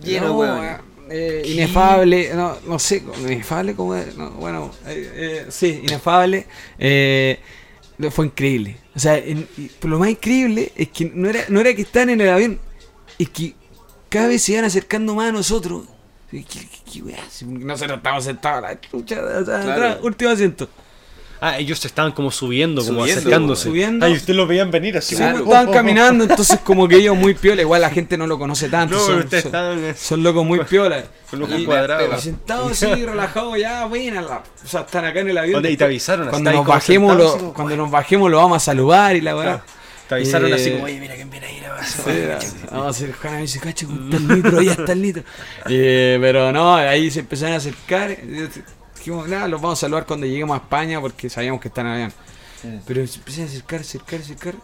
Lleno 0.02 0.28
No, 0.28 0.38
hueones. 0.38 0.80
eh, 1.10 1.42
inefable. 1.46 2.30
No, 2.34 2.56
no 2.66 2.78
sé, 2.78 3.02
inefable 3.20 3.74
como 3.74 3.94
es, 3.94 4.16
no, 4.16 4.30
bueno, 4.32 4.70
eh, 4.86 5.10
eh, 5.14 5.46
sí, 5.50 5.80
inefable. 5.84 6.46
Eh, 6.78 7.38
fue 8.10 8.26
increíble. 8.26 8.76
O 8.94 8.98
sea, 8.98 9.16
en- 9.16 9.48
lo 9.82 9.98
más 9.98 10.10
increíble 10.10 10.72
es 10.76 10.88
que 10.88 11.10
no 11.14 11.28
era, 11.30 11.44
no 11.48 11.60
era 11.60 11.74
que 11.74 11.82
están 11.82 12.10
en 12.10 12.20
el 12.20 12.28
avión, 12.28 12.60
es 13.18 13.28
que 13.30 13.54
cada 14.08 14.28
vez 14.28 14.42
se 14.42 14.52
iban 14.52 14.64
acercando 14.64 15.14
más 15.14 15.30
a 15.30 15.32
nosotros. 15.32 15.84
¿Qué, 16.30 16.44
qué, 16.44 16.60
qué 16.90 17.00
Nosotros 17.46 17.96
estamos 17.98 18.24
sentados 18.24 18.58
a 18.64 18.68
la 18.68 18.80
chucha, 18.80 19.22
o 19.22 19.44
sea, 19.44 19.60
Claro. 19.62 19.72
atrás, 19.72 19.98
último 20.02 20.30
asiento. 20.30 20.68
Ah, 21.44 21.58
ellos 21.58 21.80
se 21.80 21.88
estaban 21.88 22.12
como 22.12 22.30
subiendo, 22.30 22.84
como 22.84 23.00
Subiendo, 23.00 23.20
acercándose. 23.20 23.64
subiendo. 23.64 24.06
Ah, 24.06 24.08
y 24.08 24.12
ustedes 24.12 24.36
los 24.36 24.46
veían 24.46 24.70
venir 24.70 24.96
así. 24.96 25.16
Sí, 25.16 25.16
Claro. 25.16 25.38
estaban 25.42 25.72
caminando, 25.72 26.22
entonces 26.22 26.60
como 26.60 26.86
que 26.86 26.94
ellos 26.96 27.16
muy 27.16 27.34
piola, 27.34 27.62
igual 27.62 27.80
la 27.82 27.90
gente 27.90 28.16
no 28.16 28.28
lo 28.28 28.38
conoce 28.38 28.68
tanto. 28.68 28.94
No, 28.94 29.00
son, 29.04 29.28
son- 29.28 29.38
estaban 29.38 29.84
eh, 29.84 29.94
son 29.96 30.22
locos 30.22 30.46
muy 30.46 30.60
piola. 30.60 31.02
ojos 31.32 31.50
Y- 31.58 31.64
cuadrados. 31.64 32.20
y 32.20 32.22
sentados 32.22 32.70
así, 32.70 32.86
relajados, 33.04 33.58
ya, 33.58 33.86
buena. 33.86 34.22
la- 34.22 34.44
o 34.64 34.68
sea, 34.68 34.82
están 34.82 35.04
acá 35.04 35.18
en 35.18 35.30
el 35.30 35.38
avión. 35.38 35.54
¿Dónde? 35.54 35.72
¿Y 35.72 35.76
te 35.76 35.82
avisaron? 35.82 36.28
Cuando 36.28 36.48
¿Estáis 36.50 36.56
nos, 36.58 36.64
como 36.66 36.74
bajemos, 36.78 37.16
lo, 37.16 37.28
así 37.28 37.38
como- 37.38 37.54
cuando 37.54 37.76
nos 37.76 37.90
bajemos 37.90 38.30
lo 38.30 38.36
vamos 38.36 38.56
a 38.58 38.60
saludar 38.60 39.16
y 39.16 39.20
la 39.20 39.34
verdad. 39.34 39.62
Te 40.08 40.14
avisaron 40.16 40.52
así 40.52 40.68
Eh, 40.68 40.72
como, 40.74 40.84
oye, 40.84 41.00
mira 41.00 41.14
quién 41.16 41.28
viene 41.28 41.46
ahí. 41.46 41.60
la 41.60 41.72
verdad". 41.74 42.42
Vamos 42.70 42.86
a 42.86 42.90
hacer 42.90 43.12
Juana 43.14 43.36
me 43.38 43.42
dice, 43.42 43.58
cacho, 43.58 43.88
está 43.90 44.16
el 44.16 44.28
litro, 44.28 44.58
ahí 44.60 44.68
está 44.68 44.92
el 44.92 45.02
litro. 45.02 45.22
Eh, 45.68 46.18
pero 46.20 46.52
no, 46.52 46.76
ahí 46.76 47.10
se 47.10 47.18
empezaron 47.20 47.54
a 47.54 47.56
acercar. 47.56 48.16
Dijimos, 49.02 49.28
nada, 49.28 49.48
los 49.48 49.60
vamos 49.60 49.80
a 49.80 49.80
saludar 49.80 50.06
cuando 50.06 50.26
lleguemos 50.26 50.54
a 50.54 50.62
España 50.62 51.00
porque 51.00 51.28
sabíamos 51.28 51.60
que 51.60 51.66
están 51.66 51.86
en 51.86 51.92
avión. 51.92 52.12
Pero 52.86 53.04
se 53.08 53.18
empiezan 53.18 53.46
a 53.46 53.48
acercar, 53.48 53.80
acercar, 53.80 54.20
acercar. 54.20 54.54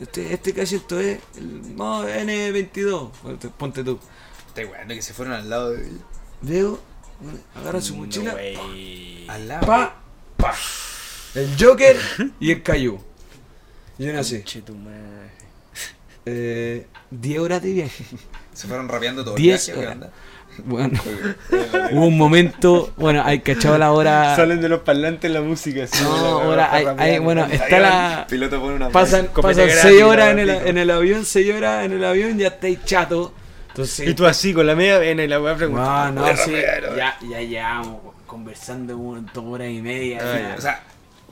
Este, 0.00 0.32
este 0.32 0.54
casito 0.54 0.98
es 0.98 1.18
el 1.36 1.76
no, 1.76 2.08
N22. 2.08 3.10
Ponte- 3.58 3.84
tú. 3.84 3.98
Está 4.46 4.62
weón, 4.62 4.88
que 4.88 5.02
se 5.02 5.12
fueron 5.12 5.34
al 5.34 5.50
lado 5.50 5.72
de. 5.72 5.90
Veo, 6.40 6.80
bueno, 7.20 7.38
agarra 7.54 7.82
su 7.82 7.96
mochila. 7.96 8.32
No. 8.32 9.32
Al 9.32 9.46
lado. 9.46 9.66
pa, 9.66 10.00
pa. 10.38 10.54
El 11.34 11.54
Joker 11.62 11.98
y 12.40 12.50
el 12.52 12.62
Cayu. 12.62 12.98
Y 13.98 14.06
yo 14.06 14.12
madre. 14.14 15.30
Eh, 16.24 16.86
10 17.10 17.40
horas 17.40 17.62
de 17.62 17.72
viaje. 17.72 18.04
Se 18.54 18.66
fueron 18.66 18.88
rapeando 18.88 19.22
todo 19.22 19.36
el 19.36 19.42
10 19.42 19.66
viaje, 19.66 19.80
¿qué 19.80 19.86
horas. 19.86 20.10
Bueno, 20.64 20.98
hubo 21.92 22.06
un 22.06 22.16
momento, 22.18 22.92
bueno, 22.96 23.22
hay 23.24 23.40
cachado 23.40 23.78
la 23.78 23.92
hora. 23.92 24.34
Salen 24.36 24.60
de 24.60 24.68
los 24.68 24.80
parlantes 24.80 25.30
la 25.30 25.40
música. 25.40 25.84
así, 25.84 26.02
No, 26.02 26.10
ahora 26.40 26.72
hay, 26.72 26.86
hay- 26.98 27.18
bueno, 27.18 27.46
está 27.50 27.78
la. 27.78 28.20
El 28.20 28.26
piloto 28.26 28.60
pone 28.60 28.74
una 28.76 28.90
Pasan, 28.90 29.26
Copete 29.28 29.54
pasan 29.54 29.66
gratis, 29.66 29.82
6 29.82 30.00
la 30.00 30.06
horas 30.06 30.30
en 30.32 30.38
el, 30.40 30.50
en 30.50 30.78
el 30.78 30.90
avión, 30.90 31.24
6 31.24 31.54
horas 31.54 31.84
en 31.84 31.92
el 31.92 32.04
avión, 32.04 32.38
ya 32.38 32.48
estáis 32.48 32.84
chato. 32.84 33.32
Entonces, 33.68 34.08
Y 34.08 34.14
tú 34.14 34.26
así 34.26 34.52
con 34.52 34.66
la 34.66 34.74
media 34.74 34.98
vena 34.98 35.22
y 35.22 35.28
la 35.28 35.40
weá 35.40 35.52
no, 35.52 35.58
preguntando. 35.58 36.20
no, 36.26 36.36
sí, 36.36 36.52
ya, 36.96 37.16
ya 37.30 37.40
llevamos 37.40 38.00
conversando 38.26 38.94
dos 39.32 39.44
horas 39.46 39.68
y 39.68 39.80
media. 39.80 40.18
Ya. 40.18 40.54
O 40.58 40.60
sea, 40.60 40.82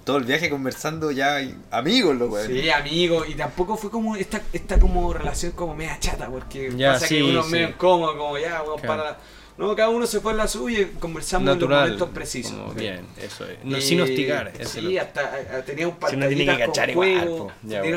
todo 0.06 0.16
el 0.18 0.24
viaje 0.24 0.48
conversando 0.48 1.10
ya 1.10 1.42
y- 1.42 1.54
amigos, 1.72 2.16
los 2.16 2.30
weón. 2.30 2.46
Sí, 2.46 2.70
amigo, 2.70 3.26
y 3.26 3.34
tampoco 3.34 3.76
fue 3.76 3.90
como 3.90 4.14
esta, 4.16 4.40
esta 4.52 4.78
como 4.78 5.12
relación 5.12 5.50
como 5.52 5.74
media 5.74 5.98
chata, 6.00 6.28
porque 6.30 6.72
Ya, 6.76 6.92
pasa 6.94 7.08
sí, 7.08 7.16
que 7.16 7.24
uno 7.24 7.40
es 7.40 7.46
sí. 7.46 7.52
medio 7.52 7.68
incómodo, 7.70 8.16
como 8.16 8.38
ya, 8.38 8.62
weón, 8.62 8.80
Claro. 8.80 9.02
para... 9.02 9.18
No, 9.58 9.74
cada 9.74 9.88
uno 9.88 10.06
se 10.06 10.20
fue 10.20 10.32
en 10.32 10.38
la 10.38 10.46
suya 10.48 10.80
y 10.80 10.84
conversamos 11.00 11.54
en 11.54 11.58
los 11.58 11.68
momentos 11.70 12.10
precisos. 12.10 12.52
como 12.52 12.74
bien, 12.74 13.00
eso 13.20 13.46
es. 13.46 13.56
No, 13.64 13.78
Y- 13.78 13.82
sin 13.82 14.00
hostigar. 14.02 14.48
eso 14.54 14.62
es 14.62 14.68
Sí, 14.70 14.80
lo- 14.82 15.00
hasta 15.00 15.20
a- 15.22 15.56
a- 15.58 15.62
teníamos 15.62 15.96
Si 16.08 16.14
uno 16.14 16.28
tiene 16.28 16.44
que 16.44 16.50
pantallitas 16.52 16.84
con 16.84 16.90
igual, 16.90 17.20
juego, 17.20 17.52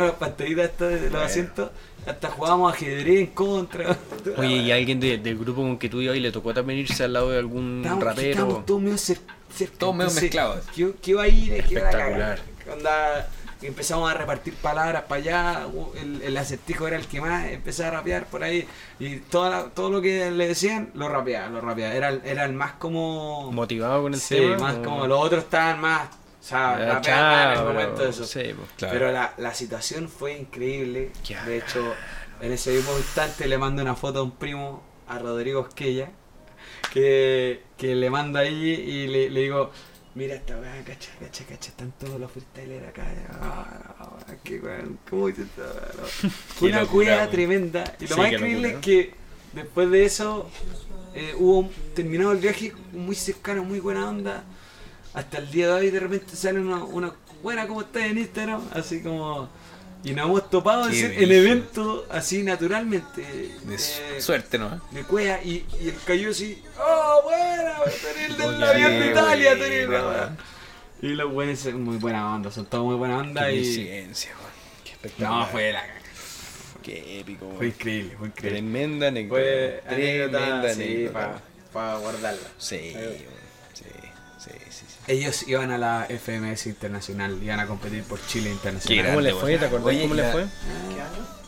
las 0.06 0.12
pantallitas 0.14 0.66
estas 0.66 0.90
de 0.90 1.02
los 1.02 1.12
Bueno. 1.12 1.26
asientos, 1.26 1.72
hasta 2.08 2.30
jugábamos 2.32 2.74
ajedrez 2.74 3.20
en 3.20 3.28
contra. 3.28 3.98
Oye, 4.38 4.56
¿y 4.56 4.72
alguien 4.72 5.00
de- 5.02 5.18
del 5.18 5.38
grupo 5.38 5.62
con 5.62 5.78
que 5.78 5.90
tú 5.90 6.02
ibas 6.02 6.16
y 6.16 6.22
le 6.22 6.32
tocó 6.32 6.54
también 6.54 6.80
irse 6.80 7.04
al 7.04 7.12
lado 7.14 7.30
de 7.30 7.38
algún 7.40 7.80
Estábamos- 7.84 8.04
rapero? 8.06 8.30
estábamos 8.32 8.66
todos 8.66 8.82
medio 8.82 8.96
cer- 8.96 9.20
cerca. 9.52 9.78
Todos 9.78 9.94
medio 9.96 10.08
entonces, 10.10 10.24
mezclados. 10.24 10.66
¿Qué, 10.76 10.92
qué 11.02 11.12
iba 11.12 11.24
a 11.24 11.28
ir? 11.28 11.64
¿Qué 11.66 11.74
iba 11.74 11.82
a 11.82 11.90
Espectacular. 11.90 12.40
cagar? 12.66 12.78
Onda, 12.78 13.30
empezamos 13.62 14.10
a 14.10 14.14
repartir 14.14 14.54
palabras 14.56 15.04
para 15.04 15.22
allá. 15.22 15.68
El, 16.00 16.22
el 16.22 16.38
acertijo 16.38 16.88
era 16.88 16.96
el 16.98 17.08
que 17.08 17.20
más 17.22 17.46
empezaba 17.48 17.90
a 17.90 17.92
rapear 17.92 18.26
por 18.28 18.44
ahí. 18.44 18.68
Y 19.00 19.18
toda 19.18 19.50
la- 19.50 19.64
todo 19.70 19.90
lo 19.90 20.02
que 20.02 20.30
le 20.32 20.48
decían, 20.48 20.92
lo 20.94 21.10
rapeaba, 21.10 21.50
lo 21.50 21.62
rapeaba. 21.62 21.94
Era, 21.94 22.10
el- 22.10 22.22
era 22.26 22.46
el 22.46 22.54
más 22.54 22.74
como. 22.74 23.52
¿Motivado 23.52 24.04
con 24.04 24.14
el 24.14 24.20
Sí, 24.20 24.36
tema? 24.36 24.58
más 24.58 24.76
o- 24.78 24.84
como 24.84 25.08
los 25.08 25.20
otros 25.20 25.44
estaban 25.46 25.80
más. 25.82 26.10
O 26.42 26.44
sea, 26.44 26.70
Ah, 26.70 26.78
rapeaban 26.78 27.02
chao, 27.02 27.34
más 27.34 27.54
en 27.54 27.60
el 27.60 27.66
momento 27.74 28.04
de 28.04 28.10
eso. 28.12 28.26
Sí, 28.26 28.54
pues. 28.56 28.70
Claro. 28.78 28.94
Pero 28.94 29.12
la, 29.12 29.34
la 29.38 29.54
situación 29.54 30.08
fue 30.08 30.38
increíble. 30.38 31.12
De 31.46 31.58
hecho, 31.58 31.94
en 32.40 32.54
ese 32.54 32.72
mismo 32.72 32.96
instante 32.98 33.46
le 33.48 33.58
mando 33.58 33.82
una 33.82 33.96
foto 33.96 34.20
a 34.20 34.24
un 34.24 34.32
primo, 34.32 34.82
a 35.08 35.20
Rodrigo 35.20 35.66
Esquella, 35.68 36.12
que, 36.94 37.62
que 37.80 37.96
le 37.96 38.10
mando 38.10 38.40
ahí 38.40 38.54
y 38.74 39.08
le, 39.08 39.30
le 39.30 39.42
digo, 39.42 39.72
mira 40.16 40.36
esta 40.36 40.58
weá, 40.60 40.84
cacha, 40.86 41.10
cacha, 41.20 41.46
cacha, 41.46 41.70
están 41.70 41.92
todos 42.00 42.20
los 42.20 42.32
freestylers 42.32 42.88
acá. 42.90 43.04
Ah, 43.42 44.20
qué 44.44 44.60
weón, 44.60 45.00
¿cómo 45.10 45.30
esta 45.30 45.44
weá? 45.48 46.32
Una 46.62 46.84
weón. 46.84 47.30
tremenda. 47.32 47.96
Y 48.00 48.08
lo 48.08 48.16
Sí, 48.16 48.22
más 48.22 48.32
increíble 48.34 48.70
es 48.72 48.76
que 48.78 49.14
después 49.54 49.90
de 49.90 50.06
eso 50.06 50.50
eh, 51.16 51.34
hubo 51.38 51.70
terminado 51.96 52.34
el 52.34 52.40
viaje 52.40 52.74
muy 52.92 53.16
cercano, 53.16 53.64
muy 53.64 53.80
buena 53.80 54.10
onda. 54.10 54.44
Hasta 55.14 55.40
el 55.40 55.50
día 55.50 55.68
de 55.68 55.74
hoy 55.74 55.90
de 55.90 56.00
repente 56.00 56.36
sale 56.36 56.60
una, 56.60 56.84
una 56.84 57.14
buena 57.42 57.68
como 57.68 57.82
está 57.82 58.06
en 58.06 58.18
Instagram, 58.18 58.62
así 58.74 59.02
como... 59.02 59.50
Y 60.04 60.12
nos 60.14 60.26
hemos 60.28 60.50
topado 60.50 60.86
en, 60.90 60.92
brillo. 60.92 61.34
evento 61.34 62.06
así 62.10 62.42
naturalmente. 62.44 63.22
De 63.22 63.76
eh, 63.76 64.22
suerte, 64.22 64.58
¿no? 64.58 64.80
de 64.92 65.04
cueva 65.04 65.42
y, 65.44 65.66
y 65.82 65.90
el 65.90 65.96
cayó 66.06 66.30
así, 66.32 66.62
¡Oh, 66.80 67.22
buena! 67.24 67.74
El 68.26 68.38
del 68.38 68.48
Oye, 68.56 68.66
avión 68.66 68.92
de 69.00 69.12
Italia, 69.12 69.56
tú 69.58 69.64
eres 69.64 69.88
buena, 69.88 70.02
la 70.04 70.10
weá". 70.10 70.18
weón. 70.22 70.38
Y 71.02 71.08
los 71.16 71.32
buenos 71.34 71.60
son 71.60 71.84
muy 71.84 71.98
buena 71.98 72.34
onda, 72.36 72.50
son 72.52 72.66
todos 72.66 72.86
muy 72.86 72.96
buena 72.96 73.18
onda 73.18 73.48
Qué 73.48 73.56
y... 73.56 73.88
weón. 73.88 74.14
Qué 74.86 74.92
espectacular. 74.92 75.32
No, 75.32 75.46
fue 75.48 75.72
la. 75.74 75.84
Qué 76.82 77.20
épico, 77.20 77.46
weón. 77.46 77.58
Fue 77.58 77.68
increíble, 77.68 78.16
fue 78.18 78.28
increíble. 78.28 78.60
Tremenda 78.62 79.08
anécdota. 79.10 79.42
Fue 79.42 79.84
Tremenda 79.90 80.60
anécdota, 80.60 80.74
sí, 80.76 81.10
para 81.74 81.96
guardarla. 81.98 82.48
Sí, 82.58 82.76
Eh. 82.96 83.28
weón. 83.28 83.40
Sí, 83.74 84.52
sí, 84.70 84.86
sí. 84.88 84.89
Ellos 85.10 85.48
iban 85.48 85.72
a 85.72 85.78
la 85.78 86.06
FMS 86.08 86.68
Internacional, 86.68 87.38
iban 87.42 87.60
a 87.60 87.66
competir 87.68 88.04
por 88.04 88.26
Chile 88.28 88.52
Internacional. 88.52 89.08
¿Cómo 89.08 89.22
le 89.22 89.30
grande, 89.32 89.42
fue? 89.42 89.58
¿Te 89.58 89.66
acordás 89.66 89.88
Oye, 89.88 90.02
cómo 90.04 90.14
le 90.14 90.22
la- 90.22 90.32
fue? 90.32 90.44
¿Qué 90.44 91.02
año? 91.02 91.40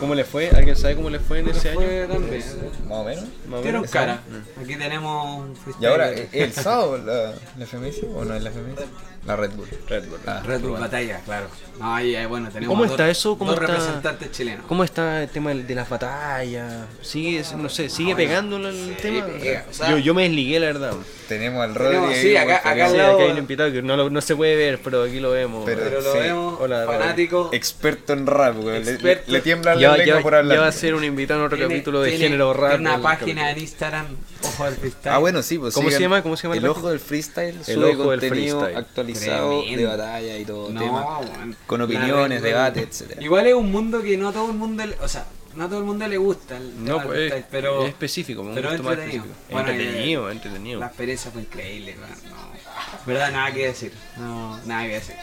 ¿Cómo 0.00 0.14
le 0.14 0.24
fue? 0.24 0.50
¿Alguien 0.50 0.76
sabe 0.76 0.96
cómo 0.96 1.08
le 1.08 1.20
fue 1.20 1.38
en 1.38 1.48
ese 1.48 1.72
Fue 1.72 2.02
año? 2.02 2.12
también. 2.14 2.42
Más 2.86 2.98
o 2.98 3.04
menos. 3.04 3.24
Más 3.48 3.60
o 3.60 3.62
Dieron 3.62 3.80
menos. 3.82 3.90
cara. 3.92 4.20
Aquí 4.60 4.76
tenemos 4.76 5.38
un 5.38 5.54
Y 5.80 5.86
ahora, 5.86 6.10
¿es 6.10 6.28
el 6.34 6.52
sábado 6.52 6.98
la, 6.98 7.32
la 7.56 7.64
FMS 7.66 8.02
o 8.14 8.24
no 8.24 8.34
es 8.34 8.42
la 8.42 8.50
FMS? 8.50 8.80
La 9.26 9.34
Red 9.36 9.50
Bull. 9.52 9.66
Red 9.88 10.04
Bull. 10.08 10.18
Ah, 10.26 10.42
Red 10.46 10.60
Bull 10.60 10.70
bueno. 10.70 10.84
Batalla, 10.84 11.20
claro. 11.24 11.46
No, 11.80 11.94
ahí, 11.94 12.14
ahí, 12.14 12.24
bueno, 12.26 12.48
tenemos 12.50 12.72
¿Cómo 12.72 12.84
dos- 12.84 12.92
está 12.92 13.10
eso? 13.10 13.36
¿Cómo 13.36 13.50
dos 13.52 13.60
está? 13.60 13.72
representantes 13.74 14.30
chilenos. 14.30 14.64
¿Cómo 14.66 14.82
está 14.84 15.22
el 15.24 15.28
tema 15.28 15.52
de 15.52 15.74
las 15.74 15.88
batallas? 15.88 16.72
¿Sigue, 17.02 17.42
no 17.58 17.68
sé, 17.68 17.88
sigue 17.90 18.14
pegándolo 18.16 18.68
el 18.68 18.74
Sí, 18.96 19.02
tema? 19.02 19.26
pega, 19.26 19.64
o 19.68 19.72
sea- 19.74 19.90
yo, 19.90 19.98
yo 19.98 20.14
me 20.14 20.22
desligué, 20.22 20.58
la 20.60 20.66
verdad. 20.68 20.92
Tenemos 21.28 21.62
al 21.62 21.74
Tenemos, 21.74 22.06
Rodri. 22.08 22.20
sí, 22.20 22.28
ahí, 22.28 22.36
acá- 22.36 22.70
acá 22.70 22.84
al 22.86 22.90
Sí, 22.92 22.96
lado- 22.96 23.14
aquí 23.16 23.22
hay 23.24 23.30
un 23.32 23.38
invitado 23.38 23.72
que 23.72 23.82
no, 23.82 23.96
lo- 23.96 24.08
no 24.10 24.20
se 24.20 24.36
puede 24.36 24.54
ver, 24.56 24.80
pero 24.82 25.02
aquí 25.02 25.18
lo 25.20 25.32
vemos. 25.32 25.64
Pero- 25.66 25.80
Pero 25.82 26.00
lo 26.00 26.12
Sí. 26.12 26.18
vemos, 26.18 26.60
Hola, 26.60 26.84
Rodri. 26.86 26.98
fanático. 27.00 27.50
Experto 27.52 28.12
en 28.12 28.26
rap, 28.26 28.56
weón. 28.58 28.84
Le, 28.84 29.22
le, 29.26 29.40
tiembla 29.42 29.74
la 29.74 29.80
ya, 29.80 29.96
lengua 29.96 30.20
por 30.22 30.34
hablar. 30.36 30.56
ya 30.56 30.62
va 30.62 30.68
a 30.68 30.72
ser 30.72 30.94
un 30.94 31.04
invitado 31.04 31.40
en 31.40 31.46
otro 31.46 31.58
capítulo 31.58 32.00
de 32.00 32.16
género 32.16 32.52
rap. 32.54 32.78
Una 32.80 33.02
página 33.02 33.50
en 33.50 33.58
Instagram, 33.58 34.06
Ojo 34.42 34.64
del 34.64 34.74
Freestyle. 34.76 35.14
Ah, 35.14 35.18
bueno, 35.18 35.42
sí, 35.42 35.58
pues 35.58 35.74
¿Cómo 35.74 35.90
se 35.90 36.00
llama? 36.00 36.22
¿Cómo 36.22 36.36
se 36.36 36.44
llama 36.44 36.56
El 36.56 36.66
ojo 36.66 36.88
del 36.90 37.00
freestyle. 37.00 37.56
El 37.56 37.64
sube 37.64 37.94
ojo 37.96 38.10
del 38.10 38.20
freestyle. 38.20 38.76
actualizado 38.76 39.60
Tremendo. 39.62 39.80
de 39.80 39.86
batalla 39.96 40.38
y 40.38 40.44
todo 40.44 40.70
No, 40.70 40.80
tema. 40.80 41.54
Con 41.66 41.80
opiniones, 41.82 42.42
debates, 42.42 42.84
etcétera. 42.84 43.22
Igual 43.22 43.46
es 43.46 43.54
un 43.54 43.70
mundo 43.72 44.02
que 44.02 44.16
no 44.16 44.28
a 44.28 44.32
todo 44.32 44.50
el 44.50 44.56
mundo, 44.56 44.84
le- 44.86 44.96
o 45.00 45.08
sea, 45.08 45.26
no 45.54 45.64
a 45.64 45.68
todo 45.68 45.78
el 45.78 45.84
mundo 45.84 46.06
le 46.06 46.18
gusta 46.18 46.56
el 46.58 46.84
No, 46.84 47.02
pues 47.02 47.32
es, 47.32 47.44
pero 47.50 47.82
es 47.84 47.88
específico, 47.88 48.42
me 48.44 48.54
pero 48.54 48.68
gusta 48.68 48.82
más 48.82 48.92
entretenido. 48.92 49.24
específico. 49.24 49.52
Bueno, 49.52 49.70
entretenido, 49.70 50.28
eh, 50.28 50.32
entretenido. 50.32 50.80
la 50.80 50.86
experiencia 50.86 51.30
fue 51.30 51.40
increíble, 51.42 51.96
weón, 51.98 52.34
no. 52.34 53.06
Verdad, 53.06 53.32
nada 53.32 53.52
que 53.52 53.66
decir. 53.68 53.92
No, 54.18 54.58
nada 54.66 54.82
que 54.84 54.92
decir. 54.94 55.16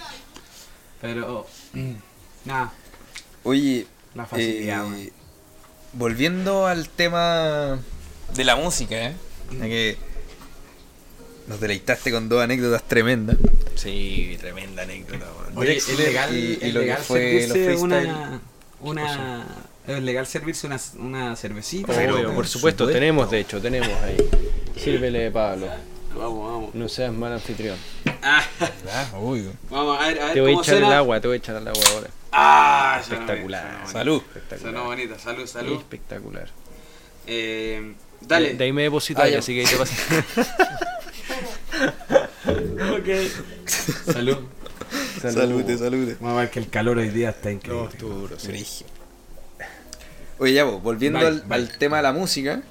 Pero, 1.01 1.45
mm, 1.74 1.91
nada, 2.45 2.72
Oye, 3.45 3.86
la 4.16 4.26
facilidad, 4.26 4.86
eh, 4.97 5.11
volviendo 5.93 6.66
al 6.66 6.88
tema 6.89 7.78
de 8.36 8.44
la 8.44 8.56
música, 8.56 8.96
¿eh? 9.08 9.14
Que 9.62 9.98
nos 11.48 11.60
deleitaste 11.60 12.12
con 12.12 12.30
dos 12.30 12.42
anécdotas 12.42 12.84
tremendas. 12.88 13.38
Sí, 13.76 14.38
tremenda 14.40 14.84
anécdota. 14.84 15.26
man. 15.26 15.58
Oye, 15.58 15.78
es 15.78 15.98
legal, 15.98 16.36
y- 16.36 16.58
y 16.62 16.68
es 16.68 16.74
lo 16.74 16.80
que 16.80 16.86
legal 16.86 17.02
fue 17.04 17.48
servirse 17.48 17.76
una, 17.84 18.42
una, 18.82 19.46
es 19.88 20.02
legal 20.02 20.26
servirse 20.26 20.68
una, 20.68 20.80
una 20.98 21.36
cervecita. 21.36 21.92
Obvio, 21.92 21.98
Pero, 22.16 22.16
por 22.28 22.36
por 22.36 22.48
supuesto, 22.48 22.84
supuesto. 22.86 22.88
tenemos, 22.88 23.30
de 23.32 23.40
hecho, 23.40 23.62
tenemos 23.62 23.90
ahí. 24.04 24.18
Sírvele, 24.78 25.30
Pablo. 25.32 25.68
Vamos, 26.16 26.52
vamos. 26.52 26.76
No 26.76 26.88
seas 26.88 27.12
mal 27.12 27.34
anfitrión. 27.34 27.78
Ah, 28.22 28.44
Ah, 28.90 29.18
uy. 29.20 29.50
vamos 29.70 30.00
a 30.00 30.08
ver, 30.08 30.22
a 30.22 30.26
ver 30.26 30.34
Te 30.34 30.42
voy 30.42 30.56
a 30.56 30.60
echar 30.60 30.76
el 30.78 30.86
agua, 30.86 31.20
te 31.20 31.28
voy 31.28 31.36
a 31.36 31.38
echar 31.38 31.56
el 31.58 31.68
agua 31.68 31.82
ahora. 31.94 32.10
Ah, 32.32 33.00
Espectacular. 33.02 33.84
Salud. 33.92 34.22
Espectacular. 34.28 34.74
Sonó 34.74 34.86
bonita, 34.86 35.20
salud, 35.20 35.46
salud. 35.46 35.78
Espectacular. 35.78 36.50
Eh, 37.28 37.94
dale. 38.28 38.53
De, 38.55 38.63
ahí 38.63 38.74
me 38.74 38.84
deposito 38.84 39.21
Ah, 39.21 39.28
así 39.38 39.53
que 39.53 39.61
ahí 39.61 39.67
te 39.67 39.78
pasa. 39.78 39.95
Ok. 42.45 43.07
Salud. 44.13 44.38
Salute, 45.21 45.78
salute. 45.78 46.17
Vamos 46.19 46.38
a 46.38 46.41
ver 46.41 46.49
que 46.51 46.59
el 46.59 46.69
calor 46.69 46.97
hoy 46.97 47.09
día 47.09 47.30
está 47.30 47.51
increíble. 47.51 47.89
duro, 47.97 48.38
Frigio. 48.38 48.86
Oye, 50.39 50.53
ya, 50.53 50.65
pues, 50.69 50.82
volviendo 50.84 51.19
Bye, 51.19 51.28
al, 51.28 51.41
bye. 51.41 51.55
al 51.57 51.78
tema 51.78 51.97
de 51.97 52.03
la 52.03 52.13
música. 52.13 52.61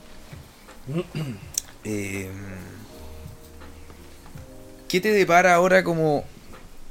eh, 1.85 2.31
¿Qué 4.89 5.01
te 5.01 5.13
depara 5.13 5.55
ahora 5.55 5.83
como 5.83 6.25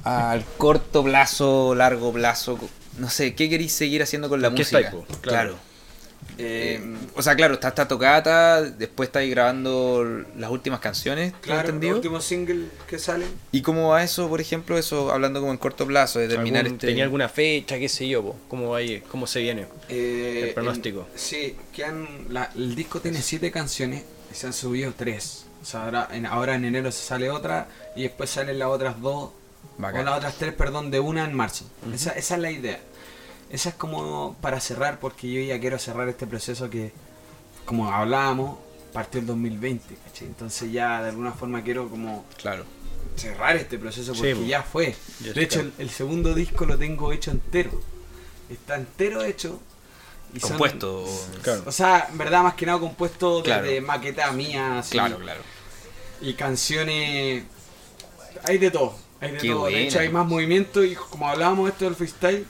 al 0.03 0.43
corto 0.57 1.03
plazo, 1.03 1.76
largo 1.76 2.12
plazo? 2.12 2.57
No 2.97 3.09
sé, 3.09 3.36
¿qué 3.36 3.49
queréis 3.49 3.74
seguir 3.74 4.01
haciendo 4.01 4.28
con 4.28 4.41
la 4.41 4.47
¿En 4.47 4.55
qué 4.55 4.64
música? 4.64 4.93
Claro. 5.22 5.55
Eh, 6.38 6.82
o 7.16 7.22
sea, 7.22 7.36
claro, 7.36 7.56
está 7.56 7.68
esta 7.70 7.88
tocata, 7.88 8.62
después 8.62 9.10
estáis 9.10 9.30
grabando 9.30 10.04
las 10.38 10.50
últimas 10.50 10.80
canciones, 10.80 11.32
¿tengo 11.34 11.42
Claro, 11.44 11.68
entendido? 11.68 11.96
último 11.96 12.22
single 12.22 12.66
que 12.88 12.98
sale. 12.98 13.26
¿Y 13.52 13.62
cómo 13.62 13.90
va 13.90 14.04
eso, 14.04 14.28
por 14.30 14.42
ejemplo, 14.42 14.78
eso 14.78 15.12
hablando 15.12 15.40
como 15.40 15.52
en 15.52 15.58
corto 15.58 15.86
plazo, 15.86 16.20
de 16.20 16.28
terminar 16.30 16.62
¿Algún- 16.66 16.76
este... 16.78 16.88
¿Tenía 16.88 17.04
alguna 17.04 17.30
fecha, 17.30 17.78
qué 17.78 17.90
sé 17.90 18.08
yo? 18.08 18.24
po? 18.24 18.36
¿Cómo 18.48 18.70
va 18.70 18.78
ahí? 18.78 19.02
¿Cómo 19.12 19.28
se 19.28 19.42
viene? 19.42 19.68
Eh, 19.90 20.46
El 20.48 20.54
pronóstico. 20.54 21.08
en- 21.14 21.20
sí, 21.20 21.56
quedan, 21.74 22.08
la- 22.30 22.50
el 22.56 22.76
disco 22.76 23.02
tiene 23.02 23.22
siete 23.22 23.52
canciones 23.52 24.04
y 24.32 24.36
se 24.36 24.48
han 24.48 24.54
subido 24.54 24.94
tres. 24.98 25.46
O 25.62 25.66
sea, 25.66 25.84
ahora 25.84 26.08
en, 26.12 26.26
ahora 26.26 26.56
en 26.56 26.66
enero 26.66 26.92
se 26.92 27.04
sale 27.06 27.30
otra 27.30 27.68
y 27.96 28.04
después 28.04 28.30
salen 28.32 28.58
las 28.58 28.70
otras 28.70 29.00
dos, 29.00 29.30
Bacán. 29.78 30.02
o 30.02 30.04
las 30.06 30.18
otras 30.18 30.36
tres, 30.40 30.54
perdón, 30.54 30.90
de 30.90 31.00
una 31.00 31.24
en 31.26 31.34
marzo. 31.36 31.66
esa, 31.94 32.12
esa 32.14 32.36
es 32.36 32.42
la 32.42 32.50
idea. 32.50 32.80
Esa 33.52 33.70
es 33.70 33.76
como 33.76 34.36
para 34.41 34.60
cerrar, 34.60 34.99
porque 34.99 35.30
yo 35.32 35.41
ya 35.41 35.60
quiero 35.60 35.78
cerrar 35.78 36.08
este 36.10 36.26
proceso 36.26 36.70
que, 36.70 36.91
como 37.66 37.91
hablábamos, 37.91 38.58
partió 38.93 39.20
el 39.20 39.28
2020, 39.28 39.95
¿cachai? 40.06 40.28
Entonces 40.28 40.72
ya 40.72 41.02
de 41.04 41.10
alguna 41.10 41.32
forma 41.34 41.62
quiero 41.64 41.89
como 41.89 42.26
Claro. 42.38 42.64
cerrar 43.16 43.56
este 43.58 43.78
proceso 43.78 44.14
porque 44.14 44.36
po. 44.36 44.43
ya 44.43 44.64
fue. 44.64 44.95
De 45.20 45.41
hecho, 45.43 45.60
el, 45.60 45.74
el 45.80 45.89
segundo 45.89 46.34
disco 46.34 46.66
lo 46.66 46.78
tengo 46.78 47.12
hecho 47.12 47.32
entero. 47.32 47.72
Está 48.49 48.76
entero 48.76 49.24
hecho. 49.24 49.60
y 50.34 50.39
son- 50.39 50.52
Compuesto. 50.52 51.06
Claro. 51.41 51.64
O 51.66 51.72
sea, 51.74 52.08
en 52.10 52.18
verdad, 52.18 52.43
más 52.43 52.54
que 52.54 52.66
nada 52.66 52.80
compuesto 52.80 53.43
Claro. 53.43 53.64
desde 53.64 53.82
maqueta 53.82 54.32
mía. 54.32 54.80
así, 54.80 54.91
Claro, 54.91 55.18
claro. 55.20 55.41
Y 56.22 56.34
canciones. 56.36 57.43
Hay 58.45 58.58
de 58.58 58.72
todo. 58.72 58.95
Hay 59.20 59.32
de 59.32 59.38
Qué 59.39 59.49
todo. 59.49 59.60
buena. 59.62 59.78
De 59.78 59.88
hecho, 59.88 59.99
hay 59.99 60.08
más 60.10 60.26
movimiento. 60.26 60.84
Y 60.86 60.95
como 60.95 61.28
hablábamos 61.28 61.70
esto 61.70 61.84
del 61.86 61.95
freestyle, 61.95 62.45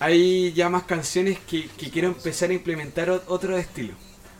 hay 0.00 0.52
ya 0.52 0.68
más 0.68 0.84
canciones 0.84 1.38
que, 1.48 1.68
que 1.68 1.90
quiero 1.90 2.08
empezar 2.08 2.50
a 2.50 2.54
implementar 2.54 3.10
otro 3.26 3.56
estilo. 3.56 3.94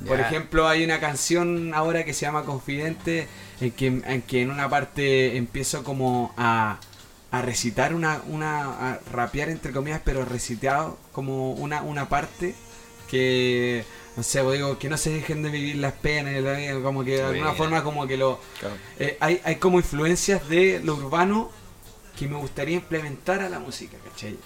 Por 0.06 0.20
ejemplo, 0.20 0.68
hay 0.68 0.84
una 0.84 1.00
canción 1.00 1.74
ahora 1.74 2.04
que 2.04 2.14
se 2.14 2.24
llama 2.24 2.44
Confidente, 2.44 3.26
en 3.60 3.72
que 3.72 3.86
en, 3.86 4.22
que 4.22 4.42
en 4.42 4.50
una 4.50 4.68
parte 4.68 5.36
empiezo 5.36 5.82
como 5.82 6.32
a, 6.36 6.78
a 7.32 7.42
recitar 7.42 7.94
una, 7.94 8.22
una, 8.28 8.92
a 8.92 9.00
rapear 9.12 9.48
entre 9.48 9.72
comillas, 9.72 10.00
pero 10.04 10.24
recitado 10.24 10.98
como 11.10 11.52
una, 11.54 11.82
una 11.82 12.08
parte 12.08 12.54
que, 13.10 13.84
no 14.16 14.22
sé, 14.22 14.42
pues 14.44 14.58
digo, 14.58 14.78
que 14.78 14.88
no 14.88 14.96
se 14.96 15.10
dejen 15.10 15.42
de 15.42 15.50
vivir 15.50 15.76
las 15.76 15.94
penas, 15.94 16.34
como 16.82 17.02
que 17.02 17.16
de 17.16 17.24
alguna 17.24 17.54
forma 17.54 17.82
como 17.82 18.06
que 18.06 18.16
lo... 18.16 18.38
Claro. 18.60 18.76
eh, 19.00 19.16
hay, 19.18 19.40
hay 19.44 19.56
como 19.56 19.78
influencias 19.78 20.48
de 20.48 20.80
lo 20.84 20.94
urbano 20.94 21.50
que 22.16 22.28
me 22.28 22.36
gustaría 22.36 22.76
implementar 22.76 23.42
a 23.42 23.48
la 23.48 23.58
música, 23.58 23.96
¿cachai? 24.08 24.36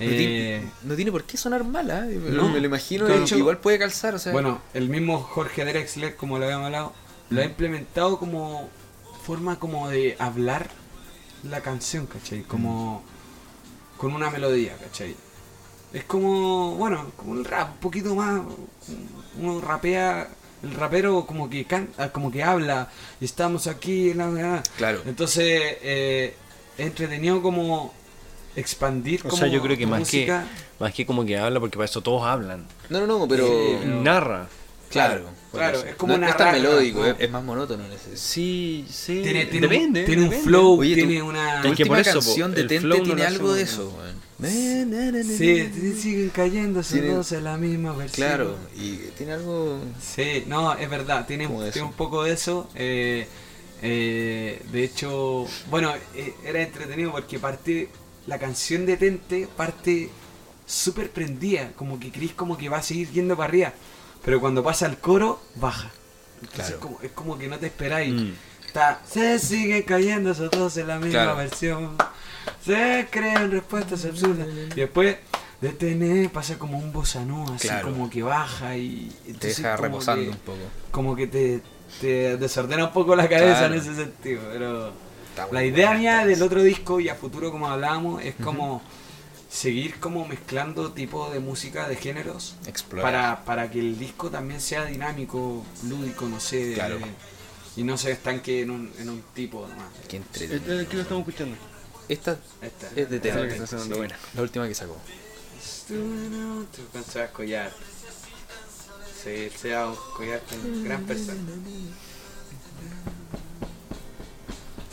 No, 0.00 0.06
Eh, 0.06 0.16
tiene, 0.16 0.62
no 0.84 0.96
tiene 0.96 1.12
por 1.12 1.24
qué 1.24 1.36
sonar 1.36 1.64
mala, 1.64 2.08
¿eh? 2.08 2.18
No. 2.20 2.48
me 2.48 2.58
lo 2.60 2.66
imagino, 2.66 3.04
De 3.06 3.18
y 3.18 3.22
hecho- 3.22 3.36
igual 3.38 3.58
puede 3.58 3.78
calzar, 3.78 4.14
o 4.14 4.18
sea. 4.18 4.32
Bueno, 4.32 4.60
el 4.74 4.88
mismo 4.88 5.20
Jorge 5.20 5.64
Drexler, 5.64 6.16
como 6.16 6.38
lo 6.38 6.44
habíamos 6.46 6.66
hablado, 6.66 6.92
lo 7.30 7.40
ha 7.40 7.44
implementado 7.44 8.18
como 8.18 8.68
forma 9.24 9.58
como 9.58 9.88
de 9.88 10.16
hablar 10.18 10.70
la 11.48 11.60
canción, 11.60 12.06
¿cachai? 12.06 12.42
Como 12.42 13.02
con 13.96 14.12
una 14.14 14.30
melodía, 14.30 14.76
¿cachai? 14.76 15.14
Es 15.92 16.04
como, 16.04 16.74
bueno, 16.76 17.12
como 17.16 17.34
el 17.34 17.44
rap, 17.44 17.72
un 17.74 17.78
poquito 17.78 18.14
más, 18.14 18.40
uno 19.38 19.60
rapea, 19.60 20.28
el 20.62 20.74
rapero 20.74 21.26
como 21.26 21.48
que 21.50 21.64
canta, 21.66 22.10
como 22.12 22.30
que 22.32 22.42
habla, 22.42 22.88
y 23.20 23.24
estamos 23.26 23.66
aquí, 23.66 24.14
la, 24.14 24.26
la, 24.28 24.42
la. 24.42 24.62
claro. 24.76 25.02
entonces 25.06 25.60
eh, 25.82 26.34
entretenido 26.78 27.42
como 27.42 27.92
expandir 28.56 29.20
O 29.24 29.28
como 29.30 29.36
sea, 29.36 29.48
yo 29.48 29.62
creo 29.62 29.76
que 29.76 29.86
más 29.86 30.00
música. 30.00 30.44
que 30.78 30.82
más 30.84 30.92
que 30.94 31.06
como 31.06 31.24
que 31.24 31.38
habla, 31.38 31.60
porque 31.60 31.76
para 31.76 31.84
eso 31.86 32.00
todos 32.00 32.22
hablan. 32.24 32.66
No, 32.90 33.00
no, 33.06 33.18
no, 33.18 33.28
pero. 33.28 33.46
Sí, 33.46 33.76
pero- 33.82 34.00
Narra. 34.02 34.48
Claro, 34.90 35.24
Claro, 35.50 35.78
es 35.84 35.94
como 35.94 36.12
no, 36.12 36.18
no 36.18 36.28
es 36.28 36.36
tan 36.36 36.52
melódico, 36.52 37.00
¿no? 37.00 37.06
es, 37.06 37.16
es 37.18 37.30
más 37.30 37.42
monótono. 37.42 37.82
en 37.86 37.92
ese- 37.92 38.14
Sí, 38.14 38.84
sí. 38.90 39.20
Tiene, 39.22 39.46
tiene 39.46 39.66
depende. 39.66 40.00
un, 40.00 40.06
tiene 40.06 40.22
un 40.24 40.32
flow, 40.32 40.80
Oye, 40.80 40.94
tiene 40.94 41.18
tú- 41.20 41.26
una... 41.28 41.56
Es 41.56 41.62
que 41.62 41.68
última 41.70 41.88
por 41.88 41.98
eso, 42.00 42.12
canción 42.12 42.50
po, 42.50 42.56
de 42.58 42.64
Tente 42.64 42.86
no 42.88 43.02
tiene 43.02 43.24
algo 43.24 43.54
de 43.54 43.62
eso, 43.62 43.90
weón. 43.96 44.22
Sí, 45.24 45.94
siguen 45.98 46.30
cayendo 46.34 46.82
todos 46.82 47.32
en 47.32 47.44
la 47.44 47.56
misma 47.56 47.92
versión. 47.94 48.26
Claro, 48.28 48.56
y 48.76 48.96
tiene 49.16 49.32
algo. 49.32 49.78
Sí, 50.00 50.44
no, 50.46 50.74
es 50.74 50.90
verdad, 50.90 51.26
tiene, 51.26 51.46
tiene 51.72 51.86
un 51.86 51.92
poco 51.94 52.24
de 52.24 52.32
eso. 52.32 52.68
eh, 52.74 53.26
eh, 53.82 54.62
de 54.70 54.84
hecho, 54.84 55.46
bueno, 55.70 55.92
eh, 56.14 56.34
era 56.44 56.60
entretenido 56.62 57.12
porque 57.12 57.38
parte, 57.38 57.88
la 58.26 58.38
canción 58.38 58.86
de 58.86 58.96
Tente 58.96 59.48
parte 59.56 60.10
súper 60.66 61.10
prendida, 61.10 61.72
como 61.76 61.98
que 62.00 62.10
Chris 62.10 62.32
como 62.32 62.56
que 62.56 62.68
va 62.68 62.78
a 62.78 62.82
seguir 62.82 63.10
yendo 63.10 63.36
para 63.36 63.48
arriba, 63.48 63.72
pero 64.24 64.40
cuando 64.40 64.62
pasa 64.62 64.86
el 64.86 64.98
coro, 64.98 65.42
baja. 65.56 65.90
Entonces 66.40 66.66
Claro. 66.66 66.74
es, 66.74 66.80
como, 66.80 66.98
es 67.02 67.10
como 67.12 67.38
que 67.38 67.48
no 67.48 67.58
te 67.58 67.66
esperáis. 67.66 68.12
Mm. 68.12 68.32
Está, 68.66 69.00
se 69.08 69.38
sigue 69.38 69.84
cayendo 69.84 70.30
esos 70.30 70.50
dos 70.50 70.76
en 70.78 70.88
la 70.88 70.96
misma 70.96 71.10
Claro. 71.24 71.36
versión. 71.36 71.96
Se 72.64 73.06
crean 73.10 73.50
respuestas 73.50 74.04
absurdas. 74.04 74.48
Y 74.74 74.80
después, 74.80 75.16
detener, 75.60 76.30
pasa 76.30 76.58
como 76.58 76.78
un 76.78 76.92
bossa 76.92 77.24
nova, 77.24 77.54
así 77.56 77.68
Claro. 77.68 77.90
como 77.92 78.08
que 78.10 78.22
baja 78.22 78.76
y. 78.76 79.12
Te 79.38 79.48
deja 79.48 79.76
reposando 79.76 80.24
que- 80.24 80.30
un 80.30 80.36
poco. 80.38 80.58
como 80.90 81.14
que 81.14 81.26
te, 81.26 81.60
te 82.00 82.36
desordena 82.38 82.86
un 82.86 82.92
poco 82.92 83.14
la 83.14 83.28
cabeza 83.28 83.66
en 83.66 83.74
ese 83.74 83.94
sentido. 83.94 84.42
Pero 84.52 84.92
la 85.50 85.64
idea 85.64 85.88
buena 85.88 86.00
mía 86.00 86.26
del 86.26 86.42
otro 86.42 86.62
disco 86.62 87.00
y 87.00 87.08
a 87.08 87.14
futuro, 87.14 87.50
como 87.50 87.68
hablábamos, 87.68 88.22
es 88.22 88.34
como 88.36 88.82
seguir 89.50 89.98
como 90.00 90.26
mezclando 90.26 90.92
tipo 90.92 91.28
de 91.30 91.38
música 91.40 91.86
de 91.88 91.96
géneros 91.96 92.54
Explorar. 92.66 93.12
para, 93.12 93.44
para 93.44 93.70
que 93.70 93.80
el 93.80 93.98
disco 93.98 94.30
también 94.30 94.60
sea 94.60 94.84
dinámico, 94.86 95.64
lúdico, 95.88 96.26
no 96.26 96.40
sé. 96.40 96.64
de- 96.66 97.00
y 97.76 97.84
no 97.84 97.96
se 97.96 98.12
estanque 98.12 98.60
en 98.62 98.70
un, 98.70 98.92
en 98.98 99.08
un 99.08 99.22
tipo 99.34 99.66
nomás. 99.66 99.88
Qué 100.08 100.18
entretenido. 100.18 100.80
eh, 100.80 100.86
¿Qué 100.88 100.96
lo 100.96 101.02
estamos 101.02 101.26
escuchando? 101.26 101.56
Esta 102.08 102.36
Esta. 102.60 102.88
es 102.94 102.94
de 102.94 103.02
es 103.02 103.10
la 103.10 103.20
que 103.20 103.38
Tente. 103.48 103.54
está 103.54 103.66
sonando 103.66 103.94
Sí. 103.94 103.98
buena. 103.98 104.18
La 104.34 104.42
última 104.42 104.68
que 104.68 104.74
sacó. 104.74 104.96
Sebas 107.10 107.30
Collar. 107.30 107.72
Sí, 109.22 109.50
Sebas 109.56 109.96
Collar, 110.16 110.40
es 110.50 110.84
gran 110.84 111.04
persona. 111.04 111.40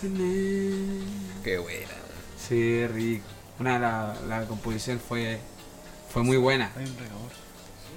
Qué 0.02 1.58
buena. 1.58 1.88
Sí, 2.47 2.88
rico. 2.88 3.26
Una, 3.60 3.78
la, 3.80 4.16
la 4.28 4.45
composición 4.45 5.00
fue, 5.00 5.39
fue 6.12 6.24
muy 6.24 6.38
buena. 6.38 6.72
Hay 6.78 6.86
un 6.86 6.97
regador. 6.97 7.32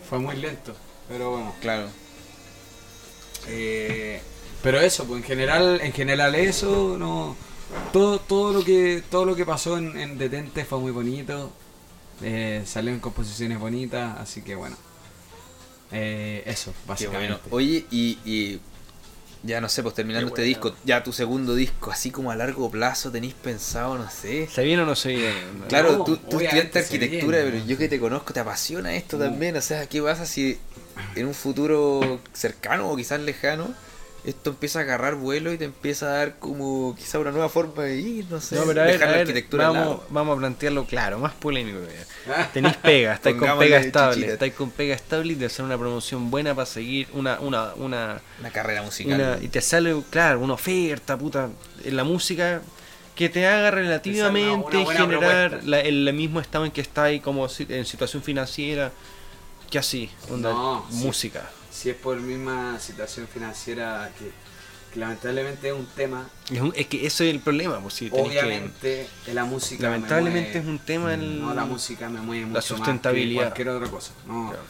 Fue 0.09 0.18
muy 0.18 0.36
lento, 0.36 0.74
pero 1.09 1.30
bueno. 1.30 1.55
Claro. 1.61 1.88
Eh, 3.48 4.20
pero 4.62 4.80
eso, 4.80 5.05
pues 5.07 5.22
en 5.22 5.26
general, 5.26 5.80
en 5.82 5.92
general 5.92 6.34
eso, 6.34 6.96
no. 6.98 7.36
Todo, 7.92 8.18
todo 8.20 8.53
lo 8.53 8.64
que, 8.64 9.03
todo 9.11 9.24
lo 9.24 9.34
que 9.34 9.46
pasó 9.46 9.78
en, 9.78 9.98
en 9.98 10.18
Detente 10.18 10.64
fue 10.64 10.78
muy 10.78 10.92
bonito. 10.92 11.53
Eh, 12.22 12.62
salieron 12.66 13.00
composiciones 13.00 13.59
bonitas, 13.59 14.18
así 14.18 14.42
que 14.42 14.55
bueno. 14.55 14.76
Eh, 15.92 16.42
eso, 16.46 16.72
básicamente. 16.86 17.34
bueno. 17.34 17.57
Oye, 17.57 17.86
y, 17.90 18.18
y 18.24 18.61
ya 19.45 19.61
no 19.61 19.68
sé, 19.68 19.82
pues 19.82 19.95
terminando 19.95 20.32
Qué 20.34 20.43
este 20.43 20.55
bueno. 20.55 20.70
disco, 20.72 20.84
ya 20.84 21.03
tu 21.03 21.12
segundo 21.12 21.55
disco, 21.55 21.90
así 21.90 22.11
como 22.11 22.30
a 22.30 22.36
largo 22.36 22.70
plazo 22.70 23.11
tenéis 23.11 23.34
pensado, 23.34 23.99
no 23.99 24.09
sé. 24.11 24.49
¿Se 24.49 24.62
viene 24.62 24.82
o 24.82 24.86
no 24.86 24.95
se 24.95 25.09
viene? 25.11 25.34
Claro, 25.68 25.99
No, 25.99 26.05
tú, 26.05 26.16
tú 26.16 26.40
estudiaste 26.40 26.78
arquitectura, 26.78 27.38
viene. 27.43 27.53
pero 27.53 27.66
yo 27.66 27.76
que 27.78 27.88
te 27.88 27.99
conozco, 27.99 28.32
te 28.32 28.40
apasiona 28.40 28.95
esto 28.95 29.16
No. 29.18 29.24
también. 29.24 29.57
O 29.57 29.61
sea, 29.61 29.86
¿qué 29.86 30.01
pasa 30.03 30.26
si 30.26 30.59
en 31.16 31.26
un 31.26 31.34
futuro 31.34 32.20
cercano 32.32 32.88
o 32.90 32.97
quizás 32.97 33.20
lejano 33.20 33.74
esto 34.24 34.50
empieza 34.50 34.78
a 34.78 34.82
agarrar 34.82 35.16
vuelo 35.16 35.52
y 35.52 35.58
te 35.58 35.64
empieza 35.64 36.06
a 36.06 36.10
dar 36.10 36.38
como 36.38 36.94
quizá 36.96 37.18
una 37.18 37.30
nueva 37.32 37.48
forma 37.48 37.82
de 37.82 37.96
ir? 37.98 38.26
No 38.30 38.40
sé, 38.40 38.54
No, 38.56 38.64
pero 38.66 38.82
a 38.82 38.84
ver, 38.84 38.92
dejar 38.94 39.08
a 39.08 39.10
la 39.10 39.16
ver, 39.18 39.26
arquitectura 39.26 39.66
al 39.68 39.72
vamos, 39.74 39.88
lado. 39.88 40.06
vamos 40.10 40.36
a 40.36 40.38
plantearlo 40.40 40.84
claro, 40.86 41.18
más 41.18 41.32
polémico 41.32 41.78
todavía. 41.80 42.48
Tenéis 42.52 42.76
pega, 42.76 43.12
estáis 43.14 43.36
con 43.36 43.58
pega 43.58 43.78
estable, 43.78 44.14
chichita. 44.14 44.32
estáis 44.34 44.52
con 44.54 44.70
pega 44.70 44.94
estable 44.94 45.32
y 45.32 45.34
de 45.36 45.46
hacer 45.46 45.64
una 45.64 45.76
promoción 45.76 46.30
buena 46.30 46.54
para 46.54 46.66
seguir 46.66 47.08
una, 47.14 47.40
una, 47.40 47.74
una, 47.74 48.20
Una 48.40 48.50
carrera 48.50 48.82
musical. 48.82 49.14
una 49.14 49.38
y 49.42 49.48
te 49.48 49.60
sale, 49.60 49.94
claro, 50.10 50.40
una 50.40 50.54
oferta, 50.54 51.18
puta, 51.18 51.48
en 51.84 51.96
la 51.96 52.04
música 52.04 52.62
que 53.16 53.28
te 53.28 53.46
haga 53.46 53.70
relativamente 53.70 54.50
una 54.76 54.94
generar 54.94 55.60
la- 55.64 55.80
el 55.80 56.10
mismo 56.14 56.40
estado 56.40 56.64
en 56.64 56.70
que 56.70 56.80
estáis 56.80 57.20
como 57.20 57.48
si- 57.48 57.66
en 57.68 57.84
situación 57.84 58.22
financiera, 58.22 58.90
que 59.70 59.78
así, 59.78 60.10
onda, 60.30 60.50
No, 60.50 60.86
sí. 60.90 60.96
Si 61.72 61.90
es 61.90 61.96
por 61.96 62.18
misma 62.20 62.78
situación 62.78 63.26
financiera 63.26 64.10
que, 64.18 64.30
que 64.92 65.00
lamentablemente 65.00 65.68
es 65.68 65.74
un 65.74 65.86
tema, 65.86 66.28
Es, 66.52 66.60
un- 66.60 66.72
es 66.76 66.86
que 66.86 67.06
ese 67.06 67.28
es 67.28 67.34
el 67.34 67.40
problema, 67.40 67.80
pues 67.80 67.94
si 67.94 68.10
tenéis 68.10 68.32
que- 68.32 68.38
obviamente 68.40 69.08
la 69.32 69.44
música 69.44 69.84
me 69.88 69.90
lamentablemente 69.94 70.58
es 70.58 70.64
mueve- 70.64 70.70
un 70.70 70.78
tema 70.80 71.14
el, 71.14 71.40
no 71.40 71.54
la 71.54 71.64
música 71.64 72.08
me 72.10 72.20
mueve 72.20 72.46
mucho 72.46 72.60
sustentabilidad. 72.62 73.44
más 73.46 73.54
que 73.54 73.64
cualquier 73.64 73.68
otra 73.76 73.90
cosa. 73.90 74.12
No. 74.26 74.50
Claro. 74.50 74.64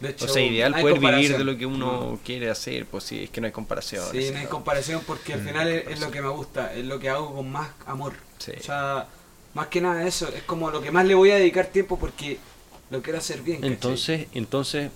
De 0.00 0.10
hecho, 0.10 0.24
O 0.26 0.28
sea, 0.28 0.42
ideal 0.42 0.72
no 0.72 0.80
poder 0.80 1.00
vivir 1.00 1.36
de 1.36 1.44
lo 1.44 1.58
que 1.58 1.66
uno 1.66 1.86
No. 2.12 2.20
quiere 2.24 2.48
hacer, 2.50 2.86
pues 2.86 3.02
sí, 3.04 3.24
es 3.24 3.30
que 3.30 3.40
no 3.40 3.46
hay 3.48 3.52
comparación. 3.52 4.04
Sí, 4.12 4.30
no 4.32 4.38
hay 4.38 4.46
comparación 4.46 5.02
porque 5.06 5.32
al 5.34 5.42
Mm, 5.42 5.46
final 5.48 5.68
es, 5.68 5.74
es 5.74 5.80
comparación. 5.82 6.06
lo 6.08 6.12
que 6.12 6.22
me 6.22 6.28
gusta, 6.28 6.74
es 6.74 6.84
lo 6.86 6.98
que 7.00 7.08
hago 7.10 7.34
con 7.34 7.50
más 7.50 7.68
amor. 7.84 8.12
Sí. 8.38 8.52
O 8.58 8.62
sea, 8.62 9.06
más 9.54 9.66
que 9.66 9.80
nada 9.80 10.06
eso, 10.06 10.28
es 10.28 10.44
como 10.44 10.70
lo 10.70 10.80
que 10.80 10.92
más 10.92 11.04
le 11.04 11.14
voy 11.16 11.32
a 11.32 11.34
dedicar 11.34 11.66
tiempo 11.66 11.98
porque 11.98 12.38
lo 12.90 13.02
quiero 13.02 13.18
hacer 13.18 13.42
bien. 13.42 13.56
¿cachai? 13.58 13.72
Entonces, 13.74 14.26
entonces, 14.34 14.90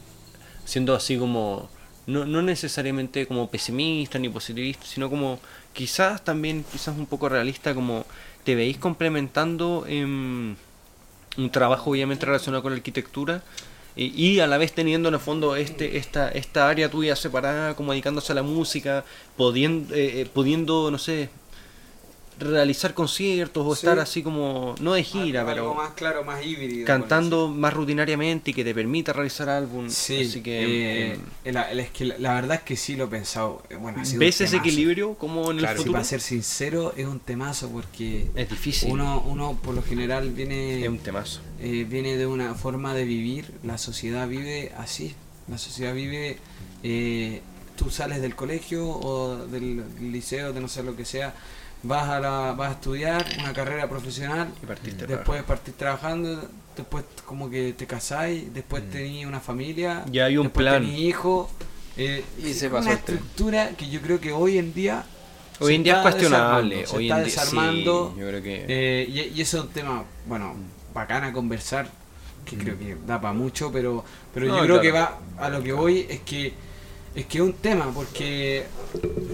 siendo 0.65 0.95
así 0.95 1.17
como, 1.17 1.69
no, 2.07 2.25
no 2.25 2.43
necesariamente 2.43 3.27
como 3.27 3.51
pesimista 3.51 4.19
ni 4.19 4.29
positivista, 4.29 4.87
sino 4.87 5.11
como 5.11 5.39
quizás 5.73 6.25
también, 6.25 6.65
quizás 6.71 6.97
un 6.97 7.07
poco 7.07 7.29
realista, 7.29 7.75
como 7.75 8.05
te 8.45 8.55
veis 8.55 8.77
complementando 8.79 9.85
em, 9.89 10.57
un 11.37 11.51
trabajo 11.51 11.91
obviamente 11.91 12.27
relacionado 12.27 12.63
con 12.63 12.73
la 12.73 12.77
arquitectura 12.77 13.43
y, 13.95 14.07
y 14.21 14.41
a 14.41 14.47
la 14.47 14.59
vez 14.59 14.73
teniendo 14.73 15.09
en 15.09 15.15
el 15.15 15.21
fondo 15.21 15.55
este, 15.57 15.97
esta, 15.99 16.31
esta 16.31 16.69
área 16.69 16.91
tuya 16.91 17.15
separada, 17.17 17.75
como 17.77 17.93
dedicándose 17.93 18.33
a 18.33 18.35
la 18.35 18.43
música, 18.43 19.05
pudiendo, 19.37 19.95
eh, 19.95 20.23
eh, 20.23 20.27
pudiendo 20.33 20.91
no 20.91 20.99
sé, 20.99 21.29
realizar 22.43 22.95
conciertos 22.95 23.67
o 23.67 23.75
Sí. 23.75 23.81
estar 23.87 23.99
así 23.99 24.23
como, 24.23 24.75
no 24.81 24.95
de 24.95 25.03
gira, 25.05 25.41
Algo- 25.41 25.53
pero 25.53 25.63
algo 25.71 25.75
más 25.75 25.93
claro, 25.93 26.25
más 26.25 26.45
híbrido. 26.45 26.87
cantando 26.87 27.49
más 27.49 27.73
rutinariamente 27.75 28.51
y 28.51 28.55
que 28.55 28.65
te 28.65 28.75
permita 28.75 29.13
realizar 29.13 29.49
álbum. 29.49 29.89
Sí, 29.91 30.27
así 30.29 30.41
que 30.43 31.13
eh, 31.13 31.19
la, 31.53 31.73
la- 31.75 31.83
es 31.83 31.91
que 31.91 32.05
la, 32.05 32.19
la 32.19 32.35
verdad 32.35 32.57
es 32.59 32.63
que 32.63 32.77
sí 32.77 32.97
lo 32.97 33.05
he 33.05 33.09
pensado. 33.09 33.63
Eh, 33.71 33.77
Bueno, 33.77 34.01
ha 34.01 34.05
sido 34.05 34.21
¿ves 34.21 34.41
ese 34.41 34.57
equilibrio 34.57 35.15
como 35.15 35.51
en 35.51 35.59
el 35.59 35.63
Claro, 35.65 35.77
si 35.79 35.83
futuro? 35.85 35.93
para 35.95 36.05
ser 36.05 36.21
sincero, 36.21 36.95
es 36.97 37.07
un 37.07 37.21
temazo 37.21 37.69
porque 37.71 38.29
Es 38.35 38.49
difícil. 38.51 38.91
uno, 38.93 39.23
uno 39.27 39.59
por 39.63 39.75
lo 39.75 39.83
general 39.83 40.31
viene, 40.31 40.83
es 40.83 40.89
un 40.89 40.99
temazo. 40.99 41.41
eh, 41.61 41.87
viene 41.89 42.17
de 42.17 42.27
una 42.27 42.55
forma 42.55 42.95
de 42.95 43.05
vivir. 43.05 43.53
La 43.63 43.79
sociedad 43.79 44.29
vive 44.29 44.73
así. 44.79 45.15
La 45.49 45.59
sociedad 45.59 45.95
vive. 45.95 46.39
eh, 46.85 47.41
tú 47.77 47.91
sales 47.91 48.21
del 48.21 48.35
colegio 48.37 48.87
o 48.87 49.47
del 49.47 49.83
liceo, 50.01 50.53
de 50.53 50.61
no 50.61 50.69
sé 50.69 50.83
lo 50.83 50.95
que 50.97 51.05
sea. 51.05 51.35
Vas 51.85 52.09
a, 52.09 52.21
la, 52.21 52.53
vas 52.53 52.69
a 52.71 52.73
estudiar 52.73 53.27
una 53.41 53.53
carrera 53.53 53.89
profesional 53.89 54.49
Y 54.63 54.67
partiste 54.67 55.07
después 55.07 55.43
partís 55.43 55.75
trabajando, 55.77 56.49
después 56.77 57.05
como 57.27 57.51
que 57.51 57.73
te 57.73 57.87
casáis, 57.87 58.53
después 58.55 58.89
tenés 58.89 59.27
una 59.27 59.41
familia, 59.41 60.05
Ya 60.11 60.27
hay 60.27 60.37
un 60.37 60.45
después 60.45 60.65
plan. 60.65 60.85
hijos. 60.85 61.49
eh, 61.97 62.25
Y 62.39 62.53
se 62.55 62.69
una 62.69 62.77
pasó 62.79 62.91
estructura 62.93 63.71
que 63.77 63.89
yo 63.91 64.01
creo 64.01 64.21
que 64.21 64.33
hoy 64.33 64.59
en 64.59 64.73
día 64.73 65.05
Hoy 65.61 65.75
en 65.75 65.83
día 65.83 65.95
es 65.97 66.03
cuestionable. 66.03 66.77
desarmando, 66.77 66.87
se 66.87 66.97
Hoy 66.97 67.05
está 67.05 67.19
en 67.19 67.25
día, 67.25 67.31
sí, 67.39 67.41
desarmando 67.41 68.15
yo 68.17 68.29
creo 68.29 68.43
que 68.43 68.65
eh, 68.69 69.07
y, 69.09 69.39
y 69.39 69.41
eso 69.43 69.59
es 69.59 69.65
un 69.65 69.71
tema, 69.71 70.05
bueno, 70.27 70.55
bacana 70.95 71.33
conversar, 71.33 71.89
que 72.45 72.57
creo 72.57 72.79
que 72.79 72.97
da 73.07 73.21
para 73.21 73.35
mucho, 73.35 73.71
pero, 73.73 74.05
pero 74.33 74.47
No, 74.47 74.57
yo 74.59 74.63
creo 74.63 74.81
claro. 74.81 74.83
que 74.83 74.91
va 74.93 75.19
a 75.39 75.49
lo 75.49 75.63
que 75.63 75.73
voy 75.73 76.07
es 76.09 76.21
que 76.21 76.55
es 77.15 77.27
que 77.27 77.39
es 77.39 77.45
un 77.45 77.53
tema, 77.55 77.91
porque 77.95 78.65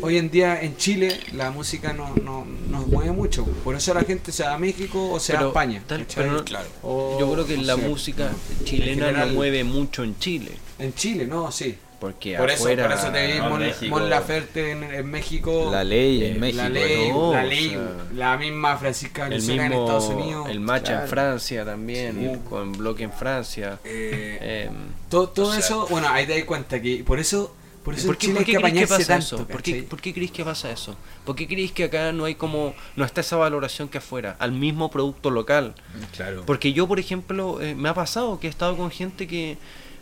hoy 0.03 0.17
en 0.19 0.31
día 0.31 0.61
en 0.63 0.77
Chile 0.77 1.19
la 1.35 1.51
música 1.51 1.93
no, 1.93 2.15
no, 2.23 2.45
nos 2.69 2.87
mueve 2.87 3.13
mucho, 3.13 3.45
por 3.65 3.75
eso 3.77 3.95
la 3.95 4.03
gente 4.03 4.33
se 4.33 4.43
va 4.45 4.55
a 4.55 4.59
México 4.59 5.11
o 5.13 5.21
se 5.21 5.35
va 5.35 5.41
a 5.41 5.47
España. 5.49 5.83
tal- 5.87 6.07
pero 6.15 6.33
no- 6.33 6.45
Claro. 6.45 6.69
O- 6.83 7.17
yo 7.21 7.33
creo 7.33 7.47
que 7.47 7.57
la 7.59 7.77
música 7.77 8.31
en 8.59 8.65
chilena 8.65 9.07
general, 9.07 9.29
no 9.29 9.35
mueve 9.35 9.65
mucho 9.65 10.03
en 10.05 10.19
Chile. 10.19 10.53
En 10.79 10.95
Chile, 10.95 11.27
no, 11.27 11.51
sí. 11.53 11.77
Porque 12.01 12.37
Por 12.37 12.49
eso, 12.49 12.63
afuera, 12.63 12.85
por 12.87 12.97
eso 12.97 13.11
te 13.11 13.27
vi 13.27 13.39
no, 13.41 13.49
Mon, 13.49 13.59
México. 13.59 13.99
Mon 13.99 14.09
Laferte 14.09 14.71
en, 14.71 14.85
en 14.85 15.11
México. 15.11 15.69
La 15.73 15.83
ley 15.83 16.23
eh, 16.23 16.31
en 16.31 16.39
México. 16.39 16.63
la 16.63 16.69
ley, 16.69 17.09
no, 17.09 17.33
la, 17.33 17.41
o 17.41 17.43
ley 17.49 17.69
sea, 17.71 17.81
la 18.15 18.37
misma 18.37 18.77
Francisca 18.77 19.25
el 19.25 19.31
Venezuela 19.31 19.67
en 19.67 19.73
Estados 19.73 20.05
Unidos. 20.05 20.49
el 20.49 20.61
matcha 20.61 20.85
claro. 20.93 21.03
en 21.03 21.09
Francia 21.09 21.65
también, 21.65 22.31
Sí. 22.35 22.41
con 22.49 22.71
bloque 22.71 23.03
en 23.03 23.11
Francia. 23.13 23.81
Eh, 23.83 24.67
Em, 24.69 24.75
todo 25.11 25.29
todo 25.31 25.47
o 25.49 25.51
sea, 25.51 25.59
eso, 25.59 25.89
bueno, 25.91 26.09
ahí 26.09 26.25
te 26.25 26.35
das 26.37 26.45
cuenta 26.45 26.81
que 26.81 27.03
por 27.05 27.19
eso, 27.19 27.57
por 27.89 27.95
eso 27.95 28.07
¿Por 28.07 28.19
qué, 28.19 28.29
por 28.29 28.45
qué 28.45 28.53
que 28.53 28.59
crees 28.59 28.75
que 28.75 28.87
pasa 28.87 29.07
tanto. 29.07 29.25
eso? 29.25 29.47
¿Por 29.47 29.63
qué, 29.63 29.83
por 29.83 30.01
qué 30.03 30.13
crees 30.13 30.31
que 30.31 30.45
pasa 30.45 30.71
eso? 30.71 30.95
¿Por 31.25 31.35
qué 31.35 31.49
crees 31.49 31.73
que 31.73 31.85
acá 31.85 32.13
no 32.13 32.27
hay 32.27 32.35
como, 32.35 32.75
no 32.97 33.05
está 33.07 33.23
esa 33.23 33.37
valoración 33.37 33.89
que 33.89 33.97
afuera, 33.97 34.37
al 34.41 34.53
mismo 34.53 34.91
producto 34.91 35.31
local? 35.31 35.75
Claro. 36.15 36.43
Porque 36.45 36.75
yo, 36.75 36.87
por 36.87 37.01
ejemplo, 37.01 37.63
eh, 37.63 37.75
me 37.75 37.89
ha 37.89 37.95
pasado 37.95 38.39
que 38.41 38.47
he 38.47 38.51
estado 38.51 38.77
con 38.77 38.91
gente 38.91 39.27
que, 39.27 39.57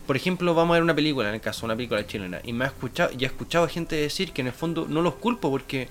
por 0.05 0.17
ejemplo, 0.17 0.53
vamos 0.53 0.71
a 0.71 0.73
ver 0.73 0.83
una 0.83 0.95
película, 0.95 1.29
en 1.29 1.35
el 1.35 1.39
caso 1.39 1.61
de 1.61 1.65
una 1.67 1.75
película 1.77 2.05
chilena, 2.05 2.41
y 2.43 2.51
me 2.51 2.65
ha 2.65 2.67
escuchado, 2.67 3.09
y 3.17 3.23
he 3.23 3.27
escuchado 3.27 3.63
a 3.63 3.69
gente 3.69 3.95
decir 3.95 4.33
que 4.33 4.41
en 4.41 4.47
el 4.47 4.53
fondo 4.53 4.85
no 4.89 5.01
los 5.01 5.13
culpo 5.13 5.49
porque 5.49 5.87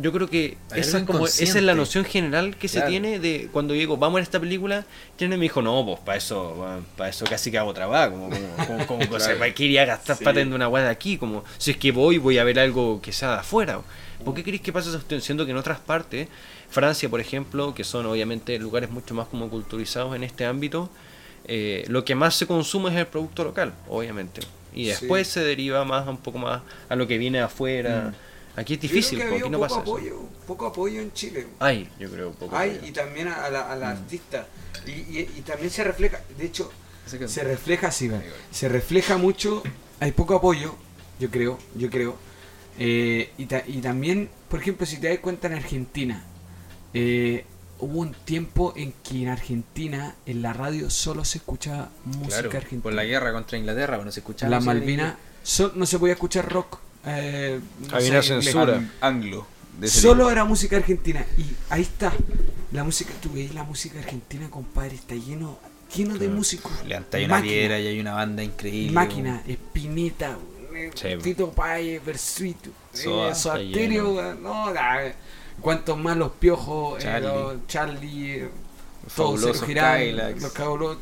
yo 0.00 0.12
creo 0.12 0.28
que 0.28 0.56
esa, 0.74 0.98
algo 0.98 1.12
como, 1.14 1.26
esa 1.26 1.42
es 1.42 1.62
la 1.62 1.74
noción 1.74 2.04
general 2.04 2.56
que 2.56 2.68
Claro. 2.68 2.86
se 2.86 2.90
tiene 2.90 3.18
de 3.18 3.48
cuando 3.52 3.72
digo, 3.74 3.96
vamos 3.96 4.14
a 4.14 4.16
ver 4.16 4.22
esta 4.24 4.38
película, 4.40 4.84
Chile 5.18 5.36
me 5.36 5.42
dijo, 5.44 5.62
no, 5.62 5.84
pues 5.86 5.98
para 6.00 6.18
eso, 6.18 6.82
para 6.96 7.10
eso 7.10 7.24
casi 7.24 7.50
que 7.50 7.58
hago 7.58 7.72
trabajo, 7.72 8.12
como, 8.12 8.28
como, 8.66 8.86
como, 8.86 8.98
Claro. 9.08 9.38
¿para 9.38 9.54
qué 9.54 9.64
iría 9.64 9.82
a 9.82 9.86
gastar 9.86 10.16
Sí. 10.18 10.24
en 10.40 10.52
una 10.52 10.68
de 10.68 10.88
aquí? 10.88 11.16
Como, 11.16 11.44
si 11.56 11.70
es 11.72 11.76
que 11.78 11.90
voy, 11.92 12.18
voy 12.18 12.38
a 12.38 12.44
ver 12.44 12.58
algo 12.60 13.00
que 13.00 13.12
sea 13.12 13.30
de 13.32 13.38
afuera. 13.38 13.80
¿Por 14.24 14.34
qué 14.34 14.42
crees 14.42 14.60
que 14.60 14.72
pasa 14.72 14.88
esa 14.90 14.98
cuestión? 14.98 15.20
Siendo 15.22 15.44
que 15.46 15.52
en 15.52 15.56
otras 15.56 15.78
partes, 15.78 16.28
Francia, 16.70 17.08
por 17.08 17.20
ejemplo, 17.20 17.72
que 17.74 17.84
son 17.84 18.04
obviamente 18.06 18.58
lugares 18.58 18.90
mucho 18.90 19.14
más 19.14 19.28
como 19.28 19.48
culturizados 19.48 20.14
en 20.16 20.24
este 20.24 20.44
ámbito, 20.44 20.90
eh, 21.46 21.84
lo 21.88 22.04
que 22.04 22.14
más 22.14 22.34
se 22.34 22.46
consume 22.46 22.90
es 22.90 22.96
el 22.96 23.06
producto 23.06 23.44
local, 23.44 23.72
obviamente. 23.88 24.40
Y 24.74 24.82
Sí. 24.84 24.88
después 24.90 25.28
se 25.28 25.40
deriva 25.40 25.84
más 25.84 26.06
un 26.06 26.18
poco 26.18 26.38
más 26.38 26.60
a 26.88 26.96
lo 26.96 27.06
que 27.06 27.16
viene 27.16 27.38
de 27.38 27.44
afuera. 27.44 28.12
Aquí 28.58 28.74
es 28.74 28.80
difícil, 28.80 29.18
que 29.18 29.24
porque 29.24 29.40
aquí 29.42 29.50
no 29.50 29.58
poco 29.58 29.68
pasa 29.68 29.74
eso. 29.82 29.90
apoyo, 29.90 30.20
poco 30.46 30.66
apoyo 30.66 31.00
en 31.00 31.12
Chile. 31.12 31.46
Hay, 31.60 31.88
yo 31.98 32.10
creo, 32.10 32.32
poco. 32.32 32.56
Hay, 32.56 32.70
apoyo. 32.72 32.86
y 32.88 32.92
también 32.92 33.28
a 33.28 33.48
la, 33.50 33.72
a 33.72 33.76
Mm. 33.76 33.80
la 33.80 33.90
artista. 33.90 34.46
Y, 34.86 34.90
y- 34.90 35.30
y 35.38 35.42
también 35.42 35.70
se 35.70 35.84
refleja, 35.84 36.20
de 36.36 36.44
hecho, 36.46 36.70
Así 37.06 37.18
que- 37.18 37.28
se 37.28 37.44
refleja, 37.44 37.90
sí, 37.90 38.06
Ahí 38.06 38.10
va. 38.10 38.20
se 38.50 38.68
refleja 38.68 39.16
mucho, 39.16 39.62
hay 40.00 40.12
poco 40.12 40.34
apoyo, 40.34 40.74
yo 41.20 41.30
creo, 41.30 41.58
yo 41.74 41.88
creo. 41.90 42.16
Eh, 42.78 43.30
y, 43.38 43.46
ta- 43.46 43.64
y 43.66 43.80
también, 43.80 44.28
por 44.48 44.60
ejemplo, 44.60 44.86
si 44.86 44.98
te 44.98 45.08
das 45.08 45.18
cuenta 45.18 45.46
en 45.48 45.54
Argentina, 45.54 46.24
eh, 46.94 47.44
hubo 47.80 48.00
un 48.00 48.12
tiempo 48.12 48.72
en 48.76 48.92
que 49.04 49.22
en 49.22 49.28
Argentina, 49.28 50.14
en 50.26 50.42
la 50.42 50.52
radio, 50.52 50.90
solo 50.90 51.24
se 51.24 51.38
escuchaba 51.38 51.90
música 52.04 52.28
Claro, 52.28 52.48
argentina. 52.50 52.82
por 52.82 52.92
la 52.92 53.04
guerra 53.04 53.32
contra 53.32 53.58
Inglaterra, 53.58 53.96
bueno, 53.96 54.10
se 54.12 54.20
escuchaba. 54.20 54.56
En 54.56 54.64
Malvinas, 54.64 55.14
so- 55.42 55.72
no 55.74 55.86
se 55.86 55.98
podía 55.98 56.14
escuchar 56.14 56.50
rock. 56.50 56.78
Eh, 57.06 57.60
no 57.88 57.96
Había 57.96 58.06
sé, 58.22 58.32
una 58.34 58.42
censura. 58.42 58.74
inglés. 58.76 58.90
Anglo. 59.00 59.46
de 59.78 59.88
Solo 59.88 60.30
era 60.30 60.44
música 60.44 60.76
argentina. 60.76 61.24
Y 61.36 61.44
ahí 61.70 61.82
está. 61.82 62.12
La 62.72 62.84
música, 62.84 63.12
tú 63.22 63.30
veis 63.32 63.54
la 63.54 63.62
música 63.64 63.98
argentina, 63.98 64.50
compadre, 64.50 64.96
está 64.96 65.14
lleno, 65.14 65.58
lleno 65.94 66.14
de 66.14 66.18
Claro. 66.20 66.34
músicos. 66.34 66.72
Levantáis 66.84 67.26
una 67.26 67.40
piedra 67.40 67.78
y 67.78 67.86
hay 67.86 68.00
una 68.00 68.14
banda 68.14 68.42
increíble. 68.42 68.92
Máquina, 68.92 69.42
Espineta, 69.46 70.36
eh, 70.74 70.90
Sí. 70.94 71.08
Tito 71.22 71.50
Paez, 71.52 72.04
Versuito, 72.04 72.70
eh, 74.20 74.34
no, 74.42 74.72
da, 74.72 75.12
cuantos 75.60 75.96
más 75.98 76.16
los 76.16 76.32
piojos, 76.32 76.98
eh, 76.98 77.04
Charlie. 77.04 77.28
los 77.28 77.66
Charlie, 77.66 78.34
eh, 78.40 78.50
Los 79.04 79.14
todos 79.14 79.62
Girán, 79.64 79.98
Kylax. 80.00 80.42
los 80.42 80.52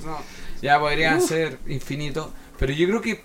no, 0.04 0.18
ya 0.62 0.78
podrían 0.78 1.20
ser 1.20 1.58
infinitos, 1.66 2.28
pero 2.58 2.72
yo 2.72 2.86
creo 2.88 3.00
que 3.00 3.24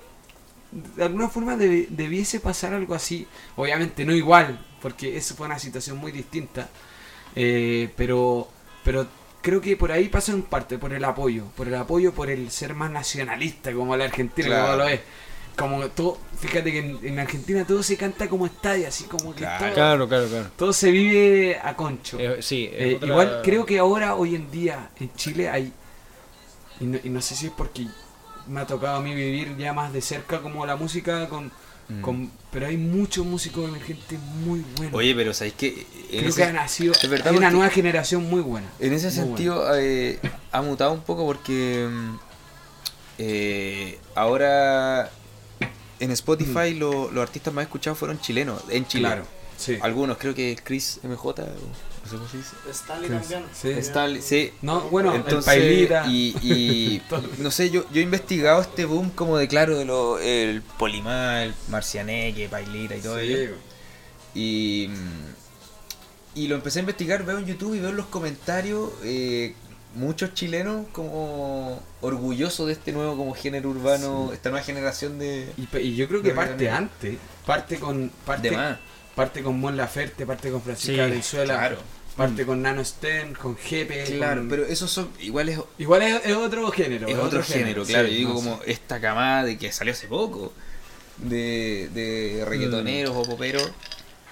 de 0.71 1.03
alguna 1.03 1.27
forma 1.29 1.55
debe- 1.57 1.87
debiese 1.89 2.39
pasar 2.39 2.73
algo 2.73 2.93
así, 2.95 3.27
obviamente 3.55 4.05
no 4.05 4.13
igual, 4.13 4.59
porque 4.81 5.17
eso 5.17 5.35
fue 5.35 5.45
una 5.47 5.59
situación 5.59 5.97
muy 5.97 6.11
distinta, 6.11 6.69
eh, 7.35 7.89
pero, 7.95 8.47
pero 8.83 9.05
creo 9.41 9.59
que 9.61 9.75
por 9.75 9.91
ahí 9.91 10.07
pasa 10.09 10.31
en 10.31 10.43
parte, 10.43 10.77
por 10.77 10.93
el 10.93 11.03
apoyo, 11.03 11.45
por 11.57 11.67
el 11.67 11.75
apoyo, 11.75 12.13
por 12.13 12.29
el 12.29 12.49
ser 12.51 12.73
más 12.73 12.89
nacionalista 12.91 13.73
como 13.73 13.95
la 13.97 14.05
Argentina, 14.05 14.47
Claro. 14.47 14.65
como 14.65 14.77
lo 14.77 14.87
es. 14.87 14.99
Como 15.57 15.85
todo, 15.89 16.17
fíjate 16.39 16.71
que 16.71 16.79
en, 16.79 16.99
en 17.03 17.19
Argentina 17.19 17.65
todo 17.67 17.83
se 17.83 17.97
canta 17.97 18.29
como 18.29 18.45
estadio, 18.45 18.87
así 18.87 19.03
como 19.03 19.33
que 19.33 19.39
Claro. 19.39 19.65
todo, 19.65 19.73
Claro, 19.75 20.07
claro, 20.07 20.27
claro. 20.29 20.49
todo 20.55 20.71
se 20.71 20.89
vive 20.91 21.59
a 21.61 21.75
concho. 21.75 22.17
Eh, 22.17 22.37
sí, 22.41 22.69
Eh, 22.71 22.93
otra- 22.95 23.07
Igual 23.09 23.41
creo 23.43 23.65
que 23.65 23.77
ahora, 23.77 24.15
hoy 24.15 24.35
en 24.35 24.49
día, 24.49 24.89
en 24.97 25.13
Chile 25.13 25.49
hay, 25.49 25.73
y 26.79 26.85
no, 26.85 26.97
y 27.03 27.09
no 27.09 27.21
sé 27.21 27.35
si 27.35 27.47
es 27.47 27.51
porque 27.51 27.85
me 28.47 28.61
ha 28.61 28.65
tocado 28.67 28.97
a 28.97 29.01
mí 29.01 29.13
vivir 29.15 29.55
ya 29.57 29.73
más 29.73 29.91
de 29.93 30.01
cerca 30.01 30.39
como 30.41 30.65
la 30.65 30.75
música, 30.75 31.27
con, 31.29 31.51
Mm. 31.89 32.01
con 32.01 32.31
pero 32.51 32.67
hay 32.67 32.77
muchos 32.77 33.25
músicos 33.25 33.67
emergentes 33.67 34.17
muy 34.45 34.63
buenos. 34.77 34.93
Oye, 34.93 35.13
pero 35.13 35.33
¿sabéis 35.33 35.55
que 35.55 35.85
creo 36.09 36.29
ese, 36.29 36.41
que 36.41 36.47
ha 36.47 36.53
nacido, 36.53 36.93
es 36.93 37.09
verdad 37.09 37.29
hay 37.33 37.37
una 37.37 37.49
nueva 37.51 37.69
generación 37.69 38.29
muy 38.29 38.39
buena. 38.41 38.67
en 38.79 38.93
ese 38.93 39.11
sentido 39.11 39.65
eh, 39.77 40.17
ha 40.53 40.61
mutado 40.61 40.93
un 40.93 41.01
poco 41.01 41.25
porque 41.25 41.89
mm, 41.91 42.15
eh, 43.17 43.99
ahora 44.15 45.09
en 45.99 46.11
Spotify 46.11 46.73
lo- 46.73 47.11
los 47.11 47.21
artistas 47.21 47.53
más 47.53 47.63
escuchados 47.63 47.99
fueron 47.99 48.19
chilenos, 48.21 48.63
en 48.69 48.87
Chile. 48.87 49.07
Claro, 49.07 49.23
sí. 49.57 49.77
Algunos, 49.81 50.17
creo 50.17 50.33
que 50.33 50.57
Chris 50.63 50.99
MJ, 51.03 51.25
o 51.25 51.35
no 52.03 52.09
sé 52.09 52.15
cómo 52.17 52.27
se 52.29 52.37
dice. 52.37 52.55
Stanley 52.71 53.09
Chris, 53.09 53.21
también. 53.21 53.43
sí. 53.53 53.69
Stanley, 53.69 54.21
sí. 54.21 54.53
No, 54.61 54.81
bueno, 54.89 55.11
el 55.11 55.17
Entonces, 55.21 55.45
Pailita. 55.45 56.05
y, 56.07 56.35
y 56.41 57.01
no 57.39 57.51
sé, 57.51 57.69
yo, 57.69 57.85
yo 57.91 57.99
he 57.99 58.03
investigado 58.03 58.61
este 58.61 58.85
boom 58.85 59.09
como 59.11 59.37
de 59.37 59.47
claro 59.47 59.77
de 59.77 59.85
lo, 59.85 60.19
el 60.19 60.61
Polimar, 60.61 61.43
el 61.43 61.53
Marcianeque, 61.69 62.49
Pailita 62.49 62.95
y 62.95 63.01
todo 63.01 63.19
Sí, 63.19 63.25
ello. 63.25 63.55
Y, 64.33 64.87
mm, 64.89 66.39
y 66.39 66.47
lo 66.47 66.55
empecé 66.55 66.79
a 66.79 66.81
investigar, 66.81 67.25
veo 67.25 67.37
en 67.37 67.45
YouTube 67.45 67.75
y 67.75 67.79
veo 67.79 67.89
en 67.89 67.97
los 67.97 68.05
comentarios 68.07 68.91
eh, 69.03 69.53
muchos 69.95 70.33
chilenos 70.33 70.85
como 70.93 71.81
orgullosos 71.99 72.67
de 72.67 72.73
este 72.73 72.91
nuevo 72.93 73.17
como 73.17 73.33
género 73.33 73.69
urbano, 73.69 74.31
esta 74.33 74.49
nueva 74.49 74.63
generación 74.63 75.19
de... 75.19 75.51
Y, 75.57 75.95
yo 75.95 76.07
creo 76.07 76.21
que 76.21 76.31
parte 76.31 76.69
antes, 76.69 77.17
parte 77.45 77.77
con 77.79 78.09
parte, 78.25 78.49
de 78.49 78.55
más. 78.55 78.77
Parte 79.15 79.43
con 79.43 79.59
Mon 79.59 79.75
Laferte, 79.77 80.25
parte 80.25 80.51
con 80.51 80.61
Francisca 80.61 81.07
Sí, 81.21 81.37
claro. 81.45 81.77
parte 82.15 82.45
con 82.45 82.61
Nano 82.61 82.83
Sten, 82.83 83.33
con 83.33 83.57
Jepe, 83.57 84.03
Claro, 84.05 84.41
con- 84.41 84.49
pero 84.49 84.65
esos 84.65 84.91
son 84.91 85.09
iguales 85.19 85.59
igual 85.77 86.01
es, 86.03 86.25
es 86.25 86.35
otro 86.35 86.69
género, 86.71 87.07
es 87.07 87.17
otro 87.17 87.43
género, 87.43 87.83
claro. 87.83 88.07
sí, 88.07 88.13
yo 88.13 88.17
digo 88.17 88.29
no, 88.29 88.35
como 88.35 88.55
sí. 88.57 88.63
esta 88.71 88.99
camada 89.01 89.43
de 89.45 89.57
que 89.57 89.71
salió 89.71 89.93
hace 89.93 90.07
poco 90.07 90.53
de, 91.17 91.89
de 91.93 92.43
reggaetoneros 92.45 93.15
o 93.15 93.23
poperos 93.23 93.71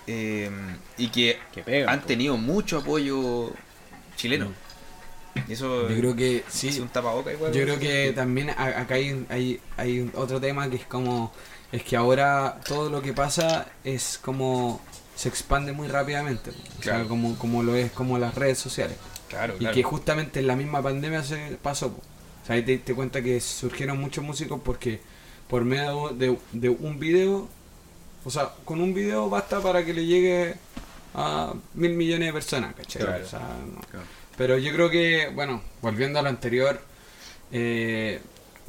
eh, 0.07 0.49
y 0.97 1.07
que 1.09 1.37
Que 1.53 1.61
pegan, 1.63 1.89
han 1.89 2.01
po. 2.01 2.07
tenido 2.07 2.37
mucho 2.37 2.79
apoyo 2.79 3.51
chileno. 4.15 4.51
Y 5.47 5.53
eso 5.53 5.87
Yo 5.87 5.95
creo 5.97 6.15
que 6.15 6.43
sí, 6.49 6.79
un 6.81 6.89
tapaboca 6.89 7.31
igual. 7.31 7.53
yo 7.53 7.61
creo 7.63 7.79
que 7.79 8.11
también 8.13 8.49
acá 8.49 8.95
hay, 8.95 9.25
hay, 9.29 9.59
hay 9.77 9.99
un- 10.01 10.11
otro 10.15 10.41
tema 10.41 10.69
que 10.69 10.77
es 10.77 10.85
como 10.85 11.31
es 11.71 11.83
que 11.83 11.95
ahora 11.95 12.59
todo 12.67 12.89
lo 12.89 13.01
que 13.01 13.13
pasa 13.13 13.67
es 13.83 14.19
como 14.21 14.81
se 15.15 15.29
expande 15.29 15.71
muy 15.71 15.87
rápidamente. 15.87 16.51
O 16.79 16.83
sea, 16.83 17.03
como, 17.05 17.37
como 17.37 17.61
lo 17.61 17.75
es 17.75 17.91
como 17.91 18.17
las 18.17 18.35
redes 18.35 18.57
sociales. 18.57 18.97
Claro, 19.27 19.55
Y 19.59 19.67
que 19.67 19.83
justamente 19.83 20.39
en 20.39 20.47
la 20.47 20.55
misma 20.55 20.81
pandemia 20.81 21.23
se 21.23 21.57
pasó. 21.61 21.87
O 21.87 22.45
sea, 22.45 22.55
ahí 22.55 22.63
te 22.63 22.71
diste 22.71 22.95
cuenta 22.95 23.21
que 23.21 23.39
surgieron 23.41 23.99
muchos 23.99 24.23
músicos 24.23 24.59
porque 24.63 25.01
por 25.47 25.65
medio 25.65 26.09
de, 26.09 26.37
de 26.53 26.69
un 26.69 26.99
video, 26.99 27.47
o 28.23 28.31
sea, 28.31 28.53
con 28.65 28.81
un 28.81 28.93
video 28.93 29.29
basta 29.29 29.59
para 29.61 29.85
que 29.85 29.93
le 29.93 30.05
llegue 30.05 30.55
a 31.13 31.53
mil 31.73 31.93
millones 31.93 32.27
de 32.27 32.33
personas, 32.33 32.73
¿cachai? 32.75 33.03
Claro. 33.03 33.25
O 33.25 33.27
sea, 33.27 33.39
no. 33.39 33.81
Pero 34.37 34.57
yo 34.57 34.71
creo 34.71 34.89
que, 34.89 35.29
bueno, 35.35 35.61
volviendo 35.81 36.17
a 36.17 36.21
lo 36.21 36.29
anterior, 36.29 36.81
eh, 37.51 38.21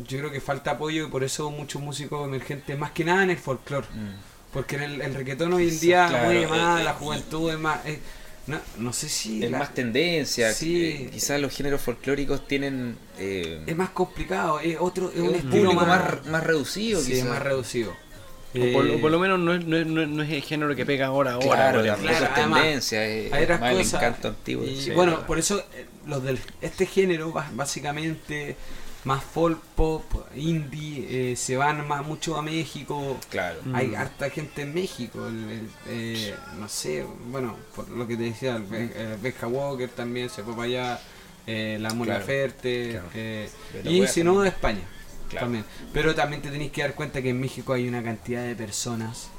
yo 0.06 0.18
creo 0.18 0.30
que 0.30 0.40
falta 0.40 0.72
apoyo 0.72 1.06
y 1.06 1.10
por 1.10 1.24
eso 1.24 1.50
muchos 1.50 1.80
músicos 1.82 2.26
emergentes, 2.26 2.78
más 2.78 2.90
que 2.92 3.04
nada 3.04 3.22
en 3.22 3.30
el 3.30 3.38
folclore. 3.38 3.86
Mm. 3.88 4.52
Porque 4.52 4.76
en 4.76 4.82
el, 4.82 5.00
el 5.02 5.14
reggaetón 5.14 5.52
hoy 5.52 5.68
en 5.68 5.80
día 5.80 6.06
Claro, 6.08 6.24
mueve 6.24 6.42
eh, 6.42 6.46
más, 6.48 6.80
eh, 6.80 6.84
la 6.84 6.92
juventud 6.94 7.50
es 7.52 7.58
más... 7.58 7.86
eh, 7.86 7.98
no, 8.46 8.58
no 8.78 8.92
sé 8.92 9.08
si... 9.08 9.44
Es 9.44 9.50
la- 9.50 9.58
más 9.60 9.72
tendencia. 9.74 10.52
Sí. 10.52 10.82
eh, 11.06 11.10
quizás 11.12 11.40
los 11.40 11.54
géneros 11.54 11.80
folclóricos 11.80 12.48
tienen 12.48 12.96
eh, 13.18 13.62
es 13.66 13.76
más 13.76 13.90
complicado, 13.90 14.58
es 14.58 14.76
otro, 14.80 15.10
es 15.14 15.20
un 15.20 15.28
un 15.28 15.34
estilo 15.36 15.50
público 15.70 15.86
más, 15.86 16.04
más, 16.14 16.26
más 16.26 16.42
reducido. 16.44 17.00
sí, 17.00 17.12
es 17.12 17.18
quizás. 17.18 17.30
más 17.30 17.42
reducido. 17.42 17.92
O 17.92 18.72
por, 18.72 18.84
Eh, 18.88 18.96
o 18.96 19.00
por 19.00 19.10
lo 19.12 19.20
menos 19.20 19.38
no 19.38 19.54
es, 19.54 19.64
no, 19.64 19.76
es, 19.76 19.86
no 19.86 20.22
es- 20.22 20.28
es 20.28 20.34
el 20.34 20.42
género 20.42 20.74
que 20.74 20.84
pega 20.84 21.06
ahora 21.06 21.34
ahora. 21.34 21.70
Claro. 21.70 21.82
Claro, 21.82 22.24
es 22.26 22.34
tendencia, 22.34 23.06
es 23.06 23.32
hay 23.32 23.44
otras 23.44 23.60
más 23.60 23.70
el 23.70 23.76
cosas. 23.78 23.94
encanto 24.02 24.28
antiguo. 24.28 24.64
y 24.64 24.80
sí, 24.80 24.90
bueno, 24.90 25.24
por 25.28 25.38
eso 25.38 25.60
eh, 25.72 25.86
los 26.08 26.20
del 26.24 26.40
este 26.60 26.86
género 26.86 27.32
básicamente 27.54 28.56
más 29.04 29.22
folk 29.24 29.58
pop, 29.76 30.04
indie, 30.36 31.32
eh, 31.32 31.36
se 31.36 31.56
van 31.56 31.86
más 31.88 32.04
mucho 32.06 32.36
a 32.36 32.42
México. 32.42 33.16
Claro. 33.30 33.58
Hay 33.72 33.88
Mm. 33.88 33.94
harta 33.96 34.30
gente 34.30 34.62
en 34.62 34.74
México, 34.74 35.26
el- 35.26 35.50
el, 35.50 35.70
eh, 35.88 36.34
no 36.58 36.68
sé, 36.68 37.06
bueno, 37.30 37.56
por 37.74 37.88
lo 37.88 38.06
que 38.06 38.16
te 38.16 38.24
decía, 38.24 38.56
el, 38.56 38.64
Be- 38.64 38.92
el 39.12 39.16
Benja 39.18 39.46
Walker 39.46 39.88
también 39.88 40.28
se 40.28 40.42
fue 40.42 40.52
para 40.54 40.64
allá, 40.64 41.00
eh, 41.46 41.78
la 41.80 41.90
Mona 41.90 42.04
Claro, 42.04 42.20
Laferte, 42.20 42.90
claro. 42.92 43.06
eh, 43.14 43.48
y 43.84 44.06
si 44.06 44.22
no, 44.22 44.44
España. 44.44 44.82
Claro. 45.30 45.46
También. 45.46 45.64
Pero 45.92 46.14
también 46.14 46.42
te 46.42 46.50
tenéis 46.50 46.72
que 46.72 46.82
dar 46.82 46.94
cuenta 46.94 47.22
que 47.22 47.30
en 47.30 47.40
México 47.40 47.72
hay 47.72 47.86
una 47.88 48.02
cantidad 48.02 48.42
de 48.44 48.56
personas. 48.56 49.30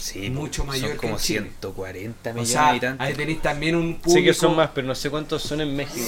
Sí, 0.00 0.30
mucho 0.30 0.62
po, 0.62 0.68
mayor 0.68 0.88
son 0.88 0.90
que 0.92 0.96
como 0.98 1.12
en 1.14 1.20
Chile. 1.20 1.40
140 1.40 2.30
O 2.30 2.32
millones 2.34 2.50
sea, 2.50 2.62
de 2.62 2.68
habitantes. 2.70 3.06
ahí 3.06 3.14
tenéis 3.14 3.42
también 3.42 3.76
un 3.76 3.94
público. 4.00 4.18
Sí 4.18 4.24
que 4.24 4.34
son 4.34 4.56
más, 4.56 4.70
pero 4.74 4.86
no 4.86 4.94
sé 4.94 5.10
cuántos 5.10 5.42
son 5.42 5.60
en 5.60 5.76
México. 5.76 6.06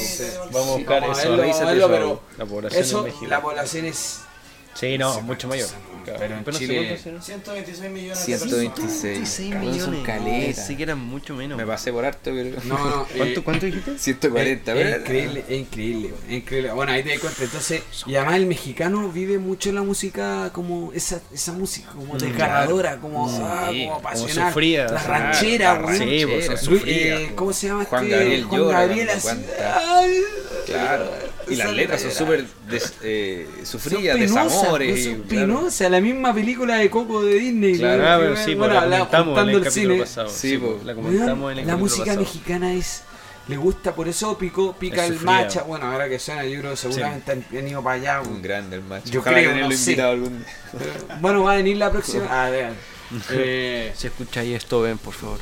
Vamos 0.52 0.68
a 0.68 0.72
Sí, 0.72 0.78
buscar 0.78 1.00
vamos 1.02 1.18
a 1.18 1.20
eso. 1.20 1.28
verlo, 1.30 1.42
revísate 1.42 1.64
vamos 1.64 1.82
a 1.84 1.86
verlo, 1.86 2.06
eso, 2.06 2.22
pero 2.28 2.38
la 2.38 2.46
población 2.46 2.82
Eso, 2.82 2.98
en 2.98 3.04
México. 3.04 3.26
la 3.26 3.42
población 3.42 3.84
es. 3.86 4.20
Sí, 4.74 4.98
no, 4.98 5.20
mucho 5.22 5.48
mayor. 5.48 5.68
pero 6.04 6.34
en 6.36 6.44
Chile- 6.56 6.76
cuántos 6.76 7.02
serán. 7.02 7.22
126 7.22 7.90
millones 7.92 8.26
de 8.26 8.32
personas. 8.32 8.50
126. 8.50 9.02
26 9.18 9.52
Cabrón, 9.52 9.74
son 9.78 9.90
millones. 9.90 10.06
caletas. 10.06 10.56
Pensé 10.56 10.76
que 10.76 10.82
eran 10.82 10.98
mucho 10.98 11.34
menos. 11.36 11.56
Me 11.58 11.64
pasé 11.66 11.92
por 11.92 12.04
harto, 12.04 12.30
pero. 12.34 12.58
No, 12.64 12.78
no. 12.78 13.06
¿Cuánto, 13.16 13.40
eh, 13.40 13.42
¿Cuánto 13.44 13.66
dijiste? 13.66 13.98
140, 13.98 14.72
es, 14.72 14.78
es 14.94 15.00
increíble, 15.00 15.44
es 15.48 15.58
increíble, 15.60 16.10
es 16.28 16.32
increíble. 16.32 16.72
Bueno, 16.72 16.92
ahí 16.92 17.02
te 17.04 17.10
das 17.10 17.18
cuenta. 17.20 17.44
Entonces, 17.44 17.82
y 18.06 18.16
además 18.16 18.34
el 18.36 18.46
mexicano 18.46 19.08
vive 19.10 19.38
mucho 19.38 19.70
la 19.72 19.82
música 19.82 20.50
como 20.52 20.92
esa, 20.92 21.20
esa 21.32 21.52
música 21.52 21.90
como 21.92 22.16
desgarradora, 22.16 22.96
como, 22.98 23.28
Sí, 23.28 23.36
ah, 23.40 23.64
como 23.68 23.84
como 23.84 23.94
apasionada. 23.98 24.48
sufrida, 24.48 24.88
La 24.90 25.02
ranchera, 25.04 25.74
güey. 25.82 25.98
Sí, 25.98 26.26
pues 26.26 26.48
ranchera. 26.48 26.48
Luis- 26.48 26.60
sufridas. 26.80 27.20
eh. 27.20 27.32
¿Cómo 27.36 27.52
se 27.52 27.66
llama 27.68 27.84
Juan 27.84 28.04
este? 28.04 28.16
Gabriel 28.16 28.44
Juan 28.44 28.68
Gabriel 28.68 29.10
así. 29.10 29.28
Claro. 30.66 31.10
Y 31.52 31.56
las 31.56 31.72
letras 31.72 32.00
son 32.02 32.10
súper 32.12 32.44
des- 32.68 32.94
eh, 33.02 33.48
sufridas, 33.64 34.16
penosas, 34.16 34.44
desamores. 34.52 35.04
son 35.04 35.12
y, 35.12 35.14
claro. 35.16 35.46
penosas, 35.46 35.90
la 35.90 36.00
misma 36.00 36.34
película 36.34 36.76
de 36.76 36.90
Coco 36.90 37.22
de 37.24 37.34
Disney. 37.34 37.78
Claro. 37.78 37.98
güey, 38.02 38.08
Ah, 38.12 38.18
pero 38.20 38.36
sí, 38.36 38.54
bueno, 38.54 38.74
la 38.74 38.80
la- 38.86 38.98
comentamos 38.98 39.26
en 39.28 39.34
juntando 39.34 39.58
el 39.58 39.64
capítulo 39.64 39.98
pasado. 39.98 40.28
Sí, 40.28 40.36
Sí, 40.58 40.62
la 40.84 40.94
comentamos 40.94 41.52
en 41.52 41.58
el 41.58 41.66
la 41.66 41.76
música 41.76 42.04
pasado. 42.04 42.20
mexicana 42.20 42.74
es 42.74 43.02
le 43.48 43.56
gusta 43.56 43.92
por 43.92 44.06
eso 44.08 44.38
pico 44.38 44.72
pica 44.78 45.04
Es 45.04 45.10
el 45.10 45.20
macha 45.22 45.62
bueno 45.64 45.86
ahora 45.90 46.08
que 46.08 46.16
suena 46.20 46.44
yo 46.44 46.60
creo 46.60 46.70
que 46.70 46.76
seguramente 46.76 47.32
han, 47.32 47.44
han 47.58 47.66
ido 47.68 47.82
para 47.82 47.96
allá 47.96 48.20
Un 48.22 48.40
grande 48.40 48.76
el 48.76 48.82
macho. 48.84 49.10
Yo 49.10 49.18
Ojalá 49.18 49.38
creo, 49.38 49.48
tenerlo 49.50 49.70
no 49.70 49.76
sé. 49.76 49.90
invitado 49.90 50.12
algún 50.12 50.38
día. 50.38 50.46
Pero, 50.78 50.92
bueno 51.20 51.42
va 51.42 51.52
a 51.52 51.56
venir 51.56 51.76
la 51.76 51.90
próxima 51.90 52.24
ah 52.30 52.50
vean 52.50 52.72
eh, 53.30 53.92
Si 53.96 54.06
escucháis 54.06 54.54
esto, 54.56 54.80
ven, 54.82 54.96
por 54.96 55.12
favor. 55.12 55.40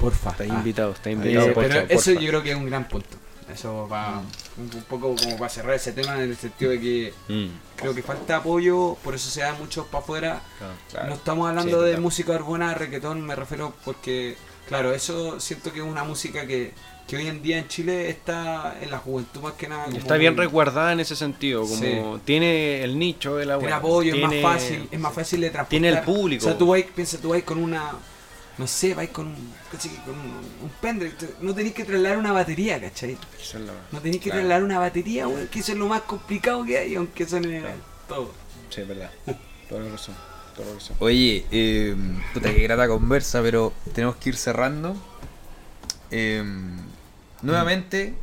porfa 0.00 0.30
Está 0.30 0.44
Ah. 0.44 0.46
invitado, 0.48 0.92
está 0.92 1.10
Eh, 1.10 1.12
invitado. 1.12 1.46
pero 1.54 1.54
porfa, 1.54 1.78
eso 1.94 2.10
porfa. 2.10 2.20
yo 2.20 2.28
creo 2.28 2.42
que 2.42 2.50
es 2.50 2.56
un 2.56 2.66
gran 2.66 2.88
punto 2.88 3.16
eso 3.52 3.88
va 3.88 4.22
un, 4.56 4.64
un 4.76 4.82
poco 4.84 5.14
como 5.14 5.36
para 5.36 5.48
cerrar 5.48 5.74
ese 5.74 5.92
tema 5.92 6.14
en 6.16 6.22
el 6.30 6.36
sentido 6.36 6.70
de 6.72 6.80
que 6.80 7.14
Mm, 7.28 7.46
creo 7.76 7.94
que 7.94 8.02
falta 8.02 8.36
apoyo 8.36 8.96
por 9.02 9.14
eso 9.14 9.30
se 9.30 9.40
da 9.40 9.54
mucho 9.54 9.86
para 9.86 10.02
afuera 10.04 10.42
claro. 10.58 10.74
Claro. 10.90 11.08
No 11.08 11.14
estamos 11.14 11.48
hablando 11.48 11.78
Sí, 11.78 11.84
de 11.84 11.90
claro. 11.92 12.02
música 12.02 12.32
urbana, 12.32 12.74
reggaetón, 12.74 13.20
me 13.22 13.34
refiero 13.34 13.72
porque, 13.84 14.36
claro, 14.68 14.92
eso 14.92 15.40
siento 15.40 15.72
que 15.72 15.78
es 15.80 15.84
una 15.84 16.04
música 16.04 16.46
que, 16.46 16.72
que 17.06 17.16
hoy 17.16 17.26
en 17.26 17.42
día 17.42 17.58
en 17.58 17.68
Chile 17.68 18.08
está 18.08 18.76
en 18.80 18.90
la 18.90 18.98
juventud 18.98 19.40
más 19.40 19.54
que 19.54 19.68
nada. 19.68 19.84
como 19.86 19.96
Está 19.98 20.16
bien 20.16 20.34
muy- 20.34 20.44
resguardada 20.44 20.92
en 20.92 21.00
ese 21.00 21.16
sentido, 21.16 21.62
como 21.62 21.76
Sí. 22.16 22.20
tiene 22.24 22.82
el 22.84 22.98
nicho 22.98 23.36
de 23.36 23.46
la 23.46 23.58
Tiene 23.58 23.72
web. 23.72 23.78
apoyo, 23.78 24.12
tiene- 24.12 24.36
es 24.38 24.42
más 24.44 24.52
fácil, 24.54 24.88
es 24.90 25.00
más 25.00 25.12
fácil 25.12 25.40
de 25.40 25.50
transportar. 25.50 25.68
tiene 25.70 25.88
el 25.88 26.00
público. 26.04 26.44
O 26.46 26.48
sea, 26.48 26.56
tú 26.58 26.66
vais, 26.68 26.86
piensa, 26.94 27.18
tú 27.18 27.30
vais 27.30 27.42
con 27.44 27.58
una, 27.58 27.92
no 28.58 28.66
sé, 28.66 28.94
vais 28.94 29.10
con 29.10 29.26
un, 29.28 29.34
con 30.04 30.14
un, 30.14 30.36
un 30.62 30.70
pendrive, 30.80 31.14
no 31.40 31.54
tenéis 31.54 31.74
que 31.74 31.84
trasladar 31.84 32.18
una 32.18 32.32
batería, 32.32 32.80
¿cachai? 32.80 33.16
Es 33.40 33.54
No 33.90 34.00
tenéis 34.00 34.22
que 34.22 34.30
Claro. 34.30 34.40
trasladar 34.40 34.62
una 34.64 34.78
batería, 34.78 35.26
güey, 35.26 35.46
que 35.48 35.60
eso 35.60 35.72
es 35.72 35.78
lo 35.78 35.86
más 35.88 36.02
complicado 36.02 36.64
que 36.64 36.78
hay, 36.78 36.94
aunque 36.94 37.26
suene 37.26 37.60
Claro. 37.60 37.76
todo. 38.08 38.30
Sí, 38.70 38.80
es 38.82 38.88
verdad. 38.88 39.10
Toda 39.68 39.82
la 39.84 39.90
razón. 39.90 40.14
La 40.58 40.74
razón. 40.74 40.96
Oye, 41.00 41.46
eh, 41.50 41.96
puta 42.34 42.52
que 42.54 42.62
grata 42.62 42.86
conversa, 42.88 43.40
pero 43.42 43.72
tenemos 43.94 44.16
que 44.16 44.28
ir 44.30 44.36
cerrando. 44.36 44.94
Eh, 46.10 46.44
nuevamente, 47.40 48.14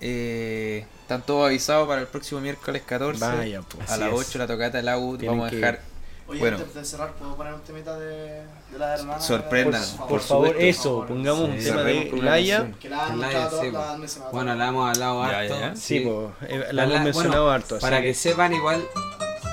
eh, 0.00 0.86
están 1.02 1.22
todos 1.26 1.46
avisados 1.46 1.86
para 1.86 2.00
el 2.00 2.06
próximo 2.06 2.40
miércoles 2.40 2.82
14 2.86 3.20
Vaya, 3.20 3.62
pues. 3.62 3.90
a 3.90 3.96
las 3.98 4.08
es. 4.08 4.14
8 4.14 4.38
la 4.38 4.46
tocata 4.46 4.78
del 4.78 4.88
AUD. 4.88 5.18
Tienen 5.18 5.36
Vamos 5.38 5.48
a 5.48 5.50
que- 5.50 5.56
dejar. 5.56 5.80
Oye, 6.28 6.38
Bueno. 6.40 6.56
antes 6.58 6.74
de 6.74 6.84
cerrar, 6.84 7.12
¿puedo 7.14 7.36
poner 7.36 7.52
un 7.54 7.60
temita 7.62 7.98
de, 7.98 8.42
de 8.70 8.78
la 8.78 8.94
hermana? 8.94 9.20
Sorprendan, 9.20 9.82
Por, 9.98 10.08
Por 10.08 10.20
favor, 10.20 10.46
supuesto. 10.48 10.66
eso, 10.88 11.04
pongamos 11.06 11.40
un 11.48 11.58
Sí. 11.58 11.64
tema 11.64 11.76
Cerremos 11.78 12.10
de 12.12 12.22
Laia. 12.22 12.56
canción. 12.58 12.78
Que 12.80 12.88
la 12.88 13.06
han 13.06 13.08
La- 13.20 13.26
mostrado 13.26 13.50
sí, 13.62 13.70
todas 13.70 13.84
po. 13.84 13.90
las 13.90 13.98
meses 13.98 14.18
más 14.22 14.32
Bueno, 14.32 14.54
la 14.54 14.68
hemos 14.68 14.88
hablado 14.90 15.22
Ya, 15.30 15.38
harto. 15.38 15.60
ya. 15.60 15.76
Sí, 15.76 16.00
pues, 16.00 16.50
eh, 16.50 16.58
la 16.72 16.72
La- 16.72 16.82
hemos 16.94 17.04
mencionado 17.04 17.42
bueno, 17.44 17.54
harto. 17.54 17.74
así 17.76 17.82
Para 17.82 18.00
que- 18.02 18.14
sepan 18.14 18.52
igual 18.52 18.84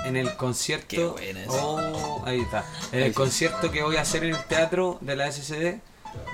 en 0.06 0.16
el 0.18 0.36
concierto. 0.36 1.16
Qué. 1.16 1.46
Oh, 1.50 2.24
ahí 2.26 2.40
está. 2.42 2.64
En 2.92 3.00
el 3.04 3.10
sí. 3.10 3.14
concierto 3.14 3.72
que 3.72 3.84
voy 3.84 3.98
a 3.98 4.02
hacer 4.02 4.24
en 4.24 4.36
el 4.36 4.44
teatro 4.46 4.98
de 5.02 5.16
la 5.16 5.28
SCD 5.28 5.82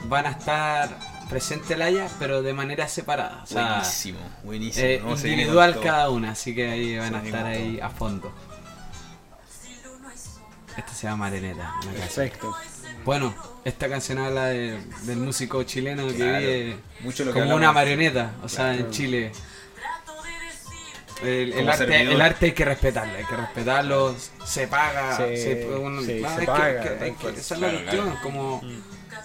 van 0.05 0.25
a 0.27 0.31
estar 0.31 0.89
presente 1.29 1.75
Laia, 1.75 2.07
pero 2.19 2.41
de 2.43 2.53
manera 2.53 2.87
separada. 2.87 3.41
O 3.43 3.47
sea, 3.47 3.67
buenísimo, 3.77 4.19
buenísimo. 4.43 4.85
eh, 4.85 5.01
individual 5.23 5.79
cada 5.81 6.09
una, 6.11 6.31
así 6.31 6.53
que 6.53 6.69
ahí 6.69 6.97
van 6.97 7.09
Se 7.11 7.15
a 7.15 7.23
estar 7.23 7.45
ahí 7.47 7.79
a 7.81 7.89
fondo. 7.89 8.31
Esta 10.77 10.93
se 10.93 11.07
llama 11.07 11.27
Areneta. 11.27 11.73
Perfecto. 11.95 12.53
Bueno, 13.05 13.33
esta 13.65 13.89
canción 13.89 14.17
habla 14.19 14.45
de- 14.47 14.77
del 15.03 15.17
músico 15.17 15.63
chileno 15.63 16.07
que 16.07 16.15
Claro. 16.15 16.39
vive 16.39 16.77
Mucho 17.01 17.25
lo 17.25 17.33
que 17.33 17.39
como 17.41 17.55
una 17.55 17.71
marioneta, 17.71 18.31
o 18.43 18.49
sea, 18.49 18.73
en. 18.75 18.89
Chile. 18.91 19.31
El, 21.23 21.53
el 21.53 21.69
arte, 21.69 22.01
el 22.01 22.21
arte 22.21 22.45
hay 22.47 22.51
que 22.51 22.65
respetarlo, 22.65 23.13
hay 23.17 23.23
que 23.23 23.35
respetarlo, 23.37 24.13
se 24.45 24.67
paga, 24.67 25.15
Sí, 25.15 25.37
se, 25.37 25.63
sí, 26.01 26.07
que- 26.39 26.45
paga, 26.45 26.81
que- 26.97 27.03
hay 27.05 27.11
que- 27.13 27.29
esa 27.29 27.55
es 27.55 27.61
la 27.61 27.69
cuestión, 27.69 28.05
claro. 28.05 28.19
como 28.21 28.61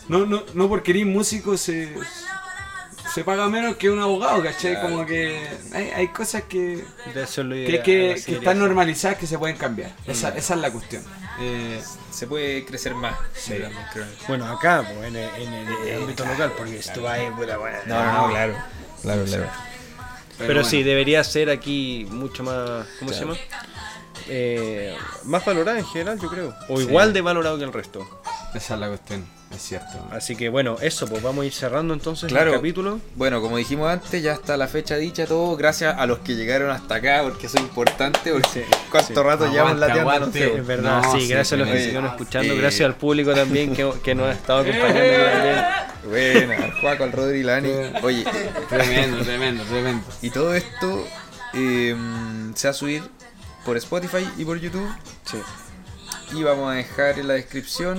no, 0.09 0.25
no, 0.25 0.45
no 0.55 0.69
porque 0.69 0.93
eres 0.93 1.07
músico 1.07 1.57
se, 1.57 1.93
se 3.13 3.25
paga 3.25 3.49
menos 3.49 3.77
que 3.77 3.91
un 3.91 3.99
abogado, 3.99 4.41
¿cachai? 4.45 4.75
Claro. 4.75 4.91
Como 4.91 5.07
que 5.07 5.41
hay, 5.75 5.91
hay 5.91 6.09
cosas 6.09 6.43
que, 6.45 6.85
que, 7.13 7.83
que, 7.83 8.13
están 8.13 8.61
normalizadas 8.61 9.19
que 9.19 9.27
se 9.27 9.37
pueden 9.37 9.57
cambiar. 9.57 9.91
Esa, 10.07 10.29
esa 10.37 10.55
es 10.55 10.61
la 10.61 10.71
cuestión. 10.71 11.03
Eh, 11.41 11.81
Se 12.11 12.27
puede 12.27 12.65
crecer 12.65 12.95
más. 12.95 13.17
Sí. 13.35 13.55
Bueno, 14.27 14.47
acá, 14.47 14.83
pues, 14.85 15.07
en 15.09 15.17
el, 15.17 15.31
en 15.43 15.53
el 15.55 16.03
ámbito 16.03 16.25
local, 16.25 16.53
porque 16.57 16.79
esto 16.79 17.03
va 17.03 17.15
a 17.15 17.37
puta 17.37 17.57
buena. 17.59 17.79
No, 17.87 18.05
no, 18.05 18.13
no, 18.27 18.29
claro. 18.31 18.55
Claro, 19.03 19.25
claro. 19.25 19.47
Pero, 20.39 20.55
bueno. 20.55 20.69
sí, 20.69 20.83
debería 20.83 21.23
ser 21.25 21.51
aquí 21.51 22.07
mucho 22.11 22.43
más. 22.43 22.87
¿Cómo 22.99 23.13
se 23.13 23.19
Claro. 23.25 23.35
llama? 23.35 23.39
Eh, 24.29 24.97
más 25.25 25.45
valorada 25.45 25.79
en 25.79 25.87
general, 25.87 26.19
yo 26.21 26.29
creo. 26.29 26.55
O 26.69 26.77
Sí. 26.79 26.83
igual 26.85 27.13
de 27.13 27.21
valorado 27.21 27.57
que 27.59 27.65
el 27.65 27.73
resto. 27.73 28.21
Esa 28.55 28.75
es 28.75 28.81
la 28.81 28.89
cuestión, 28.89 29.27
es 29.55 29.63
cierto. 29.63 29.99
Así 30.11 30.37
que 30.37 30.49
bueno, 30.51 30.77
eso, 30.81 31.07
pues 31.09 31.23
vamos 31.23 31.43
a 31.43 31.47
ir 31.47 31.53
cerrando 31.53 31.95
entonces 31.95 32.29
Claro. 32.29 32.51
el 32.51 32.57
capítulo. 32.57 33.01
Bueno, 33.17 33.41
como 33.41 33.57
dijimos 33.57 33.91
antes, 33.91 34.23
ya 34.23 34.33
está 34.35 34.57
la 34.57 34.69
fecha 34.69 34.97
dicha, 34.97 35.27
todo 35.27 35.57
gracias 35.57 35.97
a 35.99 36.07
los 36.07 36.19
que 36.19 36.35
llegaron 36.37 36.71
hasta 36.71 36.97
acá, 36.97 37.21
porque 37.23 37.47
eso 37.47 37.57
es 37.57 37.63
importante, 37.65 38.33
porque 38.33 38.49
Sí, 38.49 38.61
cuánto 38.91 39.09
sí. 39.23 39.27
rato 39.27 39.51
llevamos 39.51 39.83
Aguante, 39.83 39.99
lateando, 40.05 40.27
no 40.27 40.33
sé. 40.33 40.55
Es 40.57 40.67
verdad, 40.67 41.03
No, 41.03 41.13
sí, 41.13 41.21
sí, 41.23 41.29
gracias 41.29 41.53
a 41.55 41.57
los 41.65 41.69
que 41.69 41.79
siguieron 41.79 42.07
escuchando, 42.07 42.53
eh, 42.55 42.59
gracias 42.59 42.87
al 42.87 42.95
público 42.97 43.35
también 43.35 43.75
que, 43.75 43.91
que 44.05 44.15
nos 44.15 44.27
ha 44.27 44.33
estado 44.33 44.61
acompañando. 44.61 45.63
Buena, 46.09 46.55
al 46.65 46.73
Juaco, 46.81 47.05
al 47.05 47.13
Rodri, 47.13 47.43
Lani. 47.43 47.71
Oye, 48.03 48.25
Tremendo, 48.69 49.23
tremendo, 49.25 49.65
tremendo. 49.65 50.05
y 50.23 50.31
todo 50.31 50.55
esto 50.55 51.05
eh, 51.55 51.95
se 52.55 52.69
va 52.69 52.71
a 52.71 52.75
subir 52.75 53.03
por 53.65 53.77
Spotify 53.77 54.27
y 54.39 54.45
por 54.45 54.59
YouTube. 54.59 54.89
Sí. 55.25 55.39
Y 56.37 56.43
vamos 56.43 56.71
a 56.71 56.75
dejar 56.77 57.19
en 57.19 57.29
la 57.29 57.35
descripción 57.35 57.99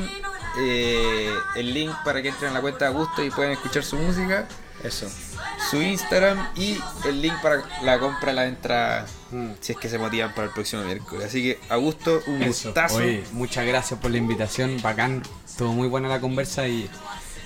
eh, 0.60 1.30
el 1.56 1.73
link 1.73 1.91
para 2.03 2.22
que 2.22 2.30
entren 2.30 2.52
a 2.52 2.53
la 2.56 2.61
cuenta 2.61 2.86
de 2.86 2.91
Augusto 2.91 3.23
y 3.23 3.30
puedan 3.30 3.52
escuchar 3.53 3.84
su 3.84 3.95
música, 3.98 4.48
Eso. 4.84 5.07
su 5.69 5.81
Instagram 5.81 6.49
y 6.56 6.77
el 7.06 7.22
link 7.22 7.34
para 7.41 7.64
la 7.84 7.99
compra 7.99 8.30
de 8.30 8.34
la 8.36 8.45
entrada 8.45 9.06
Mm. 9.31 9.52
si 9.60 9.73
es 9.73 9.77
que 9.77 9.88
se 9.90 9.99
motivan 9.99 10.34
para 10.34 10.48
el 10.48 10.53
próximo 10.53 10.81
miércoles. 10.84 11.27
Así 11.27 11.44
que, 11.44 11.60
Augusto, 11.69 12.19
un 12.26 12.41
Eso. 12.41 12.69
gustazo. 12.69 12.95
Oye, 12.98 13.23
muchas 13.34 13.64
gracias 13.65 13.99
por 13.99 14.10
la 14.10 14.18
invitación, 14.18 14.81
bacán. 14.81 15.22
Estuvo 15.48 15.72
muy 15.72 15.88
buena 15.88 16.07
la 16.07 16.19
conversa 16.19 16.68
y, 16.68 16.90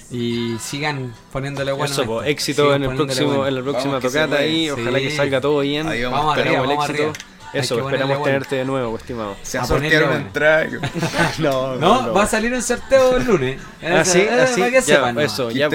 y 0.10 0.58
sigan 0.60 1.14
poniéndole 1.34 1.74
bueno. 1.74 1.92
Eso, 1.92 2.06
po, 2.06 2.20
esto. 2.22 2.30
éxito 2.32 2.64
Sigan 2.68 2.84
en 2.84 2.90
el 2.92 2.96
próximo, 2.96 3.28
bueno. 3.28 3.48
en 3.48 3.56
la 3.56 3.62
próxima 3.64 3.94
Vamos, 3.96 4.14
tocata 4.14 4.38
ahí, 4.38 4.70
ojalá 4.70 4.98
Sí. 5.00 5.04
que 5.06 5.16
salga 5.16 5.42
todo 5.42 5.60
bien. 5.60 5.88
Ahí 5.88 6.04
vamos, 6.04 6.20
Vamos 6.20 6.38
arriba, 6.38 6.56
el 6.62 6.68
vamos 6.68 6.90
éxito. 6.90 7.04
arriba. 7.10 7.14
Eso, 7.54 7.76
que 7.76 7.82
esperamos 7.82 8.18
bueno. 8.18 8.24
tenerte 8.24 8.56
de 8.56 8.66
nuevo, 8.66 8.98
estimado. 8.98 9.36
Se 9.44 9.58
va 9.58 9.64
a 9.64 9.68
sortear 9.68 10.04
una 10.06 10.16
entrada. 10.16 10.68
No, 11.40 11.76
No, 11.76 12.14
va 12.14 12.24
a 12.24 12.28
salir 12.28 12.54
un 12.54 12.62
sorteo 12.62 13.18
el 13.18 13.26
lunes. 13.26 13.62
Así, 13.84 14.22
Eh, 14.22 14.30
así, 14.42 14.60
para 14.62 14.72
que 14.72 14.78
ya, 14.78 14.82
sepan, 14.82 15.16
¿no? 15.16 15.22
eso, 15.22 15.52
ya. 15.52 15.70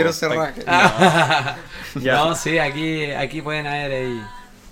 Ya. 1.94 2.16
No, 2.16 2.34
sí, 2.34 2.58
aquí, 2.58 3.10
aquí 3.12 3.42
pueden 3.42 3.66
haber 3.66 3.92
ahí 3.92 4.22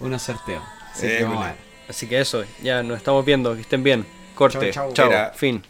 unos 0.01 0.23
sorteos. 0.23 0.63
Así 0.93 1.07
que 1.07 1.19
Eh, 1.21 1.25
vamos 1.25 1.45
a 1.45 1.47
ver. 1.49 1.57
Así 1.89 2.07
que 2.09 2.21
eso, 2.21 2.45
ya 2.63 2.83
nos 2.83 2.99
estamos 2.99 3.25
viendo, 3.25 3.55
que 3.55 3.61
estén 3.61 3.83
bien. 3.83 4.07
Corte, 4.35 4.71
chao, 4.71 4.93
fin. 5.35 5.63